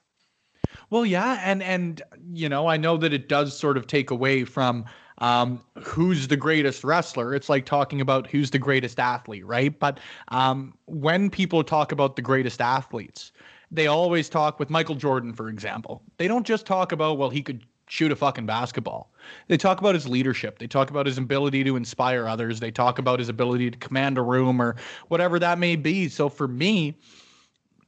Well, 0.90 1.06
yeah, 1.06 1.42
and 1.44 1.64
and 1.64 2.02
you 2.34 2.50
know, 2.50 2.68
I 2.68 2.78
know 2.78 2.98
that 2.98 3.14
it 3.14 3.30
does 3.30 3.58
sort 3.58 3.78
of 3.78 3.88
take 3.88 4.12
away 4.12 4.46
from 4.46 4.86
um, 5.20 5.64
who's 5.84 6.28
the 6.28 6.38
greatest 6.38 6.84
wrestler. 6.84 7.34
It's 7.36 7.50
like 7.50 7.66
talking 7.66 8.02
about 8.02 8.28
who's 8.28 8.52
the 8.52 8.60
greatest 8.60 9.00
athlete, 9.00 9.46
right? 9.46 9.78
But 9.78 10.00
um, 10.30 10.78
when 10.86 11.30
people 11.30 11.64
talk 11.64 11.92
about 11.92 12.16
the 12.16 12.22
greatest 12.22 12.62
athletes, 12.62 13.32
they 13.72 13.88
always 13.88 14.30
talk 14.30 14.60
with 14.60 14.70
Michael 14.70 14.96
Jordan, 14.96 15.34
for 15.34 15.50
example. 15.50 16.04
They 16.18 16.28
don't 16.28 16.46
just 16.48 16.66
talk 16.66 16.92
about, 16.92 17.18
well, 17.18 17.30
he 17.30 17.42
could 17.44 17.66
shoot 17.88 18.12
a 18.12 18.16
fucking 18.16 18.46
basketball. 18.46 19.12
They 19.48 19.58
talk 19.58 19.80
about 19.80 19.96
his 19.96 20.08
leadership. 20.08 20.60
They 20.60 20.68
talk 20.68 20.90
about 20.90 21.06
his 21.06 21.18
ability 21.18 21.64
to 21.64 21.76
inspire 21.76 22.28
others. 22.28 22.60
They 22.60 22.72
talk 22.72 23.00
about 23.00 23.20
his 23.20 23.30
ability 23.30 23.72
to 23.72 23.78
command 23.78 24.18
a 24.18 24.22
room 24.22 24.62
or 24.62 24.76
whatever 25.08 25.40
that 25.40 25.58
may 25.58 25.76
be. 25.76 26.10
So 26.10 26.30
for 26.30 26.48
me, 26.48 26.98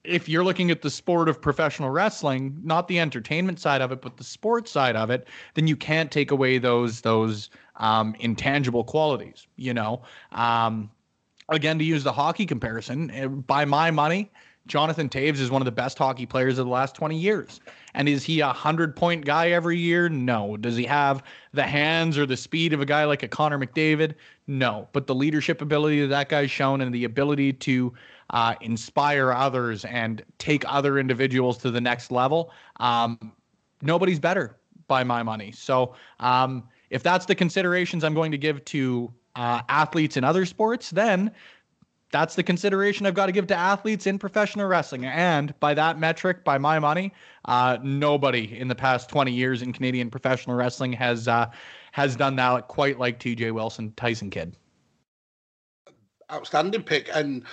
if 0.04 0.30
you're 0.30 0.43
looking 0.43 0.72
at 0.72 0.82
the 0.82 0.89
sport 0.89 1.28
of 1.28 1.41
professional 1.41 1.89
wrestling, 1.89 2.58
not 2.64 2.88
the 2.88 3.00
entertainment 3.00 3.60
side 3.60 3.82
of 3.82 3.91
it, 3.91 4.02
but 4.02 4.18
the 4.18 4.24
sports 4.24 4.72
side 4.72 4.95
of 4.95 5.10
it, 5.10 5.28
then 5.54 5.68
you 5.68 5.76
can't 5.76 6.12
take 6.12 6.32
away 6.32 6.58
those 6.58 7.02
those 7.02 7.50
um, 7.76 8.16
intangible 8.20 8.84
qualities. 8.84 9.47
You 9.58 9.74
know, 9.74 10.02
um, 10.32 10.89
again, 11.50 11.78
to 11.80 11.84
use 11.84 12.04
the 12.04 12.14
hockey 12.14 12.45
comparison, 12.45 13.12
eh, 13.12 13.28
by 13.28 13.66
my 13.66 13.91
money, 13.91 14.32
Jonathan 14.70 15.09
Toews 15.09 15.39
is 15.39 15.51
one 15.51 15.61
of 15.61 15.65
the 15.65 15.72
best 15.72 15.97
hockey 15.97 16.26
players 16.26 16.59
of 16.59 16.65
the 16.67 16.72
last 16.72 16.95
20 16.95 17.17
years. 17.17 17.59
And 17.95 18.07
is 18.07 18.24
he 18.24 18.39
a 18.39 18.53
hundred 18.53 18.95
point 18.95 19.26
guy 19.26 19.49
every 19.49 19.78
year? 19.78 20.07
No. 20.07 20.55
Does 20.55 20.78
he 20.78 20.86
have 20.86 21.24
the 21.53 21.63
hands 21.63 22.17
or 22.17 22.26
the 22.26 22.38
speed 22.38 22.72
of 22.72 22.80
a 22.80 22.86
guy 22.86 23.03
like 23.03 23.24
a 23.24 23.28
Connor 23.28 23.57
McDavid? 23.57 24.13
No. 24.47 24.88
But 24.93 25.07
the 25.07 25.15
leadership 25.15 25.61
ability 25.61 26.01
that 26.01 26.07
that 26.07 26.30
guy's 26.30 26.51
shown 26.51 26.82
and 26.82 26.93
the 26.93 27.03
ability 27.03 27.53
to 27.53 27.93
uh, 28.30 28.55
inspire 28.61 29.34
others 29.34 29.86
and 29.86 30.24
take 30.38 30.63
other 30.67 30.99
individuals 30.99 31.57
to 31.57 31.72
the 31.72 31.82
next 31.82 32.11
level, 32.11 32.51
um, 32.80 33.17
nobody's 33.82 34.20
better 34.20 34.55
by 34.88 35.03
my 35.03 35.24
money. 35.24 35.51
So 35.51 35.95
um, 36.20 36.63
if 36.91 37.01
that's 37.01 37.26
the 37.26 37.36
considerations 37.36 38.03
I'm 38.03 38.13
going 38.13 38.32
to 38.32 38.38
give 38.38 38.63
to 38.65 39.11
uh, 39.36 39.61
athletes 39.70 40.17
in 40.17 40.24
other 40.24 40.45
sports, 40.45 40.91
then 40.91 41.32
that's 42.12 42.36
the 42.36 42.43
consideration 42.43 43.05
I've 43.05 43.14
got 43.14 43.28
to 43.28 43.32
give 43.32 43.47
to 43.47 43.55
athletes 43.55 44.07
in 44.07 44.18
professional 44.18 44.68
wrestling. 44.68 45.05
And 45.05 45.57
by 45.60 45.74
that 45.76 45.99
metric, 45.99 46.43
by 46.43 46.57
my 46.57 46.80
money, 46.80 47.14
uh, 47.45 47.78
nobody 47.84 48.57
in 48.57 48.68
the 48.68 48.76
past 48.76 49.10
20 49.10 49.32
years 49.32 49.62
in 49.62 49.74
Canadian 49.74 50.10
professional 50.10 50.55
wrestling 50.55 50.93
has 50.93 51.28
uh, 51.28 51.49
has 51.91 52.16
done 52.16 52.36
that 52.38 52.68
quite 52.68 52.99
like 52.99 53.20
TJ 53.20 53.51
Wilson, 53.51 53.93
Tyson 53.95 54.30
Kidd. 54.30 54.55
Outstanding 56.32 56.84
pick. 56.84 57.10
And 57.14 57.43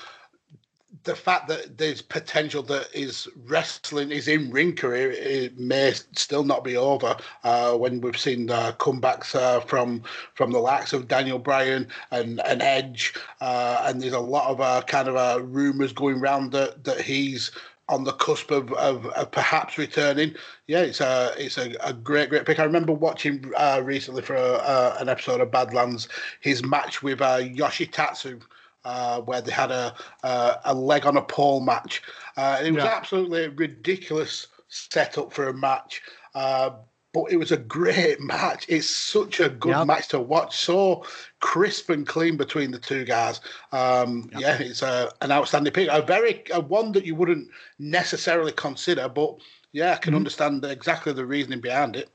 the 1.07 1.17
fact 1.17 1.49
that 1.49 1.79
there's 1.79 2.03
potential 2.03 2.63
that 2.65 2.89
his 2.93 3.29
wrestling, 3.47 4.11
his 4.11 4.29
in 4.29 4.51
ring 4.51 4.75
career, 4.75 5.13
it 5.13 5.59
may 5.59 5.93
still 6.13 6.45
not 6.45 6.65
be 6.65 6.77
over. 6.77 7.17
Uh, 7.45 7.75
when 7.77 8.01
we've 8.01 8.19
seen 8.19 8.51
uh, 8.51 8.73
comebacks 8.73 9.35
uh, 9.35 9.61
from 9.61 10.03
from 10.35 10.51
the 10.51 10.59
likes 10.59 10.93
of 10.93 11.09
Daniel 11.09 11.39
Bryan 11.39 11.89
and, 12.11 12.41
and 12.41 12.61
Edge, 12.61 13.15
uh, 13.41 13.85
and 13.87 14.03
there's 14.03 14.13
a 14.13 14.21
lot 14.21 14.51
of 14.51 14.61
uh, 14.61 14.83
kind 14.87 15.09
of 15.09 15.17
uh, 15.17 15.43
rumors 15.43 15.93
going 15.93 16.21
around 16.21 16.53
that 16.53 16.85
that 16.85 17.01
he's 17.01 17.51
on 17.89 18.03
the 18.03 18.13
cusp 18.13 18.51
of, 18.51 18.73
of, 18.73 19.07
of, 19.07 19.31
perhaps 19.31 19.79
returning. 19.79 20.35
Yeah, 20.67 20.81
it's 20.81 21.01
a 21.01 21.33
it's 21.39 21.57
a, 21.57 21.75
a 21.85 21.93
great 21.93 22.31
great 22.31 22.45
pick. 22.45 22.59
I 22.59 22.65
remember 22.65 22.93
watching 22.93 23.53
uh, 23.57 23.81
recently 23.85 24.23
for 24.23 24.35
a, 24.35 24.55
uh, 24.55 24.97
an 25.01 25.09
episode 25.09 25.41
of 25.41 25.53
Badlands 25.53 26.09
his 26.41 26.65
match 26.65 27.03
with 27.03 27.23
uh, 27.23 27.39
Yoshitatsu 27.39 28.43
uh, 28.87 29.21
where 29.23 29.41
they 29.41 29.51
had 29.51 29.73
a, 29.73 29.93
a, 30.23 30.61
a 30.67 30.75
leg 30.75 31.05
on 31.07 31.17
a 31.17 31.23
pole 31.23 31.61
match. 31.61 32.03
Uh, 32.37 32.61
it 32.65 32.73
was 32.73 32.85
yeah. 32.85 32.95
absolutely 32.95 33.49
ridiculous 33.49 34.47
setup 34.69 35.33
for 35.33 35.49
a 35.49 35.53
match. 35.53 36.03
Uh, 36.37 36.71
but 37.13 37.33
it 37.33 37.37
was 37.37 37.51
a 37.51 37.57
great 37.57 38.21
match. 38.35 38.65
It's 38.69 38.89
such 38.89 39.41
a 39.41 39.49
good 39.49 39.71
yep. 39.71 39.87
match 39.89 40.09
to 40.09 40.21
watch. 40.21 40.57
So 40.57 41.05
crisp 41.41 41.91
and 41.91 42.07
clean 42.07 42.37
between 42.37 42.71
the 42.71 42.79
two 42.79 43.05
guys. 43.05 43.41
Um, 43.73 44.31
yep. 44.33 44.41
Yeah, 44.41 44.59
it's 44.61 44.83
a, 44.83 45.11
an 45.21 45.33
outstanding 45.33 45.73
pick. 45.73 45.89
A 45.91 46.03
very 46.03 46.45
a 46.53 46.61
one 46.61 46.93
that 46.93 47.05
you 47.05 47.17
wouldn't 47.17 47.49
necessarily 47.81 48.53
consider, 48.53 49.09
but 49.09 49.37
yeah, 49.73 49.95
I 49.95 49.97
can 49.97 50.13
mm-hmm. 50.13 50.19
understand 50.19 50.65
exactly 50.65 51.13
the 51.13 51.27
reasoning 51.27 51.61
behind 51.61 51.97
it. 51.97 52.09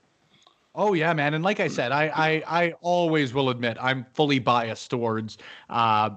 Oh 0.74 0.94
yeah, 0.94 1.12
man. 1.12 1.34
And 1.34 1.44
like 1.44 1.60
I 1.60 1.68
said, 1.68 1.92
I 1.92 2.06
I, 2.16 2.44
I 2.48 2.74
always 2.80 3.34
will 3.34 3.50
admit 3.50 3.78
I'm 3.82 4.06
fully 4.14 4.40
biased 4.40 4.90
towards 4.90 5.38
uh, 5.70 6.12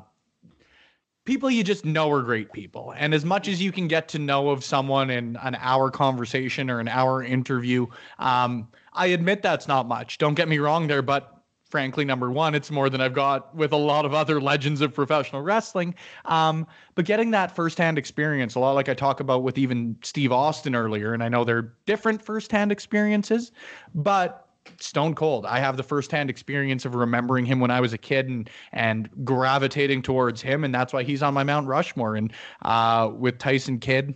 people 1.25 1.51
you 1.51 1.65
just 1.65 1.85
know 1.85 2.11
are 2.11 2.23
great 2.23 2.53
people. 2.53 2.93
And 2.97 3.15
as 3.15 3.25
much 3.25 3.49
as 3.49 3.61
you 3.61 3.73
can 3.73 3.89
get 3.89 4.09
to 4.09 4.19
know 4.19 4.51
of 4.51 4.65
someone 4.65 5.11
in 5.11 5.37
an 5.43 5.57
hour 5.59 5.91
conversation 5.91 6.71
or 6.71 6.81
an 6.81 6.89
hour 6.89 7.23
interview, 7.23 7.87
um, 8.19 8.69
I 8.93 9.07
admit 9.07 9.43
that's 9.43 9.67
not 9.67 9.87
much. 9.87 10.19
Don't 10.19 10.35
get 10.35 10.49
me 10.49 10.59
wrong 10.59 10.87
there, 10.87 11.03
but 11.03 11.35
frankly, 11.75 12.05
number 12.05 12.31
one, 12.31 12.55
it's 12.55 12.71
more 12.71 12.89
than 12.89 13.01
I've 13.01 13.15
got 13.15 13.53
with 13.55 13.73
a 13.73 13.77
lot 13.77 14.05
of 14.05 14.15
other 14.15 14.41
legends 14.41 14.81
of 14.81 14.95
professional 14.95 15.43
wrestling. 15.43 15.95
Um, 16.27 16.67
but 16.95 17.05
getting 17.05 17.33
that 17.33 17.57
firsthand 17.57 17.99
experience, 17.99 18.55
a 18.55 18.61
lot 18.61 18.73
like 18.73 18.89
I 18.89 18.95
talk 18.95 19.19
about 19.19 19.43
with 19.43 19.59
even 19.59 19.97
Steve 20.03 20.31
Austin 20.31 20.77
earlier, 20.77 21.15
and 21.15 21.23
I 21.23 21.29
know 21.29 21.43
they're 21.43 21.75
different 21.85 22.23
firsthand 22.23 22.71
experiences, 22.71 23.51
but 23.93 24.44
stone 24.85 25.15
cold. 25.15 25.47
I 25.47 25.59
have 25.59 25.77
the 25.77 25.83
firsthand 25.83 26.31
experience 26.31 26.85
of 26.85 26.95
remembering 26.95 27.45
him 27.45 27.61
when 27.61 27.71
I 27.71 27.81
was 27.81 27.93
a 27.93 27.99
kid 27.99 28.29
and 28.29 28.51
and 28.73 29.09
gravitating 29.25 30.03
towards 30.03 30.43
him, 30.43 30.65
and 30.65 30.75
that's 30.75 30.93
why 30.93 31.03
he's 31.03 31.23
on 31.23 31.35
my 31.35 31.43
Mount 31.43 31.67
Rushmore. 31.67 32.17
And 32.17 32.33
uh, 32.63 33.11
with 33.15 33.39
Tyson 33.39 33.79
Kidd, 33.79 34.15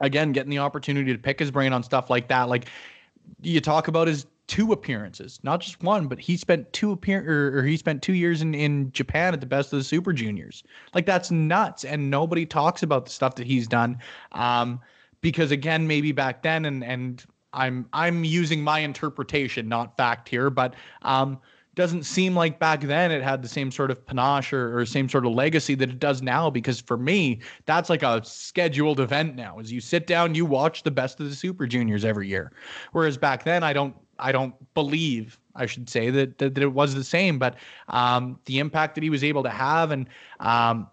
again, 0.00 0.32
getting 0.32 0.50
the 0.50 0.58
opportunity 0.58 1.12
to 1.12 1.18
pick 1.18 1.38
his 1.38 1.50
brain 1.50 1.72
on 1.72 1.82
stuff 1.82 2.10
like 2.10 2.28
that, 2.28 2.48
like 2.48 2.66
you 3.42 3.60
talk 3.60 3.88
about 3.88 4.08
his 4.08 4.26
two 4.46 4.72
appearances, 4.72 5.40
not 5.42 5.60
just 5.60 5.82
one, 5.82 6.06
but 6.06 6.20
he 6.20 6.36
spent 6.36 6.72
two 6.72 6.92
appear 6.92 7.24
or, 7.26 7.58
or, 7.58 7.62
he 7.64 7.76
spent 7.76 8.00
two 8.00 8.14
years 8.14 8.42
in, 8.42 8.54
in 8.54 8.92
Japan 8.92 9.34
at 9.34 9.40
the 9.40 9.46
best 9.46 9.72
of 9.72 9.78
the 9.78 9.84
Super 9.84 10.12
Juniors. 10.12 10.62
Like 10.94 11.06
that's 11.06 11.30
nuts, 11.30 11.84
and 11.84 12.10
nobody 12.10 12.46
talks 12.46 12.82
about 12.82 13.06
the 13.06 13.10
stuff 13.10 13.34
that 13.36 13.46
he's 13.46 13.66
done. 13.66 13.98
Um, 14.32 14.80
because 15.20 15.50
again, 15.50 15.86
maybe 15.86 16.12
back 16.12 16.42
then, 16.42 16.64
and 16.64 16.84
and 16.84 17.24
I'm 17.56 17.88
I'm 17.92 18.22
using 18.22 18.62
my 18.62 18.80
interpretation, 18.80 19.68
not 19.68 19.96
fact 19.96 20.28
here, 20.28 20.50
but 20.50 20.74
um, 21.02 21.40
doesn't 21.74 22.04
seem 22.04 22.34
like 22.34 22.58
back 22.58 22.82
then 22.82 23.10
it 23.10 23.22
had 23.22 23.42
the 23.42 23.48
same 23.48 23.70
sort 23.70 23.90
of 23.90 24.04
panache 24.06 24.52
or, 24.52 24.78
or, 24.78 24.86
same 24.86 25.08
sort 25.08 25.26
of 25.26 25.32
legacy 25.32 25.74
that 25.74 25.90
it 25.90 25.98
does 25.98 26.22
now. 26.22 26.48
Because 26.48 26.80
for 26.80 26.96
me, 26.96 27.40
that's 27.66 27.90
like 27.90 28.02
a 28.02 28.22
scheduled 28.24 28.98
event 28.98 29.36
now. 29.36 29.58
As 29.58 29.70
you 29.70 29.80
sit 29.80 30.06
down, 30.06 30.34
you 30.34 30.46
watch 30.46 30.82
the 30.84 30.90
best 30.90 31.20
of 31.20 31.28
the 31.28 31.34
Super 31.34 31.66
Juniors 31.66 32.04
every 32.04 32.28
year. 32.28 32.52
Whereas 32.92 33.16
back 33.18 33.44
then, 33.44 33.62
I 33.62 33.72
don't 33.72 33.96
I 34.18 34.32
don't 34.32 34.54
believe 34.74 35.38
I 35.54 35.66
should 35.66 35.88
say 35.88 36.10
that 36.10 36.38
that, 36.38 36.54
that 36.54 36.62
it 36.62 36.72
was 36.72 36.94
the 36.94 37.04
same. 37.04 37.38
But 37.38 37.56
um, 37.88 38.38
the 38.44 38.58
impact 38.58 38.94
that 38.96 39.04
he 39.04 39.10
was 39.10 39.24
able 39.24 39.42
to 39.42 39.50
have 39.50 39.90
and 39.90 40.06
um, 40.40 40.88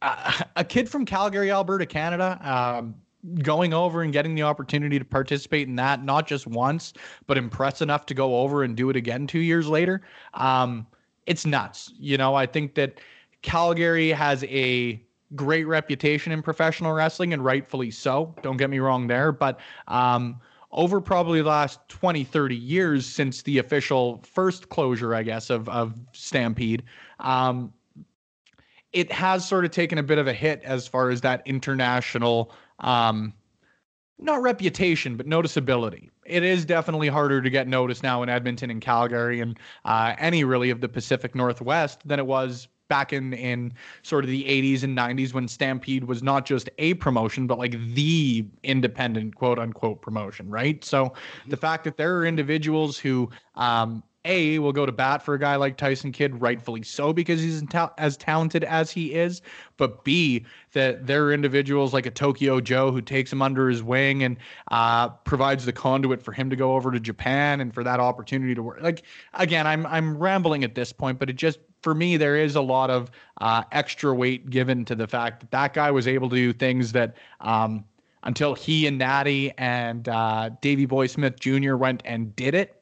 a, 0.00 0.46
a 0.56 0.64
kid 0.64 0.88
from 0.88 1.04
Calgary, 1.06 1.50
Alberta, 1.50 1.86
Canada. 1.86 2.38
Um, 2.42 2.94
going 3.42 3.72
over 3.72 4.02
and 4.02 4.12
getting 4.12 4.34
the 4.34 4.42
opportunity 4.42 4.98
to 4.98 5.04
participate 5.04 5.68
in 5.68 5.76
that, 5.76 6.04
not 6.04 6.26
just 6.26 6.46
once, 6.46 6.92
but 7.26 7.38
impress 7.38 7.80
enough 7.80 8.06
to 8.06 8.14
go 8.14 8.40
over 8.40 8.64
and 8.64 8.76
do 8.76 8.90
it 8.90 8.96
again 8.96 9.26
two 9.26 9.38
years 9.38 9.68
later, 9.68 10.02
um, 10.34 10.86
it's 11.26 11.46
nuts. 11.46 11.92
You 11.98 12.16
know, 12.16 12.34
I 12.34 12.46
think 12.46 12.74
that 12.74 13.00
Calgary 13.42 14.10
has 14.10 14.44
a 14.44 15.00
great 15.34 15.64
reputation 15.64 16.32
in 16.32 16.42
professional 16.42 16.92
wrestling, 16.92 17.32
and 17.32 17.44
rightfully 17.44 17.90
so. 17.90 18.34
Don't 18.42 18.56
get 18.56 18.70
me 18.70 18.78
wrong 18.78 19.06
there, 19.06 19.32
but 19.32 19.60
um, 19.88 20.40
over 20.72 21.00
probably 21.00 21.40
the 21.42 21.48
last 21.48 21.80
20, 21.88 22.24
30 22.24 22.56
years 22.56 23.06
since 23.06 23.42
the 23.42 23.58
official 23.58 24.22
first 24.24 24.68
closure, 24.68 25.14
I 25.14 25.22
guess, 25.22 25.50
of, 25.50 25.68
of 25.68 25.98
Stampede, 26.12 26.82
um, 27.20 27.72
it 28.92 29.10
has 29.10 29.46
sort 29.46 29.64
of 29.64 29.70
taken 29.70 29.98
a 29.98 30.02
bit 30.02 30.18
of 30.18 30.26
a 30.26 30.34
hit 30.34 30.62
as 30.64 30.86
far 30.86 31.10
as 31.10 31.22
that 31.22 31.42
international 31.46 32.52
um, 32.82 33.32
not 34.18 34.42
reputation, 34.42 35.16
but 35.16 35.26
noticeability. 35.26 36.08
It 36.24 36.44
is 36.44 36.64
definitely 36.64 37.08
harder 37.08 37.42
to 37.42 37.50
get 37.50 37.66
noticed 37.66 38.02
now 38.02 38.22
in 38.22 38.28
Edmonton 38.28 38.70
and 38.70 38.80
Calgary 38.80 39.40
and 39.40 39.58
uh, 39.84 40.14
any 40.18 40.44
really 40.44 40.70
of 40.70 40.80
the 40.80 40.88
Pacific 40.88 41.34
Northwest 41.34 42.06
than 42.06 42.18
it 42.18 42.26
was 42.26 42.68
back 42.88 43.12
in 43.12 43.32
in 43.32 43.72
sort 44.02 44.22
of 44.22 44.30
the 44.30 44.44
80s 44.44 44.82
and 44.82 44.96
90s 44.96 45.32
when 45.32 45.48
Stampede 45.48 46.04
was 46.04 46.22
not 46.22 46.44
just 46.44 46.68
a 46.76 46.92
promotion 46.94 47.46
but 47.46 47.58
like 47.58 47.72
the 47.94 48.44
independent 48.62 49.34
quote 49.34 49.58
unquote 49.58 50.02
promotion, 50.02 50.50
right? 50.50 50.84
So 50.84 51.06
mm-hmm. 51.06 51.50
the 51.50 51.56
fact 51.56 51.84
that 51.84 51.96
there 51.96 52.16
are 52.16 52.26
individuals 52.26 52.98
who 52.98 53.30
um, 53.54 54.02
a 54.24 54.58
will 54.58 54.72
go 54.72 54.86
to 54.86 54.92
bat 54.92 55.22
for 55.22 55.34
a 55.34 55.38
guy 55.38 55.56
like 55.56 55.76
Tyson 55.76 56.12
Kidd, 56.12 56.40
rightfully 56.40 56.82
so, 56.82 57.12
because 57.12 57.40
he's 57.40 57.62
as 57.98 58.16
talented 58.16 58.64
as 58.64 58.90
he 58.90 59.14
is. 59.14 59.42
But 59.76 60.04
B, 60.04 60.44
that 60.72 61.06
there 61.06 61.24
are 61.24 61.32
individuals 61.32 61.92
like 61.92 62.06
a 62.06 62.10
Tokyo 62.10 62.60
Joe 62.60 62.92
who 62.92 63.00
takes 63.00 63.32
him 63.32 63.42
under 63.42 63.68
his 63.68 63.82
wing 63.82 64.22
and 64.22 64.36
uh, 64.70 65.08
provides 65.08 65.64
the 65.64 65.72
conduit 65.72 66.22
for 66.22 66.32
him 66.32 66.50
to 66.50 66.56
go 66.56 66.74
over 66.74 66.90
to 66.92 67.00
Japan 67.00 67.60
and 67.60 67.74
for 67.74 67.82
that 67.82 67.98
opportunity 67.98 68.54
to 68.54 68.62
work. 68.62 68.80
Like 68.80 69.02
again, 69.34 69.66
I'm 69.66 69.86
I'm 69.86 70.16
rambling 70.16 70.62
at 70.62 70.74
this 70.74 70.92
point, 70.92 71.18
but 71.18 71.28
it 71.28 71.36
just 71.36 71.58
for 71.82 71.94
me 71.94 72.16
there 72.16 72.36
is 72.36 72.54
a 72.54 72.62
lot 72.62 72.90
of 72.90 73.10
uh, 73.40 73.64
extra 73.72 74.14
weight 74.14 74.50
given 74.50 74.84
to 74.84 74.94
the 74.94 75.08
fact 75.08 75.40
that 75.40 75.50
that 75.50 75.74
guy 75.74 75.90
was 75.90 76.06
able 76.06 76.28
to 76.30 76.36
do 76.36 76.52
things 76.52 76.92
that. 76.92 77.16
Um, 77.40 77.84
until 78.24 78.54
he 78.54 78.86
and 78.86 78.98
Natty 78.98 79.52
and 79.58 80.08
uh, 80.08 80.50
Davy 80.60 80.86
Boy 80.86 81.08
Smith 81.08 81.40
Jr. 81.40 81.74
went 81.74 82.02
and 82.04 82.36
did 82.36 82.54
it, 82.54 82.81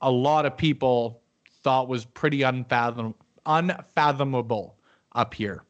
a 0.00 0.10
lot 0.10 0.46
of 0.46 0.56
people 0.56 1.20
thought 1.62 1.88
was 1.88 2.04
pretty 2.04 2.40
unfathom- 2.40 3.14
unfathomable 3.46 4.76
up 5.12 5.34
here, 5.34 5.64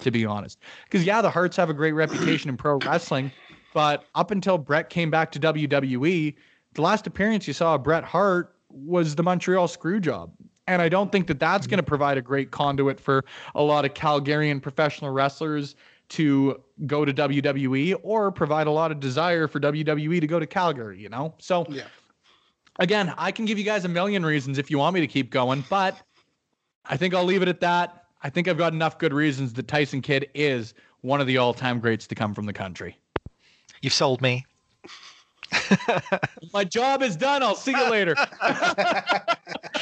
to 0.00 0.10
be 0.10 0.24
honest. 0.24 0.58
Because, 0.84 1.04
yeah, 1.04 1.22
the 1.22 1.30
Harts 1.30 1.56
have 1.56 1.70
a 1.70 1.74
great 1.74 1.92
reputation 1.92 2.50
in 2.50 2.56
pro 2.56 2.78
wrestling, 2.78 3.30
but 3.74 4.04
up 4.14 4.30
until 4.30 4.58
Bret 4.58 4.90
came 4.90 5.10
back 5.10 5.30
to 5.32 5.40
WWE, 5.40 6.34
the 6.74 6.82
last 6.82 7.06
appearance 7.06 7.46
you 7.46 7.52
saw 7.52 7.74
of 7.76 7.82
Bret 7.82 8.04
Hart 8.04 8.54
was 8.70 9.14
the 9.14 9.22
Montreal 9.22 9.68
Screwjob. 9.68 10.30
And 10.68 10.82
I 10.82 10.88
don't 10.88 11.12
think 11.12 11.28
that 11.28 11.38
that's 11.38 11.66
mm-hmm. 11.66 11.70
going 11.70 11.78
to 11.78 11.84
provide 11.84 12.18
a 12.18 12.22
great 12.22 12.50
conduit 12.50 12.98
for 12.98 13.24
a 13.54 13.62
lot 13.62 13.84
of 13.84 13.94
Calgarian 13.94 14.60
professional 14.60 15.10
wrestlers 15.10 15.76
to 16.08 16.60
go 16.86 17.04
to 17.04 17.12
WWE 17.12 17.96
or 18.02 18.30
provide 18.30 18.66
a 18.66 18.70
lot 18.70 18.90
of 18.90 19.00
desire 19.00 19.48
for 19.48 19.60
WWE 19.60 20.20
to 20.20 20.26
go 20.26 20.38
to 20.38 20.46
Calgary, 20.46 21.00
you 21.00 21.08
know? 21.08 21.34
So, 21.38 21.66
Yeah. 21.68 21.84
Again, 22.78 23.12
I 23.16 23.32
can 23.32 23.44
give 23.44 23.58
you 23.58 23.64
guys 23.64 23.84
a 23.84 23.88
million 23.88 24.24
reasons 24.24 24.58
if 24.58 24.70
you 24.70 24.78
want 24.78 24.94
me 24.94 25.00
to 25.00 25.06
keep 25.06 25.30
going, 25.30 25.64
but 25.68 25.96
I 26.84 26.96
think 26.96 27.14
I'll 27.14 27.24
leave 27.24 27.42
it 27.42 27.48
at 27.48 27.60
that. 27.60 28.04
I 28.22 28.30
think 28.30 28.48
I've 28.48 28.58
got 28.58 28.72
enough 28.72 28.98
good 28.98 29.12
reasons 29.12 29.52
that 29.54 29.68
Tyson 29.68 30.00
Kidd 30.00 30.28
is 30.34 30.74
one 31.02 31.20
of 31.20 31.26
the 31.26 31.38
all 31.38 31.54
time 31.54 31.80
greats 31.80 32.06
to 32.08 32.14
come 32.14 32.34
from 32.34 32.46
the 32.46 32.52
country. 32.52 32.98
You've 33.82 33.92
sold 33.92 34.20
me. 34.22 34.44
My 36.52 36.64
job 36.64 37.02
is 37.02 37.16
done. 37.16 37.42
I'll 37.42 37.54
see 37.54 37.72
you 37.72 37.90
later. 37.90 38.16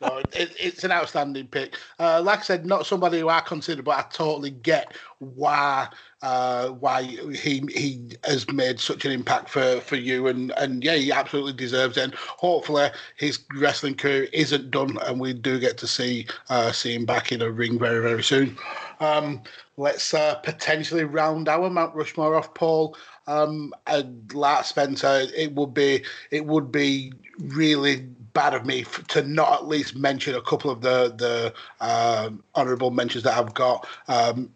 no, 0.00 0.18
it, 0.32 0.54
it's 0.58 0.84
an 0.84 0.92
outstanding 0.92 1.46
pick. 1.46 1.76
Uh, 1.98 2.22
like 2.22 2.40
I 2.40 2.42
said, 2.42 2.66
not 2.66 2.86
somebody 2.86 3.20
who 3.20 3.28
I 3.28 3.40
consider, 3.40 3.82
but 3.82 3.98
I 3.98 4.02
totally 4.10 4.50
get 4.50 4.94
why 5.18 5.88
uh, 6.22 6.68
why 6.68 7.02
he 7.02 7.62
he 7.72 8.16
has 8.24 8.50
made 8.50 8.80
such 8.80 9.04
an 9.04 9.12
impact 9.12 9.48
for, 9.48 9.80
for 9.80 9.96
you, 9.96 10.26
and 10.26 10.52
and 10.56 10.82
yeah, 10.82 10.94
he 10.94 11.12
absolutely 11.12 11.52
deserves 11.52 11.96
it. 11.96 12.04
And 12.04 12.14
hopefully, 12.14 12.88
his 13.16 13.40
wrestling 13.56 13.94
career 13.94 14.28
isn't 14.32 14.70
done, 14.70 14.98
and 15.06 15.20
we 15.20 15.32
do 15.32 15.58
get 15.58 15.78
to 15.78 15.86
see 15.86 16.26
uh, 16.48 16.72
see 16.72 16.94
him 16.94 17.04
back 17.04 17.32
in 17.32 17.42
a 17.42 17.50
ring 17.50 17.78
very 17.78 18.00
very 18.00 18.22
soon. 18.22 18.56
Um, 19.00 19.42
let's 19.76 20.14
uh, 20.14 20.36
potentially 20.36 21.04
round 21.04 21.48
our 21.48 21.68
Mount 21.70 21.94
Rushmore 21.94 22.34
off, 22.34 22.54
Paul. 22.54 22.96
Um, 23.28 23.74
and 23.86 24.32
like 24.34 24.64
Spencer, 24.64 25.26
it 25.36 25.52
would 25.54 25.74
be 25.74 26.04
it 26.30 26.46
would 26.46 26.70
be 26.70 27.12
really 27.38 28.08
bad 28.36 28.52
of 28.52 28.66
me 28.66 28.82
f- 28.82 29.02
to 29.08 29.22
not 29.22 29.50
at 29.54 29.66
least 29.66 29.96
mention 29.96 30.34
a 30.34 30.42
couple 30.42 30.70
of 30.70 30.82
the 30.82 31.14
the 31.16 31.54
um 31.84 32.44
honourable 32.54 32.90
mentions 32.90 33.24
that 33.24 33.36
I've 33.36 33.54
got. 33.54 33.88
Um, 34.08 34.50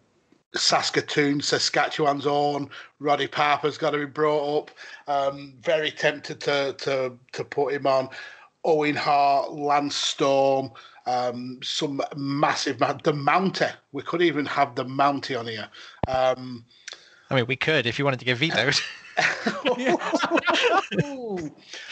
Saskatoon, 0.53 1.41
Saskatchewan's 1.41 2.27
own 2.27 2.69
Roddy 2.99 3.25
Piper's 3.25 3.77
got 3.79 3.91
to 3.91 3.97
be 3.97 4.05
brought 4.05 4.57
up. 4.57 4.71
Um, 5.07 5.55
very 5.61 5.89
tempted 5.89 6.39
to 6.41 6.75
to 6.77 7.13
to 7.33 7.43
put 7.43 7.73
him 7.73 7.87
on. 7.87 8.09
Owen 8.63 8.95
Hart, 8.95 9.53
Lance 9.53 9.95
Storm, 9.95 10.69
um, 11.07 11.59
some 11.63 11.99
massive 12.15 12.79
ma- 12.79 12.93
the 12.93 13.13
Mountie. 13.13 13.73
We 13.91 14.03
could 14.03 14.21
even 14.21 14.45
have 14.45 14.75
the 14.75 14.85
Mountie 14.85 15.39
on 15.39 15.47
here. 15.47 15.67
Um, 16.07 16.65
I 17.31 17.35
mean, 17.35 17.47
we 17.47 17.55
could 17.55 17.87
if 17.87 17.97
you 17.97 18.05
wanted 18.05 18.19
to 18.19 18.25
get 18.25 18.37
vetoed. 18.37 18.75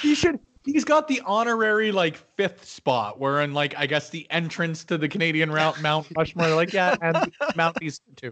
he 0.02 0.14
should. 0.14 0.40
He's 0.74 0.86
got 0.86 1.08
the 1.08 1.22
honorary 1.26 1.92
like 1.92 2.18
fifth 2.36 2.66
spot, 2.66 3.20
where 3.20 3.42
in 3.42 3.54
like 3.54 3.74
I 3.78 3.86
guess 3.88 4.10
the 4.10 4.28
entrance 4.30 4.84
to 4.86 4.98
the 4.98 5.08
Canadian 5.08 5.52
route 5.52 5.82
Mount 5.82 6.08
Rushmore, 6.16 6.50
like 6.56 6.74
yeah, 6.74 6.96
and 7.02 7.32
Mount 7.56 7.76
these 7.80 8.02
two, 8.16 8.32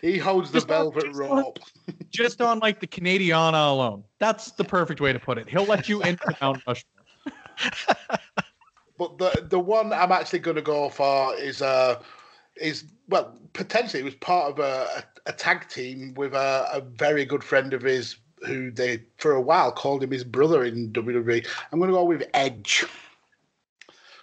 he 0.00 0.18
holds 0.18 0.50
the 0.50 0.58
Just 0.58 0.70
on- 0.70 0.92
velvet 0.92 1.06
on- 1.06 1.12
rope. 1.14 1.58
just 2.10 2.40
on 2.42 2.58
like 2.58 2.80
the 2.80 2.86
Canadiana 2.86 3.70
alone. 3.70 4.04
That's 4.18 4.52
the 4.52 4.64
perfect 4.64 5.00
way 5.00 5.12
to 5.12 5.18
put 5.18 5.38
it. 5.38 5.48
He'll 5.48 5.64
let 5.64 5.88
you 5.88 6.02
into 6.02 6.34
Mount 6.40 6.62
Rushmore. 6.66 7.04
But 8.98 9.18
the 9.18 9.46
the 9.48 9.58
one 9.58 9.92
I'm 9.92 10.12
actually 10.12 10.40
going 10.40 10.56
to 10.56 10.62
go 10.62 10.88
for 10.88 11.34
is 11.34 11.60
uh 11.62 12.00
is 12.56 12.84
well 13.08 13.36
potentially 13.52 14.00
it 14.02 14.04
was 14.04 14.14
part 14.16 14.52
of 14.52 14.58
a, 14.60 14.86
a, 15.26 15.30
a 15.30 15.32
tag 15.32 15.68
team 15.68 16.14
with 16.14 16.34
a, 16.34 16.68
a 16.72 16.80
very 16.82 17.24
good 17.24 17.42
friend 17.42 17.72
of 17.72 17.82
his 17.82 18.16
who 18.46 18.70
they 18.70 19.02
for 19.18 19.32
a 19.32 19.40
while 19.40 19.72
called 19.72 20.02
him 20.02 20.10
his 20.10 20.24
brother 20.24 20.64
in 20.64 20.92
WWE. 20.92 21.46
I'm 21.70 21.78
going 21.78 21.90
to 21.90 21.96
go 21.96 22.04
with 22.04 22.28
Edge. 22.34 22.84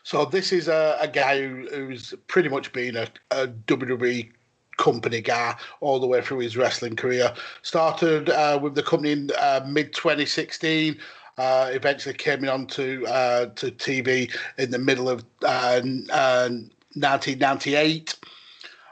So 0.03 0.25
this 0.25 0.51
is 0.51 0.67
a, 0.67 0.97
a 0.99 1.07
guy 1.07 1.39
who, 1.41 1.67
who's 1.71 2.13
pretty 2.27 2.49
much 2.49 2.71
been 2.73 2.95
a, 2.95 3.07
a 3.31 3.47
WWE 3.47 4.29
company 4.77 5.21
guy 5.21 5.55
all 5.81 5.99
the 5.99 6.07
way 6.07 6.21
through 6.21 6.39
his 6.39 6.57
wrestling 6.57 6.95
career. 6.95 7.33
Started 7.61 8.29
uh, 8.29 8.57
with 8.61 8.75
the 8.75 8.83
company 8.83 9.11
in 9.11 9.29
uh, 9.37 9.61
mid 9.67 9.93
2016. 9.93 10.97
Uh, 11.37 11.69
eventually 11.71 12.13
came 12.13 12.47
on 12.49 12.67
to 12.67 13.05
uh, 13.07 13.45
to 13.55 13.71
TV 13.71 14.29
in 14.57 14.71
the 14.71 14.79
middle 14.79 15.07
of 15.09 15.23
uh, 15.43 15.79
uh, 16.11 16.49
1998. 16.95 18.15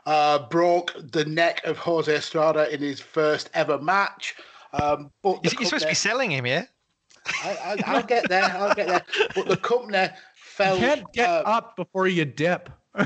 Uh, 0.05 0.39
broke 0.47 0.93
the 1.11 1.25
neck 1.25 1.61
of 1.65 1.77
Jose 1.77 2.15
Estrada 2.15 2.73
in 2.73 2.79
his 2.79 3.01
first 3.01 3.49
ever 3.53 3.77
match. 3.79 4.35
Um, 4.73 5.11
but 5.21 5.39
You're 5.43 5.51
supposed 5.51 5.83
to 5.83 5.89
be 5.89 5.93
selling 5.93 6.31
him, 6.31 6.45
yeah? 6.45 6.65
I, 7.43 7.49
I, 7.49 7.77
I'll 7.85 8.03
get 8.03 8.29
there. 8.29 8.43
I'll 8.43 8.75
get 8.75 8.87
there. 8.87 9.03
But 9.35 9.47
the 9.47 9.57
company 9.57 9.97
You 9.97 10.09
felt 10.35 10.79
can't 10.79 11.13
get 11.13 11.29
uh, 11.29 11.43
up 11.45 11.75
before 11.75 12.07
you 12.07 12.25
dip. 12.25 12.69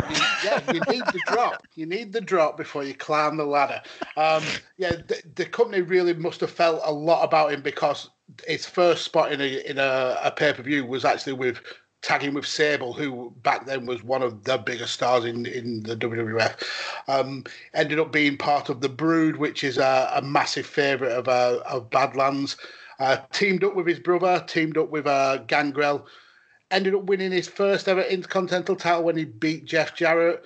yeah, 0.44 0.62
you 0.72 0.80
need 0.90 1.04
the 1.08 1.22
drop. 1.28 1.68
You 1.76 1.86
need 1.86 2.14
the 2.14 2.22
drop 2.22 2.56
before 2.56 2.84
you 2.84 2.94
climb 2.94 3.36
the 3.36 3.44
ladder. 3.44 3.82
Um, 4.16 4.44
yeah, 4.78 4.92
the, 4.92 5.22
the 5.36 5.46
company 5.46 5.82
really 5.82 6.14
must 6.14 6.40
have 6.40 6.52
felt 6.52 6.82
a 6.86 6.92
lot 6.94 7.24
about 7.24 7.52
him 7.52 7.62
because 7.62 8.10
his 8.48 8.66
first 8.66 9.04
spot 9.04 9.34
in 9.34 9.42
a 9.42 9.70
in 9.70 9.78
a, 9.78 10.18
a 10.24 10.32
pay 10.32 10.54
per 10.54 10.64
view 10.64 10.86
was 10.86 11.04
actually 11.04 11.34
with 11.34 11.60
tagging 12.02 12.34
with 12.34 12.46
Sable, 12.46 12.94
who 12.94 13.32
back 13.44 13.66
then 13.66 13.86
was 13.86 14.04
one 14.04 14.22
of 14.22 14.44
the 14.44 14.58
biggest 14.58 14.94
stars 14.94 15.26
in 15.26 15.46
in 15.46 15.84
the 15.84 15.96
WWF. 15.96 16.64
Um, 17.08 17.44
ended 17.74 18.00
up 18.00 18.12
being 18.12 18.38
part 18.38 18.70
of 18.70 18.82
the 18.82 18.90
Brood, 18.90 19.38
which 19.38 19.64
is 19.64 19.78
a, 19.78 20.12
a 20.16 20.22
massive 20.22 20.66
favourite 20.66 21.14
of 21.14 21.28
uh, 21.28 21.62
of 21.66 21.90
Badlands. 21.90 22.58
Uh, 23.00 23.18
teamed 23.32 23.64
up 23.64 23.76
with 23.76 23.88
his 23.88 24.00
brother, 24.00 24.44
teamed 24.48 24.78
up 24.78 24.90
with 24.90 25.08
uh, 25.08 25.38
Gangrel 25.48 26.06
ended 26.72 26.96
up 26.96 27.04
winning 27.04 27.32
his 27.32 27.48
first 27.48 27.88
ever 27.88 28.02
Intercontinental 28.02 28.76
title 28.76 29.04
when 29.04 29.18
he 29.18 29.26
beat 29.26 29.66
Jeff 29.66 29.96
Jarrett. 29.96 30.44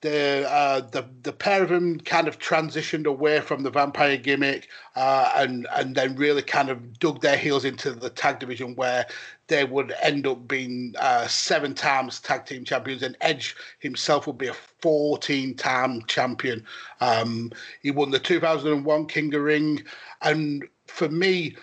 The 0.00 0.50
uh, 0.50 0.80
the 0.80 1.08
the 1.22 1.32
pair 1.32 1.62
of 1.62 1.68
them 1.68 2.00
kind 2.00 2.26
of 2.26 2.40
transitioned 2.40 3.06
away 3.06 3.40
from 3.40 3.62
the 3.62 3.70
vampire 3.70 4.16
gimmick 4.16 4.68
uh, 4.96 5.30
and 5.36 5.68
and 5.70 5.94
then 5.94 6.16
really 6.16 6.42
kind 6.42 6.70
of 6.70 6.98
dug 6.98 7.20
their 7.20 7.36
heels 7.36 7.64
into 7.64 7.92
the 7.92 8.10
tag 8.10 8.40
division 8.40 8.74
where 8.74 9.06
they 9.52 9.64
would 9.64 9.92
end 10.00 10.26
up 10.26 10.48
being 10.48 10.94
uh, 10.98 11.26
seven 11.26 11.74
times 11.74 12.20
tag 12.20 12.46
team 12.46 12.64
champions 12.64 13.02
and 13.02 13.18
Edge 13.20 13.54
himself 13.80 14.26
would 14.26 14.38
be 14.38 14.46
a 14.46 14.54
14 14.54 15.54
time 15.56 16.02
champion. 16.06 16.64
Um, 17.02 17.52
he 17.82 17.90
won 17.90 18.10
the 18.10 18.18
2001 18.18 19.06
King 19.08 19.34
of 19.34 19.42
Ring 19.42 19.84
and 20.22 20.66
for 20.86 21.10
me 21.10 21.54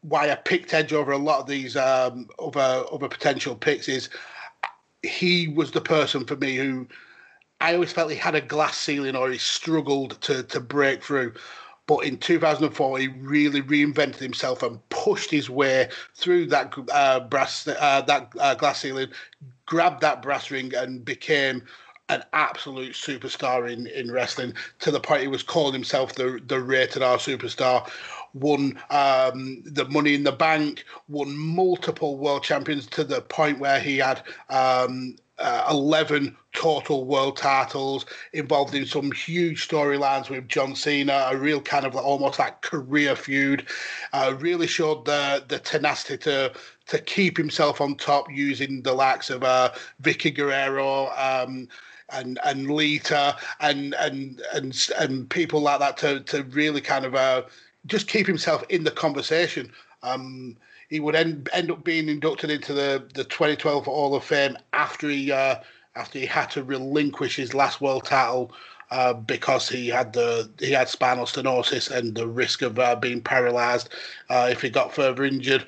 why 0.00 0.32
I 0.32 0.34
picked 0.34 0.74
Edge 0.74 0.92
over 0.92 1.12
a 1.12 1.16
lot 1.16 1.38
of 1.38 1.46
these 1.46 1.76
um, 1.76 2.26
other 2.40 2.84
other 2.92 3.08
potential 3.08 3.54
picks 3.54 3.88
is 3.88 4.08
he 5.04 5.46
was 5.46 5.70
the 5.70 5.80
person 5.80 6.24
for 6.24 6.34
me 6.34 6.56
who 6.56 6.88
I 7.60 7.74
always 7.74 7.92
felt 7.92 8.10
he 8.10 8.16
had 8.16 8.34
a 8.34 8.40
glass 8.40 8.76
ceiling 8.76 9.14
or 9.14 9.30
he 9.30 9.38
struggled 9.38 10.20
to 10.22 10.42
to 10.42 10.58
break 10.58 11.04
through. 11.04 11.34
But 11.86 11.98
in 11.98 12.16
2004, 12.16 12.98
he 12.98 13.08
really 13.08 13.62
reinvented 13.62 14.16
himself 14.16 14.62
and 14.62 14.88
pushed 15.02 15.32
his 15.32 15.50
way 15.50 15.88
through 16.14 16.46
that 16.46 16.72
uh, 16.92 17.20
brass 17.20 17.66
uh, 17.66 18.02
that 18.02 18.32
uh, 18.38 18.54
glass 18.54 18.80
ceiling, 18.80 19.08
grabbed 19.66 20.00
that 20.00 20.22
brass 20.22 20.50
ring, 20.50 20.72
and 20.76 21.04
became 21.04 21.62
an 22.08 22.22
absolute 22.32 22.92
superstar 22.92 23.70
in, 23.70 23.86
in 23.88 24.12
wrestling 24.12 24.52
to 24.78 24.90
the 24.90 25.00
point 25.00 25.22
he 25.22 25.28
was 25.28 25.42
calling 25.42 25.72
himself 25.72 26.14
the 26.14 26.40
the 26.46 26.60
rated 26.60 27.02
R 27.02 27.16
superstar. 27.16 27.90
Won 28.34 28.78
um, 28.90 29.62
the 29.66 29.86
Money 29.90 30.14
in 30.14 30.24
the 30.24 30.32
Bank, 30.32 30.84
won 31.08 31.36
multiple 31.36 32.16
world 32.16 32.42
champions 32.42 32.86
to 32.86 33.04
the 33.04 33.20
point 33.20 33.58
where 33.58 33.78
he 33.80 33.98
had 33.98 34.22
um, 34.48 35.16
uh, 35.38 35.66
11 35.70 36.36
total 36.52 37.04
world 37.04 37.36
titles, 37.36 38.04
involved 38.32 38.74
in 38.74 38.86
some 38.86 39.10
huge 39.12 39.66
storylines 39.68 40.30
with 40.30 40.48
John 40.48 40.76
Cena, 40.76 41.28
a 41.30 41.36
real 41.36 41.60
kind 41.60 41.86
of 41.86 41.96
almost 41.96 42.38
like 42.38 42.60
career 42.60 43.16
feud. 43.16 43.66
Uh, 44.12 44.34
really 44.38 44.66
showed 44.66 45.04
the 45.04 45.44
the 45.48 45.58
tenacity 45.58 46.18
to 46.18 46.52
to 46.86 46.98
keep 46.98 47.36
himself 47.36 47.80
on 47.80 47.96
top 47.96 48.30
using 48.30 48.82
the 48.82 48.92
likes 48.92 49.30
of 49.30 49.42
uh, 49.42 49.72
Vickie 50.02 50.34
Guerrero. 50.34 51.10
Um, 51.16 51.68
and 52.12 52.38
and 52.44 52.70
Lita 52.70 53.34
and 53.60 53.94
and 53.94 54.42
and 54.52 54.88
and 54.98 55.30
people 55.30 55.60
like 55.60 55.78
that 55.80 55.96
to 55.98 56.20
to 56.20 56.42
really 56.44 56.82
kind 56.82 57.06
of 57.06 57.14
uh, 57.14 57.42
just 57.86 58.06
keep 58.06 58.26
himself 58.26 58.62
in 58.68 58.84
the 58.84 58.90
conversation. 58.90 59.72
Um, 60.02 60.56
he 60.92 61.00
would 61.00 61.16
end 61.16 61.48
end 61.54 61.70
up 61.70 61.82
being 61.84 62.06
inducted 62.06 62.50
into 62.50 62.74
the 62.74 63.02
the 63.14 63.24
2012 63.24 63.86
Hall 63.86 64.14
of 64.14 64.22
Fame 64.22 64.58
after 64.74 65.08
he 65.08 65.32
uh, 65.32 65.56
after 65.96 66.18
he 66.18 66.26
had 66.26 66.50
to 66.50 66.62
relinquish 66.62 67.34
his 67.34 67.54
last 67.54 67.80
world 67.80 68.04
title 68.04 68.52
uh, 68.90 69.14
because 69.14 69.70
he 69.70 69.88
had 69.88 70.12
the 70.12 70.50
he 70.58 70.70
had 70.70 70.90
spinal 70.90 71.24
stenosis 71.24 71.90
and 71.90 72.14
the 72.14 72.28
risk 72.28 72.60
of 72.60 72.78
uh, 72.78 72.94
being 72.94 73.22
paralysed 73.22 73.88
uh, 74.28 74.48
if 74.52 74.60
he 74.60 74.68
got 74.68 74.94
further 74.94 75.24
injured. 75.24 75.64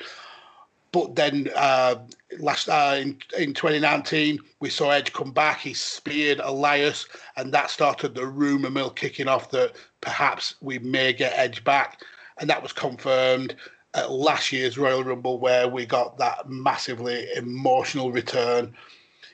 But 0.93 1.17
then 1.17 1.49
uh, 1.57 1.95
last 2.39 2.69
uh, 2.69 2.95
in 3.01 3.17
in 3.39 3.55
2019, 3.55 4.39
we 4.61 4.69
saw 4.69 4.91
Edge 4.91 5.15
come 5.15 5.33
back. 5.33 5.59
He 5.59 5.73
speared 5.73 6.41
Elias, 6.41 7.09
and 7.39 7.51
that 7.55 7.71
started 7.71 8.15
the 8.15 8.27
rumor 8.27 8.69
mill 8.69 8.91
kicking 8.91 9.29
off 9.29 9.51
that 9.53 9.73
perhaps 10.03 10.57
we 10.61 10.79
may 10.81 11.15
get 11.15 11.33
Edge 11.35 11.65
back, 11.65 12.03
and 12.39 12.51
that 12.51 12.63
was 12.63 12.75
confirmed 12.75 13.57
at 13.95 14.11
last 14.11 14.53
year's 14.53 14.79
Royal 14.79 15.05
Rumble, 15.05 15.39
where 15.39 15.69
we 15.69 15.87
got 15.87 16.19
that 16.19 16.49
massively 16.49 17.27
emotional 17.37 18.11
return. 18.11 18.75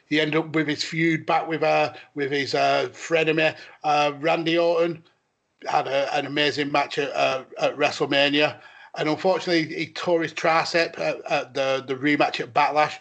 He 0.07 0.20
ended 0.20 0.37
up 0.37 0.55
with 0.55 0.66
his 0.66 0.85
feud 0.85 1.24
back 1.27 1.49
with 1.49 1.62
uh, 1.62 1.95
with 2.15 2.31
his 2.31 2.55
uh, 2.55 2.89
frenemy 2.93 3.57
uh, 3.85 4.12
Randy 4.19 4.59
Orton. 4.59 5.05
Had 5.66 5.89
a, 5.89 6.15
an 6.15 6.27
amazing 6.27 6.73
match 6.73 6.99
at, 6.99 7.15
uh, 7.15 7.45
at 7.61 7.77
WrestleMania 7.77 8.61
and 8.97 9.09
unfortunately 9.09 9.74
he 9.74 9.87
tore 9.87 10.23
his 10.23 10.32
tricep 10.32 10.99
at, 10.99 11.20
at, 11.31 11.55
the 11.55 11.85
the 11.87 11.95
rematch 11.95 12.41
at 12.41 12.53
Backlash. 12.55 12.99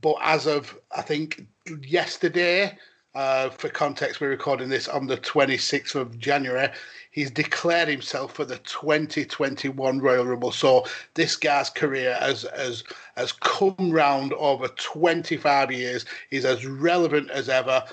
But 0.00 0.16
as 0.22 0.46
of 0.46 0.76
I 0.96 1.02
think 1.02 1.46
yesterday, 1.86 2.76
uh, 3.14 3.50
for 3.50 3.68
context, 3.68 4.20
we're 4.20 4.30
recording 4.30 4.68
this 4.68 4.88
on 4.88 5.06
the 5.06 5.18
26th 5.18 5.94
of 5.94 6.18
January. 6.18 6.68
He's 7.10 7.30
declared 7.30 7.88
himself 7.88 8.34
for 8.34 8.44
the 8.44 8.58
2021 8.58 10.00
Royal 10.00 10.24
Rumble. 10.24 10.52
So 10.52 10.86
this 11.14 11.36
guy's 11.36 11.68
career 11.68 12.16
has 12.20 12.42
has 12.56 12.84
has 13.16 13.32
come 13.32 13.90
round 13.90 14.32
over 14.34 14.68
25 14.68 15.72
years. 15.72 16.04
He's 16.30 16.44
as 16.44 16.64
relevant 16.64 17.30
as 17.30 17.48
ever 17.48 17.84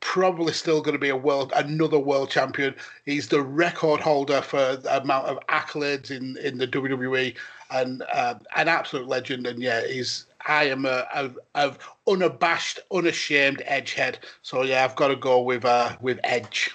probably 0.00 0.52
still 0.52 0.80
going 0.80 0.94
to 0.94 0.98
be 0.98 1.10
a 1.10 1.16
world 1.16 1.52
another 1.54 1.98
world 1.98 2.30
champion. 2.30 2.74
He's 3.04 3.28
the 3.28 3.42
record 3.42 4.00
holder 4.00 4.40
for 4.40 4.76
the 4.76 5.02
amount 5.02 5.26
of 5.26 5.38
accolades 5.48 6.10
in 6.10 6.36
in 6.38 6.58
the 6.58 6.66
WWE 6.66 7.36
and 7.70 8.02
uh, 8.12 8.34
an 8.56 8.68
absolute 8.68 9.06
legend. 9.06 9.46
And 9.46 9.62
yeah, 9.62 9.86
he's 9.86 10.26
I 10.46 10.64
am 10.64 10.86
a, 10.86 11.06
a, 11.14 11.30
a 11.54 11.74
unabashed, 12.08 12.80
unashamed 12.90 13.62
edgehead. 13.68 14.16
So 14.42 14.62
yeah, 14.62 14.84
I've 14.84 14.96
got 14.96 15.08
to 15.08 15.16
go 15.16 15.42
with 15.42 15.64
uh, 15.64 15.96
with 16.00 16.18
Edge. 16.24 16.70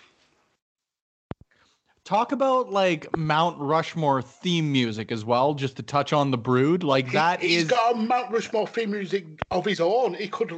Talk 2.06 2.32
about 2.32 2.69
like 2.69 3.18
Mount 3.18 3.60
Rushmore 3.60 4.22
theme 4.22 4.72
music 4.72 5.11
as 5.11 5.26
well, 5.26 5.56
just 5.56 5.76
to 5.77 5.84
touch 5.84 6.14
on 6.14 6.30
the 6.30 6.38
Brood. 6.38 6.84
Like 6.84 7.11
that 7.14 7.41
he, 7.41 7.56
is... 7.56 7.64
He's 7.64 7.72
got 7.72 7.95
a 7.95 7.98
Mount 7.98 8.32
Rushmore 8.32 8.68
theme 8.68 8.91
music 8.91 9.26
of 9.49 9.65
his 9.65 9.82
own. 9.82 10.14
He 10.14 10.27
could 10.27 10.52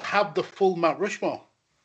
have 0.00 0.34
the 0.34 0.42
full 0.42 0.74
Mount 0.74 0.98
Rushmore. 0.98 1.40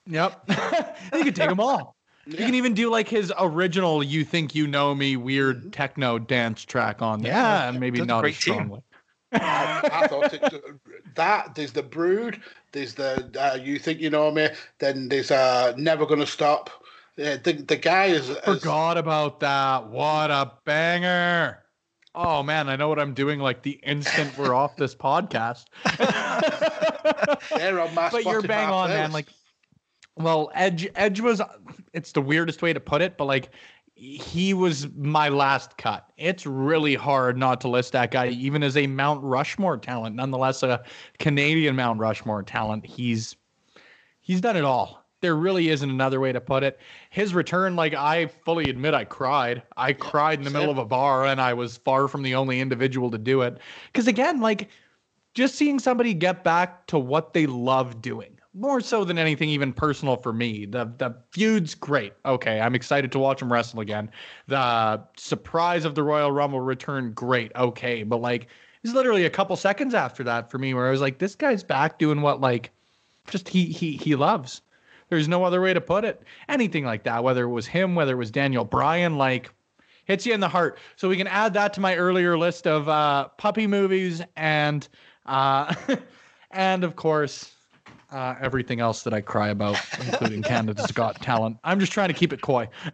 Yep. 0.07 0.49
he 1.13 1.23
could 1.23 1.35
take 1.35 1.47
them 1.47 1.59
all. 1.59 1.95
Yeah. 2.25 2.39
You 2.39 2.45
can 2.45 2.55
even 2.55 2.73
do 2.73 2.89
like 2.89 3.07
his 3.07 3.31
original 3.37 4.01
"You 4.03 4.25
Think 4.25 4.55
You 4.55 4.65
Know 4.65 4.95
Me" 4.95 5.15
weird 5.15 5.59
mm-hmm. 5.59 5.69
techno 5.69 6.17
dance 6.17 6.65
track 6.65 7.03
on 7.03 7.21
there. 7.21 7.33
Yeah, 7.33 7.71
yeah 7.71 7.79
maybe 7.79 8.01
not 8.01 8.25
as 8.25 8.35
strongly. 8.35 8.81
I, 9.33 9.89
I, 9.91 10.07
thought 10.07 10.33
it, 10.33 10.43
that 11.15 11.55
there's 11.55 11.71
the 11.73 11.83
Brood, 11.83 12.41
there's 12.71 12.93
the 12.95 13.29
uh, 13.39 13.57
"You 13.57 13.77
Think 13.77 13.99
You 13.99 14.09
Know 14.09 14.31
Me," 14.31 14.49
then 14.79 15.09
there's 15.09 15.31
uh, 15.31 15.73
"Never 15.77 16.05
Gonna 16.05 16.25
Stop." 16.25 16.69
Uh, 17.17 17.37
the 17.43 17.63
the 17.67 17.75
guy 17.75 18.05
is, 18.05 18.29
is 18.29 18.37
forgot 18.39 18.97
about 18.97 19.39
that. 19.41 19.87
What 19.87 20.31
a 20.31 20.51
banger! 20.65 21.63
Oh 22.15 22.43
man, 22.43 22.69
I 22.69 22.75
know 22.75 22.89
what 22.89 22.99
I'm 22.99 23.13
doing. 23.13 23.39
Like 23.39 23.61
the 23.63 23.79
instant 23.83 24.35
we're 24.37 24.53
off 24.55 24.75
this 24.75 24.95
podcast. 24.95 25.65
They're 27.57 27.79
on 27.79 27.93
my 27.93 28.09
but 28.09 28.23
you're 28.25 28.41
bang 28.41 28.69
on, 28.69 28.89
man. 28.89 29.11
Like 29.11 29.27
well, 30.15 30.51
Edge 30.53 30.87
Edge 30.95 31.19
was 31.21 31.41
it's 31.93 32.11
the 32.11 32.21
weirdest 32.21 32.61
way 32.61 32.73
to 32.73 32.79
put 32.79 33.01
it, 33.01 33.17
but 33.17 33.25
like 33.25 33.49
he 33.95 34.53
was 34.53 34.87
my 34.95 35.29
last 35.29 35.77
cut. 35.77 36.07
It's 36.17 36.45
really 36.45 36.95
hard 36.95 37.37
not 37.37 37.61
to 37.61 37.67
list 37.67 37.93
that 37.93 38.11
guy, 38.11 38.27
even 38.29 38.63
as 38.63 38.75
a 38.75 38.87
Mount 38.87 39.23
Rushmore 39.23 39.77
talent. 39.77 40.15
Nonetheless, 40.15 40.63
a 40.63 40.83
Canadian 41.19 41.75
Mount 41.75 41.99
Rushmore 41.99 42.43
talent. 42.43 42.85
He's 42.85 43.35
he's 44.21 44.41
done 44.41 44.57
it 44.57 44.65
all. 44.65 45.02
There 45.23 45.37
really 45.37 45.69
isn't 45.69 45.89
another 45.89 46.19
way 46.19 46.33
to 46.33 46.41
put 46.41 46.63
it. 46.63 46.77
His 47.09 47.33
return, 47.33 47.77
like 47.77 47.93
I 47.93 48.27
fully 48.27 48.69
admit, 48.69 48.93
I 48.93 49.05
cried. 49.05 49.63
I 49.77 49.87
yeah, 49.87 49.93
cried 49.93 50.37
in 50.37 50.43
the 50.43 50.51
middle 50.51 50.69
of 50.69 50.77
a 50.77 50.83
bar, 50.83 51.25
and 51.25 51.39
I 51.39 51.53
was 51.53 51.77
far 51.77 52.09
from 52.09 52.23
the 52.23 52.35
only 52.35 52.59
individual 52.59 53.09
to 53.09 53.17
do 53.17 53.41
it. 53.41 53.57
Because 53.87 54.07
again, 54.07 54.41
like 54.41 54.67
just 55.33 55.55
seeing 55.55 55.79
somebody 55.79 56.13
get 56.13 56.43
back 56.43 56.87
to 56.87 56.99
what 56.99 57.31
they 57.33 57.45
love 57.45 58.01
doing 58.01 58.37
more 58.53 58.81
so 58.81 59.05
than 59.05 59.17
anything 59.17 59.47
even 59.47 59.71
personal 59.71 60.17
for 60.17 60.33
me. 60.33 60.65
The 60.65 60.91
the 60.97 61.15
feud's 61.31 61.73
great. 61.73 62.11
Okay, 62.25 62.59
I'm 62.59 62.75
excited 62.75 63.09
to 63.13 63.19
watch 63.19 63.41
him 63.41 63.51
wrestle 63.51 63.79
again. 63.79 64.11
The 64.47 65.01
surprise 65.15 65.85
of 65.85 65.95
the 65.95 66.03
Royal 66.03 66.33
Rumble 66.33 66.59
return, 66.59 67.13
great. 67.13 67.53
Okay, 67.55 68.03
but 68.03 68.17
like 68.17 68.47
it's 68.83 68.93
literally 68.93 69.23
a 69.23 69.29
couple 69.29 69.55
seconds 69.55 69.93
after 69.93 70.21
that 70.25 70.51
for 70.51 70.57
me 70.57 70.73
where 70.73 70.87
I 70.87 70.91
was 70.91 70.99
like, 70.99 71.19
this 71.19 71.33
guy's 71.33 71.63
back 71.63 71.97
doing 71.97 72.21
what 72.21 72.41
like 72.41 72.71
just 73.29 73.47
he 73.47 73.67
he 73.67 73.95
he 73.95 74.17
loves. 74.17 74.61
There's 75.13 75.27
no 75.27 75.43
other 75.43 75.61
way 75.61 75.75
to 75.75 75.81
put 75.81 76.05
it. 76.05 76.23
Anything 76.49 76.85
like 76.85 77.03
that, 77.03 77.23
whether 77.23 77.43
it 77.43 77.49
was 77.49 77.67
him, 77.67 77.93
whether 77.93 78.13
it 78.13 78.17
was 78.17 78.31
Daniel 78.31 78.65
Bryan, 78.65 79.15
like 79.17 79.51
hits 80.05 80.25
you 80.25 80.33
in 80.33 80.39
the 80.39 80.49
heart. 80.49 80.79
So 80.95 81.07
we 81.07 81.17
can 81.17 81.27
add 81.27 81.53
that 81.53 81.71
to 81.75 81.81
my 81.81 81.95
earlier 81.95 82.35
list 82.35 82.65
of 82.65 82.89
uh, 82.89 83.27
puppy 83.37 83.67
movies 83.67 84.23
and 84.35 84.87
uh, 85.27 85.73
and 86.51 86.83
of 86.83 86.95
course 86.95 87.53
uh, 88.11 88.33
everything 88.41 88.79
else 88.79 89.03
that 89.03 89.13
I 89.13 89.21
cry 89.21 89.49
about, 89.49 89.79
including 90.07 90.41
Canada's 90.49 90.91
Got 90.91 91.21
Talent. 91.21 91.57
I'm 91.63 91.79
just 91.79 91.91
trying 91.91 92.07
to 92.07 92.13
keep 92.15 92.33
it 92.33 92.41
coy. 92.41 92.67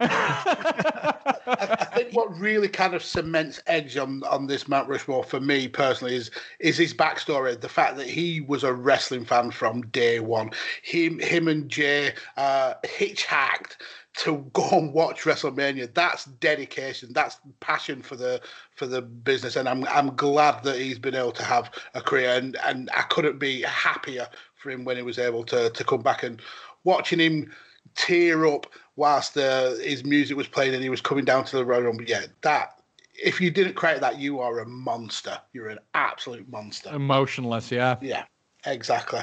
Think 2.00 2.16
what 2.16 2.38
really 2.38 2.68
kind 2.68 2.94
of 2.94 3.04
cements 3.04 3.60
Edge 3.66 3.98
on, 3.98 4.22
on 4.24 4.46
this 4.46 4.66
Mount 4.66 4.88
Rushmore 4.88 5.22
for 5.22 5.38
me 5.38 5.68
personally 5.68 6.16
is 6.16 6.30
is 6.58 6.78
his 6.78 6.94
backstory. 6.94 7.60
The 7.60 7.68
fact 7.68 7.98
that 7.98 8.06
he 8.06 8.40
was 8.40 8.64
a 8.64 8.72
wrestling 8.72 9.26
fan 9.26 9.50
from 9.50 9.82
day 9.82 10.18
one. 10.18 10.50
Him 10.82 11.18
him 11.18 11.46
and 11.46 11.68
Jay 11.68 12.14
uh, 12.38 12.72
hitchhiked 12.86 13.76
to 14.14 14.38
go 14.54 14.66
and 14.70 14.94
watch 14.94 15.24
WrestleMania. 15.24 15.92
That's 15.92 16.24
dedication. 16.24 17.12
That's 17.12 17.38
passion 17.60 18.00
for 18.00 18.16
the 18.16 18.40
for 18.76 18.86
the 18.86 19.02
business, 19.02 19.56
and 19.56 19.68
I'm 19.68 19.84
I'm 19.88 20.16
glad 20.16 20.64
that 20.64 20.78
he's 20.78 20.98
been 20.98 21.14
able 21.14 21.32
to 21.32 21.44
have 21.44 21.70
a 21.92 22.00
career, 22.00 22.30
and 22.30 22.56
and 22.64 22.88
I 22.96 23.02
couldn't 23.02 23.38
be 23.38 23.60
happier 23.60 24.26
for 24.54 24.70
him 24.70 24.86
when 24.86 24.96
he 24.96 25.02
was 25.02 25.18
able 25.18 25.44
to 25.44 25.68
to 25.68 25.84
come 25.84 26.00
back 26.00 26.22
and 26.22 26.40
watching 26.82 27.18
him 27.18 27.52
tear 27.96 28.46
up 28.46 28.66
whilst 28.96 29.34
the, 29.34 29.80
his 29.82 30.04
music 30.04 30.36
was 30.36 30.48
playing 30.48 30.74
and 30.74 30.82
he 30.82 30.90
was 30.90 31.00
coming 31.00 31.24
down 31.24 31.44
to 31.44 31.56
the 31.56 31.64
Royal 31.64 31.82
Rumble. 31.82 32.04
Yeah, 32.04 32.26
that 32.42 32.80
if 33.22 33.40
you 33.40 33.50
didn't 33.50 33.74
create 33.74 34.00
that, 34.00 34.18
you 34.18 34.40
are 34.40 34.60
a 34.60 34.66
monster. 34.66 35.38
You're 35.52 35.68
an 35.68 35.78
absolute 35.94 36.48
monster. 36.50 36.90
Emotionless, 36.94 37.70
yeah. 37.70 37.96
Yeah, 38.00 38.24
exactly. 38.66 39.20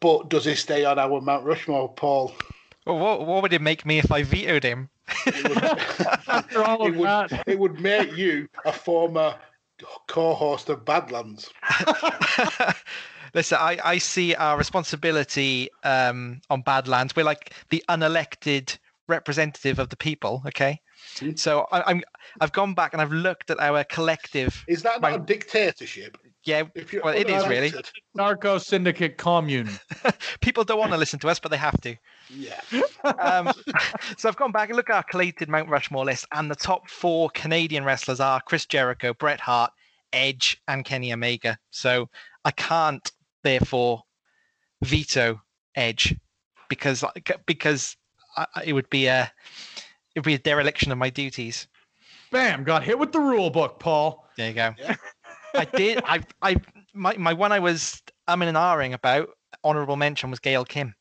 But 0.00 0.28
does 0.28 0.44
he 0.44 0.54
stay 0.54 0.84
on 0.84 0.98
our 0.98 1.20
Mount 1.20 1.44
Rushmore, 1.44 1.92
Paul? 1.92 2.34
Well, 2.86 2.98
what, 2.98 3.26
what 3.26 3.42
would 3.42 3.52
it 3.52 3.62
make 3.62 3.86
me 3.86 3.98
if 3.98 4.12
I 4.12 4.22
vetoed 4.22 4.62
him? 4.62 4.88
it, 5.26 5.48
would, 5.48 5.58
After 6.28 6.62
all 6.62 6.86
of 6.86 6.94
it 6.94 7.02
that. 7.02 7.44
It 7.46 7.58
would 7.58 7.80
make 7.80 8.16
you 8.16 8.48
a 8.64 8.72
former 8.72 9.34
co-host 10.06 10.68
of 10.68 10.84
Badlands. 10.84 11.50
Listen, 13.34 13.58
I, 13.60 13.78
I 13.84 13.98
see 13.98 14.34
our 14.34 14.56
responsibility 14.56 15.68
um, 15.82 16.40
on 16.50 16.62
Badlands. 16.62 17.16
We're 17.16 17.24
like 17.24 17.52
the 17.70 17.84
unelected 17.88 18.78
representative 19.08 19.78
of 19.78 19.88
the 19.88 19.96
people. 19.96 20.42
Okay, 20.46 20.80
mm-hmm. 21.16 21.34
so 21.34 21.66
I, 21.72 21.90
am 21.90 22.02
I've 22.40 22.52
gone 22.52 22.74
back 22.74 22.92
and 22.92 23.02
I've 23.02 23.12
looked 23.12 23.50
at 23.50 23.58
our 23.60 23.84
collective. 23.84 24.64
Is 24.68 24.82
that 24.82 25.00
not 25.00 25.10
my, 25.10 25.16
a 25.16 25.18
dictatorship? 25.18 26.16
Yeah, 26.44 26.64
well, 27.02 27.14
it 27.14 27.30
is 27.30 27.46
really 27.48 27.72
narco 28.14 28.58
syndicate 28.58 29.16
commune. 29.16 29.70
people 30.40 30.62
don't 30.62 30.78
want 30.78 30.92
to 30.92 30.98
listen 30.98 31.18
to 31.20 31.28
us, 31.28 31.40
but 31.40 31.50
they 31.50 31.56
have 31.56 31.80
to. 31.80 31.96
Yeah. 32.28 32.60
um, 33.18 33.50
so 34.18 34.28
I've 34.28 34.36
gone 34.36 34.52
back 34.52 34.68
and 34.68 34.76
look 34.76 34.90
at 34.90 34.96
our 34.96 35.02
collated 35.04 35.48
Mount 35.48 35.70
Rushmore 35.70 36.04
list, 36.04 36.26
and 36.32 36.50
the 36.50 36.54
top 36.54 36.88
four 36.90 37.30
Canadian 37.30 37.84
wrestlers 37.84 38.20
are 38.20 38.42
Chris 38.42 38.66
Jericho, 38.66 39.14
Bret 39.14 39.40
Hart, 39.40 39.72
Edge, 40.12 40.60
and 40.68 40.84
Kenny 40.84 41.12
Omega. 41.14 41.58
So 41.70 42.10
I 42.44 42.50
can't 42.50 43.10
therefore 43.44 44.02
veto 44.82 45.40
Edge 45.76 46.16
because 46.68 47.04
because 47.46 47.96
I, 48.36 48.46
it 48.64 48.72
would 48.72 48.90
be 48.90 49.06
a 49.06 49.30
it 50.14 50.20
would 50.20 50.24
be 50.24 50.34
a 50.34 50.38
dereliction 50.38 50.90
of 50.92 50.98
my 50.98 51.10
duties. 51.10 51.68
Bam! 52.30 52.64
Got 52.64 52.82
hit 52.82 52.98
with 52.98 53.12
the 53.12 53.20
rule 53.20 53.50
book, 53.50 53.78
Paul. 53.78 54.28
There 54.36 54.48
you 54.48 54.54
go. 54.54 54.74
I 55.54 55.64
did. 55.64 56.00
I 56.04 56.20
I 56.42 56.56
my 56.92 57.16
my 57.16 57.32
one 57.32 57.52
I 57.52 57.58
was 57.58 58.02
I'm 58.26 58.42
in 58.42 58.48
an 58.48 58.54
ahhing 58.54 58.92
about 58.92 59.30
honorable 59.62 59.96
mention 59.96 60.30
was 60.30 60.40
Gail 60.40 60.64
Kim. 60.64 60.94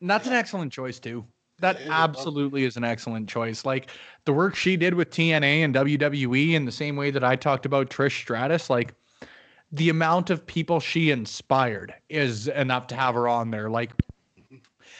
And 0.00 0.10
that's 0.10 0.26
an 0.26 0.32
excellent 0.32 0.72
choice 0.72 0.98
too. 0.98 1.24
That 1.60 1.78
absolutely 1.88 2.64
is 2.64 2.76
an 2.76 2.82
excellent 2.82 3.28
choice. 3.28 3.64
Like 3.64 3.90
the 4.24 4.32
work 4.32 4.56
she 4.56 4.76
did 4.76 4.94
with 4.94 5.10
TNA 5.10 5.64
and 5.64 5.72
WWE 5.72 6.54
in 6.54 6.64
the 6.64 6.72
same 6.72 6.96
way 6.96 7.12
that 7.12 7.22
I 7.22 7.36
talked 7.36 7.66
about 7.66 7.88
Trish 7.88 8.18
Stratus, 8.18 8.68
like 8.68 8.94
the 9.72 9.88
amount 9.88 10.30
of 10.30 10.46
people 10.46 10.78
she 10.80 11.10
inspired 11.10 11.94
is 12.08 12.48
enough 12.48 12.86
to 12.88 12.94
have 12.94 13.14
her 13.14 13.26
on 13.26 13.50
there. 13.50 13.70
Like, 13.70 13.92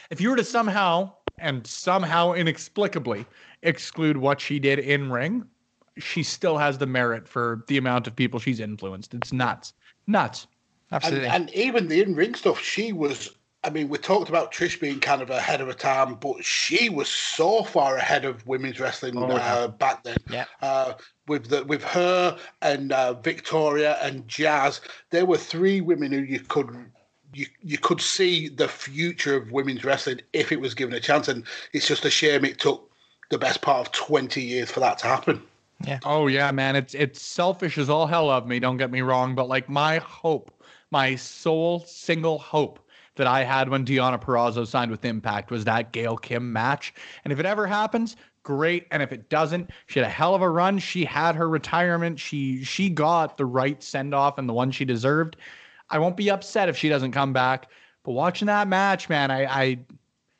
if 0.09 0.19
you 0.19 0.31
were 0.31 0.35
to 0.35 0.43
somehow, 0.43 1.11
and 1.37 1.65
somehow 1.65 2.33
inexplicably 2.33 3.25
exclude 3.61 4.17
what 4.17 4.41
she 4.41 4.59
did 4.59 4.79
in 4.79 5.11
ring, 5.11 5.45
she 5.97 6.23
still 6.23 6.57
has 6.57 6.77
the 6.77 6.87
merit 6.87 7.27
for 7.27 7.63
the 7.67 7.77
amount 7.77 8.07
of 8.07 8.15
people 8.15 8.39
she's 8.39 8.59
influenced. 8.59 9.13
It's 9.13 9.31
nuts. 9.31 9.73
Nuts. 10.07 10.47
And, 10.91 10.95
Absolutely. 11.03 11.27
and 11.29 11.49
even 11.51 11.87
the 11.87 12.01
in 12.01 12.15
ring 12.15 12.35
stuff, 12.35 12.59
she 12.59 12.93
was. 12.93 13.31
I 13.65 13.69
mean, 13.69 13.87
we 13.87 13.97
talked 13.97 14.27
about 14.27 14.51
Trish 14.51 14.79
being 14.79 14.99
kind 14.99 15.21
of 15.21 15.29
ahead 15.29 15.61
of 15.61 15.67
her 15.67 15.73
time, 15.73 16.15
but 16.15 16.43
she 16.43 16.89
was 16.89 17.07
so 17.07 17.63
far 17.63 17.95
ahead 17.95 18.25
of 18.25 18.45
women's 18.45 18.79
wrestling 18.79 19.17
Oh, 19.17 19.27
uh, 19.27 19.69
back 19.69 20.03
then. 20.03 20.17
Yeah. 20.29 20.45
Uh, 20.61 20.93
with 21.27 21.47
the 21.47 21.63
with 21.63 21.81
her 21.83 22.37
and 22.61 22.91
uh, 22.91 23.13
Victoria 23.13 23.97
and 24.01 24.27
Jazz, 24.27 24.81
there 25.11 25.25
were 25.25 25.37
three 25.37 25.79
women 25.79 26.11
who 26.11 26.19
you 26.19 26.41
could 26.41 26.75
you 27.33 27.45
you 27.61 27.77
could 27.77 28.01
see 28.01 28.49
the 28.49 28.67
future 28.67 29.37
of 29.37 29.51
women's 29.51 29.85
wrestling 29.85 30.19
if 30.33 30.51
it 30.51 30.59
was 30.59 30.73
given 30.73 30.93
a 30.93 30.99
chance. 30.99 31.29
And 31.29 31.45
it's 31.71 31.87
just 31.87 32.03
a 32.03 32.09
shame 32.09 32.43
it 32.43 32.59
took 32.59 32.91
the 33.29 33.37
best 33.37 33.61
part 33.61 33.87
of 33.87 33.93
twenty 33.93 34.41
years 34.41 34.71
for 34.71 34.81
that 34.81 34.97
to 34.99 35.07
happen. 35.07 35.41
Yeah. 35.87 35.99
Oh 36.03 36.27
yeah, 36.27 36.51
man. 36.51 36.75
It's 36.75 36.93
it's 36.93 37.21
selfish 37.21 37.77
as 37.77 37.89
all 37.89 38.07
hell 38.07 38.29
of 38.29 38.45
me, 38.45 38.59
don't 38.59 38.77
get 38.77 38.91
me 38.91 39.01
wrong, 39.01 39.35
but 39.35 39.47
like 39.47 39.69
my 39.69 39.99
hope, 39.99 40.51
my 40.91 41.15
sole 41.15 41.79
single 41.87 42.39
hope 42.39 42.79
that 43.15 43.27
I 43.27 43.43
had 43.43 43.69
when 43.69 43.85
Deonna 43.85 44.21
Purrazzo 44.21 44.65
signed 44.65 44.91
with 44.91 45.05
Impact 45.05 45.51
was 45.51 45.65
that 45.65 45.91
Gail 45.91 46.17
Kim 46.17 46.51
match. 46.51 46.93
And 47.23 47.31
if 47.31 47.39
it 47.39 47.45
ever 47.45 47.67
happens, 47.67 48.15
great. 48.43 48.87
And 48.91 49.03
if 49.03 49.11
it 49.11 49.29
doesn't, 49.29 49.69
she 49.87 49.99
had 49.99 50.07
a 50.07 50.11
hell 50.11 50.33
of 50.35 50.41
a 50.41 50.49
run. 50.49 50.79
She 50.79 51.05
had 51.05 51.35
her 51.35 51.47
retirement. 51.49 52.19
She 52.19 52.63
she 52.63 52.89
got 52.89 53.37
the 53.37 53.45
right 53.45 53.81
send 53.83 54.13
off 54.15 54.37
and 54.37 54.49
the 54.49 54.53
one 54.53 54.71
she 54.71 54.85
deserved. 54.85 55.37
I 55.89 55.99
won't 55.99 56.17
be 56.17 56.31
upset 56.31 56.69
if 56.69 56.77
she 56.77 56.89
doesn't 56.89 57.11
come 57.11 57.33
back. 57.33 57.69
But 58.03 58.13
watching 58.13 58.47
that 58.47 58.67
match, 58.67 59.09
man, 59.09 59.31
I, 59.31 59.45
I 59.45 59.79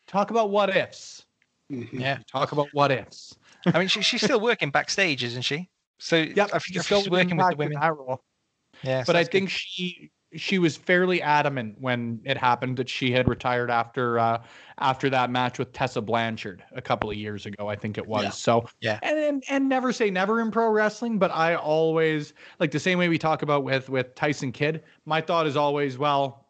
talk 0.08 0.32
about 0.32 0.50
what 0.50 0.76
ifs. 0.76 1.26
Mm-hmm. 1.72 2.00
yeah. 2.00 2.18
Talk 2.32 2.52
about 2.52 2.68
what 2.74 2.92
ifs. 2.92 3.36
I 3.66 3.80
mean, 3.80 3.88
she, 3.88 4.02
she's 4.02 4.22
still 4.22 4.40
working 4.42 4.72
backstage, 4.72 5.24
isn't 5.24 5.44
she? 5.44 5.70
So 6.00 6.18
Yep, 6.18 6.50
I 6.54 6.60
think 6.60 6.64
she's 6.64 6.86
she's 6.86 6.86
still 6.86 7.06
working 7.10 7.38
with 7.38 7.50
the 7.50 7.56
women. 7.56 7.78
that 7.80 7.96
role. 7.96 8.22
Yeah, 8.82 9.04
so 9.04 9.14
but 9.14 9.16
I 9.16 9.20
that's 9.20 9.30
good. 9.30 9.38
think 9.40 9.50
she 9.50 10.12
she 10.36 10.60
was 10.60 10.76
fairly 10.78 11.22
adamant 11.22 11.76
when 11.80 12.20
it 12.26 12.38
happened 12.38 12.78
that 12.78 12.90
she 12.90 13.12
had 13.12 13.28
retired 13.28 13.70
after 13.70 14.20
uh, 14.20 14.44
after 14.80 15.10
that 15.10 15.30
match 15.30 15.60
with 15.60 15.74
Tessa 15.74 16.02
Blanchard 16.02 16.64
a 16.74 16.82
couple 16.82 17.10
of 17.10 17.16
years 17.16 17.46
ago. 17.46 17.68
I 17.68 17.76
think 17.76 17.98
it 17.98 18.08
was. 18.08 18.24
Yeah. 18.24 18.30
So 18.32 18.66
Yeah. 18.82 19.00
and, 19.02 19.18
and 19.18 19.44
and 19.50 19.70
never 19.70 19.92
say 19.94 20.10
never 20.10 20.42
in 20.42 20.52
pro 20.52 20.70
wrestling, 20.70 21.20
but 21.20 21.32
I 21.32 21.56
always 21.56 22.34
like 22.60 22.72
the 22.72 22.80
same 22.80 22.98
way 23.00 23.10
we 23.10 23.18
talk 23.18 23.42
about 23.42 23.64
with 23.64 23.90
with 23.90 24.16
Tyson 24.16 24.52
Kidd. 24.52 24.84
My 25.06 25.22
thought 25.22 25.48
is 25.48 25.56
always, 25.58 25.98
well, 25.98 26.43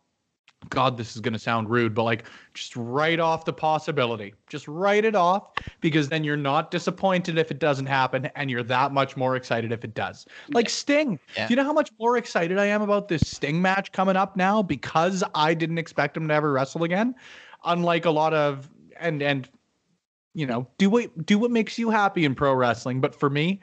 God, 0.70 0.98
this 0.98 1.16
is 1.16 1.22
going 1.22 1.34
to 1.34 1.40
sound 1.40 1.70
rude, 1.70 1.94
but 1.94 2.04
like 2.04 2.26
just 2.54 2.76
write 2.76 3.20
off 3.20 3.46
the 3.46 3.54
possibility. 3.54 4.34
Just 4.48 4.68
write 4.68 5.06
it 5.06 5.16
off 5.16 5.52
because 5.82 6.10
then 6.10 6.24
you're 6.24 6.38
not 6.38 6.72
disappointed 6.72 7.38
if 7.38 7.52
it 7.52 7.60
doesn't 7.60 7.86
happen 7.86 8.30
and 8.36 8.50
you're 8.50 8.64
that 8.64 8.92
much 8.92 9.18
more 9.18 9.36
excited 9.36 9.72
if 9.72 9.84
it 9.84 9.94
does. 9.94 10.26
Like 10.50 10.70
Sting. 10.70 11.20
Yeah. 11.36 11.48
Do 11.48 11.52
you 11.52 11.56
know 11.56 11.64
how 11.64 11.74
much 11.74 11.92
more 12.00 12.18
excited 12.18 12.58
I 12.58 12.66
am 12.66 12.82
about 12.82 13.08
this 13.08 13.30
Sting 13.30 13.62
match 13.62 13.92
coming 13.92 14.16
up 14.16 14.36
now 14.36 14.62
because 14.62 15.24
I 15.36 15.54
didn't 15.54 15.78
expect 15.78 16.18
him 16.18 16.28
to 16.28 16.34
ever 16.34 16.52
wrestle 16.52 16.84
again? 16.84 17.16
Unlike 17.66 18.06
a 18.06 18.12
lot 18.12 18.34
of 18.34 18.70
and 19.00 19.22
and 19.22 19.50
you 20.34 20.46
know, 20.48 20.68
do 20.78 20.90
what 20.90 21.26
do 21.26 21.38
what 21.38 21.52
makes 21.52 21.78
you 21.78 21.90
happy 21.90 22.26
in 22.26 22.36
pro 22.36 22.54
wrestling, 22.54 23.00
but 23.00 23.14
for 23.14 23.30
me, 23.30 23.62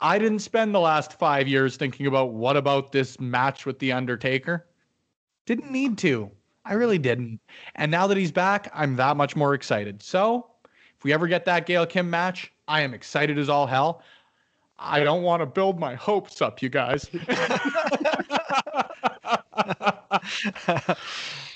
I 0.00 0.18
didn't 0.18 0.40
spend 0.40 0.74
the 0.74 0.80
last 0.80 1.18
5 1.18 1.48
years 1.48 1.76
thinking 1.76 2.06
about 2.06 2.32
what 2.32 2.56
about 2.56 2.92
this 2.92 3.18
match 3.20 3.64
with 3.64 3.78
the 3.78 3.92
Undertaker. 3.92 4.66
Didn't 5.46 5.70
need 5.70 5.98
to. 5.98 6.30
I 6.64 6.74
really 6.74 6.98
didn't. 6.98 7.40
And 7.74 7.90
now 7.90 8.06
that 8.06 8.16
he's 8.16 8.30
back, 8.32 8.70
I'm 8.72 8.96
that 8.96 9.16
much 9.16 9.34
more 9.34 9.54
excited. 9.54 10.02
So, 10.02 10.46
if 10.96 11.04
we 11.04 11.12
ever 11.12 11.26
get 11.26 11.44
that 11.46 11.66
Gail 11.66 11.86
Kim 11.86 12.08
match, 12.08 12.52
I 12.68 12.82
am 12.82 12.94
excited 12.94 13.38
as 13.38 13.48
all 13.48 13.66
hell. 13.66 14.02
I 14.78 15.00
don't 15.00 15.22
want 15.22 15.40
to 15.40 15.46
build 15.46 15.78
my 15.78 15.94
hopes 15.94 16.42
up, 16.42 16.62
you 16.62 16.68
guys. 16.68 17.08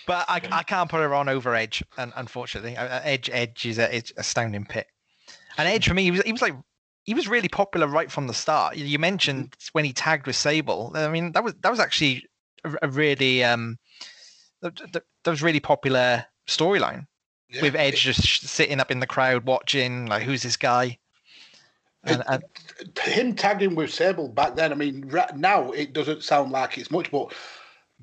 but 0.07 0.25
I, 0.29 0.41
I 0.51 0.63
can't 0.65 0.91
put 0.91 1.01
her 1.01 1.15
on 1.15 1.29
over 1.29 1.55
Edge, 1.55 1.83
un- 1.99 2.13
unfortunately. 2.17 2.77
Uh, 2.77 2.85
uh, 2.85 3.01
Edge 3.05 3.31
Edge 3.33 3.67
is 3.67 3.79
a 3.79 4.03
astounding 4.17 4.65
pick. 4.65 4.89
And 5.59 5.69
Edge 5.69 5.89
for 5.89 5.95
me, 5.95 6.05
he 6.05 6.11
was 6.11 6.23
he 6.23 6.33
was 6.33 6.43
like 6.43 6.55
he 7.05 7.15
was 7.15 7.29
really 7.29 7.49
popular 7.49 7.87
right 7.87 8.11
from 8.11 8.27
the 8.27 8.35
start. 8.35 8.77
You 8.77 8.99
mentioned 8.99 9.55
when 9.73 9.85
he 9.85 9.93
tagged 9.93 10.27
with 10.27 10.37
Sable. 10.37 10.93
I 10.95 11.09
mean, 11.09 11.33
that 11.33 11.43
was 11.43 11.55
that 11.63 11.71
was 11.71 11.81
actually 11.81 12.27
a, 12.83 12.89
really 12.89 13.45
um 13.45 13.79
that, 14.63 15.03
was 15.25 15.43
really 15.43 15.61
popular 15.61 16.25
storyline 16.47 17.07
Yeah. 17.49 17.63
with 17.63 17.75
Edge 17.77 18.03
just 18.03 18.47
sitting 18.49 18.81
up 18.81 18.91
in 18.91 19.01
the 19.01 19.07
crowd 19.07 19.45
watching, 19.45 20.07
like 20.07 20.23
who's 20.23 20.43
this 20.43 20.57
guy? 20.57 20.99
And, 22.05 22.23
and 22.29 22.45
him 23.01 23.35
tagging 23.35 23.75
with 23.75 23.93
Sable 23.93 24.29
back 24.29 24.55
then, 24.55 24.71
I 24.71 24.77
mean, 24.77 25.11
now 25.35 25.73
it 25.73 25.93
doesn't 25.93 26.23
sound 26.23 26.53
like 26.53 26.79
it's 26.79 26.91
much, 26.91 27.11
but 27.11 27.33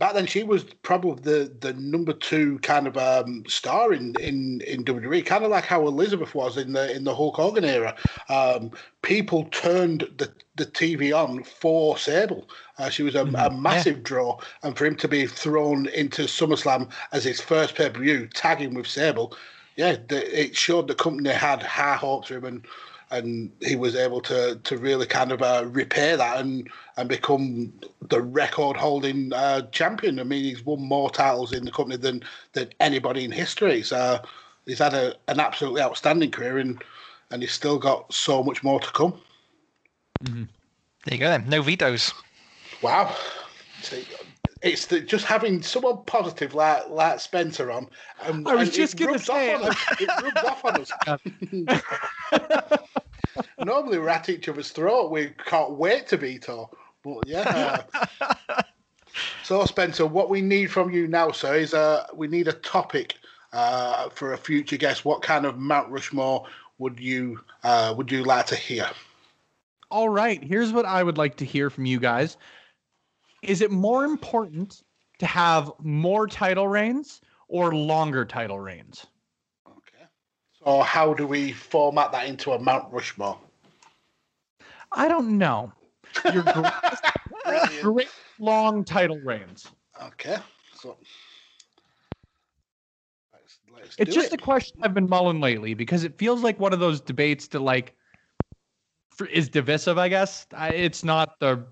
back 0.04 0.16
then 0.16 0.26
she 0.26 0.44
was 0.44 0.66
probably 0.82 1.16
the, 1.24 1.56
the 1.62 1.72
number 1.76 2.12
two 2.12 2.60
kind 2.60 2.88
of 2.88 2.98
um, 2.98 3.42
star 3.48 3.94
in, 3.94 4.14
in, 4.16 4.60
in 4.68 4.84
WWE, 4.84 5.26
kind 5.26 5.46
of 5.46 5.50
like 5.50 5.64
how 5.64 5.88
Elizabeth 5.88 6.36
was 6.36 6.58
in 6.58 6.74
the 6.74 6.94
in 6.94 7.06
the 7.06 7.16
Hulk 7.16 7.38
Hogan 7.38 7.64
era. 7.64 7.96
Um, 8.28 8.72
people 9.02 9.46
turned 9.52 10.02
the, 10.18 10.30
the 10.58 10.66
TV 10.66 11.18
on 11.18 11.46
for 11.46 11.98
Sable. 11.98 12.50
Uh, 12.78 12.90
she 12.90 13.02
was 13.02 13.16
a, 13.16 13.22
a 13.22 13.50
massive 13.50 14.04
draw, 14.04 14.38
and 14.62 14.78
for 14.78 14.86
him 14.86 14.98
to 14.98 15.08
be 15.08 15.26
thrown 15.26 15.86
into 15.88 16.24
SummerSlam 16.24 16.92
as 17.14 17.24
his 17.24 17.40
first 17.40 17.76
pay 17.76 17.90
per 17.90 18.02
view, 18.02 18.28
tagging 18.28 18.74
with 18.74 18.88
Sable, 18.88 19.34
yeah, 19.78 19.96
the, 20.10 20.42
it 20.42 20.54
showed 20.54 20.90
the 20.90 20.96
company 20.96 21.30
had 21.30 21.64
high 21.64 21.96
hopes 21.96 22.28
for 22.28 22.36
him 22.36 22.44
and 22.44 22.68
and 23.14 23.52
he 23.62 23.76
was 23.76 23.96
able 23.96 24.22
to 24.22 24.60
to 24.64 24.78
really 24.78 25.06
kind 25.06 25.32
of 25.32 25.42
uh, 25.42 25.66
repair 25.68 26.18
that 26.18 26.40
and 26.40 26.70
and 26.98 27.08
become 27.08 27.72
the 28.10 28.22
record 28.22 28.76
holding 28.76 29.32
uh, 29.34 29.62
champion. 29.72 30.20
I 30.20 30.24
mean, 30.24 30.44
he's 30.44 30.66
won 30.66 30.82
more 30.82 31.12
titles 31.12 31.54
in 31.54 31.64
the 31.64 31.72
company 31.72 31.98
than 31.98 32.24
than 32.54 32.70
anybody 32.80 33.24
in 33.24 33.32
history. 33.32 33.84
So 33.84 34.20
he's 34.66 34.80
had 34.80 34.96
a, 34.96 35.16
an 35.28 35.40
absolutely 35.40 35.82
outstanding 35.82 36.32
career 36.32 36.58
and 36.58 36.84
and 37.32 37.42
he's 37.42 37.52
still 37.52 37.78
got 37.78 38.12
so 38.12 38.44
much 38.44 38.64
more 38.64 38.80
to 38.80 38.92
come. 38.92 39.20
there 41.06 41.14
you 41.14 41.18
go 41.20 41.30
then. 41.30 41.48
No 41.48 41.62
vetoes. 41.62 42.14
Wow. 42.82 43.16
It's 44.64 44.86
the, 44.86 45.02
just 45.02 45.26
having 45.26 45.62
someone 45.62 46.04
positive 46.06 46.54
like 46.54 46.90
like 46.90 47.20
Spencer 47.20 47.70
on. 47.70 47.90
And, 48.24 48.48
I 48.48 48.56
was 48.56 48.70
just 48.70 48.96
gonna 48.96 49.20
say, 49.20 49.54
off 49.54 49.62
on 49.62 49.70
us. 49.70 49.86
It 50.00 50.10
rubs 50.24 50.44
off 50.44 50.66
on 50.66 51.70
us. 51.70 52.80
Normally 53.66 54.00
we're 54.00 54.10
at 54.10 54.30
each 54.30 54.48
other's 54.48 54.72
throat. 54.72 55.12
We 55.12 55.32
can't 55.46 55.72
wait 55.72 56.08
to 56.08 56.18
beat 56.18 56.46
veto. 56.46 56.72
But 57.04 57.28
yeah. 57.28 57.84
so 59.44 59.66
Spencer, 59.66 60.06
what 60.06 60.30
we 60.30 60.42
need 60.42 60.72
from 60.72 60.92
you 60.92 61.08
now, 61.08 61.32
sir, 61.32 61.56
is 61.56 61.74
uh, 61.74 62.08
we 62.14 62.28
need 62.28 62.48
a 62.48 62.54
topic 62.54 63.16
uh, 63.52 64.10
for 64.10 64.32
a 64.32 64.38
future 64.38 64.78
guest. 64.78 65.04
What 65.04 65.22
kind 65.22 65.46
of 65.46 65.58
Mount 65.58 65.90
Rushmore 65.90 66.46
would 66.78 67.00
you 67.00 67.42
uh, 67.64 67.94
would 67.98 68.12
you 68.12 68.24
like 68.24 68.46
to 68.48 68.56
hear? 68.56 68.90
All 69.92 70.10
right, 70.10 70.42
here's 70.42 70.72
what 70.72 70.86
I 70.86 71.04
would 71.04 71.18
like 71.18 71.36
to 71.38 71.46
hear 71.46 71.70
from 71.70 71.86
you 71.86 72.00
guys. 72.00 72.38
Is 73.44 73.62
it 73.62 73.72
more 73.72 74.06
important 74.06 74.84
to 75.20 75.26
have 75.26 75.72
more 75.80 76.28
title 76.28 76.68
reigns 76.68 77.22
or 77.50 77.76
longer 77.76 78.24
title 78.24 78.60
reigns? 78.60 79.06
Okay. 79.68 80.06
So 80.64 80.82
how 80.82 81.14
do 81.14 81.28
we 81.28 81.52
format 81.52 82.12
that 82.14 82.28
into 82.28 82.54
a 82.54 82.60
Mount 82.60 82.92
Rushmore? 82.92 83.38
I 84.94 85.08
don't 85.08 85.38
know. 85.38 85.74
Your 86.32 86.44
great, 86.44 87.82
great 87.82 88.10
long 88.40 88.86
title 88.86 89.20
reigns. 89.20 89.68
Okay. 90.02 90.38
So 90.76 90.98
let's, 93.34 93.60
let's 93.74 93.96
It's 93.98 94.16
just 94.16 94.34
it. 94.34 94.40
a 94.40 94.44
question 94.44 94.78
I've 94.84 94.94
been 94.94 95.10
mulling 95.10 95.42
lately 95.42 95.74
because 95.74 96.04
it 96.06 96.18
feels 96.18 96.44
like 96.44 96.60
one 96.60 96.72
of 96.72 96.80
those 96.80 97.02
debates 97.02 97.48
that 97.50 97.60
like 97.60 97.96
for, 99.10 99.28
is 99.28 99.50
divisive. 99.50 99.98
I 99.98 100.08
guess 100.08 100.48
I, 100.54 100.70
it's 100.70 101.04
not 101.04 101.40
the 101.40 101.66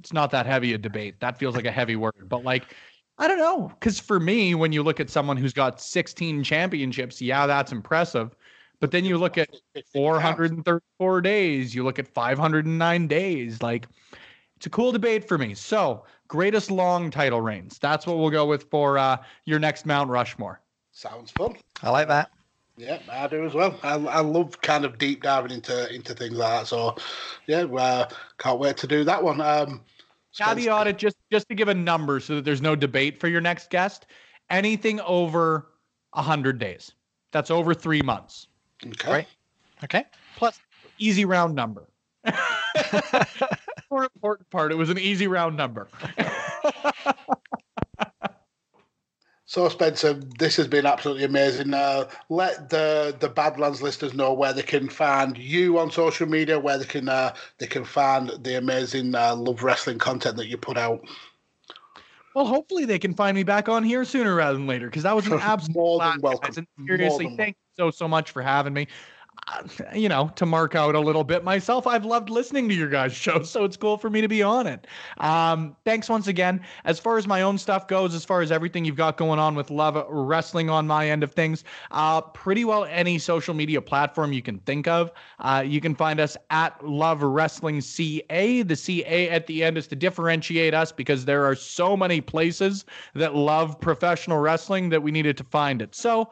it's 0.00 0.12
not 0.12 0.30
that 0.30 0.46
heavy 0.46 0.72
a 0.72 0.78
debate. 0.78 1.20
That 1.20 1.38
feels 1.38 1.54
like 1.54 1.66
a 1.66 1.70
heavy 1.70 1.96
word, 1.96 2.28
but 2.28 2.42
like 2.42 2.74
I 3.18 3.28
don't 3.28 3.38
know 3.38 3.68
because 3.68 4.00
for 4.00 4.18
me, 4.18 4.54
when 4.54 4.72
you 4.72 4.82
look 4.82 4.98
at 4.98 5.10
someone 5.10 5.36
who's 5.36 5.52
got 5.52 5.80
16 5.80 6.42
championships, 6.42 7.20
yeah, 7.20 7.46
that's 7.46 7.70
impressive. 7.70 8.34
But 8.80 8.90
then 8.90 9.04
you 9.04 9.18
look 9.18 9.36
at 9.36 9.50
434 9.92 11.20
days, 11.20 11.74
you 11.74 11.84
look 11.84 11.98
at 11.98 12.08
509 12.08 13.06
days, 13.06 13.62
like 13.62 13.86
it's 14.56 14.66
a 14.66 14.70
cool 14.70 14.90
debate 14.90 15.28
for 15.28 15.36
me. 15.36 15.54
So 15.54 16.04
greatest 16.28 16.70
long 16.70 17.10
title 17.10 17.42
reigns. 17.42 17.78
That's 17.78 18.06
what 18.06 18.18
we'll 18.18 18.30
go 18.30 18.46
with 18.46 18.70
for 18.70 18.96
uh, 18.96 19.18
your 19.44 19.58
next 19.58 19.84
Mount 19.84 20.08
Rushmore. 20.08 20.62
Sounds 20.92 21.30
fun. 21.30 21.56
I 21.82 21.90
like 21.90 22.08
that. 22.08 22.30
Yeah, 22.80 22.98
I 23.10 23.26
do 23.26 23.44
as 23.44 23.52
well. 23.52 23.78
I, 23.82 23.94
I 23.94 24.20
love 24.20 24.58
kind 24.62 24.86
of 24.86 24.96
deep 24.96 25.22
diving 25.22 25.52
into 25.52 25.94
into 25.94 26.14
things 26.14 26.38
like 26.38 26.60
that. 26.60 26.66
So, 26.66 26.96
yeah, 27.46 27.64
uh, 27.64 28.08
can't 28.38 28.58
wait 28.58 28.78
to 28.78 28.86
do 28.86 29.04
that 29.04 29.22
one. 29.22 29.40
Um, 29.40 29.82
Spence- 30.32 30.60
caveat 30.60 30.86
it 30.86 30.96
just 30.96 31.16
just 31.30 31.46
to 31.50 31.54
give 31.54 31.68
a 31.68 31.74
number 31.74 32.20
so 32.20 32.36
that 32.36 32.44
there's 32.44 32.62
no 32.62 32.74
debate 32.74 33.20
for 33.20 33.28
your 33.28 33.42
next 33.42 33.68
guest 33.68 34.06
anything 34.48 35.00
over 35.00 35.66
100 36.12 36.58
days 36.58 36.92
That's 37.32 37.50
over 37.50 37.74
three 37.74 38.02
months. 38.02 38.48
Okay. 38.84 39.10
Right. 39.10 39.28
Okay. 39.84 40.04
Plus, 40.36 40.58
easy 40.98 41.24
round 41.24 41.54
number. 41.54 41.88
More 43.90 44.04
important 44.04 44.48
part, 44.50 44.72
it 44.72 44.76
was 44.76 44.88
an 44.88 44.98
easy 44.98 45.26
round 45.26 45.56
number. 45.56 45.88
So, 49.50 49.68
Spencer, 49.68 50.14
this 50.14 50.54
has 50.58 50.68
been 50.68 50.86
absolutely 50.86 51.24
amazing. 51.24 51.74
Uh, 51.74 52.08
let 52.28 52.70
the 52.70 53.16
the 53.18 53.28
Badlands 53.28 53.82
listeners 53.82 54.14
know 54.14 54.32
where 54.32 54.52
they 54.52 54.62
can 54.62 54.88
find 54.88 55.36
you 55.36 55.76
on 55.80 55.90
social 55.90 56.28
media, 56.28 56.60
where 56.60 56.78
they 56.78 56.84
can 56.84 57.08
uh, 57.08 57.34
they 57.58 57.66
can 57.66 57.84
find 57.84 58.30
the 58.44 58.56
amazing 58.58 59.12
uh, 59.12 59.34
love 59.34 59.64
wrestling 59.64 59.98
content 59.98 60.36
that 60.36 60.46
you 60.46 60.56
put 60.56 60.78
out. 60.78 61.00
Well, 62.32 62.46
hopefully 62.46 62.84
they 62.84 63.00
can 63.00 63.12
find 63.12 63.34
me 63.34 63.42
back 63.42 63.68
on 63.68 63.82
here 63.82 64.04
sooner 64.04 64.36
rather 64.36 64.56
than 64.56 64.68
later 64.68 64.86
because 64.86 65.02
that 65.02 65.16
was 65.16 65.26
an 65.26 65.32
absolute 65.42 65.74
More 65.74 65.98
than 65.98 66.20
welcome. 66.20 66.54
and 66.56 66.66
seriously, 66.86 67.24
than 67.24 67.36
thank 67.36 67.56
you 67.56 67.86
so 67.86 67.90
so 67.90 68.06
much 68.06 68.30
for 68.30 68.42
having 68.42 68.72
me. 68.72 68.86
Uh, 69.48 69.62
you 69.94 70.08
know, 70.08 70.30
to 70.36 70.44
mark 70.44 70.74
out 70.74 70.94
a 70.94 71.00
little 71.00 71.24
bit 71.24 71.44
myself, 71.44 71.86
I've 71.86 72.04
loved 72.04 72.30
listening 72.30 72.68
to 72.68 72.74
your 72.74 72.88
guys' 72.88 73.12
show, 73.12 73.42
so 73.42 73.64
it's 73.64 73.76
cool 73.76 73.96
for 73.96 74.10
me 74.10 74.20
to 74.20 74.28
be 74.28 74.42
on 74.42 74.66
it. 74.66 74.86
Um, 75.18 75.76
thanks 75.84 76.08
once 76.08 76.26
again. 76.26 76.60
As 76.84 76.98
far 76.98 77.16
as 77.16 77.26
my 77.26 77.42
own 77.42 77.58
stuff 77.58 77.88
goes, 77.88 78.14
as 78.14 78.24
far 78.24 78.42
as 78.42 78.52
everything 78.52 78.84
you've 78.84 78.96
got 78.96 79.16
going 79.16 79.38
on 79.38 79.54
with 79.54 79.70
Love 79.70 80.04
Wrestling 80.08 80.68
on 80.70 80.86
my 80.86 81.08
end 81.08 81.22
of 81.22 81.32
things, 81.32 81.64
uh, 81.90 82.20
pretty 82.20 82.64
well 82.64 82.84
any 82.84 83.18
social 83.18 83.54
media 83.54 83.80
platform 83.80 84.32
you 84.32 84.42
can 84.42 84.58
think 84.60 84.86
of. 84.86 85.10
Uh, 85.38 85.62
you 85.66 85.80
can 85.80 85.94
find 85.94 86.20
us 86.20 86.36
at 86.50 86.84
Love 86.86 87.22
Wrestling 87.22 87.80
CA. 87.80 88.62
The 88.62 88.76
CA 88.76 89.30
at 89.30 89.46
the 89.46 89.64
end 89.64 89.78
is 89.78 89.86
to 89.88 89.96
differentiate 89.96 90.74
us 90.74 90.92
because 90.92 91.24
there 91.24 91.44
are 91.44 91.54
so 91.54 91.96
many 91.96 92.20
places 92.20 92.84
that 93.14 93.34
love 93.34 93.80
professional 93.80 94.38
wrestling 94.38 94.88
that 94.90 95.02
we 95.02 95.10
needed 95.10 95.36
to 95.38 95.44
find 95.44 95.82
it. 95.82 95.94
So, 95.94 96.30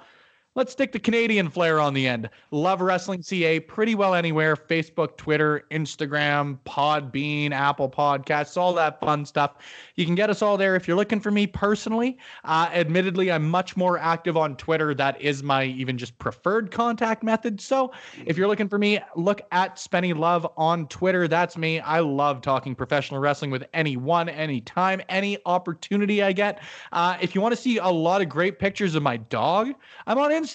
Let's 0.54 0.72
stick 0.72 0.90
the 0.90 0.98
Canadian 0.98 1.50
flair 1.50 1.78
on 1.78 1.94
the 1.94 2.08
end. 2.08 2.28
Love 2.50 2.80
Wrestling 2.80 3.22
CA 3.22 3.60
pretty 3.60 3.94
well 3.94 4.14
anywhere 4.14 4.56
Facebook, 4.56 5.16
Twitter, 5.16 5.64
Instagram, 5.70 6.58
Podbean, 6.66 7.52
Apple 7.52 7.88
Podcasts, 7.88 8.56
all 8.56 8.72
that 8.72 8.98
fun 8.98 9.24
stuff. 9.24 9.58
You 9.94 10.04
can 10.04 10.16
get 10.16 10.30
us 10.30 10.42
all 10.42 10.56
there 10.56 10.74
if 10.74 10.88
you're 10.88 10.96
looking 10.96 11.20
for 11.20 11.30
me 11.30 11.46
personally. 11.46 12.18
Uh, 12.44 12.68
admittedly, 12.72 13.30
I'm 13.30 13.48
much 13.48 13.76
more 13.76 13.98
active 13.98 14.36
on 14.36 14.56
Twitter. 14.56 14.94
That 14.94 15.20
is 15.20 15.44
my 15.44 15.64
even 15.64 15.96
just 15.96 16.18
preferred 16.18 16.72
contact 16.72 17.22
method. 17.22 17.60
So 17.60 17.92
if 18.26 18.36
you're 18.36 18.48
looking 18.48 18.68
for 18.68 18.78
me, 18.78 18.98
look 19.14 19.42
at 19.52 19.76
Spenny 19.76 20.16
Love 20.16 20.44
on 20.56 20.88
Twitter. 20.88 21.28
That's 21.28 21.56
me. 21.56 21.78
I 21.78 22.00
love 22.00 22.40
talking 22.40 22.74
professional 22.74 23.20
wrestling 23.20 23.52
with 23.52 23.64
anyone, 23.74 24.28
anytime, 24.28 25.02
any 25.08 25.38
opportunity 25.46 26.20
I 26.20 26.32
get. 26.32 26.62
Uh, 26.90 27.16
if 27.20 27.36
you 27.36 27.40
want 27.40 27.54
to 27.54 27.60
see 27.60 27.76
a 27.78 27.88
lot 27.88 28.22
of 28.22 28.28
great 28.28 28.58
pictures 28.58 28.96
of 28.96 29.04
my 29.04 29.18
dog, 29.18 29.72
I'm 30.06 30.18
on 30.18 30.32
Instagram 30.32 30.47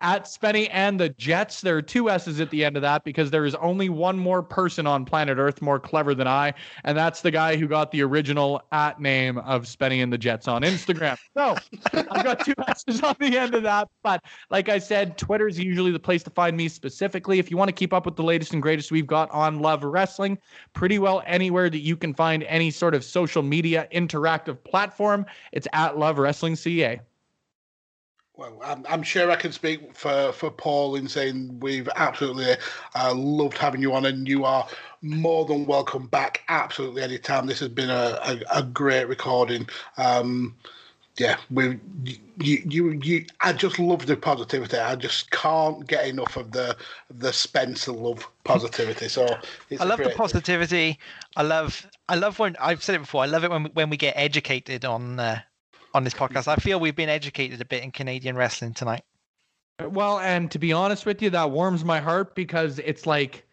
at 0.00 0.24
Spenny 0.24 0.68
and 0.72 0.98
the 0.98 1.08
Jets. 1.10 1.60
There 1.60 1.76
are 1.76 1.82
two 1.82 2.10
S's 2.10 2.40
at 2.40 2.50
the 2.50 2.64
end 2.64 2.76
of 2.76 2.82
that 2.82 3.04
because 3.04 3.30
there 3.30 3.44
is 3.44 3.54
only 3.56 3.88
one 3.88 4.18
more 4.18 4.42
person 4.42 4.86
on 4.86 5.04
planet 5.04 5.38
Earth 5.38 5.62
more 5.62 5.78
clever 5.78 6.14
than 6.14 6.26
I, 6.26 6.54
and 6.84 6.96
that's 6.96 7.20
the 7.20 7.30
guy 7.30 7.56
who 7.56 7.66
got 7.66 7.90
the 7.90 8.02
original 8.02 8.62
at 8.72 9.00
name 9.00 9.38
of 9.38 9.64
Spenny 9.64 10.02
and 10.02 10.12
the 10.12 10.18
Jets 10.18 10.48
on 10.48 10.62
Instagram. 10.62 11.16
So 11.34 11.56
I've 11.92 12.24
got 12.24 12.44
two 12.44 12.54
S's 12.68 13.02
on 13.02 13.16
the 13.18 13.36
end 13.38 13.54
of 13.54 13.62
that. 13.62 13.88
But 14.02 14.22
like 14.50 14.68
I 14.68 14.78
said, 14.78 15.18
Twitter 15.18 15.48
is 15.48 15.58
usually 15.58 15.90
the 15.90 15.98
place 15.98 16.22
to 16.24 16.30
find 16.30 16.56
me 16.56 16.68
specifically. 16.68 17.38
If 17.38 17.50
you 17.50 17.56
want 17.56 17.68
to 17.68 17.74
keep 17.74 17.92
up 17.92 18.06
with 18.06 18.16
the 18.16 18.22
latest 18.22 18.52
and 18.52 18.62
greatest 18.62 18.90
we've 18.90 19.06
got 19.06 19.30
on 19.30 19.60
Love 19.60 19.84
Wrestling, 19.84 20.38
pretty 20.72 20.98
well 20.98 21.22
anywhere 21.26 21.70
that 21.70 21.80
you 21.80 21.96
can 21.96 22.14
find 22.14 22.42
any 22.44 22.70
sort 22.70 22.94
of 22.94 23.04
social 23.04 23.42
media 23.42 23.88
interactive 23.92 24.62
platform, 24.64 25.26
it's 25.52 25.68
at 25.72 25.98
Love 25.98 26.18
Wrestling 26.18 26.56
CA. 26.56 27.00
Well, 28.36 28.60
I'm, 28.62 28.84
I'm 28.86 29.02
sure 29.02 29.30
I 29.30 29.36
can 29.36 29.50
speak 29.50 29.96
for, 29.96 30.30
for 30.32 30.50
Paul 30.50 30.96
in 30.96 31.08
saying 31.08 31.58
we've 31.60 31.88
absolutely 31.96 32.56
uh, 32.94 33.14
loved 33.14 33.56
having 33.56 33.80
you 33.80 33.94
on, 33.94 34.04
and 34.04 34.28
you 34.28 34.44
are 34.44 34.68
more 35.00 35.46
than 35.46 35.64
welcome 35.64 36.06
back 36.06 36.42
absolutely 36.48 37.02
anytime. 37.02 37.46
This 37.46 37.60
has 37.60 37.70
been 37.70 37.88
a, 37.88 38.18
a, 38.22 38.58
a 38.58 38.62
great 38.62 39.08
recording. 39.08 39.66
Um, 39.96 40.54
yeah, 41.16 41.38
we 41.50 41.80
you, 42.38 42.62
you 42.66 42.90
you 43.02 43.24
I 43.40 43.54
just 43.54 43.78
love 43.78 44.04
the 44.04 44.18
positivity. 44.18 44.76
I 44.76 44.96
just 44.96 45.30
can't 45.30 45.86
get 45.86 46.06
enough 46.06 46.36
of 46.36 46.52
the 46.52 46.76
the 47.08 47.32
Spencer 47.32 47.92
love 47.92 48.28
positivity. 48.44 49.08
So 49.08 49.26
it's 49.70 49.80
I 49.80 49.84
love 49.84 49.96
the 49.96 50.04
great 50.04 50.08
thing. 50.10 50.18
positivity. 50.18 50.98
I 51.36 51.42
love 51.42 51.86
I 52.10 52.16
love 52.16 52.38
when 52.38 52.54
I've 52.60 52.82
said 52.82 52.96
it 52.96 53.00
before. 53.00 53.22
I 53.22 53.26
love 53.26 53.44
it 53.44 53.50
when 53.50 53.62
we, 53.62 53.70
when 53.70 53.88
we 53.88 53.96
get 53.96 54.12
educated 54.14 54.84
on 54.84 55.18
uh, 55.18 55.40
on 55.96 56.04
this 56.04 56.12
podcast. 56.12 56.46
I 56.46 56.56
feel 56.56 56.78
we've 56.78 56.94
been 56.94 57.08
educated 57.08 57.58
a 57.60 57.64
bit 57.64 57.82
in 57.82 57.90
Canadian 57.90 58.36
wrestling 58.36 58.74
tonight. 58.74 59.02
Well, 59.80 60.20
and 60.20 60.50
to 60.50 60.58
be 60.58 60.72
honest 60.72 61.06
with 61.06 61.22
you, 61.22 61.30
that 61.30 61.50
warms 61.50 61.84
my 61.84 62.00
heart 62.00 62.34
because 62.34 62.78
it's 62.80 63.06
like 63.06 63.46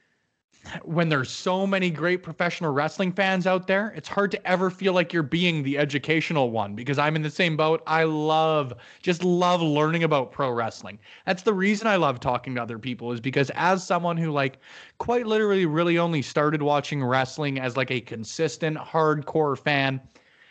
when 0.83 1.09
there's 1.09 1.29
so 1.29 1.65
many 1.65 1.89
great 1.89 2.21
professional 2.21 2.73
wrestling 2.73 3.13
fans 3.13 3.47
out 3.47 3.67
there, 3.67 3.93
it's 3.95 4.09
hard 4.09 4.31
to 4.31 4.47
ever 4.47 4.69
feel 4.69 4.93
like 4.93 5.13
you're 5.13 5.23
being 5.23 5.63
the 5.63 5.77
educational 5.77 6.51
one 6.51 6.75
because 6.75 6.97
I'm 6.97 7.15
in 7.15 7.21
the 7.21 7.29
same 7.29 7.55
boat. 7.55 7.81
I 7.87 8.03
love, 8.03 8.73
just 9.01 9.23
love 9.23 9.61
learning 9.61 10.03
about 10.03 10.31
pro 10.31 10.51
wrestling. 10.51 10.99
That's 11.25 11.43
the 11.43 11.53
reason 11.53 11.87
I 11.87 11.95
love 11.95 12.19
talking 12.19 12.55
to 12.55 12.61
other 12.61 12.79
people 12.79 13.11
is 13.13 13.21
because 13.21 13.51
as 13.55 13.85
someone 13.85 14.17
who 14.17 14.31
like 14.31 14.59
quite 14.97 15.27
literally 15.27 15.65
really 15.65 15.97
only 15.97 16.21
started 16.21 16.61
watching 16.61 17.03
wrestling 17.03 17.59
as 17.59 17.77
like 17.77 17.91
a 17.91 18.01
consistent 18.01 18.77
hardcore 18.77 19.57
fan, 19.57 20.01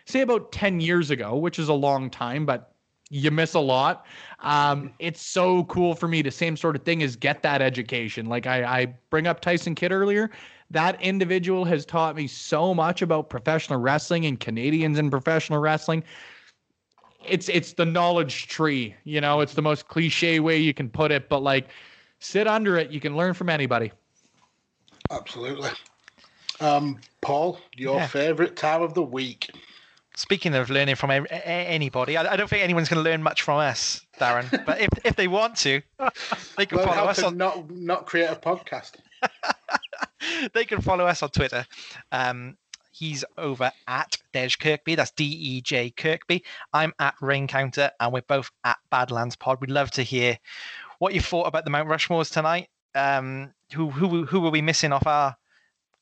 say 0.07 0.21
about 0.21 0.53
10 0.53 0.81
years 0.81 1.11
ago, 1.11 1.37
which 1.37 1.59
is 1.59 1.69
a 1.69 1.75
long 1.75 2.11
time, 2.11 2.47
but 2.47 2.75
you 3.11 3.31
miss 3.31 3.55
a 3.55 3.61
lot. 3.61 4.07
Um, 4.41 4.93
it's 4.99 5.21
so 5.21 5.65
cool 5.65 5.95
for 5.95 6.09
me. 6.09 6.23
The 6.23 6.31
same 6.31 6.57
sort 6.57 6.77
of 6.77 6.83
thing 6.83 7.03
is 7.03 7.15
get 7.15 7.43
that 7.43 7.61
education. 7.61 8.27
Like 8.27 8.47
I, 8.47 8.65
I 8.65 8.87
bring 9.11 9.27
up 9.27 9.41
Tyson 9.41 9.75
Kidd 9.75 9.93
earlier. 9.93 10.31
That 10.71 11.01
individual 11.03 11.67
has 11.67 11.85
taught 11.85 12.17
me 12.17 12.27
so 12.27 12.73
much 12.73 13.03
about 13.03 13.29
professional 13.29 13.79
wrestling 13.79 14.25
and 14.25 14.41
Canadians 14.41 14.99
in 14.99 15.11
professional 15.11 15.59
wrestling. 15.61 16.03
It's 17.29 17.49
it's 17.51 17.75
the 17.75 17.85
knowledge 17.85 18.49
tree, 18.49 18.95
you 19.05 19.21
know. 19.21 19.41
It's 19.41 19.55
the 19.55 19.63
most 19.63 19.87
cliche 19.89 20.41
way 20.41 20.57
you 20.57 20.73
can 20.73 20.89
put 20.89 21.13
it, 21.13 21.29
but 21.29 21.41
like, 21.43 21.69
sit 22.19 22.49
under 22.49 22.79
it. 22.79 22.91
You 22.91 22.99
can 22.99 23.15
learn 23.15 23.35
from 23.35 23.51
anybody. 23.51 23.93
Absolutely. 25.11 25.71
Um, 26.61 26.99
Paul, 27.21 27.59
your 27.77 27.99
Yeah. 27.99 28.07
favourite 28.07 28.57
time 28.57 28.81
of 28.83 28.95
the 28.95 29.03
week? 29.03 29.51
Speaking 30.15 30.55
of 30.55 30.69
learning 30.69 30.97
from 30.97 31.11
a- 31.11 31.23
a- 31.23 31.47
anybody, 31.47 32.17
I, 32.17 32.33
I 32.33 32.37
don't 32.37 32.49
think 32.49 32.63
anyone's 32.63 32.89
going 32.89 33.03
to 33.03 33.11
learn 33.11 33.23
much 33.23 33.43
from 33.43 33.59
us, 33.59 34.05
Darren. 34.21 34.65
but 34.67 34.81
if, 34.81 34.89
if 35.05 35.17
they 35.17 35.27
want 35.29 35.57
to, 35.59 35.81
they 36.57 36.67
can 36.67 36.79
follow 36.79 37.05
us 37.09 37.23
on 37.23 37.37
not 37.37 37.71
not 37.71 38.07
create 38.07 38.29
a 38.31 38.37
podcast. 38.37 38.93
they 40.53 40.65
can 40.65 40.81
follow 40.81 41.07
us 41.07 41.23
on 41.23 41.31
Twitter. 41.31 41.67
Um, 42.11 42.57
he's 42.93 43.25
over 43.39 43.73
at 43.89 44.19
Dej 44.35 44.59
Kirkby. 44.59 44.95
That's 44.95 45.11
D 45.13 45.25
E 45.25 45.61
J 45.63 45.91
Kirkby. 45.91 46.45
I'm 46.73 46.93
at 46.99 47.15
Rain 47.21 47.47
Counter, 47.47 47.91
and 47.99 48.13
we're 48.13 48.23
both 48.23 48.51
at 48.65 48.77
Badlands 48.91 49.37
Pod. 49.37 49.61
We'd 49.61 49.71
love 49.71 49.91
to 49.93 50.03
hear 50.03 50.39
what 50.99 51.15
you 51.15 51.21
thought 51.21 51.47
about 51.47 51.65
the 51.65 51.71
Mount 51.71 51.89
Rushmores 51.89 52.31
tonight. 52.31 52.69
Um, 52.95 53.53
who 53.73 53.89
who 53.91 54.27
who 54.27 54.41
were 54.41 54.51
we 54.51 54.61
missing 54.63 54.93
off 54.93 55.07
our 55.07 55.37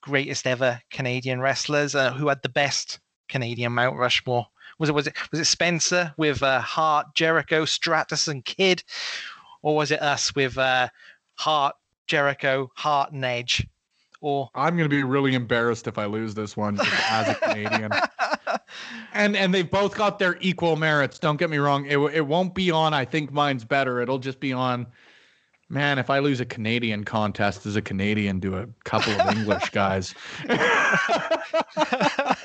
greatest 0.01 0.47
ever 0.47 0.81
Canadian 0.91 1.41
wrestlers? 1.41 1.95
Uh, 1.95 2.12
who 2.12 2.28
had 2.28 2.43
the 2.43 2.49
best 2.49 2.99
Canadian 3.31 3.73
Mount 3.73 3.97
Rushmore? 3.97 4.47
Was 4.78 4.89
it 4.89 4.94
was 4.94 5.07
it 5.07 5.15
was 5.31 5.40
it 5.40 5.47
Spencer 5.47 6.12
with 6.16 6.43
uh, 6.43 6.61
Hart, 6.61 7.15
Jericho, 7.15 7.65
Stratus, 7.65 8.28
and 8.28 8.44
Kidd, 8.44 8.82
or 9.62 9.77
was 9.77 9.90
it 9.90 10.02
us 10.02 10.35
with 10.35 10.59
uh, 10.59 10.89
Hart, 11.36 11.77
Jericho, 12.07 12.70
Hart, 12.74 13.12
and 13.12 13.24
Edge? 13.24 13.66
Or 14.23 14.51
I'm 14.55 14.77
gonna 14.77 14.89
be 14.89 15.02
really 15.02 15.35
embarrassed 15.35 15.86
if 15.86 15.97
I 15.97 16.05
lose 16.05 16.35
this 16.35 16.57
one 16.57 16.78
as 17.09 17.28
a 17.28 17.35
Canadian. 17.36 17.93
and 19.15 19.36
and 19.36 19.55
they've 19.55 19.70
both 19.70 19.97
got 19.97 20.19
their 20.19 20.36
equal 20.40 20.77
merits. 20.77 21.19
Don't 21.19 21.39
get 21.39 21.48
me 21.51 21.59
wrong. 21.59 21.86
It 21.86 21.98
it 21.98 22.27
won't 22.27 22.55
be 22.55 22.70
on. 22.70 22.93
I 22.93 23.05
think 23.05 23.32
mine's 23.32 23.65
better. 23.65 24.01
It'll 24.01 24.19
just 24.19 24.40
be 24.40 24.52
on. 24.52 24.86
Man, 25.70 26.01
if 26.01 26.11
I 26.11 26.19
lose 26.19 26.40
a 26.40 26.44
Canadian 26.44 27.05
contest 27.05 27.65
as 27.65 27.77
a 27.77 27.82
Canadian 27.82 28.40
to 28.40 28.57
a 28.57 28.66
couple 28.82 29.12
of 29.12 29.36
English 29.36 29.70
guys, 29.70 30.16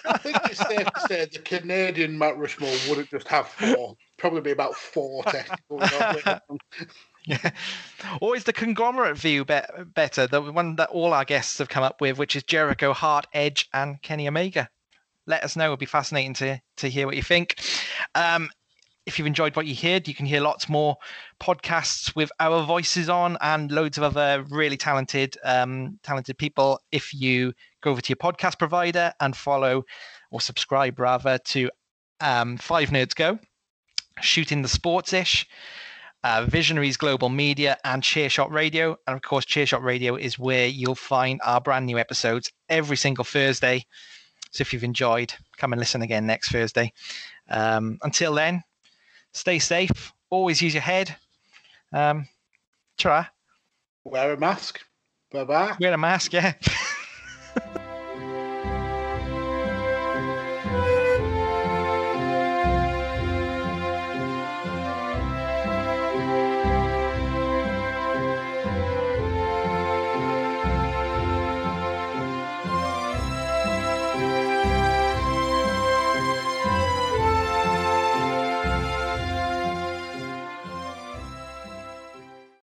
I 0.08 0.18
think 0.18 0.38
it's 0.46 0.60
safe 0.60 0.86
to 0.86 1.00
say 1.08 1.26
the 1.26 1.40
Canadian 1.40 2.18
Mount 2.18 2.38
Rushmore 2.38 2.74
wouldn't 2.88 3.10
just 3.10 3.28
have 3.28 3.48
four. 3.48 3.96
Probably 4.18 4.42
be 4.42 4.52
about 4.52 4.76
forty. 4.76 5.40
Yeah. 7.28 7.50
Or 8.22 8.36
is 8.36 8.44
the 8.44 8.54
conglomerate 8.54 9.18
view 9.18 9.46
be- 9.46 9.60
better? 9.96 10.28
The 10.28 10.44
one 10.44 10.76
that 10.76 10.90
all 10.90 11.12
our 11.12 11.26
guests 11.26 11.58
have 11.58 11.70
come 11.70 11.82
up 11.84 12.00
with, 12.00 12.20
which 12.20 12.36
is 12.36 12.44
Jericho, 12.44 12.94
Hart, 12.94 13.26
Edge, 13.34 13.68
and 13.74 14.00
Kenny 14.04 14.28
Omega. 14.28 14.70
Let 15.26 15.44
us 15.44 15.56
know. 15.56 15.64
It'll 15.66 15.78
be 15.78 15.88
fascinating 15.88 16.36
to 16.36 16.62
to 16.78 16.88
hear 16.88 17.08
what 17.08 17.16
you 17.16 17.24
think. 17.24 17.60
Um, 18.14 18.52
if 19.06 19.18
you've 19.18 19.28
enjoyed 19.28 19.56
what 19.56 19.66
you 19.68 19.76
heard, 19.76 20.08
you 20.08 20.16
can 20.16 20.26
hear 20.26 20.42
lots 20.42 20.68
more 20.68 20.98
podcasts 21.40 22.16
with 22.16 22.32
our 22.40 22.64
voices 22.64 23.10
on 23.10 23.38
and 23.42 23.72
loads 23.72 23.98
of 23.98 24.04
other 24.04 24.44
really 24.50 24.78
talented 24.78 25.38
um, 25.44 26.00
talented 26.04 26.38
people. 26.38 26.80
If 26.92 27.14
you 27.14 27.54
go 27.82 27.92
over 27.92 28.02
to 28.02 28.10
your 28.10 28.18
podcast 28.18 28.58
provider 28.58 29.14
and 29.20 29.36
follow 29.36 29.84
or 30.32 30.42
subscribe 30.42 31.00
rather 31.00 31.38
to 31.38 31.70
um, 32.20 32.58
Five 32.58 32.90
Nerds 32.90 33.16
Go, 33.16 33.40
shooting 34.22 34.62
the 34.62 34.68
sports 34.68 35.14
ish 35.14 35.48
uh, 36.26 36.44
Visionaries 36.50 36.98
Global 36.98 37.30
Media, 37.30 37.78
and 37.84 38.02
Chairshot 38.02 38.50
Radio. 38.50 38.98
And 39.06 39.16
of 39.16 39.22
course, 39.22 39.46
Chairshot 39.46 39.84
Radio 39.84 40.16
is 40.16 40.40
where 40.40 40.66
you'll 40.66 40.96
find 40.96 41.40
our 41.46 41.62
brand 41.62 41.86
new 41.86 42.00
episodes 42.00 42.52
every 42.68 42.98
single 42.98 43.24
Thursday. 43.24 43.86
So 44.50 44.64
if 44.64 44.74
you've 44.74 44.84
enjoyed, 44.84 45.36
come 45.58 45.72
and 45.72 45.80
listen 45.80 46.02
again 46.02 46.26
next 46.26 46.52
Thursday. 46.52 46.92
Um, 47.48 48.00
until 48.02 48.34
then, 48.34 48.64
stay 49.36 49.60
safe. 49.60 50.14
Always 50.30 50.62
use 50.62 50.74
your 50.74 50.82
head. 50.82 51.16
Um, 51.94 52.28
try. 52.98 53.28
Wear 54.04 54.34
a 54.34 54.38
mask. 54.38 54.80
Bye 55.32 55.44
bye. 55.44 55.76
Wear 55.80 55.94
a 55.94 55.98
mask, 55.98 56.34
yeah. 56.34 56.54